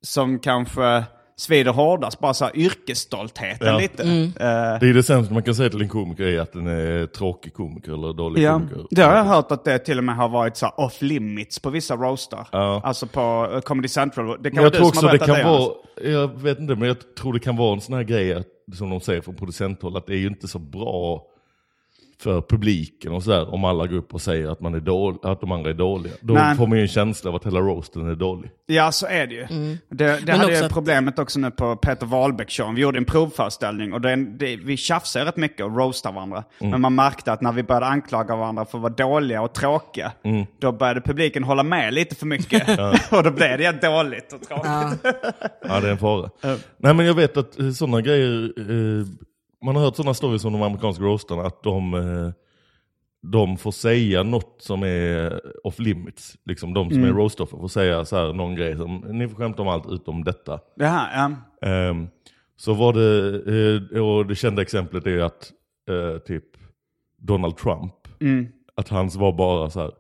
som 0.04 0.40
kanske 0.40 1.04
svider 1.42 1.72
hårdast, 1.72 2.20
bara 2.20 2.34
så 2.34 2.46
här 2.46 2.58
yrkesstoltheten 2.58 3.68
Ja. 3.68 3.78
lite. 3.80 4.04
Mm. 4.04 4.24
Eh, 4.24 4.32
Det 4.80 4.90
är 4.90 4.94
det 4.94 5.04
sämsta 5.04 5.34
man 5.34 5.44
kan 5.44 5.56
säga 5.56 5.70
till 5.70 5.82
en 5.82 5.90
komiker 5.90 6.24
är 6.24 6.40
att 6.40 6.54
den 6.54 6.68
är 6.68 7.06
tråkig 7.06 7.54
komiker 7.54 7.92
eller 7.94 8.14
dålig 8.14 8.42
ja, 8.44 8.54
komiker. 8.54 8.86
det 8.92 9.02
har 9.02 9.16
jag 9.16 9.24
hört 9.24 9.52
att 9.52 9.66
det 9.66 9.80
till 9.80 9.98
och 9.98 10.04
med 10.04 10.16
har 10.16 10.30
varit 10.30 10.58
så 10.58 10.68
off 10.68 11.02
limits 11.02 11.60
på 11.60 11.70
vissa 11.70 11.96
roastar. 11.96 12.48
Ja. 12.52 12.82
Alltså 12.84 13.08
på 13.08 13.50
eh, 13.54 13.62
Comedy 13.62 13.88
Central. 13.88 14.28
Det 14.28 14.50
kan 14.50 14.56
Men 14.56 14.64
jag 14.64 14.72
du 14.74 14.78
tror 14.78 14.88
också 14.88 15.08
det 15.08 15.18
kan 15.18 15.28
Jonas. 15.30 15.46
vara, 15.46 15.72
jag 16.12 16.42
vet 16.42 16.60
inte, 16.60 16.76
men 16.76 16.88
jag 16.88 17.16
tror 17.16 17.34
det 17.34 17.40
kan 17.40 17.56
vara 17.58 17.74
en 17.74 17.82
sån 17.82 17.96
här 17.96 18.04
grej 18.04 18.34
att, 18.34 18.48
som 18.78 18.90
de 18.90 19.02
säger 19.02 19.22
från 19.22 19.36
producenthåll, 19.36 19.98
att 19.98 20.08
det 20.08 20.14
är 20.14 20.18
ju 20.20 20.28
inte 20.28 20.48
så 20.48 20.60
bra 20.60 21.24
för 22.22 22.42
publiken 22.42 23.12
och 23.12 23.24
sådär 23.24 23.54
om 23.54 23.66
alla 23.66 23.88
går 23.88 23.98
upp 23.98 24.14
och 24.14 24.22
säger 24.22 24.48
att, 24.52 24.62
man 24.62 24.74
är 24.76 24.80
dålig, 24.80 25.20
att 25.24 25.42
de 25.42 25.52
andra 25.52 25.70
är 25.70 25.74
dåliga. 25.74 26.14
Då 26.22 26.34
Men- 26.34 26.58
får 26.58 26.68
man 26.68 26.78
ju 26.78 26.82
en 26.82 26.88
känsla 26.88 27.30
av 27.30 27.36
att 27.36 27.46
hela 27.46 27.60
roasten 27.60 28.10
är 28.10 28.16
dålig. 28.16 28.52
Ja, 28.66 28.92
så 28.92 29.06
är 29.08 29.28
det 29.28 29.34
ju. 29.36 29.42
Det, 29.46 29.48
det 29.90 30.06
Mm. 30.06 30.24
Men 30.26 30.40
hade 30.40 30.52
också 30.52 30.66
att- 30.66 30.72
problemet 30.74 31.20
också 31.20 31.40
nu 31.40 31.52
på 31.52 31.76
Peter 31.76 32.06
Wahlbeck 32.06 32.52
show. 32.52 32.74
Vi 32.76 32.82
gjorde 32.82 32.98
en 32.98 33.06
provföreställning 33.06 33.94
och 33.94 34.02
det, 34.02 34.16
det, 34.16 34.56
vi 34.56 34.78
tjafsade 34.78 35.26
rätt 35.26 35.38
mycket 35.38 35.66
och 35.66 35.78
roastade 35.78 36.16
varandra. 36.16 36.44
Mm. 36.60 36.72
Men 36.72 36.82
man 36.82 36.96
märkte 36.96 37.32
att 37.34 37.42
när 37.42 37.52
vi 37.52 37.64
började 37.64 37.86
anklaga 37.86 38.36
varandra 38.36 38.66
för 38.66 38.78
att 38.78 38.82
vara 38.82 38.94
dåliga 38.94 39.42
och 39.42 39.54
tråkiga, 39.54 40.12
Mm. 40.24 40.46
då 40.60 40.72
började 40.72 41.02
publiken 41.02 41.44
hålla 41.44 41.64
med 41.64 41.94
lite 41.94 42.16
för 42.16 42.26
mycket. 42.26 42.64
och 43.12 43.24
då 43.24 43.32
blev 43.32 43.58
det 43.58 43.72
dåligt 43.82 44.34
och 44.34 44.42
tråkigt. 44.42 44.66
Ja, 45.68 45.80
det 45.80 45.88
är 45.88 45.92
en 45.92 45.98
fara. 45.98 46.30
Nej, 46.78 46.94
men 46.94 47.06
jag 47.06 47.14
vet 47.14 47.38
att 47.38 47.60
eh, 47.60 47.70
sådana 47.72 48.02
grejer, 48.02 48.54
eh, 48.58 49.06
man 49.66 49.76
har 49.76 49.84
hört 49.84 49.96
sådana 49.96 50.14
stories 50.14 50.46
om 50.46 50.54
de 50.54 50.62
amerikanska 50.62 51.04
roastarna, 51.04 51.42
att 51.42 51.64
de, 51.64 51.94
eh, 51.94 52.32
de 53.24 53.58
får 53.58 53.72
säga 53.72 54.24
något 54.24 54.56
som 54.60 54.84
är 54.84 55.42
off 55.68 55.80
limits. 55.80 56.38
Liksom 56.46 56.74
de 56.74 56.90
som 56.92 57.04
är 57.04 57.08
roastoffer 57.14 57.58
får 57.58 57.68
säga 57.68 58.06
så 58.06 58.16
här, 58.16 58.34
någon 58.34 58.56
grej 58.56 58.78
som, 58.78 58.98
ni 59.00 59.28
får 59.28 59.36
skämta 59.36 59.62
om 59.62 59.68
allt 59.68 59.90
utom 59.90 60.24
detta. 60.24 60.60
Jaha, 60.76 61.08
ja. 61.62 61.68
Ehm, 61.70 62.08
så 62.56 62.74
var 62.74 62.94
det, 62.94 63.92
eh, 63.96 64.02
och 64.06 64.26
det 64.26 64.36
kända 64.36 64.62
exemplet 64.62 65.08
är 65.08 65.20
att 65.20 65.52
eh, 65.90 66.18
typ 66.20 66.46
Donald 67.18 67.58
Trump, 67.58 67.94
Mm. 68.22 68.48
att 68.76 68.90
hans 68.90 69.16
var 69.16 69.32
bara 69.34 69.70
så 69.70 69.80
här. 69.82 69.92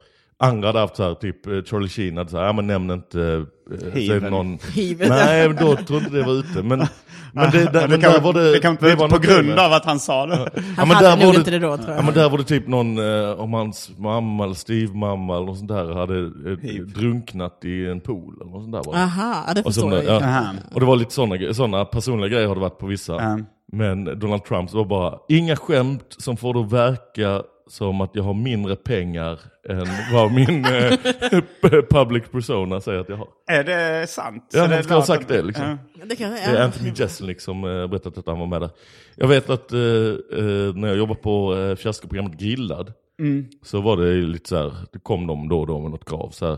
Andra 0.41 0.67
hade 0.67 0.79
haft 0.79 0.95
så 0.95 1.03
här, 1.03 1.13
typ 1.13 1.47
eh, 1.47 1.63
Charlie 1.63 1.87
Sheen 1.89 2.17
hade 2.17 2.29
så 2.29 2.37
här, 2.37 2.45
ja 2.45 2.53
men 2.53 2.67
nämn 2.67 2.91
inte, 2.91 3.45
eh, 3.71 3.93
Hiven. 3.93 4.31
någon, 4.31 4.57
Hiven. 4.73 5.09
nej 5.09 5.49
då 5.59 5.71
inte 5.71 5.99
det 6.11 6.23
var 6.23 6.33
ute. 6.33 6.63
Men, 6.63 6.87
men 7.33 7.51
det, 7.51 7.63
där, 7.65 7.81
det, 7.81 7.87
men 7.87 7.99
där 7.99 8.19
var 8.21 8.33
det, 8.33 8.51
det 8.51 8.59
kan 8.59 8.71
inte 8.71 8.85
vara 8.85 8.95
var 8.95 9.09
på 9.09 9.17
grund 9.17 9.47
med- 9.47 9.59
av 9.59 9.73
att 9.73 9.85
han 9.85 9.99
sa 9.99 10.25
det. 10.25 10.35
Han 10.77 10.87
men 10.87 10.97
hade 10.97 11.07
där 11.09 11.15
nog 11.17 11.25
var 11.25 11.33
det- 11.33 11.39
inte 11.39 11.51
det 11.51 11.59
då 11.59 11.77
tror 11.77 11.89
jag. 11.89 11.97
Ja 11.97 12.01
men 12.05 12.13
där 12.13 12.29
var 12.29 12.37
det 12.37 12.43
typ 12.43 12.67
någon, 12.67 12.97
eh, 12.97 13.31
om 13.39 13.53
hans 13.53 13.91
mamma 13.97 14.43
eller 14.43 14.53
styvmamma 14.53 15.35
eller 15.35 15.45
något 15.45 15.57
sånt 15.57 15.69
där 15.69 15.93
hade 15.93 16.17
eh, 16.19 16.81
drunknat 16.85 17.65
i 17.65 17.85
en 17.87 17.99
pool 18.01 18.33
eller 18.41 18.51
något 18.51 18.61
sånt 18.63 18.73
där. 18.73 18.83
Var 18.83 18.93
det. 18.93 18.99
Aha, 19.03 19.43
ja, 19.47 19.53
det 19.53 19.59
Och, 19.61 19.73
förstår 19.73 19.93
jag 19.93 20.05
ja. 20.21 20.43
Och 20.73 20.79
det 20.79 20.85
var 20.85 20.95
lite 20.95 21.13
sådana 21.13 21.53
såna 21.53 21.85
personliga 21.85 22.29
grejer 22.29 22.47
har 22.47 22.55
det 22.55 22.61
varit 22.61 22.77
på 22.79 22.87
vissa. 22.87 23.13
Ja. 23.13 23.39
Men 23.73 24.19
Donald 24.19 24.43
Trumps 24.43 24.73
var 24.73 24.85
bara, 24.85 25.17
inga 25.29 25.55
skämt 25.55 26.15
som 26.17 26.37
får 26.37 26.53
det 26.53 26.59
att 26.59 26.71
verka 26.71 27.43
som 27.67 28.01
att 28.01 28.11
jag 28.13 28.23
har 28.23 28.33
mindre 28.33 28.75
pengar 28.75 29.39
än 29.69 29.85
vad 30.13 30.31
min 30.31 30.65
eh, 30.65 31.81
public 31.89 32.23
persona 32.31 32.81
säger 32.81 32.99
att 32.99 33.09
jag 33.09 33.17
har. 33.17 33.27
Är 33.51 33.63
det 33.63 34.07
sant? 34.07 34.49
Ja, 34.53 34.65
han 34.67 34.83
ska 34.83 34.93
ha 34.93 35.01
sagt 35.03 35.27
det 35.27 35.41
liksom. 35.41 35.77
Ja. 35.99 36.05
Det 36.05 36.15
kan, 36.15 36.31
Det 36.31 36.37
är 36.39 36.63
Anthony 36.63 36.91
Jeselnik 36.95 37.41
som 37.41 37.63
eh, 37.63 37.87
berättat 37.87 38.17
att 38.17 38.27
han 38.27 38.39
var 38.39 38.47
med 38.47 38.61
där. 38.61 38.69
Jag 39.15 39.27
vet 39.27 39.49
att 39.49 39.71
eh, 39.73 39.79
eh, 39.79 40.75
när 40.75 40.87
jag 40.87 40.97
jobbade 40.97 41.19
på 41.19 41.55
eh, 41.57 41.75
fiaskoprogrammet 41.75 42.39
Grillad, 42.39 42.93
Mm. 43.19 43.45
så 43.63 43.81
var 43.81 43.97
det 43.97 44.07
ju 44.13 44.27
lite 44.27 44.49
så 44.49 44.55
här, 44.57 44.73
det 44.93 44.99
kom 44.99 45.27
de 45.27 45.49
då 45.49 45.59
och 45.59 45.67
då 45.67 45.79
med 45.79 45.91
något 45.91 46.05
krav. 46.09 46.29
Så 46.29 46.47
här. 46.47 46.57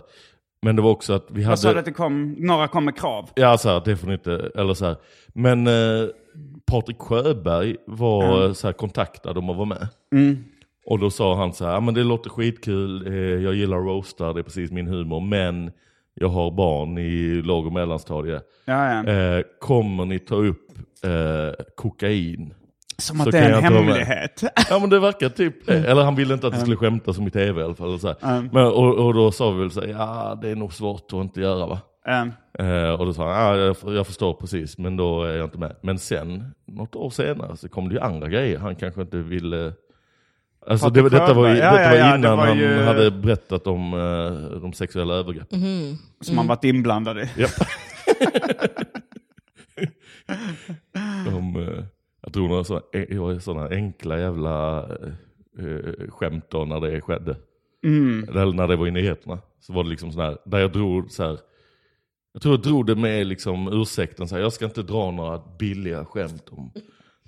Men 0.61 0.75
det 0.75 0.81
var 0.81 0.89
också 0.91 1.13
att 1.13 1.25
vi 1.29 1.43
Vad 1.43 1.59
sa 1.59 1.67
du 1.67 1.69
hade... 1.69 1.79
att 1.79 1.85
det 1.85 1.91
kom, 1.91 2.31
några 2.39 2.67
kom 2.67 2.85
med 2.85 2.97
krav? 2.97 3.29
Ja, 3.35 3.57
så 3.57 3.69
här, 3.69 3.81
det 3.85 3.97
får 3.97 4.07
ni 4.07 4.13
inte, 4.13 4.51
eller 4.55 4.73
så 4.73 4.85
här. 4.85 4.95
Men 5.27 5.67
eh, 5.67 6.07
Patrik 6.65 6.99
Sjöberg 6.99 7.75
var 7.87 8.23
Mm. 8.23 8.41
eh, 8.47 8.53
så 8.53 8.67
här, 8.67 8.73
kontaktad 8.73 9.37
om 9.37 9.49
att 9.49 9.55
vara 9.55 9.65
med. 9.65 9.87
Och 10.85 10.99
då 10.99 11.09
sa 11.09 11.35
han 11.35 11.53
så 11.53 11.65
här, 11.65 11.73
"Ja, 11.73 11.79
men 11.79 11.93
det 11.93 12.03
låter 12.03 12.29
skitkul, 12.29 13.07
eh, 13.07 13.13
jag 13.43 13.53
gillar 13.53 13.77
roastar, 13.77 14.33
det 14.33 14.39
är 14.39 14.43
precis 14.43 14.71
min 14.71 14.87
humor, 14.87 15.19
men 15.19 15.71
jag 16.13 16.29
har 16.29 16.51
barn 16.51 16.97
i 16.97 17.41
låg 17.41 17.65
och 17.65 17.73
mellanstadiet. 17.73 18.43
Ja, 18.65 19.03
ja. 19.03 19.11
Eh, 19.11 19.43
kommer 19.59 20.05
ni 20.05 20.19
ta 20.19 20.35
upp 20.35 20.67
eh, 21.03 21.63
kokain? 21.75 22.53
Som 22.97 23.17
så 23.17 23.23
att 23.23 23.31
det 23.31 23.41
kan 23.41 23.51
är 23.51 23.57
en 23.57 23.63
hemlighet. 23.63 24.43
Ja 24.69 24.79
men 24.79 24.89
det 24.89 24.99
verkar 24.99 25.29
typ 25.29 25.65
det. 25.65 25.87
Eller 25.87 26.03
han 26.03 26.15
ville 26.15 26.33
inte 26.33 26.47
att 26.47 26.53
det 26.53 26.59
skulle 26.59 26.75
skämtas 26.75 27.17
om 27.17 27.27
i 27.27 27.31
tv 27.31 27.61
i 27.61 27.63
alla 27.63 27.75
fall. 27.75 27.99
Så. 27.99 28.15
Mm. 28.21 28.49
Men, 28.53 28.65
och, 28.65 29.05
och 29.05 29.13
då 29.13 29.31
sa 29.31 29.51
vi 29.51 29.59
väl 29.59 29.71
så 29.71 29.81
här, 29.81 29.87
ja 29.87 30.39
det 30.41 30.49
är 30.49 30.55
nog 30.55 30.73
svårt 30.73 31.05
att 31.07 31.13
inte 31.13 31.41
göra 31.41 31.65
va. 31.67 31.79
Ja. 32.05 32.27
Eh, 32.65 32.89
och 32.99 33.05
då 33.05 33.13
sa 33.13 33.33
han, 33.33 33.57
ja, 33.59 33.75
jag, 33.83 33.95
jag 33.95 34.07
förstår 34.07 34.33
precis 34.33 34.77
men 34.77 34.97
då 34.97 35.23
är 35.23 35.35
jag 35.37 35.45
inte 35.45 35.59
med. 35.59 35.75
Men 35.81 35.99
sen, 35.99 36.53
något 36.67 36.95
år 36.95 37.09
senare, 37.09 37.57
så 37.57 37.69
kom 37.69 37.89
det 37.89 37.95
ju 37.95 38.01
andra 38.01 38.27
grejer. 38.27 38.59
Han 38.59 38.75
kanske 38.75 39.01
inte 39.01 39.17
ville... 39.17 39.73
Alltså 40.67 40.89
det, 40.89 41.09
detta 41.09 41.33
var. 41.33 41.47
Ja, 41.47 41.53
detta 41.55 41.65
ja, 41.83 41.89
var 41.89 41.97
ja, 41.97 42.11
det 42.11 42.17
innan 42.17 42.37
var 42.37 42.47
han 42.47 42.57
ju- 42.57 42.81
hade 42.81 43.11
berättat 43.11 43.67
om 43.67 43.93
eh, 43.93 44.59
de 44.61 44.73
sexuella 44.73 45.13
övergreppen. 45.13 45.59
Som 46.21 46.35
man 46.35 46.47
varit 46.47 46.63
inblandad 46.63 47.19
i. 47.19 47.29
Japp. 47.37 47.51
de, 51.25 51.55
eh, 51.55 51.83
jag 52.21 52.33
tror 52.33 52.47
några 52.47 52.63
sådana, 52.63 52.85
eh, 52.93 53.39
sådana 53.39 53.69
enkla 53.69 54.19
jävla 54.19 54.79
eh, 55.59 56.09
skämt 56.09 56.45
då 56.49 56.65
när 56.65 56.79
det 56.79 57.01
skedde. 57.01 57.35
Eller 58.27 58.53
när 58.53 58.67
det 58.67 58.75
var 58.75 58.87
i 58.87 58.91
nyheterna. 58.91 59.39
Så 59.59 59.73
var 59.73 59.83
det 59.83 59.89
liksom 59.89 60.11
sådär, 60.11 60.37
där 60.45 60.59
jag 60.59 60.71
drog 60.71 61.11
så 61.11 61.23
här. 61.23 61.39
Jag 62.33 62.41
tror 62.41 62.53
jag 62.55 62.61
drog 62.61 62.85
det 62.85 62.95
med 62.95 63.27
liksom 63.27 63.67
ursäkten 63.81 64.27
så 64.27 64.35
här, 64.35 64.41
jag 64.41 64.53
ska 64.53 64.65
inte 64.65 64.83
dra 64.83 65.11
några 65.11 65.41
billiga 65.59 66.05
skämt 66.05 66.49
om 66.51 66.71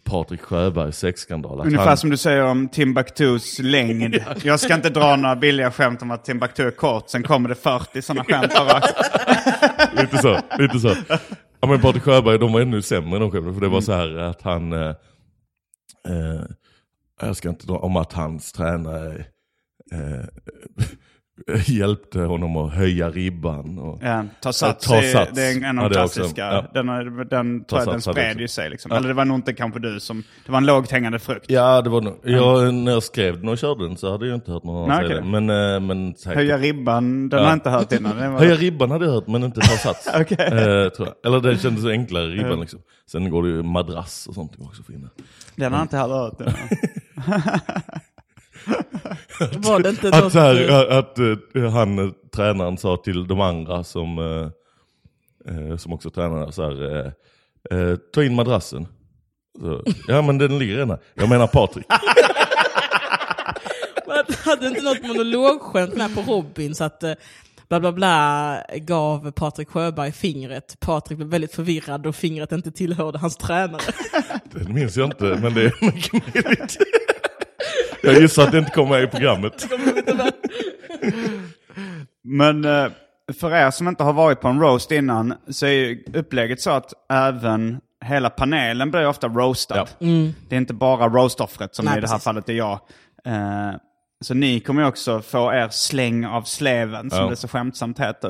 Patrik 0.06 0.42
Sjöbergs 0.42 0.98
sexskandal. 0.98 1.60
Ungefär 1.60 1.86
han- 1.88 1.98
som 1.98 2.10
du 2.10 2.18
säger 2.18 2.44
om 2.44 2.68
Timbuktus 2.68 3.60
längd. 3.60 4.16
Jag 4.44 4.60
ska 4.60 4.74
inte 4.76 4.90
dra 4.90 5.16
några 5.16 5.36
billiga 5.36 5.72
skämt 5.72 6.02
om 6.02 6.12
att 6.12 6.26
Timbuktu 6.26 6.68
är 6.68 6.72
kort, 6.72 7.10
sen 7.10 7.24
kommer 7.24 7.50
det 7.50 7.56
40 7.56 8.02
sådana 8.02 8.24
skämt 8.24 8.54
lite 10.02 10.18
så, 10.18 10.40
lite 10.60 10.80
så. 10.80 10.96
Ja 11.60 11.68
men 11.68 11.82
Patrik 11.82 12.04
Sjöberg, 12.04 12.40
de 12.40 12.54
var 12.54 12.62
ännu 12.62 12.82
sämre 12.82 13.20
de 13.20 13.32
skämten. 13.32 13.54
För 13.54 13.62
det 13.62 13.68
var 13.68 13.82
så 13.82 13.94
här 13.94 14.18
att 14.18 14.42
han, 14.42 14.74
eh, 14.74 14.90
eh, 16.10 16.42
jag 17.22 17.36
ska 17.36 17.50
inte 17.50 17.68
dra 17.68 17.78
om 17.78 17.96
att 17.96 18.14
hans 18.14 18.52
tränare 18.52 19.26
eh, 19.92 20.26
hjälpte 21.68 22.20
honom 22.20 22.58
att 22.58 22.74
höja 22.74 23.10
ribban. 23.10 23.80
Och, 23.80 24.00
Ja, 24.04 24.26
ta 24.42 24.54
sats, 24.54 24.88
Ta 24.88 25.02
sats. 25.02 25.32
det 25.36 25.42
är 25.44 25.52
en 25.52 25.62
Ja, 25.62 25.70
av 25.70 25.76
de 25.76 25.84
också. 26.04 26.20
klassiska. 26.20 26.42
Ja. 26.46 26.66
Den, 26.74 26.88
den, 27.30 27.66
jag, 27.70 27.86
den 27.86 28.02
spred 28.02 28.30
också. 28.32 28.40
ju 28.42 28.48
sig 28.48 28.70
liksom. 28.70 28.92
Ja. 28.92 28.98
Eller 28.98 29.08
det 29.08 29.14
var 29.14 29.26
nog 29.26 29.38
inte 29.38 29.54
kanske 29.54 29.80
du 29.80 30.00
som, 30.00 30.24
det 30.46 30.52
var 30.52 30.58
en 30.58 30.66
lågt 30.66 30.92
hängande 30.92 31.20
frukt. 31.20 31.46
Ja 31.50 31.82
det 31.82 31.90
var 31.90 32.02
nog, 32.02 32.20
jag, 32.24 32.74
när 32.74 32.92
jag 32.92 33.04
skrev 33.04 33.40
den 33.40 33.50
och 33.50 33.58
körde 33.58 33.88
den 33.88 33.98
så 33.98 34.12
hade 34.12 34.28
jag 34.28 34.36
inte 34.36 34.52
hört 34.52 34.64
någon 34.64 34.92
annan 34.92 34.98
säga 35.08 35.08
okej. 35.20 35.32
det. 35.32 35.42
Men, 35.42 35.74
eh, 35.74 35.80
men 35.80 36.16
säkert. 36.16 36.36
Höja 36.38 36.58
ribban, 36.58 37.30
den 37.30 37.38
Ja. 37.40 37.44
har 37.46 37.50
jag 37.52 37.56
inte 37.56 37.70
hört 37.70 37.92
innan. 37.92 38.32
Var... 38.34 38.40
Höja 38.40 38.56
ribban 38.56 38.92
hade 38.92 39.06
jag 39.06 39.12
hört 39.12 39.28
men 39.28 39.44
inte 39.44 39.62
ta 39.62 39.78
sats. 39.78 40.10
Okej. 40.22 40.38
eh, 40.48 40.90
tror 40.90 41.08
jag. 41.08 41.16
Eller 41.26 41.40
det 41.40 41.58
kändes 41.58 41.86
enklare 41.86 42.28
ribban 42.28 42.60
liksom. 42.60 42.80
Sen 43.12 43.30
går 43.30 43.44
det 43.44 43.50
ju 43.50 43.64
madrass 43.64 44.28
och 44.28 44.34
sånt 44.34 44.52
också 44.60 44.92
in. 44.94 45.10
Den 45.56 45.72
har 45.74 45.80
jag 45.80 45.84
inte 45.86 45.98
heller 45.98 46.16
hört. 46.16 46.40
innan. 46.42 46.54
Var 49.40 49.80
det 49.80 49.90
inte 49.90 50.08
Att, 50.10 50.24
något... 50.24 50.34
så 50.34 50.40
här, 50.40 50.90
att 50.90 51.20
eh, 51.20 51.72
han, 51.72 52.00
eh, 52.00 52.12
tränaren 52.36 52.78
sa 52.78 52.98
till 52.98 53.28
de 53.28 53.42
andra 53.42 53.84
som, 53.84 54.20
eh, 54.20 55.56
eh, 55.56 55.78
som 55.78 55.94
också 55.94 56.10
tränade 56.10 56.52
så 56.52 56.64
här, 56.64 57.06
eh, 57.72 57.80
eh, 57.80 57.96
ta 58.14 58.24
in 58.24 58.36
madrassen. 58.36 58.88
Så, 59.60 59.84
ja 60.08 60.22
men 60.22 60.38
den 60.38 60.60
ligger 60.60 60.74
redan 60.74 60.90
här. 60.90 61.00
Jag 61.14 61.30
menar 61.30 61.48
Patrik. 61.48 61.86
Men 64.08 64.36
hade 64.46 64.68
inte 64.68 64.82
något 64.82 65.04
monologskämt 65.04 65.96
med 65.96 66.16
på 66.16 66.22
Robin 66.22 66.76
så 66.76 66.84
att 66.84 67.04
eh, 67.04 67.14
bla 67.70 67.80
bla 67.80 67.92
bla 67.92 68.58
gav 68.76 69.32
Patrik 69.32 69.70
Sjöberg 69.70 70.12
fingret. 70.12 70.80
Patrik 70.80 71.18
blev 71.18 71.30
väldigt 71.30 71.56
förvirrad 71.56 72.06
och 72.06 72.16
fingret 72.16 72.52
inte 72.52 72.72
tillhörde 72.72 73.18
hans 73.18 73.38
tränare. 73.38 73.82
Den 74.52 74.74
minns 74.74 74.98
jag 74.98 75.08
inte 75.08 75.24
men 75.42 75.54
det 75.54 75.62
är 75.62 75.86
mycket 75.86 76.14
möjligt. 76.14 76.78
Jag 78.04 78.14
gissar 78.22 78.44
att 78.44 78.52
det 78.52 78.58
inte 78.60 78.72
kommer 78.72 78.90
med 78.90 79.04
i 79.04 79.08
programmet. 79.08 79.68
Men 82.24 82.66
eh, 82.66 82.88
för 83.40 83.52
er 83.56 83.72
som 83.72 83.88
inte 83.88 84.04
har 84.04 84.14
varit 84.14 84.42
på 84.42 84.48
en 84.48 84.60
roast 84.60 84.92
innan 84.92 85.34
så 85.50 85.66
är 85.66 85.70
ju 85.72 86.04
upplägget 86.14 86.62
så 86.62 86.72
att 86.72 86.94
även 87.12 87.80
hela 88.06 88.30
panelen 88.30 88.92
blir 88.92 89.08
ofta 89.08 89.28
roastad. 89.28 89.88
Det 90.50 90.56
är 90.56 90.58
inte 90.58 90.74
bara 90.74 91.08
roastoffret 91.10 91.76
som 91.76 91.86
Nej, 91.86 91.98
i 91.98 92.02
det 92.02 92.08
här 92.08 92.14
precis. 92.14 92.24
fallet 92.24 92.50
är 92.50 92.54
jag. 92.54 92.80
Eh, 93.26 93.72
så 94.22 94.34
ni 94.34 94.60
kommer 94.60 94.82
ju 94.82 94.88
också 94.88 95.22
få 95.22 95.54
er 95.54 95.68
släng 95.72 96.26
av 96.26 96.42
sleven 96.44 97.10
som 97.10 97.20
Ja. 97.20 97.30
det 97.30 97.36
så 97.36 97.48
skämtsamt 97.48 98.00
heter. 98.00 98.30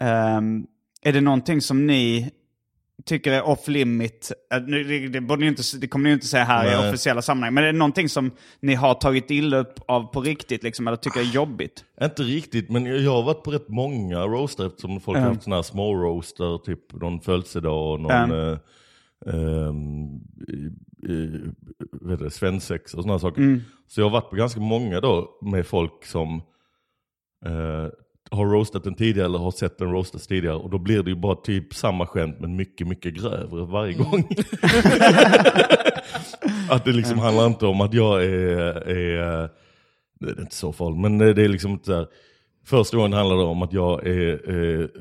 Eh, 0.00 0.40
är 1.04 1.12
det 1.12 1.20
någonting 1.20 1.60
som 1.60 1.86
ni 1.86 2.30
tycker 3.04 3.32
är 3.32 3.42
off 3.42 3.68
limit? 3.68 4.32
Eh, 4.54 4.60
Det, 4.60 5.08
det, 5.08 5.20
borde 5.20 5.46
inte, 5.46 5.62
det 5.80 5.88
kommer 5.88 6.02
ni 6.04 6.10
ju 6.10 6.14
inte 6.14 6.26
säga 6.26 6.44
här 6.44 6.66
i 6.66 6.76
Nej. 6.76 6.88
officiella 6.88 7.22
sammanhang. 7.22 7.54
Men 7.54 7.64
är 7.64 7.72
det 7.72 7.78
någonting 7.78 8.08
som 8.08 8.30
ni 8.60 8.74
har 8.74 8.94
tagit 8.94 9.30
illa 9.30 9.56
upp 9.56 9.74
av 9.88 10.02
på 10.12 10.20
riktigt 10.20 10.62
liksom, 10.62 10.86
eller 10.88 10.96
tycker 10.96 11.20
är 11.20 11.24
jobbigt? 11.24 11.84
Inte 12.02 12.22
riktigt, 12.22 12.70
men 12.70 12.84
jag 13.04 13.10
har 13.12 13.22
varit 13.22 13.42
på 13.42 13.50
rätt 13.50 13.68
många 13.68 14.20
roaster 14.20 14.66
eftersom 14.66 15.00
folk 15.00 15.18
har 15.18 15.24
haft 15.28 15.42
sådana 15.42 15.56
här 15.56 15.62
små 15.62 15.94
roaster, 15.96 16.58
typ 16.64 16.92
någon 16.92 17.20
födelsedag 17.20 17.92
och 17.92 18.00
någon 18.00 18.12
Mm. 18.12 18.30
eh, 18.32 18.58
eh, 19.26 19.72
eh, 22.22 22.28
svensexa 22.28 22.96
och 22.96 23.02
sådana 23.02 23.18
saker. 23.18 23.40
Mm. 23.42 23.60
Så 23.88 24.00
jag 24.00 24.04
har 24.06 24.10
varit 24.10 24.30
på 24.30 24.36
ganska 24.36 24.60
många 24.60 25.00
då 25.00 25.38
med 25.42 25.66
folk 25.66 26.04
som 26.04 26.42
eh, 27.46 27.86
har 28.32 28.46
roastat 28.46 28.84
den 28.84 28.94
tidigare 28.94 29.26
eller 29.26 29.38
har 29.38 29.50
sett 29.50 29.78
den 29.78 29.90
roastas 29.92 30.26
tidigare 30.26 30.56
och 30.56 30.70
då 30.70 30.78
blir 30.78 31.02
det 31.02 31.10
ju 31.10 31.16
bara 31.16 31.34
typ 31.36 31.74
samma 31.74 32.06
skämt 32.06 32.36
men 32.40 32.56
mycket, 32.56 32.86
mycket 32.86 33.14
grövre 33.14 33.64
varje 33.64 33.94
Mm. 33.94 34.10
gång. 34.10 34.28
att 36.70 36.84
det 36.84 36.92
liksom 36.92 37.18
handlar 37.18 37.46
inte 37.46 37.66
om 37.66 37.80
att 37.80 37.94
jag 37.94 38.24
är, 38.24 38.88
är 38.88 39.48
det 40.20 40.28
är 40.30 40.40
inte 40.40 40.54
så 40.56 40.72
farligt, 40.72 41.00
men 41.00 41.18
det 41.18 41.42
är 41.44 41.48
liksom 41.48 41.70
inte 41.70 41.86
så 41.86 41.94
här. 41.94 42.06
Första 42.66 42.96
gången 42.96 43.12
handlar 43.12 43.36
det 43.36 43.42
om 43.42 43.62
att 43.62 43.72
jag 43.72 44.06
är, 44.06 44.50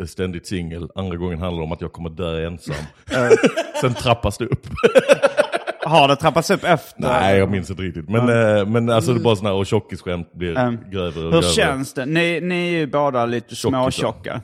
är 0.02 0.06
ständigt 0.06 0.48
singel, 0.48 0.90
andra 0.96 1.18
gången 1.18 1.40
handlar 1.40 1.60
det 1.62 1.66
om 1.66 1.72
att 1.72 1.82
jag 1.82 1.92
kommer 1.94 2.10
dö 2.10 2.48
ensam. 2.48 2.76
Sen 3.82 3.94
trappas 3.94 4.38
det 4.38 4.46
upp. 4.46 4.68
Har 5.86 6.08
det 6.08 6.16
trappats 6.16 6.50
upp 6.52 6.64
efter? 6.64 7.02
Nej, 7.02 7.38
jag 7.38 7.52
minns 7.52 7.70
inte 7.70 7.82
riktigt. 7.84 8.10
Men, 8.10 8.30
eh, 8.58 8.66
men 8.66 8.90
alltså 8.90 9.14
det 9.14 9.20
är 9.20 9.24
bara 9.24 9.36
sådana 9.36 9.50
här, 9.56 9.60
och 9.60 9.66
tjockisskämt 9.66 10.34
blir 10.34 10.58
Mm. 10.58 10.78
grövre 10.92 11.20
och 11.20 11.34
Hur 11.34 11.42
grövre. 11.42 11.48
känns 11.48 11.94
det? 11.94 12.06
Ni, 12.06 12.40
ni 12.42 12.68
är 12.68 12.72
ju 12.80 12.88
båda 12.88 13.26
lite 13.26 13.56
småtjocka. 13.56 14.42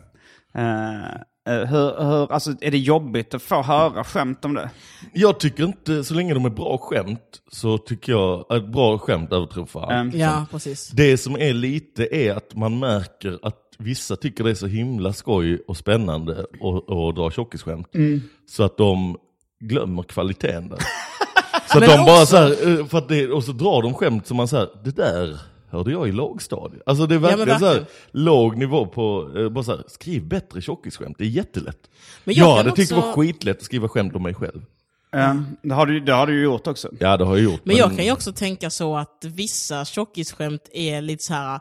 Uh, 0.58 1.56
hur, 1.66 2.04
hur, 2.04 2.32
alltså, 2.32 2.52
är 2.62 2.72
det 2.72 2.78
jobbigt 2.78 3.34
att 3.34 3.42
få 3.42 3.62
höra 3.62 4.04
skämt 4.04 4.46
om 4.46 4.54
det? 4.54 4.70
Jag 5.14 5.40
tycker 5.40 5.64
inte, 5.64 6.04
så 6.04 6.14
länge 6.14 6.34
de 6.34 6.46
är 6.46 6.50
bra 6.50 6.78
skämt, 6.78 7.22
så 7.52 7.78
tycker 7.78 8.12
jag 8.12 8.46
att 8.50 8.68
bra 8.72 8.98
skämt 8.98 9.34
överträffar 9.34 9.82
allt. 9.82 9.92
Mm. 9.92 10.20
Ja, 10.20 10.46
precis. 10.52 10.88
Det 10.90 11.18
som 11.18 11.36
är 11.36 11.54
lite 11.54 12.16
är 12.16 12.34
att 12.36 12.56
man 12.56 12.80
märker 12.80 13.40
att 13.42 13.56
vissa 13.80 14.16
tycker 14.16 14.44
det 14.44 14.50
är 14.50 14.54
så 14.56 14.68
himla 14.68 15.14
skoj 15.14 15.64
och 15.68 15.78
spännande 15.78 16.40
att 16.42 17.16
dra 17.16 17.32
tjockisskämt. 17.32 17.96
Mm. 17.96 18.22
Så 18.50 18.64
att 18.64 18.78
de 18.78 19.18
glömmer 19.60 20.04
kvaliteten 20.04 20.70
där. 20.70 20.80
Så 21.72 21.78
att 21.78 21.80
Men 21.80 21.90
de 21.90 22.06
bara 22.06 22.22
också- 22.22 22.26
så 22.26 22.38
här, 22.38 22.80
eh, 22.80 22.86
för 22.86 22.98
att 22.98 23.10
det, 23.10 23.28
och 23.28 23.44
så 23.44 23.52
drar 23.52 23.82
de 23.82 23.94
skämt 23.94 24.28
som 24.28 24.38
man 24.38 24.48
säger, 24.48 24.68
det 24.84 24.96
där 24.96 25.40
hörde 25.70 25.92
jag 25.92 26.08
i 26.08 26.12
lågstadiet. 26.12 26.82
Alltså 26.86 27.06
det 27.08 27.16
är 27.16 27.20
men 27.20 27.30
verkligen 27.38 27.60
så 27.60 27.66
här, 27.66 27.74
verkligen. 27.74 28.26
låg 28.26 28.58
nivå 28.58 28.86
på, 28.86 29.32
eh, 29.38 29.50
bara 29.50 29.64
så 29.64 29.72
här, 29.72 29.84
skriv 29.88 30.28
bättre 30.28 30.62
tjockisskämt, 30.62 31.16
det 31.18 31.24
är 31.24 31.30
jättelätt. 31.30 31.80
Men 32.24 32.36
jag 32.36 32.50
jag 32.50 32.56
hade 32.56 32.72
tyckt 32.72 32.90
det 32.90 32.96
var 32.96 33.10
också- 33.10 33.20
skitlätt 33.22 33.58
att 33.58 33.64
skriva 33.64 33.88
skämt 33.90 34.16
om 34.16 34.24
mig 34.24 34.34
själv. 34.34 34.62
Eh, 35.16 35.36
det, 35.62 35.74
har 35.74 35.86
du, 35.86 36.00
det 36.00 36.14
har 36.14 36.28
du 36.28 36.34
ju 36.38 36.44
gjort 36.44 36.68
också. 36.68 36.90
Ja 37.00 37.18
det 37.18 37.26
har 37.26 37.36
jag 37.38 37.44
gjort. 37.44 37.62
Men 37.64 37.76
jag 37.76 37.96
kan 37.96 38.06
ju 38.06 38.12
också 38.12 38.34
tänka 38.34 38.70
så 38.70 38.98
att 38.98 39.18
vissa 39.26 39.86
tjockisskämt 39.86 40.70
är 40.74 41.02
lite 41.02 41.24
så 41.24 41.34
här 41.34 41.60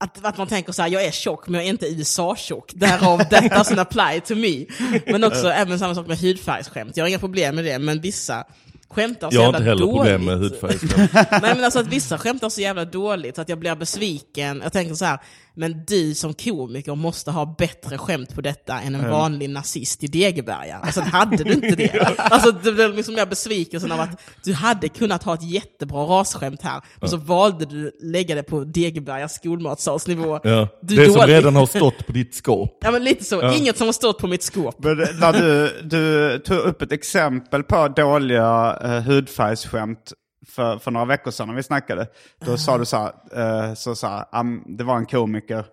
att, 0.00 0.24
att 0.24 0.38
man 0.38 0.46
tänker 0.46 0.72
så 0.72 0.82
här, 0.82 0.88
jag 0.88 1.04
är 1.04 1.10
tjock 1.10 1.48
men 1.48 1.54
jag 1.60 1.64
är 1.66 1.70
inte 1.70 1.86
USA-tjock, 1.86 2.72
därav 2.74 3.18
that 3.30 3.44
doesn't 3.44 3.80
apply 3.80 4.20
to 4.20 4.34
me. 4.34 4.66
Men 5.06 5.24
också 5.24 5.48
även 5.48 5.78
samma 5.78 5.94
sak 5.94 6.06
med 6.06 6.18
hudfärgsskämt, 6.18 6.96
jag 6.96 7.04
har 7.04 7.08
inga 7.08 7.18
problem 7.18 7.54
med 7.54 7.64
det, 7.64 7.78
men 7.78 8.00
vissa 8.00 8.44
skämtar 8.92 9.30
så 9.30 9.36
jag 9.36 9.40
har 9.40 9.46
jävla 9.46 9.58
inte 9.58 9.68
heller 9.68 9.86
dåligt. 9.86 9.96
problem 9.96 10.24
med 10.24 10.38
hudfärgsskämt. 10.38 11.12
Nej 11.42 11.54
men 11.54 11.64
alltså 11.64 11.78
att 11.78 11.86
vissa 11.86 12.18
skämtar 12.18 12.48
så 12.48 12.60
jävla 12.60 12.84
dåligt 12.84 13.34
så 13.36 13.42
att 13.42 13.48
jag 13.48 13.58
blir 13.58 13.74
besviken. 13.74 14.60
Jag 14.62 14.72
tänker 14.72 14.94
så 14.94 15.04
här, 15.04 15.18
men 15.54 15.84
du 15.86 16.14
som 16.14 16.34
komiker 16.34 16.94
måste 16.94 17.30
ha 17.30 17.54
bättre 17.58 17.98
skämt 17.98 18.34
på 18.34 18.40
detta 18.40 18.80
än 18.80 18.94
en 18.94 19.10
vanlig 19.10 19.50
nazist 19.50 20.04
i 20.04 20.06
Degeberga. 20.06 20.76
Alltså 20.76 21.00
hade 21.12 21.44
du 21.44 21.52
inte 21.52 21.76
det? 21.76 22.16
Alltså 22.18 22.50
det 22.50 22.72
blev 22.72 22.94
liksom 22.94 23.14
mer 23.14 23.26
besvikelsen 23.26 23.92
av 23.92 24.00
att 24.00 24.20
du 24.44 24.54
hade 24.54 24.88
kunnat 24.88 25.22
ha 25.22 25.34
ett 25.34 25.50
jättebra 25.50 26.02
rasskämt 26.04 26.62
här, 26.62 26.80
men 27.00 27.08
så 27.08 27.16
valde 27.16 27.64
du 27.64 27.92
lägga 28.02 28.34
det 28.34 28.42
på 28.42 28.64
Degebergas 28.64 29.34
skolmatsalsnivå. 29.34 30.40
Ja. 30.42 30.68
Du 30.82 30.96
Det 30.96 31.02
är 31.02 31.06
som 31.06 31.14
dålig. 31.14 31.32
redan 31.32 31.56
har 31.56 31.66
stått 31.66 32.06
på 32.06 32.12
ditt 32.12 32.34
skåp. 32.34 32.78
Ja 32.80 32.90
men 32.90 33.04
lite 33.04 33.24
så, 33.24 33.52
inget 33.52 33.78
som 33.78 33.88
har 33.88 33.92
stått 33.92 34.18
på 34.18 34.26
mitt 34.26 34.42
skåp. 34.42 34.76
Men 34.78 34.96
när 34.96 35.32
du, 35.32 35.80
du 35.82 36.38
tog 36.38 36.58
upp 36.58 36.82
ett 36.82 36.92
exempel 36.92 37.62
på 37.62 37.88
dåliga 37.88 38.78
uh, 38.84 39.00
hudfärgsskämt 39.00 40.12
för, 40.48 40.78
för 40.78 40.90
några 40.90 41.06
veckor 41.06 41.30
sedan 41.30 41.48
när 41.48 41.54
vi 41.54 41.62
snackade. 41.62 42.06
Då 42.44 42.56
sa 42.56 42.78
du 42.78 42.84
så 42.84 42.96
här, 42.96 43.68
eh, 43.68 43.74
så, 43.74 43.94
så 43.94 44.06
här, 44.06 44.24
am, 44.32 44.64
det 44.66 44.84
var 44.84 44.96
en 44.96 45.06
komiker, 45.06 45.64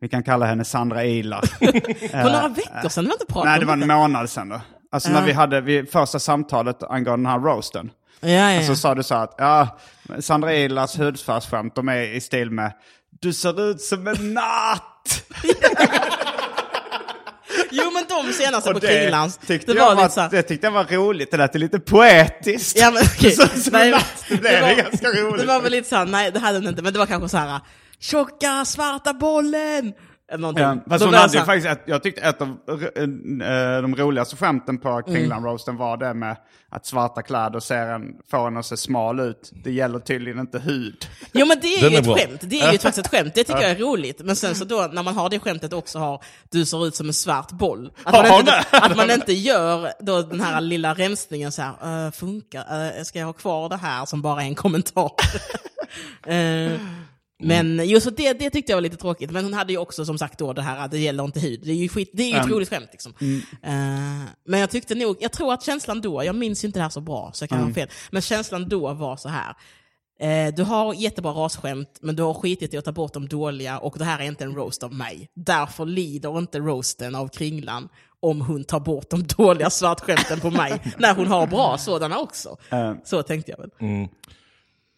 vi 0.00 0.08
kan 0.08 0.22
kalla 0.22 0.46
henne 0.46 0.64
Sandra 0.64 1.04
Ilar. 1.04 1.40
På 2.22 2.28
några 2.28 2.48
veckor 2.48 2.88
sedan, 2.88 3.04
var 3.04 3.12
inte 3.12 3.26
pratat 3.26 3.44
Nej, 3.44 3.60
det 3.60 3.66
var 3.66 3.72
en 3.72 3.86
månad 3.86 4.30
sedan 4.30 4.48
då. 4.48 4.60
Alltså 4.92 5.10
när 5.10 5.22
vi 5.22 5.32
hade 5.32 5.60
vi, 5.60 5.86
första 5.86 6.18
samtalet 6.18 6.82
angående 6.82 7.28
den 7.28 7.32
här 7.32 7.38
roasten. 7.38 7.90
Ja, 8.20 8.28
ja, 8.28 8.52
ja. 8.52 8.62
Så 8.62 8.76
sa 8.76 8.94
du 8.94 9.02
så 9.02 9.14
att, 9.14 9.34
ja, 9.38 9.78
Sandra 10.18 10.54
Ilars 10.54 10.98
hudfärgsskämt, 10.98 11.74
de 11.74 11.88
är 11.88 12.02
i 12.02 12.20
stil 12.20 12.50
med 12.50 12.72
Du 13.10 13.32
ser 13.32 13.70
ut 13.70 13.80
som 13.80 14.06
en 14.06 14.34
natt! 14.34 15.22
De 18.08 18.32
senaste 18.32 18.72
på 18.72 18.78
det 18.78 18.86
Kringlands, 18.86 19.38
tyckte, 19.46 19.72
det 19.72 19.78
jag 19.78 19.94
var 19.96 20.28
det 20.30 20.42
tyckte 20.42 20.66
jag 20.66 20.72
var 20.72 20.84
roligt, 20.84 21.30
det 21.30 21.36
lät 21.36 21.54
lite 21.54 21.78
poetiskt. 21.80 22.78
Ja, 22.78 22.90
men, 22.90 23.02
okej. 23.02 23.30
Så, 23.36 23.46
som 23.48 23.72
Nej, 23.72 23.94
det 24.28 24.36
blev 24.36 24.60
var- 24.62 24.74
ganska 24.74 25.08
roligt. 25.08 25.40
Det 25.40 25.46
var 25.46 25.60
väl 25.60 25.72
lite 25.72 25.88
såhär, 25.88 26.06
nej 26.06 26.30
det 26.32 26.38
hade 26.38 26.58
den 26.60 26.68
inte, 26.68 26.82
men 26.82 26.92
det 26.92 26.98
var 26.98 27.06
kanske 27.06 27.28
såhär 27.28 27.60
Tjocka 28.00 28.64
svarta 28.64 29.12
bollen! 29.12 29.92
Eller 30.30 30.40
någonting. 30.42 30.64
Ja, 30.64 30.76
fast 30.88 31.00
Då 31.00 31.06
hon 31.06 31.10
blev 31.10 31.12
jag 31.12 31.20
hade 31.20 31.32
ju 31.32 31.32
såhär, 31.32 31.44
faktiskt, 31.46 31.66
ett, 31.66 31.82
jag 31.86 32.02
tyckte 32.02 32.20
ett 32.22 32.40
av 32.42 32.48
eh, 32.48 33.82
de 33.82 33.94
roligaste 33.96 34.36
skämten 34.36 34.78
på 34.78 35.02
Kringland-roasten 35.02 35.76
var 35.76 35.96
det 35.96 36.14
med 36.14 36.36
att 36.70 36.86
svarta 36.86 37.22
kläder 37.22 37.60
ser 37.60 37.86
en, 37.86 38.02
får 38.30 38.46
en 38.46 38.56
att 38.56 38.66
se 38.66 38.76
smal 38.76 39.20
ut. 39.20 39.50
Det 39.64 39.70
gäller 39.72 39.98
tydligen 39.98 40.38
inte 40.38 40.58
hud. 40.58 41.06
Jo 41.32 41.46
men 41.46 41.60
det 41.60 41.66
är 41.68 41.80
Den 41.82 41.90
ju 41.90 41.96
är 41.96 42.00
ett 42.00 42.06
bra. 42.06 42.16
skämt, 42.16 42.40
det 42.42 42.60
är 42.60 42.72
ju 42.72 42.78
faktiskt 42.78 43.06
ett 43.06 43.12
skämt, 43.12 43.34
det 43.34 43.44
tycker 43.44 43.60
jag 43.62 43.70
är 43.70 43.76
roligt. 43.78 44.20
Men 44.24 44.36
sen 44.36 44.54
så 44.54 44.64
då 44.64 44.88
när 44.92 45.02
man 45.02 45.14
har 45.16 45.30
det 45.30 45.38
skämtet 45.38 45.72
också 45.72 45.98
har 45.98 46.22
du 46.50 46.64
ser 46.66 46.86
ut 46.86 46.94
som 46.94 47.06
en 47.06 47.14
svart 47.14 47.50
boll. 47.52 47.92
Att 48.04 48.28
man, 48.28 48.40
inte, 48.40 48.64
att 48.72 48.96
man 48.96 49.10
inte 49.10 49.32
gör 49.32 49.92
då 50.00 50.22
den 50.22 50.40
här 50.40 50.60
lilla 50.60 50.94
rensningen 50.94 51.52
så 51.52 51.62
här, 51.62 52.06
"Äh, 52.06 52.12
funkar, 52.12 52.96
äh, 52.98 53.02
ska 53.04 53.18
jag 53.18 53.26
ha 53.26 53.32
kvar 53.32 53.68
det 53.68 53.76
här 53.76 54.04
som 54.04 54.22
bara 54.22 54.42
är 54.42 54.46
en 54.46 54.54
kommentar? 54.54 55.10
Eh, 57.42 57.46
men 57.46 57.88
just 57.88 58.16
det, 58.16 58.32
det 58.32 58.50
tyckte 58.50 58.72
jag 58.72 58.76
var 58.76 58.80
lite 58.82 58.96
tråkigt. 58.96 59.30
Men 59.30 59.44
hon 59.44 59.54
hade 59.54 59.72
ju 59.72 59.78
också 59.78 60.04
som 60.04 60.18
sagt 60.18 60.38
då 60.38 60.52
det 60.52 60.62
här 60.62 60.84
att 60.84 60.90
det 60.90 60.98
gäller 60.98 61.24
inte 61.24 61.40
hud. 61.40 61.60
Det 61.64 61.70
är 61.70 61.74
ju, 61.74 61.88
skit, 61.88 62.10
det 62.12 62.22
är 62.22 62.26
ju 62.28 62.32
ett 62.34 62.44
Mm. 62.44 62.54
roligt 62.56 62.68
skämt 62.68 62.88
liksom. 62.92 63.14
Eh, 63.62 63.70
men 64.46 64.60
jag 64.60 64.70
tyckte 64.70 64.94
nog, 64.94 65.16
jag 65.20 65.32
tror 65.32 65.52
att 65.52 65.62
känslan 65.62 66.00
då, 66.00 66.24
jag 66.24 66.34
minns 66.34 66.64
ju 66.64 66.66
inte 66.66 66.78
det 66.78 66.82
här 66.82 66.90
så 66.90 67.00
bra 67.00 67.30
så 67.34 67.42
jag 67.42 67.48
kan 67.48 67.58
ha 67.64 67.72
fel. 67.74 67.88
Men 68.10 68.22
känslan 68.22 68.68
då 68.68 68.92
var 68.94 69.16
så 69.16 69.28
här. 69.28 69.54
Eh, 70.20 70.54
du 70.54 70.62
har 70.62 70.94
jättebra 70.94 71.32
rasskämt, 71.32 71.98
men 72.00 72.16
du 72.16 72.22
har 72.22 72.34
skitit 72.34 72.74
i 72.74 72.78
att 72.78 72.84
ta 72.84 72.92
bort 72.92 73.12
de 73.12 73.28
dåliga 73.28 73.78
och 73.78 73.98
det 73.98 74.04
här 74.04 74.18
är 74.18 74.24
inte 74.24 74.44
en 74.44 74.54
roast 74.54 74.82
av 74.82 74.92
mig. 74.94 75.28
Därför 75.34 75.86
lider 75.86 76.38
inte 76.38 76.58
roasten 76.58 77.14
av 77.14 77.28
Kringlan 77.28 77.88
om 78.20 78.40
hon 78.40 78.64
tar 78.64 78.80
bort 78.80 79.10
de 79.10 79.22
dåliga 79.26 79.70
svartskämten 79.70 80.40
på 80.40 80.50
mig, 80.50 80.80
när 80.98 81.14
hon 81.14 81.26
har 81.26 81.46
bra 81.46 81.78
sådana 81.78 82.18
också. 82.18 82.56
Så 83.04 83.22
tänkte 83.22 83.50
jag 83.50 83.58
väl. 83.58 83.70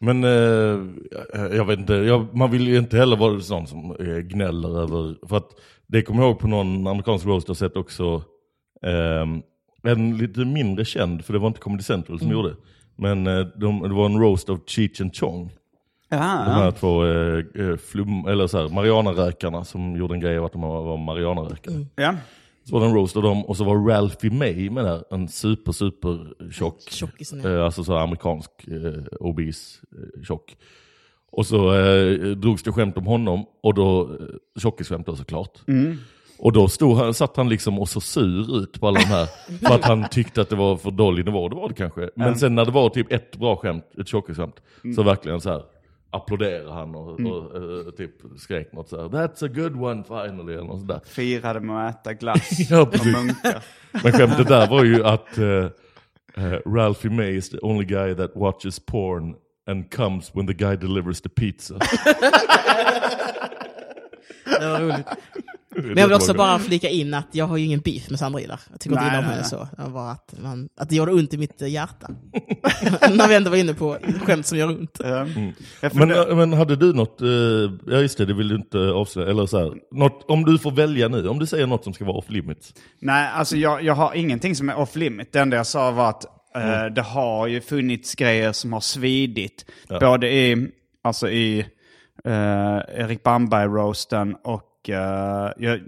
Men 0.01 0.25
eh, 0.25 0.79
jag 1.57 1.65
vet 1.65 1.79
inte, 1.79 1.95
jag, 1.95 2.37
man 2.37 2.51
vill 2.51 2.69
ju 2.69 2.79
inte 2.79 2.97
heller 2.97 3.17
vara 3.17 3.41
sån 3.41 3.67
som 3.67 3.97
eh, 4.01 4.19
gnäller 4.19 4.83
över, 4.83 5.29
för 5.29 5.37
att 5.37 5.51
det 5.87 6.03
kommer 6.03 6.23
jag 6.23 6.31
ihåg 6.31 6.39
på 6.39 6.49
någon 6.49 6.87
amerikansk 6.87 7.27
roast 7.27 7.49
jag 7.49 7.57
sett 7.57 7.77
också, 7.77 8.23
ehm, 8.87 9.43
en 9.83 10.19
lite 10.19 10.41
mindre 10.41 10.85
känd, 10.85 11.25
för 11.25 11.33
det 11.33 11.39
var 11.39 11.49
inte 11.49 11.61
Comedy 11.61 11.83
Central 11.83 12.19
som 12.19 12.31
gjorde, 12.31 12.57
men 12.97 13.27
eh, 13.27 13.41
de, 13.41 13.83
det 13.83 13.95
var 13.95 14.07
en 14.07 14.21
roast 14.21 14.49
av 14.51 14.61
Cheech 14.67 15.01
and 15.01 15.15
Chong. 15.17 15.51
De 16.11 16.17
här 16.53 16.71
två 16.71 17.05
eh, 17.05 17.45
eh, 17.69 17.77
flum, 17.77 18.27
eller 18.27 18.47
så 18.47 18.59
här, 18.59 18.69
Marianarökarna 18.69 19.65
som 19.65 19.97
gjorde 19.97 20.15
en 20.15 20.21
grej 20.21 20.39
av 20.39 20.45
att 20.45 20.53
de 20.53 20.61
var, 20.61 20.97
Marianarökare. 20.97 21.87
Ja. 21.97 22.15
Så 22.71 22.75
var 22.79 22.81
det 22.81 22.91
en 22.91 22.95
roast 22.97 23.17
av 23.17 23.23
dem 23.23 23.45
och 23.45 23.57
så 23.57 23.65
var 23.65 23.77
Ralphie 23.89 24.31
May 24.31 24.71
med 24.71 24.85
där, 24.85 25.05
en 25.11 25.29
super 25.29 25.73
super 25.73 26.27
tjock, 26.53 26.83
eh, 27.45 27.65
alltså 27.65 27.85
så 27.85 27.97
amerikansk 27.97 28.51
eh, 28.67 29.03
obese 29.21 29.79
eh, 29.93 30.23
tjock. 30.23 30.57
Och 31.33 31.47
så 31.47 31.75
eh, 31.75 32.13
drogs 32.37 32.63
det 32.63 32.73
skämt 32.73 32.97
om 32.97 33.07
honom, 33.07 33.45
och 33.63 33.75
då, 33.75 34.03
eh, 34.03 34.61
tjockisskämt 34.61 35.07
då 35.07 35.17
såklart. 35.17 35.59
Och 36.39 36.53
då 36.53 36.69
stod 36.69 36.97
han, 36.97 37.15
satt 37.15 37.37
han 37.37 37.49
liksom 37.49 37.79
och 37.79 37.89
så 37.89 38.01
sur 38.01 38.59
ut 38.63 38.81
på 38.81 38.89
alla 38.89 39.01
de 39.01 39.07
här, 39.07 39.27
för 39.69 39.75
att 39.75 39.85
han 39.85 40.09
tyckte 40.09 40.41
att 40.41 40.49
det 40.49 40.57
var 40.57 40.77
för 40.77 40.91
dålig 40.91 41.25
nivå, 41.25 41.49
det 41.49 41.57
var 41.57 41.69
det 41.69 41.75
kanske. 41.75 42.11
Men 42.15 42.37
sen 42.37 42.55
när 42.55 42.65
det 42.65 42.71
var 42.71 42.89
typ 42.89 43.13
ett 43.13 43.37
bra 43.37 43.57
skämt, 43.57 43.85
ett 44.01 44.09
tjockisskämt, 44.09 44.55
så 44.97 45.03
verkligen 45.03 45.41
så 45.41 45.51
här 45.51 45.63
applåderade 46.11 46.73
han 46.73 46.95
och, 46.95 47.21
och 47.21 47.57
eh, 47.57 47.91
typ 47.97 48.13
skrek 48.39 48.73
något 48.73 48.89
så 48.89 49.01
här, 49.01 49.09
That's 49.09 49.45
a 49.45 49.49
good 49.49 49.77
one 49.83 50.05
finally, 50.05 50.53
eller 50.55 50.65
något 50.65 50.81
sådär. 50.81 51.01
Firade 51.05 51.61
med 51.61 51.89
att 51.89 52.01
äta 52.07 52.15
glass 52.15 52.51
Ja, 52.71 52.83
och 52.83 53.07
munkar. 53.07 53.65
Men 54.05 54.13
skämtet 54.13 54.49
där 54.49 54.67
var 54.67 54.85
ju 54.85 55.05
att 55.05 55.39
uh, 55.39 55.67
Ralphie 56.67 57.11
May 57.11 57.37
is 57.37 57.51
the 57.51 57.59
only 57.63 57.85
guy 57.85 58.15
that 58.15 58.31
watches 58.35 58.81
porn 58.87 59.35
and 59.67 59.95
comes 59.95 60.31
when 60.35 60.47
the 60.47 60.55
guy 60.55 60.77
delivers 60.77 61.21
the 61.21 61.29
pizza. 61.29 61.75
Det 64.45 64.69
var 64.69 64.81
roligt. 64.81 65.07
Men 65.75 65.97
jag 65.97 66.07
vill 66.07 66.17
också 66.17 66.35
bara 66.35 66.59
flika 66.59 66.89
in 66.89 67.15
att 67.15 67.29
jag 67.33 67.47
har 67.47 67.57
ju 67.57 67.65
ingen 67.65 67.81
beef 67.81 68.11
med 68.11 68.19
Sandra 68.19 68.41
Ilar. 68.41 68.61
Jag 68.71 68.81
tycker 68.81 68.97
inte 68.97 69.07
illa 69.07 69.19
om 69.19 69.25
henne 69.25 69.45
så. 69.45 69.69
Det 69.77 69.83
var 69.83 69.91
bara 69.91 70.11
att, 70.11 70.35
man, 70.43 70.69
att 70.77 70.89
det 70.89 70.97
gjorde 70.97 71.13
ont 71.13 71.35
i 71.35 71.37
mitt 71.39 71.61
hjärta. 71.61 72.09
När 73.11 73.29
vi 73.29 73.35
ändå 73.35 73.51
var 73.51 73.57
inne 73.57 73.75
på 73.75 73.99
skämt 74.25 74.47
som 74.47 74.59
gör 74.59 74.69
ont. 74.69 75.01
Ja. 75.05 75.27
Jag 75.81 75.95
Men, 75.95 76.37
men 76.39 76.53
hade 76.53 76.77
du 76.77 76.93
något, 76.93 77.21
eh, 77.21 77.29
ja 77.87 78.01
just 78.01 78.19
det, 78.19 78.27
det 78.27 78.35
vill 78.35 78.49
du 78.49 78.55
inte 78.55 78.79
avslöja, 78.79 79.31
eller 79.31 79.47
så 79.47 79.59
här, 79.59 79.73
något, 79.93 80.25
om 80.29 80.45
du 80.45 80.59
får 80.59 80.71
välja 80.71 81.09
nu, 81.09 81.29
om 81.29 81.39
du 81.39 81.47
säger 81.47 81.67
något 81.67 81.85
som 81.85 81.93
ska 81.93 82.05
vara 82.05 82.17
off 82.17 82.31
limits. 82.31 82.75
Nej, 83.01 83.31
alltså 83.35 83.57
jag, 83.57 83.83
jag 83.83 83.95
har 83.95 84.15
ingenting 84.15 84.57
som 84.57 84.69
är 84.69 84.79
off 84.79 84.97
limit. 84.97 85.33
Det 85.33 85.39
enda 85.39 85.57
jag 85.57 85.67
sa 85.67 85.91
var 85.91 86.09
att 86.09 86.25
eh, 86.57 86.95
det 86.95 87.03
har 87.03 87.47
ju 87.47 87.61
funnits 87.61 88.15
grejer 88.15 88.53
som 88.53 88.73
har 88.73 88.81
svidit. 88.81 89.65
Både 90.01 90.33
i, 90.33 90.69
alltså 91.03 91.31
i 91.31 91.67
eh, 92.25 93.03
Erik 93.05 93.23
Bamberg-roasten 93.23 94.35
och 94.35 94.89
eh, 94.89 95.53
jag, 95.57 95.81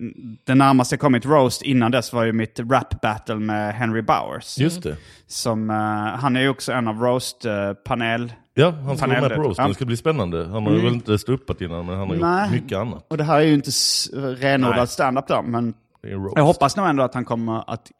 det 0.44 0.54
närmaste 0.54 0.92
jag 0.92 1.00
kommit 1.00 1.26
roast 1.26 1.62
innan 1.62 1.90
dess 1.90 2.12
var 2.12 2.24
ju 2.24 2.32
mitt 2.32 2.60
rap-battle 2.60 3.34
med 3.34 3.74
Henry 3.74 4.02
Bowers. 4.02 4.58
Just 4.58 4.82
det. 4.82 4.96
Som, 5.26 5.70
eh, 5.70 5.76
han 6.20 6.36
är 6.36 6.40
ju 6.40 6.48
också 6.48 6.72
en 6.72 6.88
av 6.88 7.00
roast-panel... 7.00 8.32
Ja, 8.54 8.70
han 8.70 8.96
ska 8.96 9.06
vara 9.06 9.20
med 9.20 9.34
på 9.34 9.42
roasten, 9.42 9.68
det 9.68 9.74
ska 9.74 9.84
bli 9.84 9.96
spännande. 9.96 10.48
Han 10.48 10.66
har 10.66 10.72
ju 10.72 10.80
väl 10.80 10.94
inte 10.94 11.18
stått 11.18 11.40
uppat 11.40 11.60
innan, 11.60 11.86
men 11.86 11.98
han 11.98 12.08
har 12.08 12.16
Nej. 12.16 12.44
gjort 12.44 12.62
mycket 12.62 12.78
annat. 12.78 13.06
Och 13.08 13.16
det 13.16 13.24
här 13.24 13.36
är 13.40 13.44
ju 13.44 13.54
inte 13.54 13.70
renodlad 14.14 14.88
stand-up 14.88 15.26
då, 15.28 15.42
men 15.42 15.74
jag 16.34 16.44
hoppas 16.44 16.76
nog 16.76 16.86
ändå 16.86 17.02
att 17.02 17.14
han 17.14 17.24
kommer 17.24 17.70
att... 17.70 17.90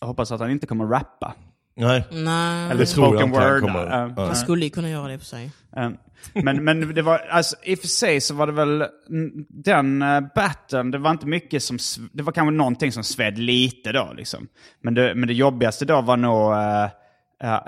Jag 0.00 0.06
hoppas 0.06 0.32
att 0.32 0.40
han 0.40 0.50
inte 0.50 0.66
kommer 0.66 0.86
rappa. 0.86 1.34
Nej, 1.80 2.04
Nej, 2.10 2.70
Eller 2.70 2.84
spoken 2.84 3.30
word. 3.30 3.60
kommer. 3.60 3.86
eh, 4.06 4.12
Ja. 4.16 4.26
jag 4.26 4.36
skulle 4.36 4.64
ju 4.64 4.70
kunna 4.70 4.90
göra 4.90 5.08
det 5.08 5.18
för 5.18 5.26
sig. 5.26 5.50
Eh, 5.76 5.90
Men, 6.34 6.64
men 6.64 6.94
det 6.94 7.02
var, 7.02 7.18
alltså 7.18 7.56
i 7.64 7.74
och 7.74 7.78
för 7.78 7.88
sig 7.88 8.20
så 8.20 8.34
var 8.34 8.46
det 8.46 8.52
väl 8.52 8.82
mm, 9.08 9.30
den 9.48 10.02
uh, 10.02 10.20
battlen, 10.34 10.90
det 10.90 10.98
var 10.98 11.10
inte 11.10 11.26
mycket 11.26 11.62
som, 11.62 11.78
det 12.12 12.22
var 12.22 12.32
kanske 12.32 12.50
någonting 12.50 12.92
som 12.92 13.04
sved 13.04 13.38
lite 13.38 13.92
då 13.92 14.12
liksom. 14.16 14.48
Men 14.82 14.94
det, 14.94 15.14
men 15.14 15.26
det 15.28 15.34
jobbigaste 15.34 15.84
då 15.84 16.00
var 16.00 16.16
nog, 16.16 16.52
eh, 16.52 16.84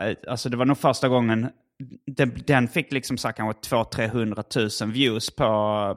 eh, 0.06 0.16
alltså 0.28 0.48
det 0.48 0.56
var 0.56 0.64
nog 0.64 0.78
första 0.78 1.08
gången, 1.08 1.48
den, 2.06 2.32
den 2.46 2.68
fick 2.68 2.92
liksom 2.92 3.18
så 3.18 3.28
här 3.28 3.32
kanske 3.32 3.74
200-300 3.76 4.82
000 4.84 4.92
views 4.92 5.30
på, 5.36 5.44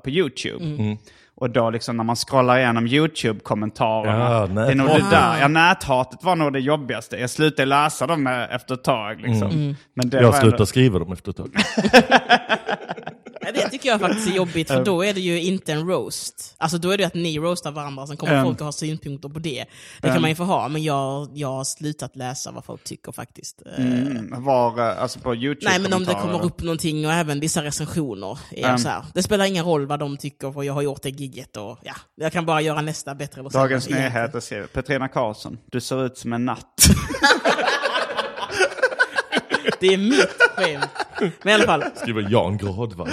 på 0.03 0.09
YouTube. 0.09 0.97
Och 1.37 1.49
då 1.49 1.69
liksom 1.69 1.97
när 1.97 2.03
man 2.03 2.15
scrollar 2.15 2.57
igenom 2.57 2.87
YouTube-kommentarerna, 2.87 4.19
Ja, 4.29 4.47
det 4.47 4.71
är 4.71 4.75
nog 4.75 4.87
det 4.87 5.05
där, 5.11 5.39
ja 5.41 5.47
näthatet 5.47 6.23
var 6.23 6.35
nog 6.35 6.53
det 6.53 6.59
jobbigaste. 6.59 7.17
Jag 7.17 7.29
slutade 7.29 7.65
läsa 7.65 8.07
dem 8.07 8.27
efter 8.27 8.73
ett 8.73 8.83
tag 8.83 9.21
liksom. 9.21 9.75
Men 9.93 10.09
det 10.09 10.17
jag 10.17 10.23
var 10.31 10.33
ändå- 10.39 10.49
slutar 10.49 10.65
skriva 10.65 10.99
dem 10.99 11.11
efter 11.11 11.29
ett 11.31 11.37
tag. 11.37 11.49
Tycker 13.75 13.89
jag 13.89 13.99
faktiskt 13.99 14.27
är 14.27 14.35
jobbigt, 14.35 14.67
för 14.67 14.83
då 14.85 15.05
är 15.05 15.13
det 15.13 15.19
ju 15.19 15.41
inte 15.41 15.73
en 15.73 15.87
roast. 15.87 16.55
Alltså 16.57 16.77
då 16.77 16.91
är 16.91 16.97
det 16.97 17.03
att 17.03 17.13
ni 17.13 17.39
roastar 17.39 17.71
varandra, 17.71 18.07
sen 18.07 18.17
kommer 18.17 18.37
Um. 18.37 18.43
folk 18.43 18.57
att 18.57 18.65
ha 18.65 18.71
synpunkter 18.71 19.29
på 19.29 19.39
det. 19.39 19.65
Det 20.01 20.07
kan 20.07 20.21
man 20.21 20.29
ju 20.29 20.35
få 20.35 20.43
ha, 20.43 20.67
men 20.67 20.83
jag, 20.83 21.29
jag 21.33 21.47
har 21.47 21.63
slutat 21.63 22.15
läsa 22.15 22.51
vad 22.51 22.65
folk 22.65 22.83
tycker 22.83 23.11
faktiskt. 23.11 23.61
Eh, 23.77 23.85
Mm, 23.85 24.43
var, 24.43 24.79
eh, 24.79 25.01
alltså 25.01 25.19
på 25.19 25.35
YouTube 25.35 25.69
Nej 25.71 25.79
men 25.79 25.93
om 25.93 26.05
det 26.05 26.13
kommer 26.13 26.43
upp 26.45 26.61
någonting 26.61 27.05
och 27.05 27.13
även 27.13 27.39
vissa 27.39 27.63
recensioner. 27.63 28.39
Är 28.51 28.71
Um. 28.71 28.77
så 28.77 28.89
här. 28.89 29.05
Det 29.13 29.23
spelar 29.23 29.45
ingen 29.45 29.65
roll 29.65 29.85
vad 29.85 29.99
de 29.99 30.17
tycker 30.17 30.51
för 30.51 30.63
jag 30.63 30.73
har 30.73 30.81
gjort 30.81 31.01
det 31.01 31.09
gigget 31.09 31.57
och 31.57 31.79
ja, 31.83 31.93
jag 32.15 32.31
kan 32.31 32.45
bara 32.45 32.61
göra 32.61 32.81
nästa 32.81 33.15
bättre 33.15 33.41
Dagens. 33.41 33.89
Nyheter 33.89 34.39
skriver 34.39 34.67
Petrina 34.67 35.07
Karlsson, 35.07 35.57
du 35.71 35.81
ser 35.81 36.05
ut 36.05 36.17
som 36.17 36.33
en 36.33 36.45
natt. 36.45 36.87
Det 39.79 39.87
är 39.87 39.97
mitt 39.97 40.41
skämt. 40.55 40.85
Men 41.41 41.51
i 41.51 41.53
alla 41.53 41.65
fall, 41.65 41.83
Skriver 41.95 42.27
Jan 42.31 42.57
Gradvall. 42.57 43.09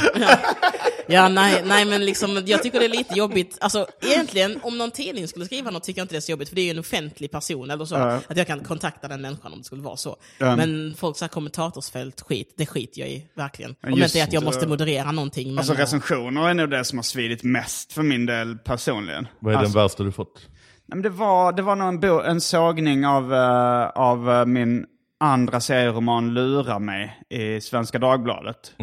ja 1.06 1.28
nej, 1.28 1.62
nej 1.64 1.84
men 1.84 2.04
liksom, 2.04 2.42
jag 2.46 2.62
tycker 2.62 2.78
det 2.78 2.84
är 2.84 2.88
lite 2.88 3.14
jobbigt. 3.14 3.58
Alltså 3.60 3.86
egentligen, 4.02 4.60
om 4.62 4.78
någon 4.78 4.90
tidning 4.90 5.28
skulle 5.28 5.44
skriva 5.44 5.70
något 5.70 5.84
tycker 5.84 6.00
jag 6.00 6.04
inte 6.04 6.14
det 6.14 6.18
är 6.18 6.20
så 6.20 6.32
jobbigt, 6.32 6.48
för 6.48 6.56
det 6.56 6.62
är 6.62 6.64
ju 6.64 6.70
en 6.70 6.78
offentlig 6.78 7.30
person 7.30 7.70
eller 7.70 7.84
så. 7.84 7.94
Ja. 7.94 8.20
Att 8.28 8.36
jag 8.36 8.46
kan 8.46 8.64
kontakta 8.64 9.08
den 9.08 9.20
människan 9.20 9.52
om 9.52 9.58
det 9.58 9.64
skulle 9.64 9.82
vara 9.82 9.96
så. 9.96 10.16
Men 10.38 10.94
folk 10.98 11.16
så 11.16 11.24
här 11.24 11.28
kommentatorsfält, 11.30 12.20
skit, 12.20 12.54
det 12.56 12.66
skiter 12.66 13.00
jag 13.00 13.10
i, 13.10 13.26
verkligen. 13.34 13.74
Om 13.86 13.94
det 13.98 14.04
inte 14.04 14.18
är 14.18 14.24
att 14.24 14.32
jag 14.32 14.44
måste 14.44 14.66
moderera 14.66 15.12
någonting. 15.12 15.48
Men, 15.48 15.58
Alltså 15.58 15.74
recensioner 15.74 16.48
är 16.48 16.54
nog 16.54 16.70
det 16.70 16.84
som 16.84 16.98
har 16.98 17.02
svidit 17.02 17.42
mest 17.42 17.92
för 17.92 18.02
min 18.02 18.26
del 18.26 18.58
personligen. 18.58 19.28
Vad 19.38 19.54
är 19.54 19.58
alltså, 19.58 19.72
den 19.72 19.82
värsta 19.82 20.02
du 20.02 20.12
fått? 20.12 20.48
nej, 20.86 20.96
men 20.96 21.02
det, 21.02 21.08
var, 21.08 21.52
det 21.52 21.62
var 21.62 21.76
nog 21.76 21.88
en, 21.88 22.00
bo, 22.00 22.20
en 22.20 22.40
sågning 22.40 23.06
av, 23.06 23.34
eh, 23.34 23.86
av 23.88 24.30
eh, 24.30 24.46
min 24.46 24.86
andra 25.22 25.60
serieroman 25.60 26.34
Lura 26.34 26.78
mig 26.78 27.20
i 27.28 27.60
Svenska 27.60 27.98
Dagbladet. 27.98 28.74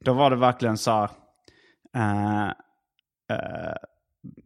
Då 0.00 0.12
var 0.12 0.30
det 0.30 0.36
verkligen 0.36 0.78
så 0.78 0.90
här, 0.90 1.10
eh, 1.94 2.46
eh, 3.30 3.74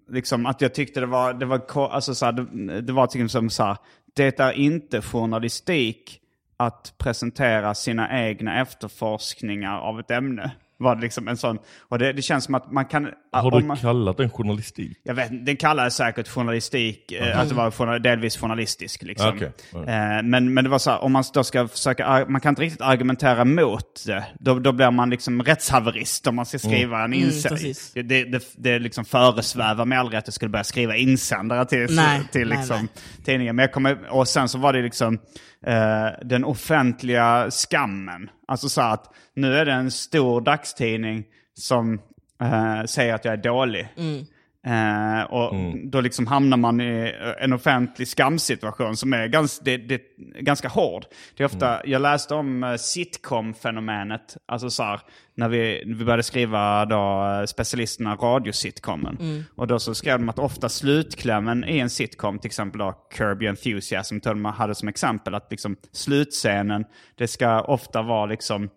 liksom 0.08 0.46
att 0.46 0.60
jag 0.60 0.74
tyckte 0.74 1.00
det 1.00 1.06
var, 1.06 1.34
det 1.34 1.46
var, 1.46 1.88
alltså 1.90 2.14
så 2.14 2.24
här, 2.24 2.32
det, 2.32 2.80
det 2.80 2.92
var 2.92 3.06
typ 3.06 3.30
som 3.30 3.50
så 3.50 3.62
här, 3.64 3.76
det 4.14 4.40
är 4.40 4.52
inte 4.52 5.02
journalistik 5.02 6.20
att 6.56 6.94
presentera 6.98 7.74
sina 7.74 8.26
egna 8.26 8.60
efterforskningar 8.60 9.78
av 9.78 10.00
ett 10.00 10.10
ämne. 10.10 10.50
Var 10.80 10.94
det 10.94 11.00
liksom 11.00 11.28
en 11.28 11.36
sån, 11.36 11.58
och 11.88 11.98
det, 11.98 12.12
det 12.12 12.22
känns 12.22 12.44
som 12.44 12.54
att 12.54 12.72
man 12.72 12.84
kan... 12.84 13.08
Har 13.32 13.50
du 13.50 13.66
man, 13.66 13.76
kallat 13.76 14.16
den 14.16 14.30
journalistik? 14.30 14.98
jag 15.02 15.14
vet 15.14 15.46
den 15.46 15.56
kallades 15.56 15.94
säkert 15.94 16.28
journalistik, 16.28 17.12
eh, 17.12 17.40
att 17.40 17.48
det 17.48 17.54
var 17.54 17.98
delvis 17.98 18.36
journalistisk. 18.36 19.02
Liksom. 19.02 19.28
Okej, 19.28 19.52
ja. 19.72 19.78
Eh, 19.78 20.22
men, 20.22 20.54
men 20.54 20.64
det 20.64 20.70
var 20.70 20.78
så 20.78 20.90
här, 20.90 20.98
om 21.02 21.12
man 21.12 21.24
då 21.34 21.44
ska 21.44 21.68
försöka, 21.68 22.26
man 22.28 22.40
kan 22.40 22.52
inte 22.52 22.62
riktigt 22.62 22.80
argumentera 22.80 23.44
mot 23.44 24.06
det. 24.06 24.24
Då, 24.38 24.58
då 24.58 24.72
blir 24.72 24.90
man 24.90 25.10
liksom 25.10 25.42
rättshaverist 25.42 26.26
om 26.26 26.36
man 26.36 26.46
ska 26.46 26.58
skriva 26.58 27.04
en 27.04 27.12
insändare. 27.12 27.58
precis. 27.58 27.92
det, 27.94 28.02
det, 28.02 28.24
det, 28.24 28.44
det 28.56 28.78
liksom 28.78 29.04
föresvävar 29.04 29.84
mig 29.84 29.98
aldrig 29.98 30.18
att 30.18 30.26
jag 30.26 30.34
skulle 30.34 30.48
börja 30.48 30.64
skriva 30.64 30.96
insändare 30.96 31.64
till, 31.64 31.86
Nej, 31.90 32.20
till 32.32 32.48
nej, 32.48 32.58
liksom, 32.58 32.76
nej. 32.76 33.24
tidningen. 33.24 33.56
Men 33.56 33.62
jag 33.62 33.72
kommer, 33.72 34.10
och 34.10 34.28
sen 34.28 34.48
så 34.48 34.58
var 34.58 34.72
det 34.72 34.82
liksom 34.82 35.18
eh, 35.66 36.06
den 36.24 36.44
offentliga 36.44 37.50
skammen. 37.50 38.30
Alltså 38.50 38.68
så 38.68 38.80
att 38.80 39.14
nu 39.34 39.54
är 39.54 39.64
det 39.64 39.72
en 39.72 39.90
stor 39.90 40.40
dagstidning 40.40 41.24
som 41.54 42.00
eh, 42.40 42.84
säger 42.84 43.14
att 43.14 43.24
jag 43.24 43.34
är 43.34 43.42
dålig. 43.42 43.88
Mm. 43.96 44.26
Eh, 44.66 45.22
och 45.22 45.54
då 45.84 46.00
liksom 46.00 46.26
hamnar 46.26 46.56
man 46.56 46.80
i 46.80 47.14
eh, 47.20 47.44
en 47.44 47.52
offentlig 47.52 48.08
skamsituation 48.08 48.96
som 48.96 49.12
är 49.12 49.26
ganska, 49.26 49.64
det, 49.64 49.76
det, 49.76 50.02
ganska 50.40 50.68
hård. 50.68 51.04
Det 51.36 51.42
är 51.42 51.46
ofta, 51.46 51.86
Jag 51.86 52.02
läste 52.02 52.34
om 52.34 52.64
eh, 52.64 52.76
sitcom-fenomenet, 52.76 54.36
alltså 54.46 54.70
så 54.70 54.82
här, 54.82 55.00
när 55.34 55.48
vi, 55.48 55.82
vi 55.86 56.04
började 56.04 56.22
skriva 56.22 56.84
då, 56.84 57.26
eh, 57.40 57.44
specialisterna 57.44 58.14
radiositcomen. 58.14 59.44
Och 59.56 59.66
då 59.66 59.78
så 59.78 59.94
skrev 59.94 60.18
de 60.18 60.28
att 60.28 60.38
ofta 60.38 60.68
slutklämmen 60.68 61.64
i 61.64 61.78
en 61.78 61.90
sitcom, 61.90 62.38
till 62.38 62.48
exempel 62.48 62.78
då 62.78 62.94
Kirby 63.16 63.46
Enthusiasm, 63.46 64.20
tror 64.20 64.34
de 64.34 64.44
hade 64.44 64.74
som 64.74 64.88
exempel 64.88 65.34
att 65.34 65.50
liksom 65.50 65.76
slutscenen, 65.92 66.84
det 67.14 67.28
ska 67.28 67.60
ofta 67.60 68.02
vara 68.02 68.26
liksom 68.26 68.70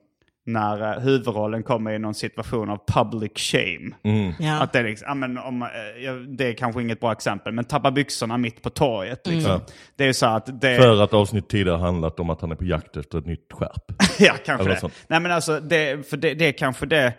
när 0.45 0.93
eh, 0.93 0.99
huvudrollen 0.99 1.63
kommer 1.63 1.91
i 1.91 1.99
någon 1.99 2.13
situation 2.13 2.69
av 2.69 2.79
public 2.87 3.31
shame. 3.35 3.91
Ja. 4.39 4.61
Att 4.61 4.73
det, 4.73 4.79
är 4.79 4.83
liksom, 4.83 5.05
ja, 5.07 5.13
men 5.13 5.37
om, 5.37 5.61
eh, 5.61 6.13
det 6.37 6.47
är 6.47 6.53
kanske 6.53 6.81
inget 6.81 6.99
bra 6.99 7.11
exempel, 7.11 7.53
men 7.53 7.65
tappa 7.65 7.91
byxorna 7.91 8.37
mitt 8.37 8.61
på 8.61 8.69
torget. 8.69 9.27
Liksom. 9.27 9.51
Ja. 9.51 9.61
Det 9.95 10.05
är 10.05 10.13
så 10.13 10.25
att 10.25 10.61
det... 10.61 10.77
För 10.77 11.01
att 11.01 11.13
avsnitt 11.13 11.49
tidigare 11.49 11.77
handlat 11.77 12.19
om 12.19 12.29
att 12.29 12.41
han 12.41 12.51
är 12.51 12.55
på 12.55 12.65
jakt 12.65 12.97
efter 12.97 13.17
ett 13.17 13.25
nytt 13.25 13.53
skärp. 13.53 13.91
ja, 14.19 14.33
kanske 14.45 14.63
Eller 14.63 14.75
det. 14.75 14.79
sånt. 14.79 14.93
Nej 15.07 15.19
men 15.19 15.31
alltså, 15.31 15.59
det, 15.59 16.09
för 16.09 16.17
det, 16.17 16.33
det 16.33 16.47
är 16.47 16.51
kanske 16.51 16.85
det, 16.85 17.13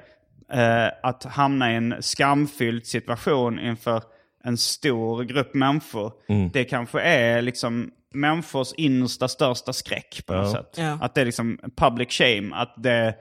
eh, 0.53 0.89
att 1.03 1.25
hamna 1.25 1.73
i 1.73 1.77
en 1.77 1.95
skamfylld 2.01 2.87
situation 2.87 3.59
inför 3.59 4.03
en 4.45 4.57
stor 4.57 5.23
grupp 5.25 5.55
människor. 5.55 6.13
Mm. 6.29 6.51
Det 6.53 6.65
kanske 6.65 7.01
är 7.01 7.43
liksom 7.43 7.91
människors 8.15 8.73
innersta 8.77 9.29
största 9.29 9.73
skräck 9.73 10.23
på 10.27 10.33
något 10.33 10.45
Ja. 10.47 10.53
sätt. 10.53 10.75
Ja. 10.77 10.99
Att 11.01 11.15
det 11.15 11.21
är 11.21 11.25
liksom 11.25 11.59
public 11.77 12.09
shame, 12.13 12.55
att 12.55 12.75
det, 12.83 13.15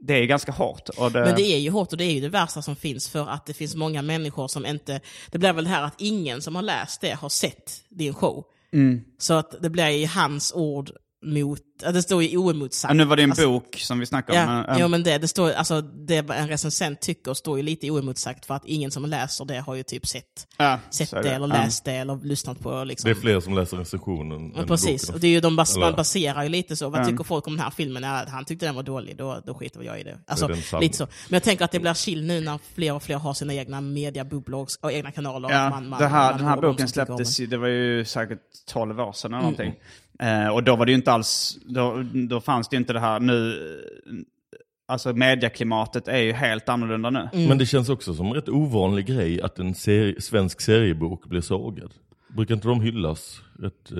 det 0.00 0.14
är 0.14 0.24
ganska 0.24 0.52
hårt. 0.52 0.88
Och 0.88 1.12
det, 1.12 1.20
Men 1.20 1.34
det 1.34 1.42
är 1.42 1.58
ju 1.58 1.70
hårt 1.70 1.92
och 1.92 1.98
det 1.98 2.04
är 2.04 2.12
ju 2.12 2.20
det 2.20 2.28
värsta 2.28 2.62
som 2.62 2.76
finns 2.76 3.08
för 3.08 3.26
att 3.28 3.46
det 3.46 3.54
finns 3.54 3.74
många 3.74 4.02
människor 4.02 4.48
som 4.48 4.66
inte... 4.66 5.00
Det 5.30 5.38
blir 5.38 5.52
väl 5.52 5.64
det 5.64 5.70
här 5.70 5.82
att 5.82 5.94
ingen 6.00 6.42
som 6.42 6.54
har 6.54 6.62
läst 6.62 7.00
det 7.00 7.10
har 7.10 7.28
sett 7.28 7.72
din 7.88 8.14
show. 8.14 8.44
Mm. 8.72 9.00
Så 9.18 9.34
att 9.34 9.62
det 9.62 9.70
blir 9.70 9.88
ju 9.88 10.06
hans 10.06 10.52
ord 10.54 10.90
mot... 11.22 11.58
Det 11.92 12.02
står 12.02 12.22
ju 12.22 12.36
oemotsagt. 12.38 12.90
ja, 12.90 12.94
nu 12.94 13.04
var 13.04 13.16
det 13.16 13.22
en 13.22 13.30
Alltså, 13.30 13.48
bok 13.48 13.76
som 13.78 13.98
vi 13.98 14.06
snackade 14.06 14.38
om. 14.38 14.44
Ja, 14.48 14.62
men, 14.62 14.74
eh, 14.74 14.80
ja 14.80 14.88
men 14.88 15.02
det, 15.02 15.18
det 15.18 15.28
står, 15.28 15.50
alltså 15.52 15.80
det 15.80 16.16
en 16.16 16.48
recensent 16.48 17.00
tycker 17.00 17.34
står 17.34 17.56
ju 17.56 17.62
lite 17.62 17.90
oemotsagt 17.90 18.46
för 18.46 18.54
att 18.54 18.64
ingen 18.64 18.90
som 18.90 19.04
läser 19.06 19.44
det 19.44 19.60
har 19.60 19.74
ju 19.74 19.82
typ 19.82 20.06
sett, 20.06 20.24
ja, 20.56 20.78
sett 20.90 21.10
det, 21.10 21.30
eller 21.30 21.46
läst 21.46 21.84
det 21.84 21.92
eller 21.92 22.24
lyssnat 22.24 22.60
på 22.60 22.84
liksom. 22.84 23.08
Det 23.08 23.12
är 23.12 23.20
fler 23.20 23.40
som 23.40 23.54
läser 23.54 23.76
recensionen 23.76 24.54
än 24.56 24.66
precis, 24.66 25.02
boken. 25.02 25.14
och 25.14 25.20
det 25.20 25.26
är 25.26 25.30
ju 25.30 25.40
de 25.40 25.56
bas 25.56 25.76
man 25.76 25.94
baserar 25.94 26.42
ju 26.42 26.48
lite 26.48 26.76
så. 26.76 26.88
Vad 26.88 27.00
Ja. 27.00 27.04
tycker 27.04 27.24
folk 27.24 27.46
om 27.46 27.52
den 27.56 27.62
här 27.64 27.70
filmen? 27.70 28.02
Ja, 28.02 28.24
han 28.28 28.44
tyckte 28.44 28.66
den 28.66 28.74
var 28.74 28.82
dålig, 28.82 29.16
då, 29.16 29.42
då 29.46 29.54
skiter 29.54 29.82
jag 29.82 30.00
i 30.00 30.02
det. 30.02 30.18
Alltså, 30.26 30.54
sann. 30.54 30.80
lite 30.80 30.96
så. 30.96 31.04
Men 31.04 31.36
jag 31.36 31.42
tänker 31.42 31.64
att 31.64 31.72
det 31.72 31.80
blir 31.80 31.94
chill 31.94 32.24
nu 32.26 32.40
när 32.40 32.58
fler 32.74 32.94
och 32.94 33.02
fler 33.02 33.16
har 33.16 33.34
sina 33.34 33.54
egna 33.54 33.80
mediabubblor 33.80 34.66
och- 34.80 34.92
egna 34.92 35.10
kanaler. 35.10 35.50
Ja, 35.50 35.70
Man- 35.70 35.88
man- 35.88 36.00
det 36.00 36.06
här, 36.06 36.30
man 36.30 36.38
den 36.38 36.48
här 36.48 36.56
boken 36.60 36.88
släpptes 36.88 37.40
ju, 37.40 37.46
det 37.46 37.56
var 37.58 37.68
ju 37.68 38.04
säkert 38.04 38.38
12 38.72 39.00
år 39.00 39.12
sedan 39.12 39.34
eller 39.34 39.48
Mm. 39.64 39.72
Eh, 40.22 40.48
och 40.48 40.64
då 40.64 40.76
var 40.76 40.86
det 40.86 40.92
ju 40.92 40.96
inte 40.96 41.12
alls, 41.12 41.58
då, 41.64 42.04
då 42.28 42.40
fanns 42.40 42.68
det 42.68 42.74
ju 42.74 42.78
inte 42.80 42.92
det 42.92 43.00
här 43.00 43.20
nu, 43.20 43.50
eh, 44.06 44.14
alltså 44.88 45.12
medieklimatet 45.12 46.08
är 46.08 46.18
ju 46.18 46.32
helt 46.32 46.68
annorlunda 46.68 47.10
nu. 47.10 47.28
Mm. 47.32 47.48
Men 47.48 47.58
det 47.58 47.66
känns 47.66 47.88
också 47.88 48.14
som 48.14 48.26
en 48.26 48.34
rätt 48.34 48.48
ovanlig 48.48 49.06
grej 49.06 49.42
att 49.42 49.58
en 49.58 49.74
seri- 49.74 50.20
svensk 50.20 50.60
seriebok 50.60 51.26
blir 51.26 51.40
sågad. 51.40 51.94
Brukar 52.28 52.54
inte 52.54 52.68
de 52.68 52.80
hyllas 52.80 53.40
rätt 53.58 53.92
eh, 53.92 53.98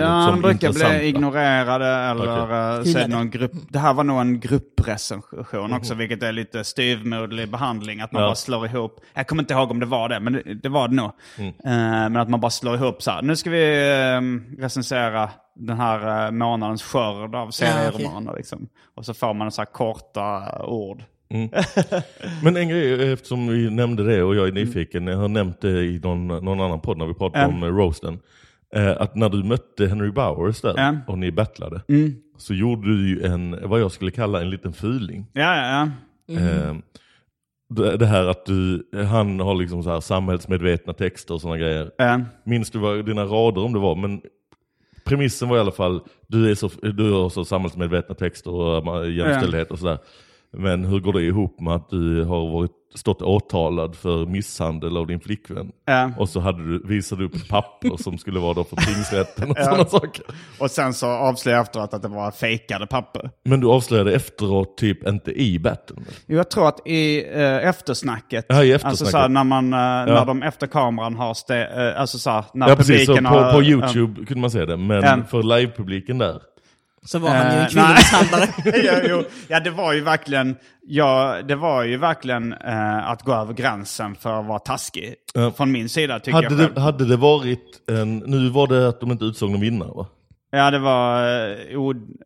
Ja, 0.00 0.26
de 0.30 0.40
brukar 0.40 0.68
intressanta? 0.68 0.98
bli 0.98 1.06
ignorerade 1.08 1.86
eller 1.86 2.44
okay. 2.44 2.84
Hyllade. 2.84 3.06
någon 3.08 3.30
grupp. 3.30 3.52
Det 3.68 3.78
här 3.78 3.94
var 3.94 4.04
nog 4.04 4.20
en 4.20 4.40
grupprecension 4.40 5.72
också, 5.72 5.94
vilket 5.94 6.22
är 6.22 6.32
lite 6.32 6.64
styvmoderlig 6.64 7.50
behandling. 7.50 8.00
Att 8.00 8.12
man 8.12 8.22
Ja. 8.22 8.28
bara 8.28 8.34
slår 8.34 8.66
ihop. 8.66 9.00
Jag 9.14 9.26
kommer 9.26 9.42
inte 9.42 9.54
ihåg 9.54 9.70
om 9.70 9.80
det 9.80 9.86
var 9.86 10.08
det, 10.08 10.20
men 10.20 10.32
det, 10.32 10.42
det 10.62 10.68
var 10.68 10.88
det 10.88 10.94
nog. 10.94 11.10
Mm. 11.38 11.48
Eh, 11.48 12.10
men 12.10 12.16
att 12.16 12.28
man 12.28 12.40
bara 12.40 12.50
slår 12.50 12.74
ihop 12.74 13.02
så 13.02 13.10
här. 13.10 13.22
Nu 13.22 13.36
ska 13.36 13.50
vi 13.50 13.88
eh, 13.88 14.20
recensera 14.62 15.30
den 15.54 15.76
här 15.78 16.26
uh, 16.26 16.30
månadens 16.32 16.82
skörd 16.82 17.34
av 17.34 17.50
serieromaner. 17.50 18.34
liksom. 18.36 18.68
Och 18.94 19.06
så 19.06 19.14
får 19.14 19.34
man 19.34 19.52
så 19.52 19.60
här 19.60 19.66
korta 19.66 20.58
ord. 20.64 21.02
Men 22.42 22.56
en 22.56 22.68
grej, 22.68 23.12
eftersom 23.12 23.48
vi 23.48 23.70
nämnde 23.70 24.04
det 24.04 24.22
och 24.22 24.36
jag 24.36 24.48
är 24.48 24.52
nyfiken, 24.52 25.06
jag 25.06 25.16
har 25.16 25.28
nämnt 25.28 25.60
det 25.60 25.82
i 25.84 26.00
någon, 26.02 26.26
någon 26.28 26.60
annan 26.60 26.80
podd 26.80 26.98
när 26.98 27.06
vi 27.06 27.14
pratade 27.14 27.44
Mm. 27.44 27.56
om 27.56 27.62
eh, 27.62 27.66
roasten. 27.76 28.18
Eh, 28.74 28.90
att 29.00 29.14
när 29.14 29.28
du 29.28 29.42
mötte 29.44 29.86
Henry 29.86 30.10
Bowers 30.10 30.60
där 30.60 30.74
Ja. 30.76 30.96
och 31.06 31.18
ni 31.18 31.32
battlade, 31.32 31.82
Mm. 31.88 32.14
så 32.38 32.54
gjorde 32.54 32.88
du 32.88 33.08
ju 33.08 33.22
en, 33.24 33.56
vad 33.62 33.80
jag 33.80 33.92
skulle 33.92 34.10
kalla 34.10 34.40
en 34.40 34.50
liten 34.50 34.72
fuling. 34.72 35.26
Ja, 35.32 35.56
ja, 35.56 35.88
ja. 36.26 36.40
Eh, 36.40 36.74
det, 37.74 37.96
det 37.96 38.06
här 38.06 38.26
att 38.26 38.46
du, 38.46 38.88
han 39.10 39.40
har 39.40 39.54
liksom 39.54 39.82
så 39.82 39.90
här 39.90 40.00
samhällsmedvetna 40.00 40.92
texter 40.92 41.34
och 41.34 41.40
sådana 41.40 41.58
grejer. 41.58 41.90
Ja. 41.98 42.20
Minns 42.44 42.70
du 42.70 42.78
vad 42.78 43.06
dina 43.06 43.24
rader 43.24 43.64
om 43.64 43.72
det 43.72 43.78
var? 43.78 43.96
Men 43.96 44.20
premissen 45.04 45.48
var 45.48 45.56
i 45.56 45.60
alla 45.60 45.72
fall, 45.72 46.00
du, 46.26 46.50
är 46.50 46.54
så, 46.54 46.70
du 46.82 47.12
har 47.12 47.28
så 47.28 47.44
samhällsmedvetna 47.44 48.14
texter 48.14 48.50
och 48.50 49.04
eh, 49.04 49.12
jämställdhet 49.16 49.70
och 49.70 49.78
sådär. 49.78 49.98
Men 50.52 50.84
hur 50.84 51.00
går 51.00 51.12
det 51.12 51.22
ihop 51.22 51.60
med 51.60 51.74
att 51.74 51.90
du 51.90 52.24
har 52.24 52.50
varit, 52.52 52.70
stått 52.94 53.22
åtalad 53.22 53.96
för 53.96 54.26
misshandel 54.26 54.96
av 54.96 55.06
din 55.06 55.20
flickvän? 55.20 55.72
Ja. 55.86 56.10
Och 56.18 56.28
så 56.28 56.40
hade 56.40 56.64
du, 56.68 56.82
visade 56.86 57.22
du 57.22 57.26
upp 57.26 57.48
papper 57.48 57.96
som 58.02 58.18
skulle 58.18 58.40
vara 58.40 58.54
då 58.54 58.64
för 58.64 58.76
tingsrätten 58.76 59.50
och 59.50 59.56
sådana 59.58 59.84
saker. 59.84 60.24
Och 60.60 60.70
sen 60.70 60.94
så 60.94 61.06
avslöjade 61.06 61.58
jag 61.58 61.62
efteråt 61.66 61.94
att 61.94 62.02
det 62.02 62.08
var 62.08 62.30
fejkade 62.30 62.86
papper. 62.86 63.30
Men 63.44 63.60
du 63.60 63.66
avslöjade 63.66 64.12
efteråt 64.14 64.76
typ 64.76 65.08
inte 65.08 65.30
i 65.32 65.58
battlen? 65.58 66.04
Jo, 66.26 66.36
Jag 66.36 66.50
tror 66.50 66.68
att 66.68 66.86
i 66.88 67.24
eh, 67.34 67.68
eftersnacket, 67.68 68.46
Ja, 68.48 68.64
i 68.64 68.72
eftersnacket. 68.72 68.84
alltså 68.90 69.04
så 69.06 69.18
här, 69.18 69.28
när, 69.28 69.44
man, 69.44 69.64
eh, 69.64 69.78
när 70.14 70.26
de 70.26 70.42
efter 70.42 70.66
kameran 70.66 71.14
har, 71.16 71.34
ste, 71.34 71.56
eh, 71.66 72.00
alltså 72.00 72.18
så 72.18 72.30
här, 72.30 72.44
när 72.54 72.68
Ja 72.68 72.76
precis, 72.76 73.06
så 73.06 73.12
publiken 73.12 73.24
på, 73.32 73.38
har... 73.38 73.52
på 73.52 73.62
ja. 73.62 73.66
YouTube 73.68 74.24
kunde 74.26 74.40
man 74.40 74.50
se 74.50 74.64
det. 74.64 74.76
Men 74.76 75.02
Ja. 75.02 75.18
för 75.30 75.42
livepubliken 75.42 76.18
där, 76.18 76.40
Så 77.06 77.18
var 77.18 77.28
han 77.30 77.52
ju 77.52 77.58
Eh, 77.58 77.64
en 77.64 77.70
kvinnomisshandlare. 77.70 78.46
ja, 78.84 79.00
jo, 79.08 79.24
ja, 79.48 79.60
det 79.60 79.70
var 79.70 79.92
ju 79.92 80.00
verkligen, 80.00 80.56
ja, 80.86 81.36
det 81.48 81.54
var 81.56 81.84
ju 81.84 81.96
verkligen 81.96 82.52
eh, 82.52 83.10
att 83.10 83.22
gå 83.22 83.32
över 83.34 83.54
gränsen 83.54 84.14
för 84.14 84.40
att 84.40 84.46
vara 84.46 84.58
taskig. 84.58 85.14
Ja. 85.34 85.52
Från 85.56 85.72
min 85.72 85.88
sida 85.88 86.18
tycker 86.18 86.42
jag 86.42 86.50
hade 86.50 86.62
själv. 86.62 86.74
det, 86.74 86.80
hade 86.80 87.04
det 87.04 87.16
varit 87.16 87.88
en, 87.90 88.18
nu 88.18 88.48
var 88.48 88.66
det 88.66 88.88
att 88.88 89.00
de 89.00 89.10
inte 89.10 89.24
utsåg 89.24 89.50
någon 89.50 89.60
vinnare 89.60 89.90
va? 89.94 90.06
Ja, 90.52 90.70
det 90.70 90.78
var, 90.78 91.22
eh, 91.50 91.56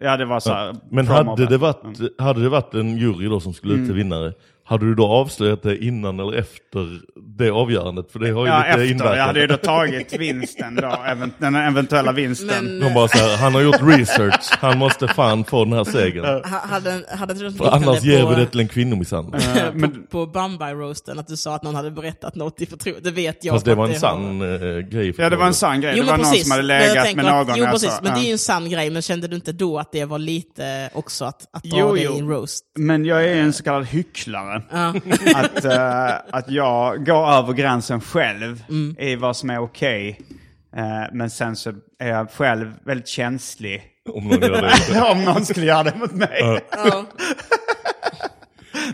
ja, 0.01 0.16
det 0.16 0.25
var 0.25 0.41
så 0.41 0.53
här, 0.53 0.77
Men 0.91 1.07
hade 1.07 1.47
det, 1.47 1.59
varit, 1.59 1.83
hade 2.18 2.43
det 2.43 2.49
varit 2.49 2.75
en 2.75 2.97
jury 2.99 3.29
då 3.29 3.41
som 3.41 3.53
skulle 3.55 3.72
Mm. 3.75 3.85
utse 3.85 3.95
vinnare, 3.95 4.33
hade 4.67 4.85
du 4.87 4.95
då 4.95 5.07
avslöjat 5.07 5.62
det 5.62 5.85
innan 5.85 6.21
eller 6.21 6.33
efter 6.39 7.01
det 7.39 7.51
avgörandet? 7.51 8.12
För 8.12 8.19
det 8.19 8.31
har 8.31 8.45
ju 8.47 8.51
Ja, 8.53 8.59
lite 8.59 8.69
efter. 8.71 8.91
inverkan. 8.91 9.17
Jag 9.19 9.25
hade 9.27 9.41
ju 9.41 9.47
då 9.47 9.57
tagit 9.57 10.12
vinsten 10.19 10.75
då, 10.75 10.97
den 11.39 11.55
eventuella 11.55 12.12
vinsten. 12.12 12.65
Men 12.65 12.81
De 12.81 12.95
bara 12.95 13.09
så 13.09 13.19
här, 13.19 13.37
han 13.37 13.55
har 13.55 13.61
gjort 13.61 13.83
research, 13.83 14.51
han 14.51 14.79
måste 14.79 15.09
fan 15.09 15.45
få 15.45 15.65
den 15.65 15.73
här 15.73 15.85
segern. 15.85 16.25
ha- 16.25 16.59
hade, 16.67 17.03
hade 17.19 17.35
du 17.35 17.45
något 17.45 17.57
För 17.57 17.65
annars 17.65 17.81
liknande 17.81 18.07
ger 18.09 18.23
på, 18.23 18.29
vi 18.29 18.35
det 18.37 18.47
till 18.47 18.61
en 18.61 18.69
kvinnomisshandel. 18.69 19.41
på, 19.81 19.89
på 20.11 20.27
Bambi-roasten? 20.33 21.19
Att 21.19 21.27
du 21.29 21.37
sa 21.37 21.55
att 21.55 21.62
någon 21.62 21.75
hade 21.75 21.91
berättat 21.91 22.35
något 22.35 22.61
i 22.61 22.67
förtroende? 22.67 23.11
Det 23.11 23.15
vet 23.17 23.45
jag. 23.45 23.55
Fast 23.55 23.65
det 23.67 23.75
var 23.75 23.85
en 23.85 23.91
har- 23.91 23.99
sann 23.99 24.43
äh, 24.43 24.79
grej. 24.79 25.12
för 25.12 25.23
Ja, 25.23 25.31
det 25.31 25.37
var 25.37 25.47
en 25.47 25.55
sann 25.55 25.81
grej. 25.81 25.95
Jo, 25.97 26.03
det 26.03 26.07
men 26.07 26.11
var 26.11 26.17
någon 26.25 26.33
precis. 26.33 26.43
som 26.49 26.51
hade 26.51 26.62
Men 26.62 26.81
jag 26.83 26.95
legat 26.95 27.17
med 27.17 27.25
någon. 27.25 27.51
att, 27.51 27.59
Jo 27.59 27.67
precis, 27.67 27.91
sa, 27.91 27.99
men 28.03 28.12
ja. 28.12 28.19
det 28.19 28.25
är 28.25 28.27
ju 28.27 28.33
en 28.33 28.39
sann 28.39 28.71
grej. 28.71 28.91
Men 28.91 29.03
kände 29.03 29.29
du 29.29 29.35
inte 29.37 29.53
då 29.53 29.79
att 29.79 29.93
det 29.93 30.05
var 30.05 30.19
lite 30.19 30.91
också 30.95 31.25
att, 31.25 31.43
att 31.53 31.62
ta 31.62 31.77
Jo, 31.79 31.95
det 31.95 32.01
jo. 32.03 32.12
i 32.15 32.19
en 32.19 32.29
roast? 32.29 32.65
Men 32.79 33.05
jag 33.05 33.25
är 33.25 33.37
en 33.37 33.53
så 33.53 33.62
kallad 33.65 33.87
hycklare. 33.87 34.54
att, 35.35 35.65
eh, 35.65 36.15
att 36.39 36.51
jag 36.51 37.07
går 37.07 37.31
över 37.33 37.53
gränsen 37.53 38.01
själv 38.01 38.65
Mm. 38.69 38.97
i 38.99 39.17
vad 39.17 39.37
som 39.37 39.51
är 39.51 39.59
okej. 39.59 40.21
Eh, 40.77 41.05
men 41.13 41.31
sen 41.31 41.57
så 41.57 41.73
är 41.99 42.09
jag 42.09 42.31
själv 42.31 42.75
väldigt 42.85 43.09
känslig 43.09 43.83
Om 44.15 44.25
någon 44.29 44.41
gör 44.41 44.63
det. 44.93 45.03
Om 45.11 45.25
någon 45.25 45.45
skulle 45.45 45.67
göra 45.67 45.83
det 45.83 45.95
mot 45.97 46.13
mig. 46.13 46.39
Ja. 46.41 46.59
Ja. 46.71 47.05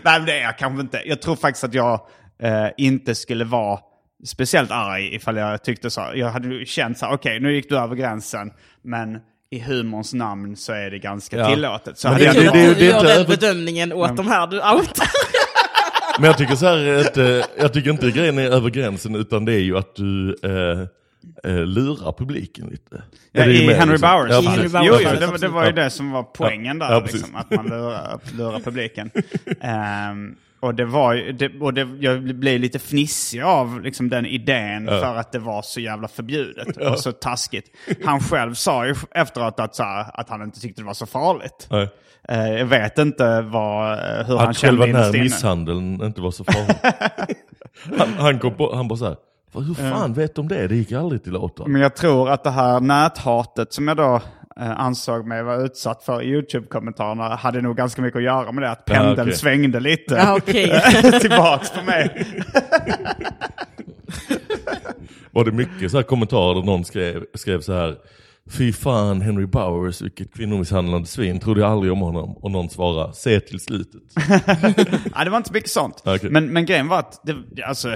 Nej, 0.03 0.19
men 0.19 0.25
det 0.25 0.39
är 0.39 0.43
jag 0.43 0.57
kanske 0.57 0.81
inte. 0.81 1.01
Jag 1.05 1.21
tror 1.21 1.35
faktiskt 1.35 1.63
att 1.63 1.73
jag 1.73 1.93
eh, 2.43 2.67
inte 2.77 3.15
skulle 3.15 3.45
vara 3.45 3.79
speciellt 4.25 4.71
arg 4.71 5.15
ifall 5.15 5.37
jag 5.37 5.63
tyckte 5.63 5.89
så. 5.89 6.11
Jag 6.15 6.29
hade 6.29 6.65
känt 6.65 6.97
så 6.97 7.05
här, 7.05 7.13
okej 7.13 7.39
nu 7.39 7.53
gick 7.55 7.69
du 7.69 7.77
över 7.77 7.95
gränsen, 7.95 8.51
men 8.83 9.19
i 9.51 9.59
humorns 9.59 10.13
namn 10.13 10.55
så 10.55 10.73
är 10.73 10.91
det 10.91 10.99
ganska 10.99 11.37
Ja. 11.37 11.49
tillåtet. 11.49 11.97
Så 11.97 12.07
Men 12.07 12.13
hade 12.13 12.25
Det 12.25 12.39
det- 12.39 12.51
det- 12.51 12.67
du 12.67 12.73
det 12.73 12.85
är 12.85 12.89
gör 12.89 13.03
den 13.03 13.25
bedömningen 13.27 13.93
åt 13.93 14.17
de 14.17 14.27
här 14.27 14.47
du 14.47 14.57
outar. 14.57 15.07
Men 16.19 16.27
jag 16.27 16.37
tycker 16.37 16.55
så 16.55 16.65
här, 16.65 16.99
att, 16.99 17.17
eh, 17.17 17.41
jag 17.57 17.73
tycker 17.73 17.89
inte 17.89 18.11
grejen 18.11 18.37
är 18.37 18.49
över 18.49 18.69
gränsen 18.69 19.15
utan 19.15 19.45
det 19.45 19.53
är 19.53 19.59
ju 19.59 19.77
att 19.77 19.95
du 19.95 20.35
eh, 20.43 20.81
eh, 21.51 21.65
lurar 21.65 22.11
publiken 22.11 22.67
lite. 22.67 23.03
Ja, 23.31 23.45
I 23.45 23.67
med, 23.67 23.75
Henry 23.75 23.91
liksom? 23.91 24.09
Bowers. 24.09 24.31
Ja, 24.31 24.51
Henry. 24.51 24.67
Bowers. 24.69 24.87
Jo, 24.87 24.95
jo 25.21 25.31
det, 25.31 25.37
det 25.37 25.47
var 25.47 25.65
ju 25.65 25.71
det 25.71 25.89
som 25.89 26.11
var 26.11 26.23
poängen 26.23 26.79
där, 26.79 27.01
liksom, 27.01 27.35
att 27.35 27.51
man 27.51 27.65
lurar, 27.65 28.19
lurar 28.37 28.59
publiken. 28.59 29.11
Ehm, 29.61 30.35
och 30.61 30.75
det 30.75 30.85
var 30.85 31.15
det, 31.15 31.59
och 31.61 31.73
det, 31.73 31.87
jag 31.99 32.35
blev 32.35 32.59
lite 32.59 32.79
fnissig 32.79 33.41
av 33.41 33.81
liksom, 33.81 34.09
den 34.09 34.25
idén 34.25 34.87
för 34.87 35.15
att 35.15 35.31
det 35.31 35.39
var 35.39 35.61
så 35.61 35.79
jävla 35.79 36.07
förbjudet 36.07 36.77
och 36.77 36.99
så 36.99 37.11
taskigt. 37.11 37.65
Han 38.05 38.19
själv 38.19 38.53
sa 38.53 38.85
ju 38.87 38.95
efteråt 39.11 39.59
att, 39.59 39.75
så 39.75 39.83
här, 39.83 40.05
att 40.13 40.29
han 40.29 40.41
inte 40.43 40.59
tyckte 40.59 40.81
det 40.81 40.85
var 40.85 40.93
så 40.93 41.05
farligt. 41.05 41.67
Nej. 41.69 41.89
Eh, 42.29 42.47
jag 42.51 42.65
vet 42.65 42.97
inte 42.97 43.41
vad, 43.41 43.91
eh, 43.93 44.25
hur 44.27 44.37
han 44.37 44.49
Att 44.49 44.57
kände 44.57 44.81
själva 44.81 44.85
den 44.85 44.95
här 44.95 45.01
innerst 45.03 45.15
inne. 45.15 45.23
misshandeln 45.23 46.03
inte 46.03 46.21
var 46.21 46.31
så 46.31 46.43
farlig. 46.43 46.75
han, 47.99 48.13
han, 48.13 48.39
kom 48.39 48.53
på, 48.53 48.75
han 48.75 48.87
bara 48.87 48.97
så 48.97 49.05
här, 49.05 49.15
"Vad, 49.51 49.67
hur 49.67 49.73
fan 49.73 50.13
vet 50.13 50.35
de 50.35 50.47
det? 50.47 50.67
Det 50.67 50.75
gick 50.75 50.91
aldrig 50.91 51.23
till 51.23 51.35
åtal. 51.37 51.67
Men 51.67 51.81
jag 51.81 51.95
tror 51.95 52.29
att 52.29 52.43
det 52.43 52.51
här 52.51 52.79
näthatet 52.79 53.73
som 53.73 53.87
jag 53.87 53.97
då 53.97 54.21
ansåg 54.55 55.27
mig 55.27 55.43
vara 55.43 55.61
utsatt 55.61 56.03
för 56.03 56.21
i 56.21 56.25
YouTube-kommentarerna 56.29 57.35
hade 57.35 57.61
nog 57.61 57.77
ganska 57.77 58.01
mycket 58.01 58.17
att 58.17 58.23
göra 58.23 58.51
med 58.51 58.63
det. 58.63 58.69
Att 58.71 58.83
Ja, 58.85 58.93
pendeln 58.93 59.21
okej. 59.21 59.35
svängde 59.35 59.79
lite 59.79 60.15
Ja, 60.15 60.35
okej. 60.37 60.81
tillbaks 61.21 61.71
på 61.71 61.83
mig. 61.85 62.25
Var 65.31 65.45
det 65.45 65.51
mycket 65.51 65.91
så 65.91 65.97
här 65.97 66.03
kommentarer 66.03 66.55
där 66.55 66.61
någon 66.63 66.85
skrev, 66.85 67.25
skrev 67.33 67.61
så 67.61 67.73
här 67.73 67.95
Fy 68.49 68.73
fan 68.73 69.21
Henry 69.21 69.45
Bowers, 69.45 70.01
vilket 70.01 70.33
kvinnomisshandlande 70.33 71.07
svin, 71.07 71.39
trodde 71.39 71.61
jag 71.61 71.71
aldrig 71.71 71.91
om 71.93 71.99
honom. 72.01 72.37
Och 72.37 72.51
någon 72.51 72.69
svarar, 72.69 73.11
se 73.11 73.39
till 73.39 73.59
slutet. 73.59 74.01
Ja, 75.15 75.23
det 75.23 75.29
var 75.29 75.37
inte 75.37 75.53
mycket 75.53 75.69
sånt. 75.69 76.01
Okej. 76.05 76.29
Men, 76.29 76.45
men 76.53 76.65
grejen 76.65 76.87
var 76.87 76.99
att 76.99 77.21
det, 77.23 77.63
alltså, 77.63 77.95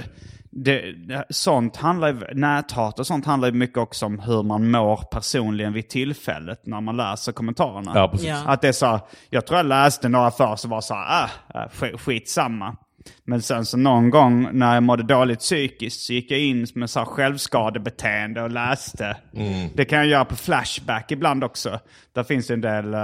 det, 0.64 0.94
sånt 1.30 1.76
handlar 1.76 2.34
näthat 2.34 2.98
och 2.98 3.06
sånt 3.06 3.26
handlar 3.26 3.48
ju 3.48 3.54
mycket 3.54 3.78
också 3.78 4.06
om 4.06 4.18
hur 4.18 4.42
man 4.42 4.70
mår 4.70 4.96
personligen 5.10 5.72
vid 5.72 5.88
tillfället 5.88 6.66
när 6.66 6.80
man 6.80 6.96
läser 6.96 7.32
kommentarerna. 7.32 7.92
Ja, 7.94 8.08
precis. 8.08 8.28
Ja. 8.28 8.42
Att 8.46 8.60
det 8.62 8.68
är 8.68 8.72
så, 8.72 9.00
jag 9.30 9.46
tror 9.46 9.56
jag 9.56 9.66
läste 9.66 10.08
några 10.08 10.30
förr 10.30 10.56
som 10.56 10.70
var 10.70 10.80
så 10.80 10.94
här, 10.94 11.30
äh, 11.54 11.58
sk- 11.58 11.98
skitsamma. 11.98 12.76
Men 13.24 13.42
sen 13.42 13.66
så 13.66 13.76
någon 13.76 14.10
gång 14.10 14.48
när 14.52 14.74
jag 14.74 14.82
mådde 14.82 15.02
dåligt 15.02 15.38
psykiskt 15.38 16.00
så 16.00 16.12
gick 16.12 16.30
jag 16.30 16.40
in 16.40 16.66
med 16.74 16.90
så 16.90 16.98
här 16.98 17.06
självskadebeteende 17.06 18.42
och 18.42 18.50
läste. 18.50 19.16
Mm. 19.34 19.68
Det 19.74 19.84
kan 19.84 19.98
jag 19.98 20.06
göra 20.06 20.24
på 20.24 20.36
Flashback 20.36 21.12
ibland 21.12 21.44
också. 21.44 21.80
Där 22.12 22.24
finns 22.24 22.46
det 22.46 22.54
en 22.54 22.60
del 22.60 22.94
eh, 22.94 23.00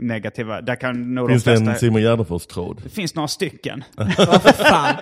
negativa, 0.00 0.60
där 0.60 0.76
kan 0.76 1.14
nog 1.14 1.28
Finns 1.28 1.44
de 1.44 1.50
det 1.50 1.56
flesta... 1.56 1.72
en 1.72 1.78
Simon 1.78 2.02
Gärdenfors-tråd? 2.02 2.80
Det 2.82 2.88
finns 2.88 3.14
några 3.14 3.28
stycken. 3.28 3.84
Fan. 4.56 4.94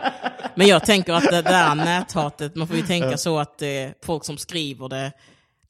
Men 0.54 0.66
jag 0.66 0.84
tänker 0.84 1.12
att 1.12 1.30
det 1.30 1.42
där 1.42 1.74
näthatet, 1.74 2.56
man 2.56 2.68
får 2.68 2.76
ju 2.76 2.82
tänka 2.82 3.16
så 3.16 3.38
att 3.38 3.62
eh, 3.62 3.68
folk 4.04 4.24
som 4.24 4.38
skriver 4.38 4.88
det, 4.88 5.12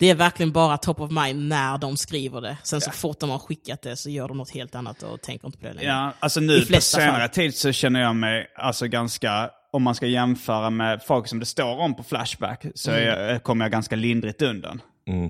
det 0.00 0.10
är 0.10 0.14
verkligen 0.14 0.52
bara 0.52 0.78
top 0.78 1.00
of 1.00 1.10
mind 1.10 1.48
när 1.48 1.78
de 1.78 1.96
skriver 1.96 2.40
det. 2.40 2.56
Sen 2.62 2.80
så 2.80 2.90
fort 2.90 3.20
de 3.20 3.30
har 3.30 3.38
skickat 3.38 3.82
det 3.82 3.96
så 3.96 4.10
gör 4.10 4.28
de 4.28 4.36
något 4.36 4.50
helt 4.50 4.74
annat 4.74 5.02
och 5.02 5.20
tänker 5.20 5.46
inte 5.46 5.58
på 5.58 5.66
det 5.66 5.72
längre. 5.72 5.88
Ja, 5.88 6.12
alltså 6.20 6.40
nu 6.40 6.56
I 6.56 6.66
på 6.66 6.80
senare 6.80 7.20
fall. 7.20 7.28
tid 7.28 7.54
så 7.54 7.72
känner 7.72 8.00
jag 8.00 8.16
mig 8.16 8.46
alltså 8.56 8.86
ganska, 8.86 9.50
om 9.72 9.82
man 9.82 9.94
ska 9.94 10.06
jämföra 10.06 10.70
med 10.70 11.02
folk 11.06 11.28
som 11.28 11.40
det 11.40 11.46
står 11.46 11.78
om 11.78 11.94
på 11.94 12.02
Flashback, 12.02 12.64
så 12.74 12.90
är 12.90 13.00
jag, 13.00 13.42
kommer 13.42 13.64
jag 13.64 13.72
ganska 13.72 13.96
lindrigt 13.96 14.42
undan. 14.42 14.80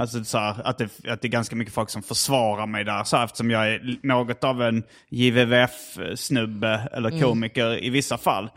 Alltså 0.01 0.25
så 0.25 0.39
här, 0.39 0.66
att, 0.66 0.79
det, 0.79 0.85
att 0.85 1.23
det 1.23 1.29
är 1.29 1.31
ganska 1.31 1.57
mycket 1.57 1.75
folk 1.75 1.91
som 1.91 2.03
försvarar 2.03 2.66
mig 2.66 2.85
där, 2.85 3.05
så 3.05 3.16
här, 3.16 3.25
eftersom 3.25 3.51
jag 3.51 3.68
är 3.68 3.99
något 4.03 4.45
av 4.45 4.62
en 4.62 4.83
JVVF-snubbe 5.09 6.89
eller 6.93 7.23
komiker 7.23 7.85
i 7.85 7.91
vissa 7.91 8.18
fall. 8.18 8.51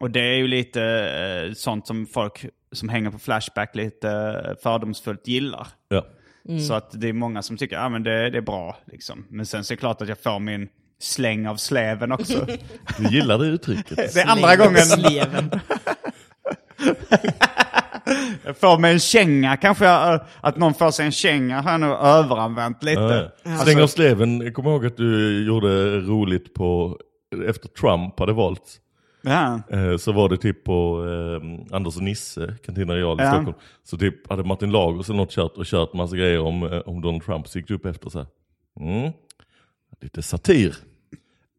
Och 0.00 0.10
det 0.10 0.20
är 0.20 0.36
ju 0.36 0.46
lite 0.46 0.82
eh, 0.82 1.52
sånt 1.52 1.86
som 1.86 2.06
folk 2.06 2.46
som 2.72 2.88
hänger 2.88 3.10
på 3.10 3.18
Flashback 3.18 3.74
lite 3.74 4.10
eh, 4.10 4.62
fördomsfullt 4.62 5.28
gillar. 5.28 5.66
Ja. 5.88 6.06
Så 6.68 6.74
att 6.74 7.00
det 7.00 7.08
är 7.08 7.12
många 7.12 7.42
som 7.42 7.56
tycker 7.56 7.76
att 7.76 7.84
ah, 7.84 7.88
men 7.88 8.02
det, 8.02 8.30
det 8.30 8.38
är 8.38 8.42
bra. 8.42 8.76
Liksom. 8.86 9.26
Men 9.28 9.46
sen 9.46 9.64
så 9.64 9.72
är 9.72 9.76
det 9.76 9.80
klart 9.80 10.02
att 10.02 10.08
jag 10.08 10.18
får 10.18 10.38
min 10.38 10.68
släng 11.00 11.46
av 11.46 11.56
sleven 11.56 12.12
också. 12.12 12.46
Du 12.98 13.08
gillar 13.08 13.38
det 13.38 13.46
uttrycket? 13.46 14.14
det 14.14 14.20
är 14.20 14.26
andra 14.26 14.56
gången 14.56 14.76
Sleven. 14.84 15.50
jag 18.44 18.56
får 18.56 18.78
mig 18.78 18.92
en 18.92 19.00
känga. 19.00 19.56
Kanske 19.56 19.84
jag, 19.84 20.20
att 20.40 20.56
någon 20.56 20.74
får 20.74 20.90
sig 20.90 21.06
en 21.06 21.12
känga 21.12 21.60
har 21.60 21.70
jag 21.70 21.80
nog 21.80 21.90
överanvänt 21.90 22.82
lite. 22.82 23.00
Ja, 23.00 23.50
ja. 23.50 23.58
Släng 23.58 23.80
av 23.80 23.86
sleven, 23.86 24.40
jag 24.40 24.54
kommer 24.54 24.70
ihåg 24.70 24.86
att 24.86 24.96
du 24.96 25.42
gjorde 25.46 26.00
roligt 26.00 26.54
på, 26.54 26.98
efter 27.48 27.68
Trump 27.68 28.18
hade 28.18 28.32
valts. 28.32 28.80
Ja. 29.22 29.60
Eh, 29.70 29.96
Så 29.96 30.12
var 30.12 30.28
det 30.28 30.36
typ 30.36 30.64
på 30.64 31.04
eh, 31.70 31.76
Anders 31.76 31.96
och 31.96 32.02
Nisse, 32.02 32.54
Cantina 32.66 32.94
Real 32.94 33.20
i 33.20 33.22
Ja. 33.24 33.30
Stockholm. 33.32 33.56
Så 33.84 33.98
typ 33.98 34.30
hade 34.30 34.44
Martin 34.44 34.70
Lagers 34.72 35.08
eller 35.08 35.16
något 35.16 35.30
kört 35.30 35.52
och 35.56 35.64
kört 35.66 35.92
massa 35.94 36.16
grejer 36.16 36.40
om, 36.40 36.62
eh, 36.62 36.78
om 36.78 37.00
Donald 37.00 37.24
Trump. 37.24 37.48
Så 37.48 37.58
gick 37.58 37.68
det 37.68 37.74
upp 37.74 37.86
efter 37.86 38.10
så 38.10 38.18
här. 38.18 38.26
Mm. 38.80 39.12
Lite 40.02 40.22
satir. 40.22 40.74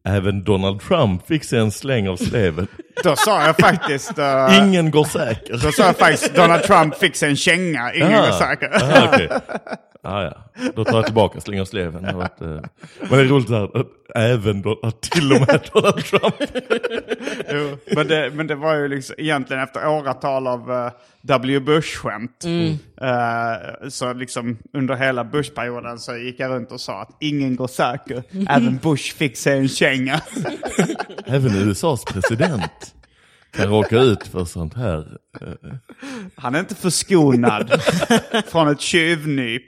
Även 0.04 0.44
Donald 0.44 0.80
Trump 0.80 1.26
fick 1.26 1.44
sig 1.44 1.58
en 1.58 1.70
släng 1.72 2.08
av 2.08 2.16
sleven. 2.16 2.66
Då 3.04 3.16
sa 3.16 3.46
jag 3.46 3.56
faktiskt... 3.56 4.18
eh, 4.18 4.58
Ingen 4.58 4.90
går 4.90 5.04
säker. 5.04 5.58
Då 5.62 5.72
sa 5.72 5.86
jag 5.86 5.96
faktiskt 5.96 6.34
Donald 6.34 6.62
Trump 6.62 6.94
fick 6.96 7.16
sig 7.16 7.30
en 7.30 7.36
känga. 7.36 7.94
Ingen 7.94 8.10
Jaha. 8.10 8.26
är 8.26 8.32
säker. 8.32 8.82
Aha, 8.82 9.08
okej. 9.12 9.28
ah, 10.02 10.22
ja. 10.22 10.34
Då 10.74 10.84
tar 10.84 10.96
jag 10.96 11.04
tillbaka 11.04 11.40
släng 11.40 11.60
av 11.60 11.64
sleven. 11.64 12.16
Varit, 12.16 12.40
eh... 12.40 12.46
Men 13.00 13.10
det 13.10 13.20
är 13.20 13.24
roligt 13.24 13.50
här, 13.50 13.80
att 13.80 13.86
även 14.14 14.62
då, 14.62 14.80
att 14.82 15.00
till 15.00 15.32
och 15.32 15.40
med 15.40 15.70
Donald 15.72 16.04
Trump. 16.04 16.34
Jo, 17.50 17.78
men, 17.96 18.08
det, 18.08 18.30
men 18.34 18.46
det 18.46 18.54
var 18.54 18.74
ju 18.74 18.88
liksom 18.88 19.14
egentligen 19.18 19.62
efter 19.62 19.88
åratal 19.88 20.46
av 20.46 20.72
eh, 20.72 20.92
W. 21.22 21.60
Bush-skämt. 21.60 22.44
Eh, 23.00 23.88
så 23.88 24.12
liksom 24.12 24.58
under 24.72 24.94
hela 24.94 25.24
Bush-perioden 25.24 25.98
så 25.98 26.16
gick 26.16 26.40
jag 26.40 26.50
runt 26.50 26.72
och 26.72 26.80
sa 26.80 27.02
att 27.02 27.16
ingen 27.20 27.56
går 27.56 27.66
säker. 27.66 28.22
Även 28.48 28.76
Bush 28.76 29.14
fick 29.16 29.36
sig 29.36 29.58
en 29.58 29.68
känga. 29.68 30.20
Även 31.26 31.68
USAs 31.68 32.04
president 32.04 32.94
kan 33.52 33.66
råka 33.68 33.98
ut 33.98 34.26
för 34.26 34.44
sånt 34.44 34.74
här. 34.74 35.18
eh, 35.40 35.48
Han 36.36 36.54
är 36.54 36.60
inte 36.60 36.74
förskonad 36.74 37.82
från 38.46 38.68
ett 38.68 38.80
tjuvnyp. 38.80 39.64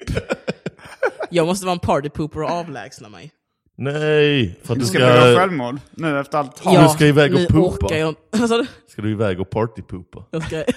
Jag 1.31 1.47
måste 1.47 1.67
vara 1.67 1.73
en 1.73 1.79
partypooper 1.79 2.43
och 2.43 2.51
avlägsna 2.51 3.09
mig. 3.09 3.31
Nej, 3.77 4.61
för 4.65 4.73
att 4.73 4.79
du 4.81 4.87
Ska 4.87 4.99
vi 4.99 5.05
begå 5.05 5.17
ska, 5.17 5.37
självmord 5.37 5.79
nu 5.91 6.21
efter 6.21 6.39
allt 6.39 6.61
Ja. 6.65 6.83
Du 6.83 6.89
ska 6.89 7.07
iväg 7.07 7.35
och 7.35 7.49
poopa. 7.49 7.95
jag 7.97 8.15
ska 8.89 9.03
du 9.03 9.11
iväg 9.11 9.41
och 9.41 9.51
partypoopa. 9.51 10.25
Jag 10.31 10.43
ska... 10.43 10.65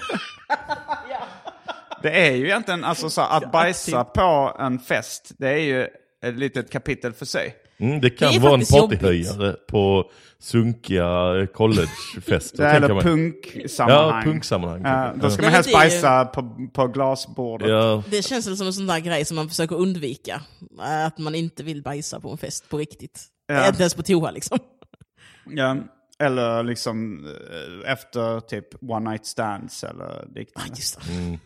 Det 2.02 2.26
är 2.26 2.30
ju 2.36 2.44
egentligen 2.44 2.84
alltså 2.84 3.10
så 3.10 3.20
att 3.20 3.52
bajsa 3.52 4.04
på 4.04 4.56
en 4.58 4.78
fest, 4.78 5.32
det 5.38 5.48
är 5.48 5.58
ju 5.58 5.82
ett 6.24 6.34
litet 6.36 6.70
kapitel 6.72 7.12
för 7.12 7.24
sig. 7.26 7.54
Mm, 7.80 8.00
det 8.00 8.10
kan 8.10 8.32
Det 8.32 8.38
vara 8.38 8.54
en 8.54 8.64
partyhöjare 8.66 9.52
på 9.68 10.10
sunkiga 10.38 11.46
collegefester. 11.54 12.64
Eller 12.74 13.00
punksammanhang. 13.00 14.14
Ja, 14.16 14.22
punksammanhang. 14.24 14.82
Ja, 14.84 15.12
då 15.22 15.30
ska 15.30 15.42
Nej, 15.42 15.46
man 15.50 15.54
helst 15.54 15.68
ju- 15.70 15.72
bajsa 15.72 16.24
på, 16.24 16.68
på 16.72 16.86
glasbordet. 16.86 17.68
Ja, 17.68 18.02
Det 18.10 18.22
känns 18.22 18.46
väl 18.48 18.56
som 18.56 18.66
en 18.66 18.72
sån 18.72 18.86
där 18.86 18.98
grej 19.00 19.24
som 19.24 19.34
man 19.36 19.48
försöker 19.48 19.76
undvika. 19.76 20.42
Att 21.06 21.18
man 21.18 21.34
inte 21.34 21.62
vill 21.62 21.82
bajsa 21.82 22.20
på 22.20 22.30
en 22.30 22.38
fest 22.38 22.68
på 22.68 22.78
riktigt. 22.78 23.24
Ja. 23.46 23.68
Inte 23.68 23.82
ens 23.82 23.94
på 23.94 24.02
toa 24.02 24.30
liksom. 24.30 24.58
Ja, 25.46 25.76
eller 26.18 26.62
liksom 26.62 27.26
eh, 27.26 27.92
efter 27.92 28.40
typ 28.40 28.82
one 28.82 29.10
night 29.10 29.26
stands 29.26 29.84
eller 29.84 30.04
Ah, 30.04 30.24
liknande. 30.34 30.74
det. 31.06 31.12
Mm. 31.12 31.38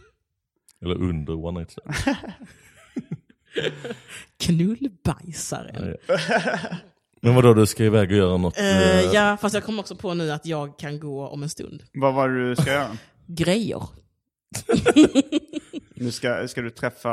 eller 0.83 0.95
under 0.95 1.45
one 1.47 1.59
night 1.61 1.70
stand. 1.70 1.95
Knullbajsaren. 4.39 5.97
Men 7.21 7.35
vadå, 7.35 7.55
du 7.55 7.67
ska 7.67 7.85
iväg 7.85 8.11
och 8.11 8.17
göra 8.17 8.37
något? 8.37 8.59
Eh, 8.59 8.99
eh, 8.99 9.05
ja, 9.13 9.37
fast 9.41 9.55
jag 9.55 9.65
kommer 9.65 9.81
också 9.81 9.97
på 9.97 10.15
nu 10.15 10.33
att 10.33 10.47
jag 10.47 10.79
kan 10.79 11.01
gå 11.01 11.29
om 11.29 11.43
en 11.43 11.49
stund. 11.49 11.83
Vad 11.93 12.15
var 12.15 12.29
det 12.29 12.49
du 12.49 12.57
ska 12.57 12.73
göra? 12.73 12.97
Grejer. 13.27 13.83
Nu 15.95 16.13
ska, 16.13 16.49
ska 16.49 16.63
du 16.63 16.71
träffa 16.71 17.11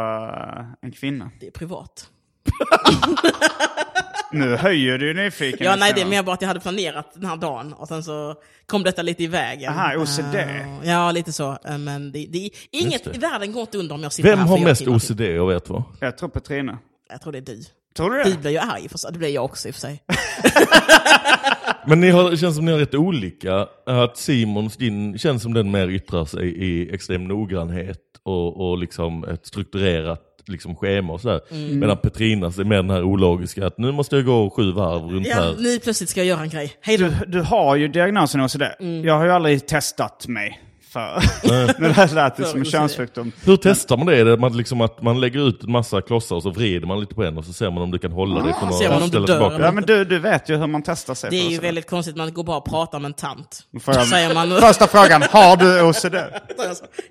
en 0.82 0.92
kvinna. 0.92 1.32
Det 1.40 1.48
är 1.48 1.52
privat. 1.52 2.10
Nu 4.32 4.56
höjer 4.56 4.98
du 4.98 5.14
nyfikenheten. 5.14 5.66
Ja, 5.68 5.76
nej, 5.76 5.92
det 5.96 6.02
är 6.02 6.06
mer 6.06 6.24
bara 6.24 6.34
att 6.34 6.42
jag 6.42 6.48
hade 6.48 6.60
planerat 6.60 7.12
den 7.14 7.26
här 7.26 7.38
dagen 7.38 7.74
och 7.74 7.88
sen 7.88 8.04
så 8.04 8.36
kom 8.66 8.84
detta 8.84 9.02
lite 9.02 9.24
i 9.24 9.28
vägen. 9.28 9.74
Aha, 9.74 9.96
OCD. 9.98 10.36
Eh, 10.36 10.90
ja, 10.90 11.12
lite 11.12 11.32
så. 11.34 11.58
Eh, 11.66 11.78
men 11.78 12.12
det, 12.12 12.26
det, 12.30 12.50
inget 12.72 13.04
det. 13.04 13.16
i 13.16 13.18
världen 13.20 13.52
går 13.52 13.62
inte 13.62 13.78
under 13.78 13.96
om 13.96 14.04
jag 14.04 14.14
sitter 14.14 14.30
Vem 14.30 14.40
här 14.40 14.46
har 14.48 14.60
mest. 14.60 14.88
OCD 14.88 15.22
av 15.22 15.52
er 15.52 15.60
två? 15.60 15.84
Jag 16.00 16.18
tror 16.18 16.30
Petrina. 16.30 16.78
Jag 17.10 17.22
tror 17.22 17.32
det 17.34 17.38
är 17.38 17.42
du. 17.42 17.62
Tror 17.98 18.10
du 18.12 18.24
Du 18.24 18.32
det? 18.32 18.38
blir 18.38 18.52
ju 18.52 18.58
arg, 18.58 18.90
för, 18.90 19.12
det 19.12 19.20
blir 19.20 19.30
jag 19.30 19.46
också 19.46 19.68
i 19.68 19.72
och 19.72 19.76
för 19.76 19.82
sig. 19.82 20.04
Men 21.88 22.02
ni 22.02 22.10
har, 22.10 22.32
det 22.32 22.38
känns 22.38 22.56
som 22.56 22.66
ni 22.66 22.72
har 22.72 22.80
rätt 22.80 22.96
olika. 22.96 23.68
Att 23.86 24.18
Simons, 24.18 24.78
din, 24.78 25.18
känns 25.18 25.44
som 25.44 25.54
den 25.54 25.72
mer 25.72 25.88
yttrar 25.88 26.26
sig 26.26 26.48
i 26.48 26.94
extrem 26.94 27.28
noggrannhet 27.28 28.00
och, 28.24 28.70
och 28.70 28.78
liksom 28.78 29.24
ett 29.24 29.46
strukturerat 29.48 30.22
liksom 30.48 30.76
schema 30.76 31.14
och 31.14 31.22
sådär. 31.22 31.42
Mm. 31.52 31.80
Medan 31.80 31.98
Petrinas 31.98 32.60
är 32.60 32.64
mer 32.64 32.76
den 32.76 32.90
här 32.90 33.04
ologiska, 33.04 33.68
att 33.68 33.78
nu 33.78 33.92
måste 33.92 34.16
jag 34.16 34.26
gå 34.26 34.50
sju 34.50 34.72
varv 34.72 35.02
runt 35.12 35.28
Ja, 35.28 35.36
här. 35.36 35.56
nu 35.60 35.80
plötsligt 35.80 36.10
ska 36.10 36.20
jag 36.20 36.28
göra 36.28 36.42
en 36.42 36.50
grej. 36.50 36.74
Hej 36.82 36.98
då. 36.98 37.06
Du, 37.06 37.26
du 37.28 37.42
har 37.42 37.76
ju 37.76 37.88
diagnosen 37.88 38.42
OCD. 38.42 38.62
Mm. 38.80 39.06
Jag 39.06 39.18
har 39.18 39.26
ju 39.26 39.32
aldrig 39.32 39.68
testat 39.68 40.28
mig 40.28 40.62
för... 40.90 41.24
Men 41.82 41.90
det 41.90 41.94
här 41.94 42.16
lät 42.16 42.36
det 42.38 42.46
som 42.46 42.60
en 42.60 42.66
könssjukdom. 42.66 43.32
Hur 43.46 43.58
testar 43.58 43.98
man 43.98 44.06
det? 44.08 44.18
Är 44.18 44.26
det 44.26 44.38
man, 44.38 44.58
liksom 44.58 44.82
att 44.82 45.02
man 45.02 45.20
lägger 45.22 45.48
ut 45.48 45.64
en 45.64 45.72
massa 45.72 46.02
klossar 46.02 46.36
och 46.36 46.44
så 46.44 46.50
vrider 46.50 46.88
man 46.88 47.00
lite 47.00 47.16
på 47.16 47.24
en 47.24 47.38
och 47.38 47.46
så 47.46 47.54
ser 47.54 47.72
man 47.72 47.84
om 47.84 47.92
du 47.92 48.00
kan 48.00 48.12
hålla 48.12 48.44
dig 48.44 48.54
från 48.60 48.74
ser 48.74 48.90
man 48.90 48.98
om 48.98 49.04
att 49.04 49.04
du 49.04 49.10
ställa 49.10 49.28
dör 49.28 49.34
tillbaka? 49.40 49.66
Ja 49.66 49.72
men 49.72 49.84
du, 49.84 50.06
du 50.06 50.20
vet 50.20 50.50
ju 50.50 50.56
hur 50.58 50.68
man 50.68 50.82
testar 50.82 51.14
sig 51.14 51.30
Det 51.30 51.36
är 51.38 51.50
ju 51.50 51.58
OCD. 51.58 51.62
väldigt 51.64 51.90
konstigt, 51.90 52.16
man 52.16 52.34
går 52.34 52.44
bara 52.44 52.58
och 52.58 52.66
pratar 52.66 53.00
med 53.00 53.10
en 53.10 53.14
tant. 53.14 53.64
Jag- 53.86 54.08
Säger 54.08 54.34
man, 54.34 54.62
Första 54.62 54.88
frågan, 54.88 55.22
har 55.22 55.58
du 55.58 55.82
OCD? 55.90 56.16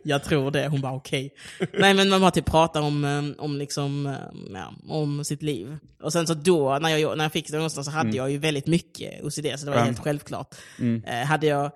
jag 0.03 0.25
tror 0.25 0.51
det, 0.51 0.69
hon 0.69 0.81
bara 0.81 0.93
okej. 0.93 1.31
Nej 1.79 1.95
men 1.95 2.09
man 2.09 2.21
bara 2.21 2.31
typ 2.31 2.47
pratar 2.47 2.81
om, 2.81 3.05
eh, 3.05 3.45
om, 3.45 3.57
liksom, 3.59 4.07
eh, 4.07 4.13
ja, 4.55 4.73
om 4.95 5.25
sitt 5.25 5.43
liv. 5.43 5.77
Och 6.03 6.13
sen 6.13 6.27
så 6.27 6.35
då, 6.35 6.79
när 6.79 6.97
jag, 6.97 7.17
när 7.19 7.25
jag 7.25 7.33
fick 7.33 7.49
diagnosen 7.49 7.85
så 7.85 7.91
hade 7.91 8.17
jag 8.17 8.31
ju 8.31 8.39
väldigt 8.39 8.67
mycket 8.67 9.25
OCD, 9.25 9.47
så 9.59 9.65
det 9.65 9.71
var 9.71 9.77
Mm. 9.79 9.87
helt 9.87 9.99
självklart. 9.99 10.55
Eh, 11.07 11.27
hade 11.27 11.47
jag, 11.47 11.71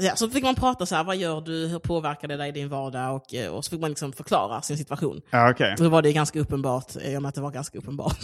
ja, 0.00 0.16
så 0.16 0.30
fick 0.30 0.44
man 0.44 0.54
prata 0.54 0.86
så 0.86 0.94
här, 0.94 1.04
vad 1.04 1.16
gör 1.16 1.40
du, 1.40 1.66
hur 1.66 1.78
påverkar 1.78 2.28
det 2.28 2.36
dig 2.36 2.48
i 2.48 2.52
din 2.52 2.68
vardag? 2.68 3.16
Och, 3.16 3.34
eh, 3.34 3.52
och 3.52 3.64
så 3.64 3.70
fick 3.70 3.80
man 3.80 3.90
liksom 3.90 4.12
förklara 4.12 4.62
sin 4.62 4.76
situation. 4.76 5.20
Ja 5.30 5.50
okej. 5.50 5.74
Då 5.78 5.88
var 5.88 6.02
det 6.02 6.12
ganska 6.12 6.40
uppenbart, 6.40 6.96
i 6.96 7.16
och 7.16 7.22
med 7.22 7.28
att 7.28 7.34
det 7.34 7.40
var 7.40 7.50
ganska 7.50 7.78
uppenbart. 7.78 8.18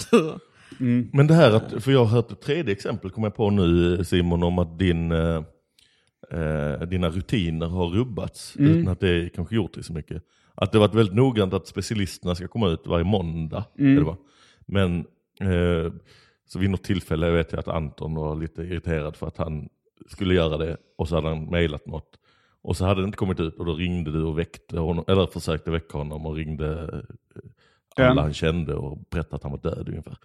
Men 1.13 1.27
det 1.27 1.35
här 1.35 1.51
att, 1.51 1.85
för 1.85 1.93
jag 1.93 2.05
har 2.05 2.07
hört 2.07 2.33
ett 2.33 2.41
tredje 2.41 2.73
exempel, 2.73 3.11
kommer 3.11 3.27
jag 3.27 3.35
på 3.35 3.51
nu 3.51 4.05
Simon, 4.05 4.43
om 4.43 4.59
att 4.59 4.79
din, 4.79 5.13
eh, 5.13 5.43
eh, 6.31 6.81
dina 6.81 7.11
rutiner 7.11 7.67
har 7.67 7.87
rubbats 7.87 8.57
utan 8.57 8.89
att 8.89 9.01
det 9.01 9.31
kanske 9.35 9.57
gjort 9.57 9.75
det 9.75 9.83
så 9.83 9.93
mycket. 9.93 10.23
Att 10.55 10.73
det 10.73 10.79
varit 10.79 10.95
väldigt 10.95 11.15
noggrant 11.15 11.55
att 11.55 11.67
specialisterna 11.67 12.35
ska 12.35 12.49
komma 12.49 12.69
ut 12.69 12.87
varje 12.87 13.05
måndag. 13.05 13.65
Det 13.75 14.01
va? 14.01 14.17
Men 14.67 14.99
eh, 15.41 15.93
så 16.47 16.59
vid 16.59 16.71
något 16.71 16.85
tillfälle 16.85 17.31
vet 17.31 17.53
jag 17.53 17.59
att 17.59 17.69
Anton 17.69 18.15
var 18.15 18.37
lite 18.37 18.63
irriterad 18.63 19.17
för 19.17 19.27
att 19.27 19.37
han 19.37 19.69
skulle 20.09 20.35
göra 20.35 20.57
det 20.57 20.77
och 20.99 21.09
så 21.09 21.15
hade 21.15 21.29
han 21.29 21.45
mejlat 21.45 21.87
något. 21.87 22.11
Och 22.63 22.77
så 22.77 22.85
hade 22.85 23.01
det 23.01 23.05
inte 23.05 23.19
kommit 23.19 23.41
ut 23.41 23.59
och 23.59 23.67
då 23.67 23.75
ringde 23.75 24.13
du 24.13 24.23
och 24.23 24.39
väckte 24.39 24.79
honom, 24.79 25.05
eller 25.09 25.27
försökte 25.27 25.71
väcka 25.71 25.99
honom 25.99 26.27
och 26.27 26.35
ringde 26.37 27.01
eh, 27.99 28.09
alla 28.11 28.23
han 28.23 28.35
kände 28.35 28.75
och 28.75 28.99
berättade 29.11 29.37
att 29.37 29.43
han 29.43 29.53
var 29.53 29.59
död 29.59 29.89
ungefär. 29.89 30.17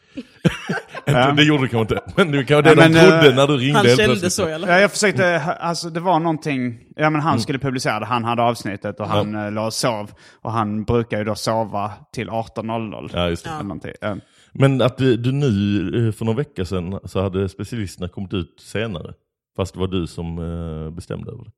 Det 1.35 1.43
gjorde 1.43 1.63
du 1.63 1.67
kanske 1.67 1.95
inte, 1.95 2.13
men 2.15 2.31
det 2.31 2.43
kanske 2.43 2.61
det 2.61 2.81
Ja, 2.81 2.87
de 2.87 2.93
men, 2.93 3.03
trodde 3.03 3.29
eh, 3.29 3.35
när 3.35 3.47
du 3.47 3.57
ringde 3.57 3.77
Han 3.77 3.97
kände 3.97 4.29
så 4.29 4.49
i 4.49 4.53
alla 4.53 4.67
Ja, 4.67 4.79
jag 4.79 4.91
försökte, 4.91 5.41
alltså 5.41 5.89
det 5.89 5.99
var 5.99 6.19
någonting, 6.19 6.79
ja 6.95 7.03
men 7.03 7.07
Mm. 7.07 7.21
han 7.21 7.39
skulle 7.39 7.59
publicera 7.59 7.99
det, 7.99 8.05
han 8.05 8.23
hade 8.23 8.41
avsnittet 8.41 8.99
och 8.99 9.07
han 9.07 9.33
ja. 9.33 9.49
låg 9.49 9.65
och 9.65 9.73
sov. 9.73 10.11
Och 10.41 10.51
han 10.51 10.83
brukar 10.83 11.17
ju 11.17 11.23
då 11.23 11.35
sova 11.35 11.91
till 12.13 12.29
18.00. 12.29 13.09
Ja, 13.13 13.29
just 13.29 13.43
det. 13.43 13.49
Eller. 13.49 13.95
Ja. 14.01 14.17
Men 14.53 14.81
att 14.81 14.97
du, 14.97 15.17
du 15.17 15.31
nu, 15.31 16.07
eh, 16.07 16.11
för 16.13 16.25
några 16.25 16.37
veckor 16.37 16.63
sedan, 16.63 16.99
så 17.05 17.21
hade 17.21 17.49
specialisterna 17.49 18.07
kommit 18.07 18.33
ut 18.33 18.55
senare. 18.59 19.13
Fast 19.55 19.73
det 19.73 19.79
var 19.79 19.87
du 19.87 20.07
som 20.07 20.37
eh, 20.39 20.91
bestämde 20.91 21.31
över 21.31 21.43
det. 21.43 21.51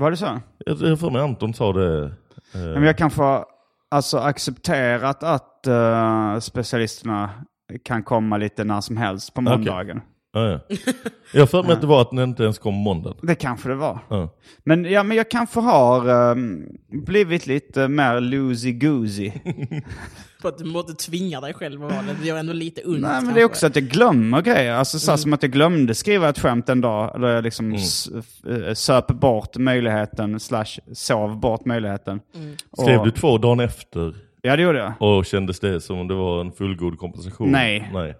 Var 0.00 0.10
det 0.10 0.16
så? 0.16 0.40
Jag 0.66 0.76
jag 0.80 0.88
har 0.88 0.96
för 0.96 1.10
mig 1.10 1.22
Anton 1.22 1.54
sa 1.54 1.72
det. 1.72 2.04
eh, 2.04 2.10
Men 2.54 2.82
jag 2.82 2.98
kanske 2.98 3.22
har 3.22 3.44
alltså, 3.90 4.18
accepterat 4.18 5.22
att 5.22 5.66
eh, 5.66 6.38
specialisterna 6.38 7.30
kan 7.84 8.02
komma 8.02 8.36
lite 8.36 8.64
när 8.64 8.80
som 8.80 8.96
helst 8.96 9.34
på 9.34 9.40
måndagen. 9.40 10.00
ja, 10.32 10.48
ja. 10.48 10.60
Jag 11.32 11.40
har 11.40 11.46
för 11.46 11.62
mig 11.62 11.72
att 11.72 11.80
det 11.80 11.86
var 11.86 12.02
att 12.02 12.10
den 12.10 12.18
inte 12.18 12.42
ens 12.42 12.58
kom 12.58 12.74
måndagen. 12.74 13.18
Det 13.22 13.34
kanske 13.34 13.68
det 13.68 13.74
var. 13.74 13.98
Ja. 14.08 14.28
Men, 14.64 14.84
ja, 14.84 15.02
men 15.02 15.16
jag 15.16 15.30
kanske 15.30 15.60
har 15.60 16.08
ehm, 16.32 16.66
blivit 17.06 17.46
lite 17.46 17.88
mer 17.88 18.20
loosey-goosey. 18.20 19.32
För 20.42 20.48
att 20.48 20.58
du 20.58 20.64
måste 20.64 20.94
tvinga 20.94 21.40
dig 21.40 21.54
själv 21.54 21.84
att 21.84 21.92
vara 21.92 22.02
det. 22.02 22.14
Det 22.20 22.26
gör 22.26 22.36
ändå 22.36 22.52
lite 22.52 22.80
ont. 22.82 22.90
Nej, 23.00 23.00
men 23.00 23.10
kanske. 23.20 23.34
det 23.34 23.40
är 23.40 23.44
också 23.44 23.66
att 23.66 23.76
jag 23.76 23.84
glömmer 23.84 24.42
grejer. 24.42 24.72
Alltså 24.72 24.98
så 24.98 25.10
Mm. 25.10 25.18
som 25.18 25.32
att 25.32 25.42
jag 25.42 25.52
glömde 25.52 25.94
skriva 25.94 26.28
ett 26.28 26.38
skämt 26.38 26.68
en 26.68 26.80
dag. 26.80 27.16
Eller 27.16 27.28
jag 27.28 27.44
liksom 27.44 27.74
f- 27.74 28.50
eh, 28.50 28.74
söp 28.74 29.06
bort 29.06 29.56
möjligheten, 29.56 30.40
slash 30.40 30.78
sov 30.92 31.40
bort 31.40 31.64
möjligheten. 31.64 32.20
Mm. 32.34 32.56
Skrev 32.78 32.98
Och- 33.00 33.04
du 33.06 33.10
två 33.10 33.38
dagen 33.38 33.60
efter 33.60 34.14
Ja, 34.42 34.56
det 34.56 34.62
gjorde 34.62 34.78
jag. 34.78 34.92
och 35.18 35.26
kändes 35.26 35.60
det 35.60 35.80
som 35.80 35.98
om 35.98 36.08
det 36.08 36.14
var 36.14 36.40
en 36.40 36.52
fullgod 36.52 36.98
kompensation? 36.98 37.50
Nej. 37.52 37.90
Nej. 37.92 38.14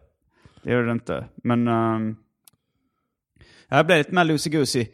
Det 0.62 0.72
gjorde 0.72 0.86
det 0.86 0.92
inte. 0.92 1.24
Men 1.44 1.68
um, 1.68 2.16
jag 3.68 3.86
blev 3.86 3.98
lite 3.98 4.14
mer 4.14 4.24
loosey-goosey. 4.24 4.86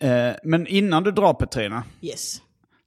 Eh, 0.00 0.34
men 0.44 0.66
innan 0.66 1.02
du 1.02 1.10
drar 1.10 1.34
Petrina. 1.34 1.82
Yes. 2.00 2.42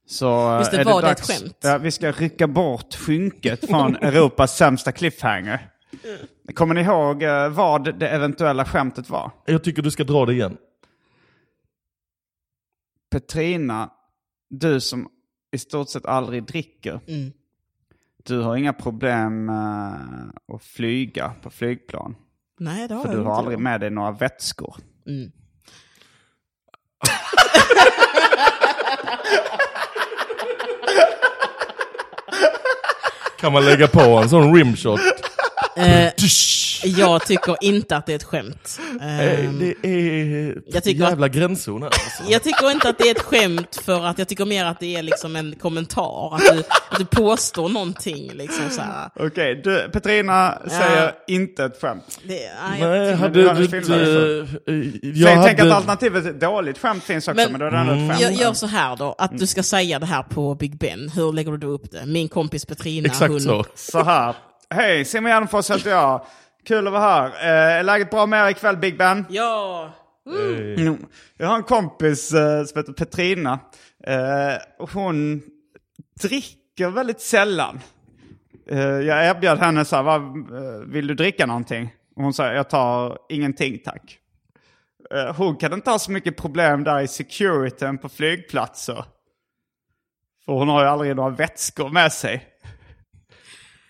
Så 0.06 0.52
eh, 0.52 0.58
Just 0.58 0.70
det, 0.70 0.80
är 0.80 0.84
var 0.84 1.02
det 1.02 1.08
det 1.08 1.12
ett 1.12 1.18
dags. 1.18 1.40
skämt? 1.40 1.56
Ja, 1.60 1.78
vi 1.78 1.90
ska 1.90 2.12
rycka 2.12 2.46
bort 2.46 2.94
skynket 2.94 3.66
från 3.68 3.96
Europas 4.02 4.56
sämsta 4.56 4.92
cliffhanger. 4.92 5.70
Kommer 6.54 6.74
ni 6.74 6.80
ihåg 6.80 7.22
eh, 7.22 7.48
vad 7.48 7.98
det 7.98 8.08
eventuella 8.08 8.64
skämtet 8.64 9.10
var? 9.10 9.30
Jag 9.46 9.64
tycker 9.64 9.82
du 9.82 9.90
ska 9.90 10.04
dra 10.04 10.26
det 10.26 10.32
igen. 10.32 10.56
Petrina, 13.10 13.90
du 14.50 14.80
som 14.80 15.08
i 15.52 15.58
stort 15.58 15.88
sett 15.90 16.06
aldrig 16.06 16.44
dricker. 16.44 17.00
Mm. 17.08 17.32
Du 18.24 18.40
har 18.40 18.56
inga 18.56 18.72
problem 18.72 19.44
med 19.44 19.94
att 20.52 20.62
flyga 20.62 21.32
på 21.42 21.50
flygplan. 21.50 22.16
Nej, 22.58 22.88
det 22.88 22.94
har 22.94 23.02
För 23.02 23.08
jag 23.08 23.16
du 23.16 23.20
inte. 23.20 23.30
har 23.30 23.38
aldrig 23.38 23.58
med 23.58 23.80
dig 23.80 23.90
några 23.90 24.10
vätskor. 24.10 24.76
Mm. 25.06 25.30
Kan 33.40 33.52
man 33.52 33.64
lägga 33.64 33.88
på 33.88 34.00
en 34.00 34.28
sån 34.28 34.54
rimshot? 34.54 35.00
Eh, 35.76 36.08
jag 36.84 37.26
tycker 37.26 37.56
inte 37.64 37.96
att 37.96 38.06
det 38.06 38.12
är 38.12 38.16
ett 38.16 38.24
skämt. 38.24 38.80
Eh, 39.00 39.20
Ehm, 39.44 39.58
Det 39.58 39.88
är 39.88 40.58
Jag 40.66 40.84
tycker 40.84 41.04
jävla 41.04 41.28
gränszon 41.28 41.82
här. 41.82 41.88
Alltså. 41.88 42.22
Jag 42.32 42.42
tycker 42.42 42.70
inte 42.70 42.88
att 42.88 42.98
det 42.98 43.04
är 43.04 43.10
ett 43.10 43.22
skämt 43.22 43.80
för 43.84 44.04
att 44.06 44.18
jag 44.18 44.28
tycker 44.28 44.44
mer 44.44 44.64
att 44.64 44.80
det 44.80 44.96
är 44.96 45.02
liksom 45.02 45.36
en 45.36 45.54
kommentar. 45.60 46.34
Att 46.34 46.40
du, 46.40 46.58
att 46.90 46.98
du 46.98 47.04
påstår 47.04 47.68
någonting 47.68 48.30
liksom. 48.34 48.64
Okej, 49.20 49.60
du, 49.64 49.88
Petrina 49.92 50.58
säger 50.68 51.12
inte 51.26 51.64
ett 51.64 51.80
skämt. 51.80 52.18
Det, 52.24 52.28
nej, 52.70 52.80
jag- 52.80 52.88
Nej, 52.90 53.14
hade 53.14 53.42
du 53.42 53.48
hade 53.48 53.60
du 53.60 53.68
filmat 53.68 53.98
inte... 53.98 54.46
eh, 54.66 54.76
Jag 55.20 55.34
jag 55.36 55.44
tänker 55.44 55.52
att 55.52 55.58
hade... 55.58 55.74
alternativet 55.74 56.26
ett 56.26 56.40
dåligt 56.40 56.78
skämt 56.78 57.04
finns 57.04 57.28
också, 57.28 57.36
men, 57.36 57.52
Men- 57.52 57.60
då 57.60 57.66
är 57.66 57.70
det 57.70 57.78
ändå 57.78 57.92
ett 57.92 58.10
skämt. 58.18 58.20
Gör, 58.20 58.30
gör 58.46 58.52
så 58.52 58.66
här 58.66 58.96
då, 58.96 59.14
att 59.18 59.38
du 59.38 59.46
ska 59.46 59.62
säga 59.62 59.98
det 59.98 60.06
här 60.06 60.22
på 60.22 60.54
Big 60.54 60.78
Ben. 60.78 61.08
Hur 61.14 61.32
lägger 61.32 61.52
du 61.52 61.66
upp 61.66 61.90
det? 61.90 62.06
Min 62.06 62.28
kompis 62.28 62.64
Petrina, 62.64 63.06
Exakt 63.06 63.30
hon... 63.30 63.40
så. 63.40 63.64
Så 63.74 64.02
här. 64.02 64.34
Hej, 64.70 65.04
Simon 65.04 65.30
Gärdenfors 65.30 65.70
heter 65.70 65.90
jag. 65.90 66.26
Kul 66.64 66.86
att 66.86 66.92
vara 66.92 67.02
här. 67.02 67.26
Eh, 67.26 67.78
är 67.78 67.82
läget 67.82 68.10
bra 68.10 68.26
med 68.26 68.46
er 68.46 68.50
ikväll, 68.50 68.76
Big 68.76 68.98
Ben? 68.98 69.24
Ja! 69.28 69.90
Mm. 70.76 71.06
Jag 71.36 71.46
har 71.46 71.56
en 71.56 71.62
kompis 71.62 72.32
eh, 72.32 72.64
som 72.64 72.78
heter 72.80 72.92
Petrina. 72.92 73.58
Eh, 74.04 74.86
hon 74.92 75.42
dricker 76.22 76.88
väldigt 76.90 77.20
sällan. 77.20 77.80
Eh, 78.70 78.78
jag 78.80 79.26
erbjöd 79.26 79.58
henne 79.58 79.84
så 79.84 79.96
här, 79.96 80.02
"Vad, 80.02 80.22
eh, 80.22 80.80
vill 80.86 81.06
du 81.06 81.14
dricka 81.14 81.46
någonting? 81.46 81.94
Och 82.16 82.22
hon 82.22 82.34
sa, 82.34 82.52
jag 82.52 82.70
tar 82.70 83.18
ingenting 83.28 83.78
tack. 83.84 84.18
Eh, 85.14 85.36
hon 85.36 85.56
kan 85.56 85.72
inte 85.72 85.90
ha 85.90 85.98
så 85.98 86.10
mycket 86.10 86.36
problem 86.36 86.84
där 86.84 87.00
i 87.00 87.08
securityn 87.08 87.98
på 87.98 88.08
flygplatser. 88.08 89.04
För 90.44 90.52
hon 90.52 90.68
har 90.68 90.82
ju 90.82 90.88
aldrig 90.88 91.16
några 91.16 91.30
vätskor 91.30 91.88
med 91.88 92.12
sig. 92.12 92.46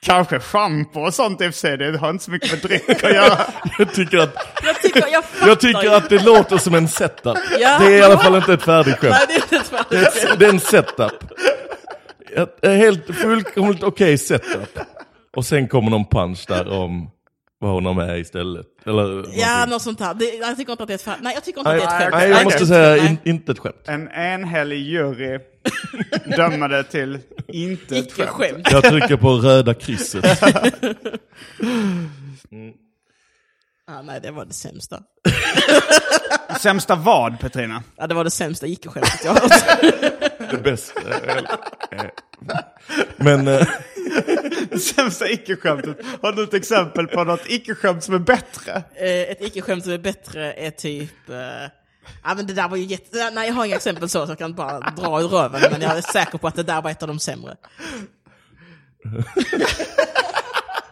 Kanske 0.07 0.41
schampo 0.41 1.01
och 1.01 1.15
sånt 1.15 1.41
i 1.41 1.49
och 1.49 1.55
för 1.55 1.59
sig, 1.61 1.77
det 1.77 1.99
har 1.99 2.11
inte 2.11 2.25
så 2.25 2.31
mycket 2.31 2.51
med 2.53 2.61
dryck 2.63 2.89
att 2.91 3.03
göra. 3.15 3.39
Jag 3.79 3.95
tycker 3.95 4.19
att, 4.19 4.35
Jag 4.65 4.83
tycker, 4.83 5.05
jag 5.11 5.25
jag 5.49 5.61
tycker 5.61 5.91
att 5.91 6.09
det 6.09 6.25
låter 6.25 6.59
som 6.59 6.75
en 6.75 6.89
setup. 6.89 7.39
Ja. 7.59 7.79
Det 7.79 7.87
är 7.87 7.91
i 7.99 8.03
alla 8.03 8.19
fall 8.19 8.37
inte 8.37 8.53
ett 8.53 8.63
färdigt 8.63 8.99
skämt. 8.99 9.15
Nej, 9.29 9.41
det 9.51 9.57
är 9.57 9.61
ett 9.61 9.71
Det 9.91 9.97
är, 9.97 10.01
färdigt 10.05 10.31
ett, 10.33 10.39
det 10.39 10.45
är 10.47 10.51
en 10.51 10.61
setup. 10.61 11.13
Ett 12.37 12.65
ett 12.65 12.77
helt 12.77 13.17
fullkomligt 13.17 13.83
okej 13.83 14.19
setup. 14.19 14.79
Och 15.37 15.47
sen 15.47 15.69
kommer 15.69 15.91
någon 15.91 16.05
punch 16.07 16.45
där 16.49 16.69
om 16.73 17.11
vad 17.59 17.71
hon 17.73 17.87
har 17.87 17.95
med 17.95 18.19
istället. 18.21 18.67
Eller 18.87 19.25
Ja, 19.35 19.67
något 19.67 19.83
sånt 19.83 20.01
här. 20.01 20.15
Det, 20.15 20.25
jag 20.25 20.57
tycker 20.57 20.73
inte 20.73 20.83
att 20.83 20.89
det 20.89 20.93
är 20.93 20.95
ett 20.95 21.03
färdigt... 21.03 21.23
Nej, 21.25 21.35
jag 21.35 21.45
tycker 21.45 21.59
inte 21.61 21.71
att 21.71 21.77
det 21.79 21.83
är 21.85 21.87
ett 21.87 22.01
skämt. 22.03 22.15
nej, 22.15 22.31
jag 22.31 22.45
måste 22.45 22.67
säga 22.67 22.97
in, 22.97 23.19
inte 23.25 23.53
ett 23.53 23.59
skämt. 23.59 23.83
En 23.87 24.09
enhällig 24.09 24.79
jury 24.79 25.39
dömer 26.37 26.69
det 26.69 26.83
till 26.85 27.19
inte 27.49 27.99
ett 27.99 28.13
skämt. 28.13 28.31
skämt. 28.31 28.69
Jag 28.71 28.85
trycker 28.85 29.17
på 29.17 29.31
röda 29.33 29.75
krysset. 29.75 30.25
Ah, 33.89 34.03
nej, 34.03 34.21
det 34.23 34.31
var 34.31 34.45
det 34.45 34.53
sämsta. 34.53 35.03
Sämsta 36.61 36.95
vad, 36.95 37.41
Petrina? 37.41 37.83
Ja, 37.97 38.07
det 38.07 38.15
var 38.15 38.25
det 38.25 38.31
sämsta 38.31 38.67
icke-skämtet 38.67 39.21
jag 39.25 39.33
har 39.35 39.41
hört. 39.41 40.51
Det 40.51 40.57
bästa. 40.63 41.01
Men 43.17 43.49
eh, 43.49 43.67
Sämsta 44.97 45.31
icke-skämtet. 45.31 45.97
Har 46.23 46.33
du 46.33 46.45
ett 46.45 46.55
exempel 46.55 47.07
på 47.07 47.25
något 47.25 47.47
icke-skämt 47.49 48.05
som 48.05 48.15
är 48.15 48.19
bättre? 48.19 48.73
Eh, 48.95 49.31
ett 49.31 49.43
icke-skämt 49.43 49.85
som 49.85 49.93
är 49.93 49.99
bättre 49.99 50.53
är 50.53 50.71
typ... 50.71 51.29
Eh, 51.29 51.37
ja 52.25 52.35
men 52.37 52.47
det 52.47 52.55
där 52.55 52.69
var 52.69 52.77
ju 52.77 52.85
jätte... 52.85 53.31
Nej 53.31 53.49
jag 53.49 53.55
har 53.55 53.65
inga 53.65 53.77
exempel 53.77 54.09
så, 54.09 54.27
så 54.27 54.31
jag 54.31 54.39
kan 54.39 54.55
bara 54.55 54.81
dra 54.81 55.21
ur 55.21 55.29
röven. 55.29 55.61
Men 55.71 55.81
jag 55.81 55.97
är 55.99 56.03
säker 56.03 56.39
på 56.39 56.47
att 56.49 56.55
det 56.55 56.63
där 56.63 56.83
var 56.83 56.91
ett 56.91 57.03
av 57.03 57.09
de 57.09 57.19
sämre. 57.19 57.57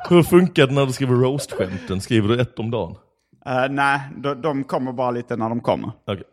Hur 0.09 0.23
funkar 0.23 0.67
det 0.67 0.75
när 0.75 0.87
du 0.87 0.93
skriver 0.93 1.15
roast-skämten? 1.15 2.01
Skriver 2.01 2.29
du 2.29 2.41
ett 2.41 2.59
om 2.59 2.71
dagen? 2.71 2.97
Eh, 3.47 3.69
nej, 3.71 4.01
de, 4.17 4.43
de 4.43 4.65
kommer 4.65 4.93
bara 4.93 5.11
lite 5.11 5.37
när 5.37 5.49
de 5.49 5.61
kommer. 5.61 5.93
Okej. 6.07 6.25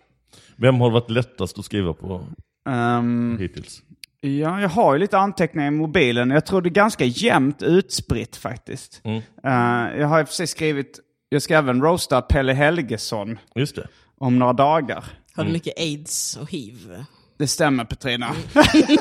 Vem 0.55 0.81
har 0.81 0.89
varit 0.89 1.09
lättast 1.09 1.59
att 1.59 1.65
skriva 1.65 1.93
på 1.93 2.21
Ehm, 2.69 3.37
hittills? 3.39 3.81
Ja, 4.21 4.61
jag 4.61 4.69
har 4.69 4.93
ju 4.93 4.99
lite 4.99 5.17
anteckningar 5.17 5.67
i 5.67 5.71
mobilen. 5.71 6.29
Jag 6.29 6.45
tror 6.45 6.61
det 6.61 6.69
är 6.69 6.71
ganska 6.71 7.05
jämnt 7.05 7.63
utspritt 7.63 8.35
faktiskt. 8.35 9.01
Mm. 9.03 9.17
Eh, 9.43 9.99
jag 9.99 10.07
har 10.07 10.19
i 10.19 10.23
och 10.23 10.27
för 10.27 10.35
sig 10.35 10.47
skrivit, 10.47 10.99
jag 11.29 11.41
ska 11.41 11.57
även 11.57 11.81
roasta 11.81 12.21
Pelle 12.21 12.53
Helgesson 12.53 13.39
Just 13.55 13.75
det. 13.75 13.87
om 14.17 14.39
några 14.39 14.53
dagar. 14.53 15.03
Har 15.35 15.43
du 15.43 15.51
mycket 15.51 15.79
aids 15.79 16.37
och 16.41 16.51
hiv? 16.51 17.03
Det 17.39 17.47
stämmer 17.47 17.83
Petrina. 17.85 18.25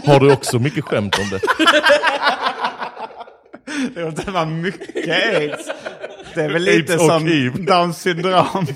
Har 0.05 0.21
du 0.21 0.33
också 0.33 0.59
mycket 0.59 0.85
skämt 0.85 1.18
om 1.18 1.29
det? 1.31 1.41
Det 4.25 4.31
var 4.31 4.47
mycket 4.47 5.09
aids. 5.37 5.68
Det 6.35 6.43
är 6.43 6.49
väl 6.53 6.62
lite 6.62 6.93
Aids 6.93 7.03
och 7.05 7.11
som 7.11 7.27
hiv. 7.27 7.64
down 7.64 7.95
syndrom. 7.95 8.66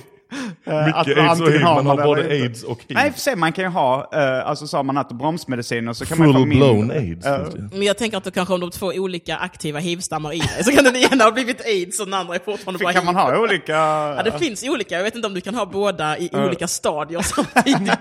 Eh, 0.64 0.96
att 0.96 1.06
Mycket 1.06 1.16
man 1.22 1.28
aids 1.30 1.40
och 1.40 1.50
hiv, 1.52 1.60
man 1.60 1.86
har 1.86 1.96
både 2.04 2.22
aids 2.22 2.62
och 2.62 2.78
hiv. 2.88 2.96
Nej, 2.96 3.12
för 3.12 3.20
sig, 3.20 3.36
man 3.36 3.52
kan 3.52 3.64
ju 3.64 3.70
ha, 3.70 4.10
eh, 4.12 4.48
alltså 4.48 4.66
så 4.66 4.76
har 4.76 4.84
man 4.84 4.96
äter 4.96 5.14
bromsmediciner 5.14 5.92
så 5.92 6.06
kan 6.06 6.18
man 6.18 6.32
få 6.32 6.38
Full-blown 6.38 6.74
mindre. 6.78 6.98
aids. 6.98 7.26
Eh, 7.26 7.42
finns 7.42 7.54
det. 7.54 7.68
Men 7.72 7.82
jag 7.82 7.98
tänker 7.98 8.16
att 8.18 8.24
du 8.24 8.30
kanske 8.30 8.54
om 8.54 8.60
de 8.60 8.70
två 8.70 8.86
olika 8.86 9.36
aktiva 9.36 9.78
hiv-stammar 9.78 10.32
i 10.32 10.38
dig 10.38 10.64
så 10.64 10.72
kan 10.72 10.84
den 10.84 10.96
ena 10.96 11.24
ha 11.24 11.30
blivit 11.32 11.60
aids 11.66 12.00
och 12.00 12.06
den 12.06 12.14
andra 12.14 12.34
är 12.34 12.38
fortfarande 12.38 12.84
bara 12.84 12.92
kan 12.92 13.04
man 13.04 13.16
ha 13.16 13.38
olika... 13.38 13.72
Ja, 13.72 14.22
det 14.24 14.38
finns 14.38 14.62
olika. 14.68 14.96
Jag 14.96 15.02
vet 15.04 15.14
inte 15.14 15.26
om 15.28 15.34
du 15.34 15.40
kan 15.40 15.54
ha 15.54 15.66
båda 15.66 16.18
i 16.18 16.30
olika 16.32 16.68
stadier 16.68 17.20
samtidigt. 17.20 17.98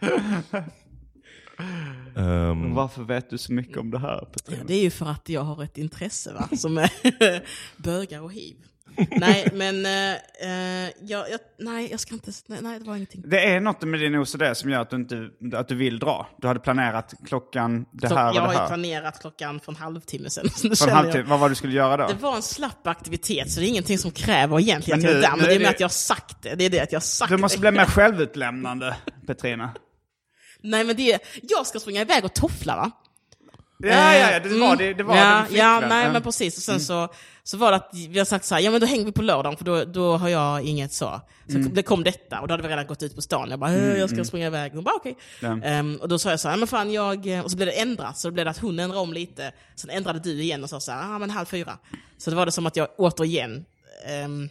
Ehm, 2.16 2.74
Varför 2.74 3.02
vet 3.02 3.30
du 3.30 3.38
så 3.38 3.52
mycket 3.52 3.76
om 3.78 3.90
det 3.90 3.98
här? 3.98 4.28
Ja, 4.46 4.56
det 4.66 4.74
är 4.74 4.82
ju 4.82 4.90
för 4.90 5.06
att 5.06 5.28
jag 5.28 5.40
har 5.40 5.62
ett 5.64 5.78
intresse 5.78 6.32
va, 6.32 6.56
som 6.56 6.78
är 6.78 6.90
bögar 7.82 8.20
och 8.20 8.32
hiv. 8.32 8.56
Nej, 9.10 9.48
men 9.52 9.86
eh, 9.86 10.12
eh, 10.14 10.90
jag, 11.00 11.30
jag, 11.30 11.40
nej, 11.58 11.88
jag 11.90 12.00
ska 12.00 12.14
inte, 12.14 12.30
nej, 12.46 12.78
det 12.78 12.84
var 12.84 12.96
ingenting. 12.96 13.22
Det 13.26 13.44
är 13.46 13.60
något 13.60 13.82
med 13.82 14.00
din 14.00 14.14
OCD 14.18 14.42
som 14.54 14.70
gör 14.70 14.80
att 14.80 14.90
du, 14.90 14.96
inte, 14.96 15.30
att 15.58 15.68
du 15.68 15.74
vill 15.74 15.98
dra. 15.98 16.28
Du 16.38 16.48
hade 16.48 16.60
planerat 16.60 17.14
klockan 17.26 17.86
det 17.92 18.08
Så 18.08 18.14
här 18.14 18.24
jag 18.24 18.36
och 18.36 18.40
har 18.40 18.48
det 18.48 18.54
ju 18.54 18.58
här. 18.58 18.66
planerat 18.66 19.20
klockan 19.20 19.60
för 19.60 19.72
en 19.72 19.76
halvtimme 19.76 20.30
sedan. 20.30 20.44
Nu 20.64 20.76
För 20.76 20.88
en 20.88 20.94
halvtimme. 20.94 21.18
jag, 21.24 21.28
Vad 21.28 21.40
var 21.40 21.48
det 21.48 21.52
du 21.52 21.56
skulle 21.56 21.72
göra 21.74 21.96
då? 21.96 22.06
det 22.12 22.22
var 22.22 22.36
en 22.36 22.42
slapp 22.42 22.86
aktivitet, 22.86 23.50
så 23.50 23.60
det 23.60 23.66
är 23.66 23.68
ingenting 23.68 23.98
som 23.98 24.10
kräver 24.10 24.60
egentligen 24.60 25.00
Men 25.00 25.08
att 25.08 25.14
jag 25.14 25.24
är 25.24 25.30
nu- 25.36 25.36
där. 25.36 25.36
nu 25.36 25.36
Men 25.36 25.46
det 25.48 25.54
är 25.54 25.58
med 25.58 25.66
det- 25.66 25.70
att 25.70 25.80
jag 25.80 25.84
har 25.88 25.90
sagt 25.90 26.42
det. 26.42 26.54
Det 26.54 26.64
är 26.64 26.70
det 26.70 26.80
att 26.80 26.92
jag 26.92 26.96
har 27.00 27.02
sagt 27.02 27.30
Du 27.30 27.36
måste 27.36 27.56
det. 27.58 27.60
bli 27.60 27.70
mer 27.70 27.84
självutlämnande, 27.86 28.96
Petrina. 29.26 29.70
Nej, 30.62 30.84
men 30.84 30.96
det 30.96 31.12
är, 31.12 31.20
jag 31.42 31.66
ska 31.66 31.78
springa 31.80 32.00
iväg 32.00 32.24
och 32.24 32.34
toffla 32.34 32.76
va? 32.76 32.90
Ja, 33.78 34.14
ja, 34.14 34.30
ja, 34.32 34.40
det 34.40 34.48
var 34.48 34.66
Mm. 34.66 34.78
det. 34.78 34.94
Det 34.94 35.02
var 35.02 35.16
ja, 35.16 35.44
din 35.48 35.58
ja, 35.58 35.80
nej 35.80 36.00
Mm. 36.00 36.12
men 36.12 36.22
precis. 36.22 36.56
Och 36.56 36.62
sen 36.62 36.80
så, 36.80 37.08
så 37.42 37.56
var 37.56 37.70
det 37.70 37.76
att 37.76 37.90
vi 38.08 38.18
har 38.18 38.24
sagt 38.24 38.44
så 38.44 38.54
här, 38.54 38.62
ja 38.62 38.70
men 38.70 38.80
då 38.80 38.86
hänger 38.86 39.04
vi 39.04 39.12
på 39.12 39.22
lördagen 39.22 39.56
för 39.56 39.64
då, 39.64 39.84
då 39.84 40.16
har 40.16 40.28
jag 40.28 40.62
inget 40.62 40.92
så. 40.92 41.20
Så 41.48 41.56
Mm. 41.56 41.74
det 41.74 41.82
kom 41.82 42.04
detta 42.04 42.40
och 42.40 42.48
då 42.48 42.52
hade 42.52 42.62
vi 42.62 42.68
redan 42.68 42.86
gått 42.86 43.02
ut 43.02 43.14
på 43.14 43.22
stan. 43.22 43.50
Jag 43.50 43.58
bara, 43.58 43.72
"Eh, 43.72 43.98
jag 43.98 44.10
ska 44.10 44.24
springa 44.24 44.46
iväg. 44.46 44.72
Hon 44.74 44.84
bara, 44.84 44.94
okej. 44.94 45.16
Ja. 45.40 45.58
Ehm, 45.64 45.96
och 45.96 46.08
då 46.08 46.18
sa 46.18 46.30
jag 46.30 46.40
så 46.40 46.48
här, 46.48 46.56
men 46.56 46.68
fan 46.68 46.92
jag, 46.92 47.40
och 47.44 47.50
så 47.50 47.56
blev 47.56 47.66
det 47.66 47.72
ändrat. 47.80 48.18
Så 48.18 48.28
då 48.28 48.32
blev 48.32 48.44
det 48.44 48.50
att 48.50 48.58
hon 48.58 48.78
ändrade 48.78 49.00
om 49.00 49.12
lite. 49.12 49.52
Sen 49.76 49.90
ändrade 49.90 50.18
du 50.20 50.42
igen 50.42 50.62
och 50.64 50.70
sa 50.70 50.80
så 50.80 50.92
här, 50.92 51.12
ja 51.12 51.18
men 51.18 51.30
halv 51.30 51.46
fyra. 51.46 51.78
Så 52.18 52.30
det 52.30 52.36
var 52.36 52.46
det 52.46 52.52
som 52.52 52.66
att 52.66 52.76
jag 52.76 52.88
återigen 52.98 53.64
um, 54.24 54.48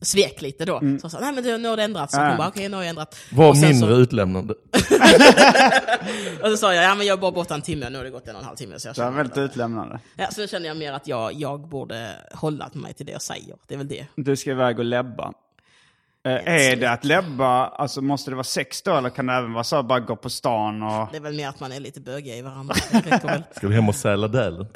svek 0.00 0.42
lite 0.42 0.64
då. 0.64 0.78
Så 0.80 0.86
jag 1.02 1.10
sa, 1.10 1.20
nej 1.20 1.32
men 1.32 1.62
nu 1.62 1.68
har 1.68 1.76
det 1.76 1.82
ändrats. 1.82 2.14
Så 2.14 2.20
Mm. 2.20 2.30
Hon 2.30 2.38
bara, 2.38 2.48
okej 2.48 2.68
nu 2.68 2.76
har 2.76 2.82
jag 2.82 2.90
ändrat. 2.90 3.16
var 3.32 3.54
mindre 3.54 3.94
så, 3.94 4.00
utlämnande. 4.00 4.54
och 6.42 6.48
så 6.50 6.56
sa 6.56 6.74
jag, 6.74 6.84
ja 6.84 6.94
men 6.94 7.06
jag 7.06 7.16
är 7.16 7.20
bara 7.20 7.30
borta 7.32 7.54
en 7.54 7.62
timme, 7.62 7.90
nu 7.90 7.96
har 7.98 8.04
det 8.04 8.10
gått 8.10 8.28
en 8.28 8.34
och 8.34 8.40
en 8.40 8.46
halv 8.46 8.56
timme. 8.56 8.78
Så 8.78 8.88
jag 8.88 8.96
Det 8.96 9.02
var 9.02 9.10
väldigt 9.10 9.38
utlämnande. 9.38 10.00
Ja, 10.16 10.26
så 10.30 10.40
nu 10.40 10.48
känner 10.48 10.66
jag 10.66 10.76
mer 10.76 10.92
att 10.92 11.08
jag, 11.08 11.32
jag 11.32 11.68
borde 11.68 12.10
hålla 12.32 12.70
mig 12.72 12.94
till 12.94 13.06
det 13.06 13.12
jag 13.12 13.22
säger. 13.22 13.56
Det 13.68 13.74
är 13.74 13.78
väl 13.78 13.88
det. 13.88 14.06
Du 14.16 14.36
ska 14.36 14.50
iväg 14.50 14.78
och 14.78 14.84
läbba. 14.84 15.32
Eh, 16.26 16.32
är 16.70 16.76
det 16.76 16.90
att 16.90 17.04
läbba, 17.04 17.66
alltså 17.66 18.02
måste 18.02 18.30
det 18.30 18.34
vara 18.34 18.44
sex 18.44 18.82
då 18.82 18.96
eller 18.96 19.10
kan 19.10 19.26
det 19.26 19.32
även 19.32 19.52
vara 19.52 19.64
så 19.64 19.76
att 19.76 19.88
bara 19.88 20.00
gå 20.00 20.16
på 20.16 20.30
stan 20.30 20.82
och... 20.82 21.08
Det 21.10 21.16
är 21.16 21.20
väl 21.20 21.34
mer 21.34 21.48
att 21.48 21.60
man 21.60 21.72
är 21.72 21.80
lite 21.80 22.00
bögiga 22.00 22.36
i 22.36 22.42
varandra. 22.42 22.74
Ska 23.56 23.68
vi 23.68 23.74
hem 23.74 23.88
och 23.88 23.94
säla 23.94 24.28
dälen? 24.28 24.66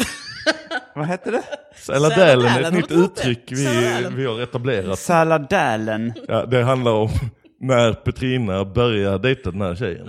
Vad 0.94 1.06
heter 1.06 1.32
det? 1.32 1.42
Säla 1.74 2.10
Säla 2.10 2.26
dälen 2.26 2.46
är 2.46 2.62
ett 2.62 2.74
nytt 2.74 2.90
uttryck 2.90 3.52
vi, 3.52 4.06
vi 4.16 4.26
har 4.26 4.40
etablerat. 4.40 4.98
Saladälen. 4.98 6.12
Ja, 6.28 6.46
det 6.46 6.62
handlar 6.62 6.92
om 6.92 7.08
när 7.60 7.92
Petrina 7.92 8.64
började 8.64 9.18
dejta 9.18 9.50
den 9.50 9.60
här 9.60 9.74
tjejen. 9.74 10.08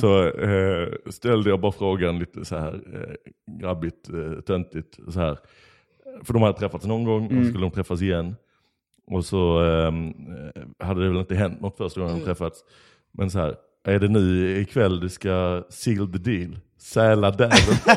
Så 0.00 0.28
eh, 0.28 0.88
ställde 1.10 1.50
jag 1.50 1.60
bara 1.60 1.72
frågan 1.72 2.18
lite 2.18 2.44
så 2.44 2.58
här 2.58 2.74
eh, 2.94 3.14
grabbigt, 3.60 4.08
eh, 4.08 4.40
töntigt. 4.40 4.98
Så 5.08 5.20
här. 5.20 5.38
För 6.22 6.34
de 6.34 6.42
hade 6.42 6.58
träffats 6.58 6.86
någon 6.86 7.04
gång 7.04 7.38
och 7.38 7.46
skulle 7.46 7.64
de 7.64 7.70
träffas 7.70 8.02
igen. 8.02 8.36
Och 9.06 9.24
så 9.24 9.58
ehm, 9.58 10.08
eh, 10.08 10.86
hade 10.86 11.02
det 11.02 11.08
väl 11.08 11.18
inte 11.18 11.34
hänt 11.34 11.60
något 11.60 11.76
första 11.76 12.00
gången 12.00 12.18
de 12.18 12.24
träffats. 12.24 12.64
Men 13.12 13.30
så 13.30 13.38
här, 13.38 13.56
är 13.84 13.98
det 13.98 14.08
nu 14.08 14.56
ikväll 14.60 15.00
du 15.00 15.08
ska 15.08 15.64
seal 15.70 16.12
the 16.12 16.18
deal? 16.18 16.58
Säla 16.80 17.30
dälen. 17.30 17.58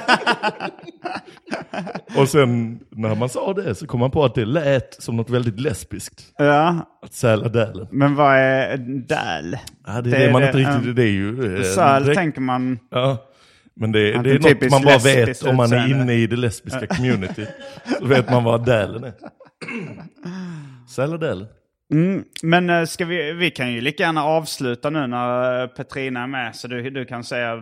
och 2.18 2.30
sen 2.30 2.80
när 2.90 3.16
man 3.16 3.30
sa 3.30 3.54
det 3.54 3.76
så 3.76 3.88
kom 3.88 4.00
man 4.00 4.12
på 4.12 4.26
att 4.26 4.36
det 4.36 4.46
lät 4.46 5.02
som 5.02 5.16
något 5.18 5.30
väldigt 5.30 5.60
lesbiskt. 5.60 6.24
Ja, 6.38 6.76
Att 7.02 7.14
säla 7.14 7.50
dälen. 7.50 7.88
men 7.92 8.16
vad 8.16 8.36
är 8.38 8.78
däl? 9.08 9.58
Ja, 9.88 10.02
det 10.02 10.16
är 10.18 10.28
det, 10.28 10.32
man 10.34 10.44
inte 10.44 10.58
riktigt, 10.58 10.86
ja. 10.88 10.94
det 10.94 11.04
är 11.04 11.12
ju... 11.12 11.58
eh, 11.58 11.64
Säl 11.64 12.04
direkt- 12.04 12.16
tänker 12.18 12.42
man... 12.42 12.80
Ja. 12.92 13.18
Men 13.80 13.92
det, 13.92 14.00
det 14.12 14.22
det 14.24 14.32
är 14.50 14.56
något 14.56 14.72
man 14.72 14.82
bara 14.82 14.98
vet 14.98 15.44
om 15.44 15.56
man 15.56 15.74
är 15.74 15.90
inne 15.90 16.14
i 16.14 16.28
det 16.28 16.36
lesbiska 16.36 16.88
community. 16.96 17.46
så 18.00 18.06
vet 18.06 18.30
man 18.32 18.44
vad 18.44 18.66
dälen 18.66 19.04
är. 19.04 19.14
Säla 20.90 21.18
dälen. 21.18 21.48
Mm, 21.94 22.24
men 22.44 22.70
eh, 22.70 22.86
ska 22.86 23.06
vi, 23.06 23.34
vi 23.34 23.52
kan 23.52 23.74
ju 23.74 23.82
lika 23.82 24.04
gärna 24.04 24.24
avsluta 24.24 24.90
nu 24.90 25.08
när 25.08 25.62
eh, 25.62 25.68
Petrina 25.68 26.24
är 26.24 26.28
med. 26.28 26.56
Så 26.56 26.68
du, 26.68 26.90
du 26.90 27.06
kan 27.06 27.24
säga 27.24 27.54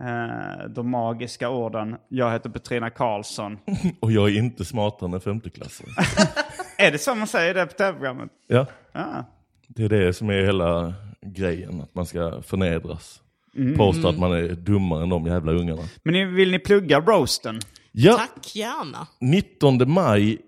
eh, 0.00 0.68
de 0.74 0.90
magiska 0.90 1.48
orden. 1.48 1.96
Jag 2.08 2.32
heter 2.32 2.50
Petrina 2.50 2.90
Karlsson. 2.90 3.58
Och 4.00 4.12
jag 4.12 4.28
är 4.30 4.38
inte 4.38 4.64
smartare 4.64 5.14
än 5.14 5.20
femteklassare. 5.20 5.88
är 6.78 6.90
det 6.92 6.98
så 6.98 7.14
man 7.14 7.26
säger 7.26 7.54
det 7.54 7.66
på 7.66 7.72
tv-programmet? 7.72 8.30
Ja, 8.46 8.66
Ah. 8.92 9.22
det 9.68 9.84
är 9.84 9.88
det 9.88 10.12
som 10.12 10.30
är 10.30 10.42
hela 10.42 10.94
grejen. 11.26 11.80
Att 11.80 11.94
man 11.94 12.06
ska 12.06 12.42
förnedras. 12.42 13.20
Mm. 13.56 13.76
Påstå 13.76 14.08
att 14.08 14.18
man 14.18 14.32
är 14.32 14.48
dummare 14.48 15.02
än 15.02 15.08
de 15.08 15.26
jävla 15.26 15.52
ungarna. 15.52 15.82
Men 16.02 16.34
vill 16.34 16.50
ni 16.50 16.58
plugga 16.58 17.00
roasten? 17.00 17.60
Ja, 17.92 18.12
Tack 18.16 18.56
gärna. 18.56 19.06
19 19.20 19.90
maj 19.92 20.38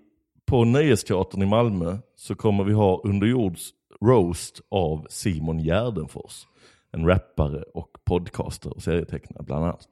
på 0.45 0.65
Nöjesteatern 0.65 1.41
i 1.41 1.45
Malmö 1.45 1.97
så 2.23 2.35
kommer 2.35 2.63
vi 2.63 2.73
ha 2.73 3.01
underjords 3.03 3.69
roast 4.01 4.61
av 4.71 5.07
Simon 5.09 5.59
Gärdenfors. 5.59 6.47
En 6.91 7.07
rappare 7.07 7.63
och 7.73 7.89
podcaster 8.05 8.75
och 8.75 8.83
serietecknare 8.83 9.43
bland 9.43 9.65
annat. 9.65 9.87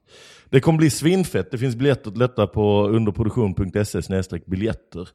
Det 0.50 0.60
kommer 0.60 0.78
bli 0.78 0.90
svinfett. 0.90 1.52
Det 1.52 1.58
finns 1.58 1.76
biljetter 1.76 2.12
till 2.12 2.20
detta 2.20 2.48
på 2.48 2.88
underproduktion.se 2.88 4.40
biljetter. 4.46 5.10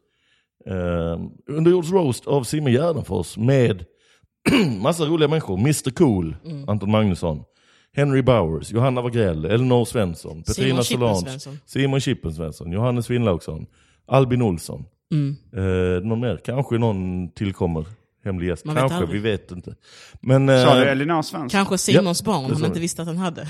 Eh, 0.66 1.20
underjords 1.46 1.90
roast 1.90 2.26
av 2.26 2.44
Simon 2.44 2.72
Gärdenfors 2.72 3.36
med 3.36 3.84
massa 4.82 5.04
roliga 5.04 5.28
människor. 5.28 5.58
Mr 5.58 5.90
Cool, 5.90 6.36
Anton 6.66 6.90
Magnusson. 6.90 7.44
Henry 7.92 8.22
Bowers, 8.22 8.72
Johanna 8.72 9.00
Wagrell, 9.00 9.44
Elinor 9.44 9.84
Svensson, 9.84 10.42
Petrina 10.42 10.82
Simon 10.82 11.16
Solange. 11.16 11.60
Simon 11.66 12.00
Chippen 12.00 12.32
Svensson, 12.32 12.72
Johannes 12.72 13.06
Finnlaugsson, 13.06 13.66
Albin 14.06 14.42
Olsson. 14.42 14.84
Mm. 15.12 15.36
Eh, 15.56 16.02
någon 16.08 16.20
mer? 16.20 16.36
Kanske 16.44 16.78
någon 16.78 17.28
tillkommer 17.32 17.86
hemlig 18.24 18.46
gäst. 18.48 18.64
Man 18.64 18.74
vet 18.74 18.80
Kanske, 18.82 18.96
aldrig. 18.98 19.22
vi 19.22 19.30
vet 19.30 19.50
inte. 19.50 19.74
Men, 20.20 20.48
eh, 20.48 20.62
Sa 20.64 20.74
du 20.74 20.84
Elinor 20.84 21.22
Svensson? 21.22 21.48
Kanske 21.48 21.78
Simons 21.78 22.20
Ja, 22.20 22.24
barn 22.32 22.42
det 22.42 22.48
han 22.48 22.58
sa 22.60 22.66
inte 22.66 22.78
vi. 22.78 22.82
visste 22.84 23.02
att 23.02 23.08
han 23.08 23.16
hade. 23.16 23.48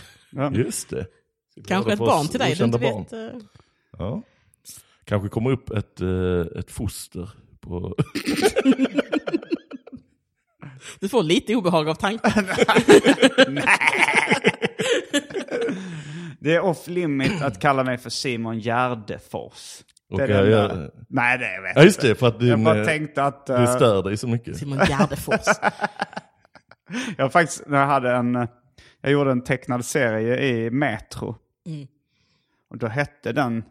just 0.53 0.91
det. 0.91 1.07
Kanske 1.69 1.93
ett 1.93 1.99
barn 1.99 2.28
till 2.28 2.39
dig 2.41 2.55
du 2.55 2.65
inte 2.65 2.78
vet. 2.78 3.12
eh. 3.12 3.28
Ja. 3.99 4.23
Kanske 5.05 5.28
kommer 5.28 5.51
upp 5.51 5.70
ett, 5.70 6.01
eh, 6.01 6.59
ett 6.59 6.70
foster 6.70 7.31
på... 7.61 7.95
Du 11.01 11.09
får 11.09 11.23
lite 11.23 11.55
obehag 11.55 11.89
av 11.89 11.95
tanken. 11.95 12.47
Det 16.41 16.55
är 16.55 16.61
off 16.61 16.89
limit 16.89 17.43
att 17.43 17.61
kalla 17.61 17.85
mig 17.85 17.99
för 17.99 18.11
Simon 18.11 18.59
Gärdefors. 18.59 19.83
Det 20.09 20.15
är 20.15 20.23
Och 20.23 20.28
det 20.28 20.35
jag 20.35 20.47
gör- 20.49 20.91
Nej, 21.09 21.39
det 21.39 21.61
vet 21.62 21.73
Ja 21.77 21.83
just 21.83 21.99
inte. 21.99 22.09
det, 22.09 22.15
för 22.15 22.27
att 22.28 22.41
din, 22.41 22.49
Jag 22.49 22.61
bara 22.65 22.78
eh, 22.81 22.85
tänkte 22.85 23.24
att... 23.24 23.47
du 23.47 23.53
eh, 23.55 23.77
stör 23.77 24.03
dig 24.03 24.16
så 24.16 24.28
mycket. 24.28 24.57
Simon 24.57 24.78
Gärdefors. 24.89 25.41
Jag 27.19 27.33
faktiskt, 27.33 27.62
när 27.66 27.78
jag 27.81 27.87
hade 27.87 28.12
en, 28.12 28.49
jag 29.01 29.12
gjorde 29.12 29.31
en 29.31 29.45
tecknad 29.45 29.85
serie 29.85 30.37
i 30.47 30.70
Metro. 30.70 31.37
Mm. 31.66 31.87
Och 32.70 32.78
då 32.78 32.87
hette 32.87 33.33
den 33.33 33.65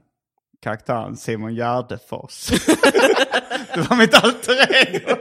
karaktären 0.61 1.15
Simon 1.17 1.55
Gärdefors. 1.55 2.47
det 3.73 3.89
var 3.89 3.97
mitt 3.97 4.23
alter 4.23 4.53
ego. 4.87 5.15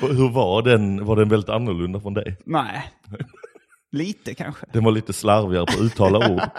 Hur 0.00 0.30
var 0.32 0.62
den? 0.62 1.04
Var 1.04 1.16
den 1.16 1.28
väldigt 1.28 1.48
annorlunda 1.50 2.00
från 2.00 2.14
dig? 2.14 2.36
Nej, 2.44 2.92
lite 3.94 4.34
kanske. 4.34 4.66
Den 4.72 4.84
var 4.84 4.92
lite 4.92 5.12
slarvigare 5.12 5.66
på 5.66 5.72
att 5.72 5.80
uttala 5.80 6.30
ord. 6.32 6.40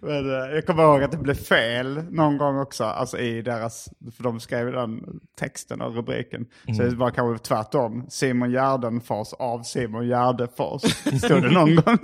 Men, 0.00 0.30
eh, 0.30 0.54
jag 0.54 0.66
kommer 0.66 0.82
ihåg 0.82 1.02
att 1.02 1.10
det 1.10 1.18
blev 1.18 1.34
fel 1.34 2.02
någon 2.10 2.38
gång 2.38 2.58
också, 2.58 2.84
alltså 2.84 3.18
i 3.18 3.42
deras, 3.42 3.88
för 4.16 4.22
de 4.22 4.40
skrev 4.40 4.72
den 4.72 5.20
texten 5.38 5.80
och 5.80 5.94
rubriken. 5.94 6.46
Så 6.76 6.82
det 6.82 6.94
var 6.94 7.10
kanske 7.10 7.44
tvärtom, 7.44 8.06
Simon 8.08 8.50
Gärdenfors 8.50 9.32
av 9.32 9.62
Simon 9.62 10.08
Gärdefors, 10.08 10.82
stod 11.24 11.42
det 11.42 11.50
någon 11.50 11.74
gång. 11.74 11.98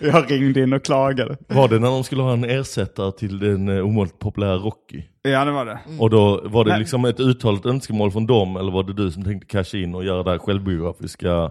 jag 0.00 0.30
ringde 0.30 0.62
in 0.62 0.72
och 0.72 0.84
klagade. 0.84 1.36
Var 1.48 1.68
det 1.68 1.78
när 1.78 1.90
de 1.90 2.04
skulle 2.04 2.22
ha 2.22 2.32
en 2.32 2.44
ersättare 2.44 3.12
till 3.12 3.38
den 3.38 3.68
eh, 3.68 3.86
omåligt 3.86 4.18
populära 4.18 4.56
Rocky? 4.56 5.02
Ja 5.22 5.44
det 5.44 5.50
var 5.50 5.64
det. 5.64 5.78
Och 5.98 6.10
då 6.10 6.40
var 6.44 6.64
det 6.64 6.78
liksom 6.78 7.04
ett 7.04 7.20
uttalat 7.20 7.66
önskemål 7.66 8.10
från 8.10 8.26
dem, 8.26 8.56
eller 8.56 8.72
var 8.72 8.82
det 8.82 8.92
du 8.92 9.10
som 9.10 9.24
tänkte 9.24 9.46
casha 9.46 9.78
in 9.78 9.94
och 9.94 10.04
göra 10.04 10.22
det 10.22 10.30
här 10.30 10.38
självbiografiska 10.38 11.50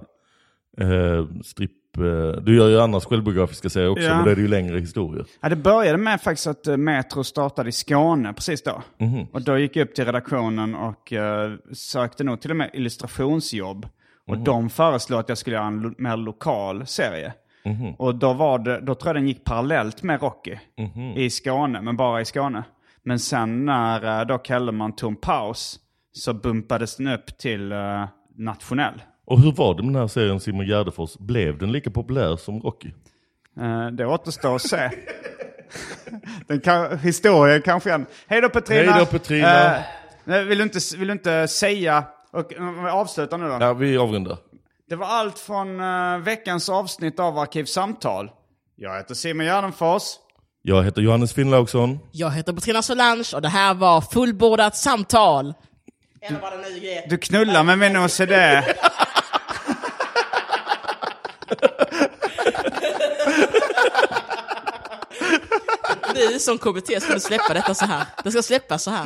eh, 0.80 1.26
stripp... 1.44 1.72
Eh, 1.98 2.42
du 2.44 2.56
gör 2.58 2.70
ju 2.70 2.82
annars 2.82 3.06
självbiografiska 3.06 3.70
serier 3.70 3.90
också, 3.90 4.04
Ja. 4.06 4.16
men 4.16 4.26
då 4.26 4.32
är 4.32 4.36
det 4.36 4.42
ju 4.42 4.48
längre 4.48 4.80
historier. 4.80 5.26
Ja, 5.42 5.50
det 5.50 5.56
började 5.56 5.98
med 5.98 6.22
faktiskt 6.22 6.48
att 6.48 6.68
eh, 6.68 6.78
Metro 6.78 7.24
startade 7.24 7.70
i 7.70 7.72
Skåne 7.72 8.34
precis 8.34 8.64
då. 8.64 8.82
Och 9.32 9.42
då 9.42 9.58
gick 9.58 9.76
jag 9.76 9.84
upp 9.86 9.96
till 9.96 10.06
redaktionen 10.06 10.76
och 10.76 11.14
eh, 11.14 11.52
sökte 11.74 12.24
nog 12.24 12.42
till 12.42 12.52
och 12.52 12.58
med 12.58 12.70
illustrationsjobb. 12.74 13.88
Och 14.28 14.38
de 14.38 14.70
föreslog 14.70 15.20
att 15.20 15.30
jag 15.30 15.38
skulle 15.38 15.56
göra 15.56 15.68
en 15.68 15.82
lo- 15.82 15.94
mer 15.98 16.18
lokal 16.18 16.86
serie. 16.88 17.34
Och 17.98 18.16
då, 18.16 18.34
var 18.34 18.60
det, 18.60 18.80
då 18.82 18.96
tror 18.96 19.08
jag 19.10 19.16
den 19.16 19.28
gick 19.28 19.44
parallellt 19.44 20.04
med 20.04 20.22
Rocky 20.22 20.56
i 21.16 21.30
Skåne, 21.30 21.82
men 21.82 21.98
bara 21.98 22.22
i 22.22 22.26
Skåne. 22.26 22.64
Men 23.04 23.20
sen 23.20 23.66
när 23.66 24.20
eh, 24.22 24.28
då 24.28 24.40
Kellerman 24.44 24.96
tog 24.96 25.10
en 25.12 25.16
paus 25.16 25.80
så 26.12 26.34
bumpades 26.34 26.96
den 26.98 27.08
upp 27.08 27.38
till 27.38 27.72
eh, 27.72 28.06
nationell. 28.38 29.02
Och 29.30 29.42
hur 29.42 29.52
var 29.52 29.74
det 29.76 29.84
med 29.84 29.94
den 29.94 30.02
här 30.02 30.08
serien 30.08 30.40
Simon 30.40 30.68
Gärdefors? 30.68 31.18
Blev 31.18 31.58
den 31.58 31.72
lika 31.72 31.90
populär 31.92 32.36
som 32.38 32.62
Rocky? 32.62 32.90
Eh, 33.60 33.88
Det 33.88 34.06
återstår 34.06 34.56
att 34.56 34.62
se. 34.62 34.90
Den 36.48 36.60
kan, 36.62 36.98
historien 37.00 37.62
kanske 37.62 37.90
igen. 37.90 38.06
Hej 38.28 38.42
då 38.42 38.50
Petrina! 38.50 38.92
Hej 38.92 39.00
då, 39.00 39.06
Petrina. 39.06 39.76
Eh, 39.78 39.84
vill, 40.26 40.58
du 40.58 40.64
inte, 40.64 40.80
vill 40.98 41.08
du 41.08 41.14
inte 41.14 41.48
säga... 41.48 42.04
Och, 42.32 42.54
eh, 42.54 42.84
vi 42.84 42.90
avslutar 42.90 43.38
nu 43.38 43.48
då. 43.48 43.58
Ja, 43.60 43.74
vi 43.74 43.98
avrundar. 43.98 44.38
Det 44.90 44.96
var 44.96 45.08
allt 45.08 45.40
från 45.40 45.80
eh, 45.80 46.18
veckans 46.18 46.70
avsnitt 46.70 47.20
av 47.20 47.38
Arkivsamtal. 47.38 48.32
Jag 48.76 48.98
heter 48.98 49.14
Simon 49.16 49.46
Gärdenfors. 49.46 50.04
Jag 50.62 50.84
heter 50.84 51.02
Johannes 51.02 51.34
Finnlaugsson. 51.34 52.00
Jag 52.12 52.32
heter 52.32 52.54
Petrina 52.54 52.82
Solange 52.82 53.32
och 53.36 53.42
det 53.42 53.50
här 53.50 53.74
var 53.74 54.02
fullbordat 54.02 54.76
samtal. 54.76 55.54
Eller 56.22 56.82
det 56.82 56.98
en? 56.98 57.10
Du 57.10 57.18
knullar 57.18 57.64
med 57.64 57.78
min 57.78 57.98
OCD. 57.98 58.32
Du 66.16 66.40
som 66.40 66.58
KBT 66.58 67.02
skulle 67.02 67.20
släppa 67.20 67.54
detta 67.54 67.74
så 67.74 67.86
här. 67.86 68.06
Det 68.24 68.32
ska 68.32 68.42
släppas 68.42 68.84
så 68.84 68.92
här. 68.92 69.06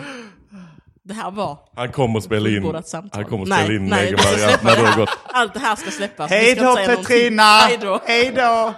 Det 1.03 1.13
här 1.13 1.31
var 1.31 1.57
Han 1.75 1.91
kommer 1.91 2.17
att 2.17 2.23
spela 2.25 2.49
in, 2.49 2.63
han 3.11 3.25
kommer 3.25 3.43
att 3.43 3.49
Nej, 3.49 3.63
spela 3.63 3.73
in 3.73 3.85
nej, 3.85 4.07
egen 4.07 4.17
variant 4.17 4.41
släppa 4.41 4.67
när 4.67 4.75
det 4.75 4.87
har 4.87 4.97
gått. 4.97 5.09
Allt 5.23 5.53
det 5.53 5.59
här 5.59 5.75
ska 5.75 5.91
släppas. 5.91 6.29
Hej 6.29 6.55
då. 6.55 6.75
Petrina! 6.75 7.43
Hej 8.05 8.31
då! 8.35 8.73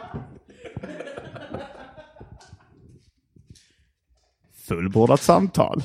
Fullbordat 4.68 5.22
samtal. 5.22 5.84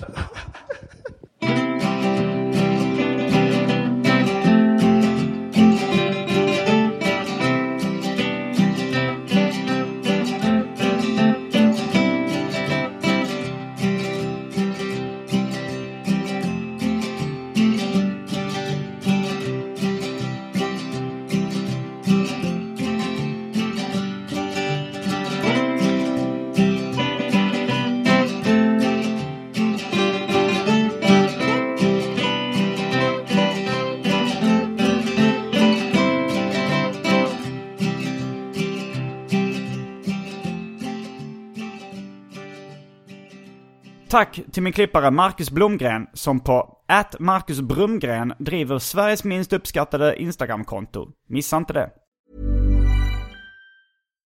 Tack 44.10 44.40
till 44.52 44.62
min 44.62 44.72
klippare 44.72 45.10
Marcus 45.10 45.50
Blomgren 45.50 46.06
som 46.12 46.40
på 46.40 46.76
att 46.88 47.20
Marcus 47.20 47.60
Brumgren 47.60 48.32
driver 48.38 48.78
Sveriges 48.78 49.24
minst 49.24 49.52
uppskattade 49.52 50.22
Instagramkonto. 50.22 51.08
Missa 51.28 51.56
inte 51.56 51.72
det. 51.72 51.90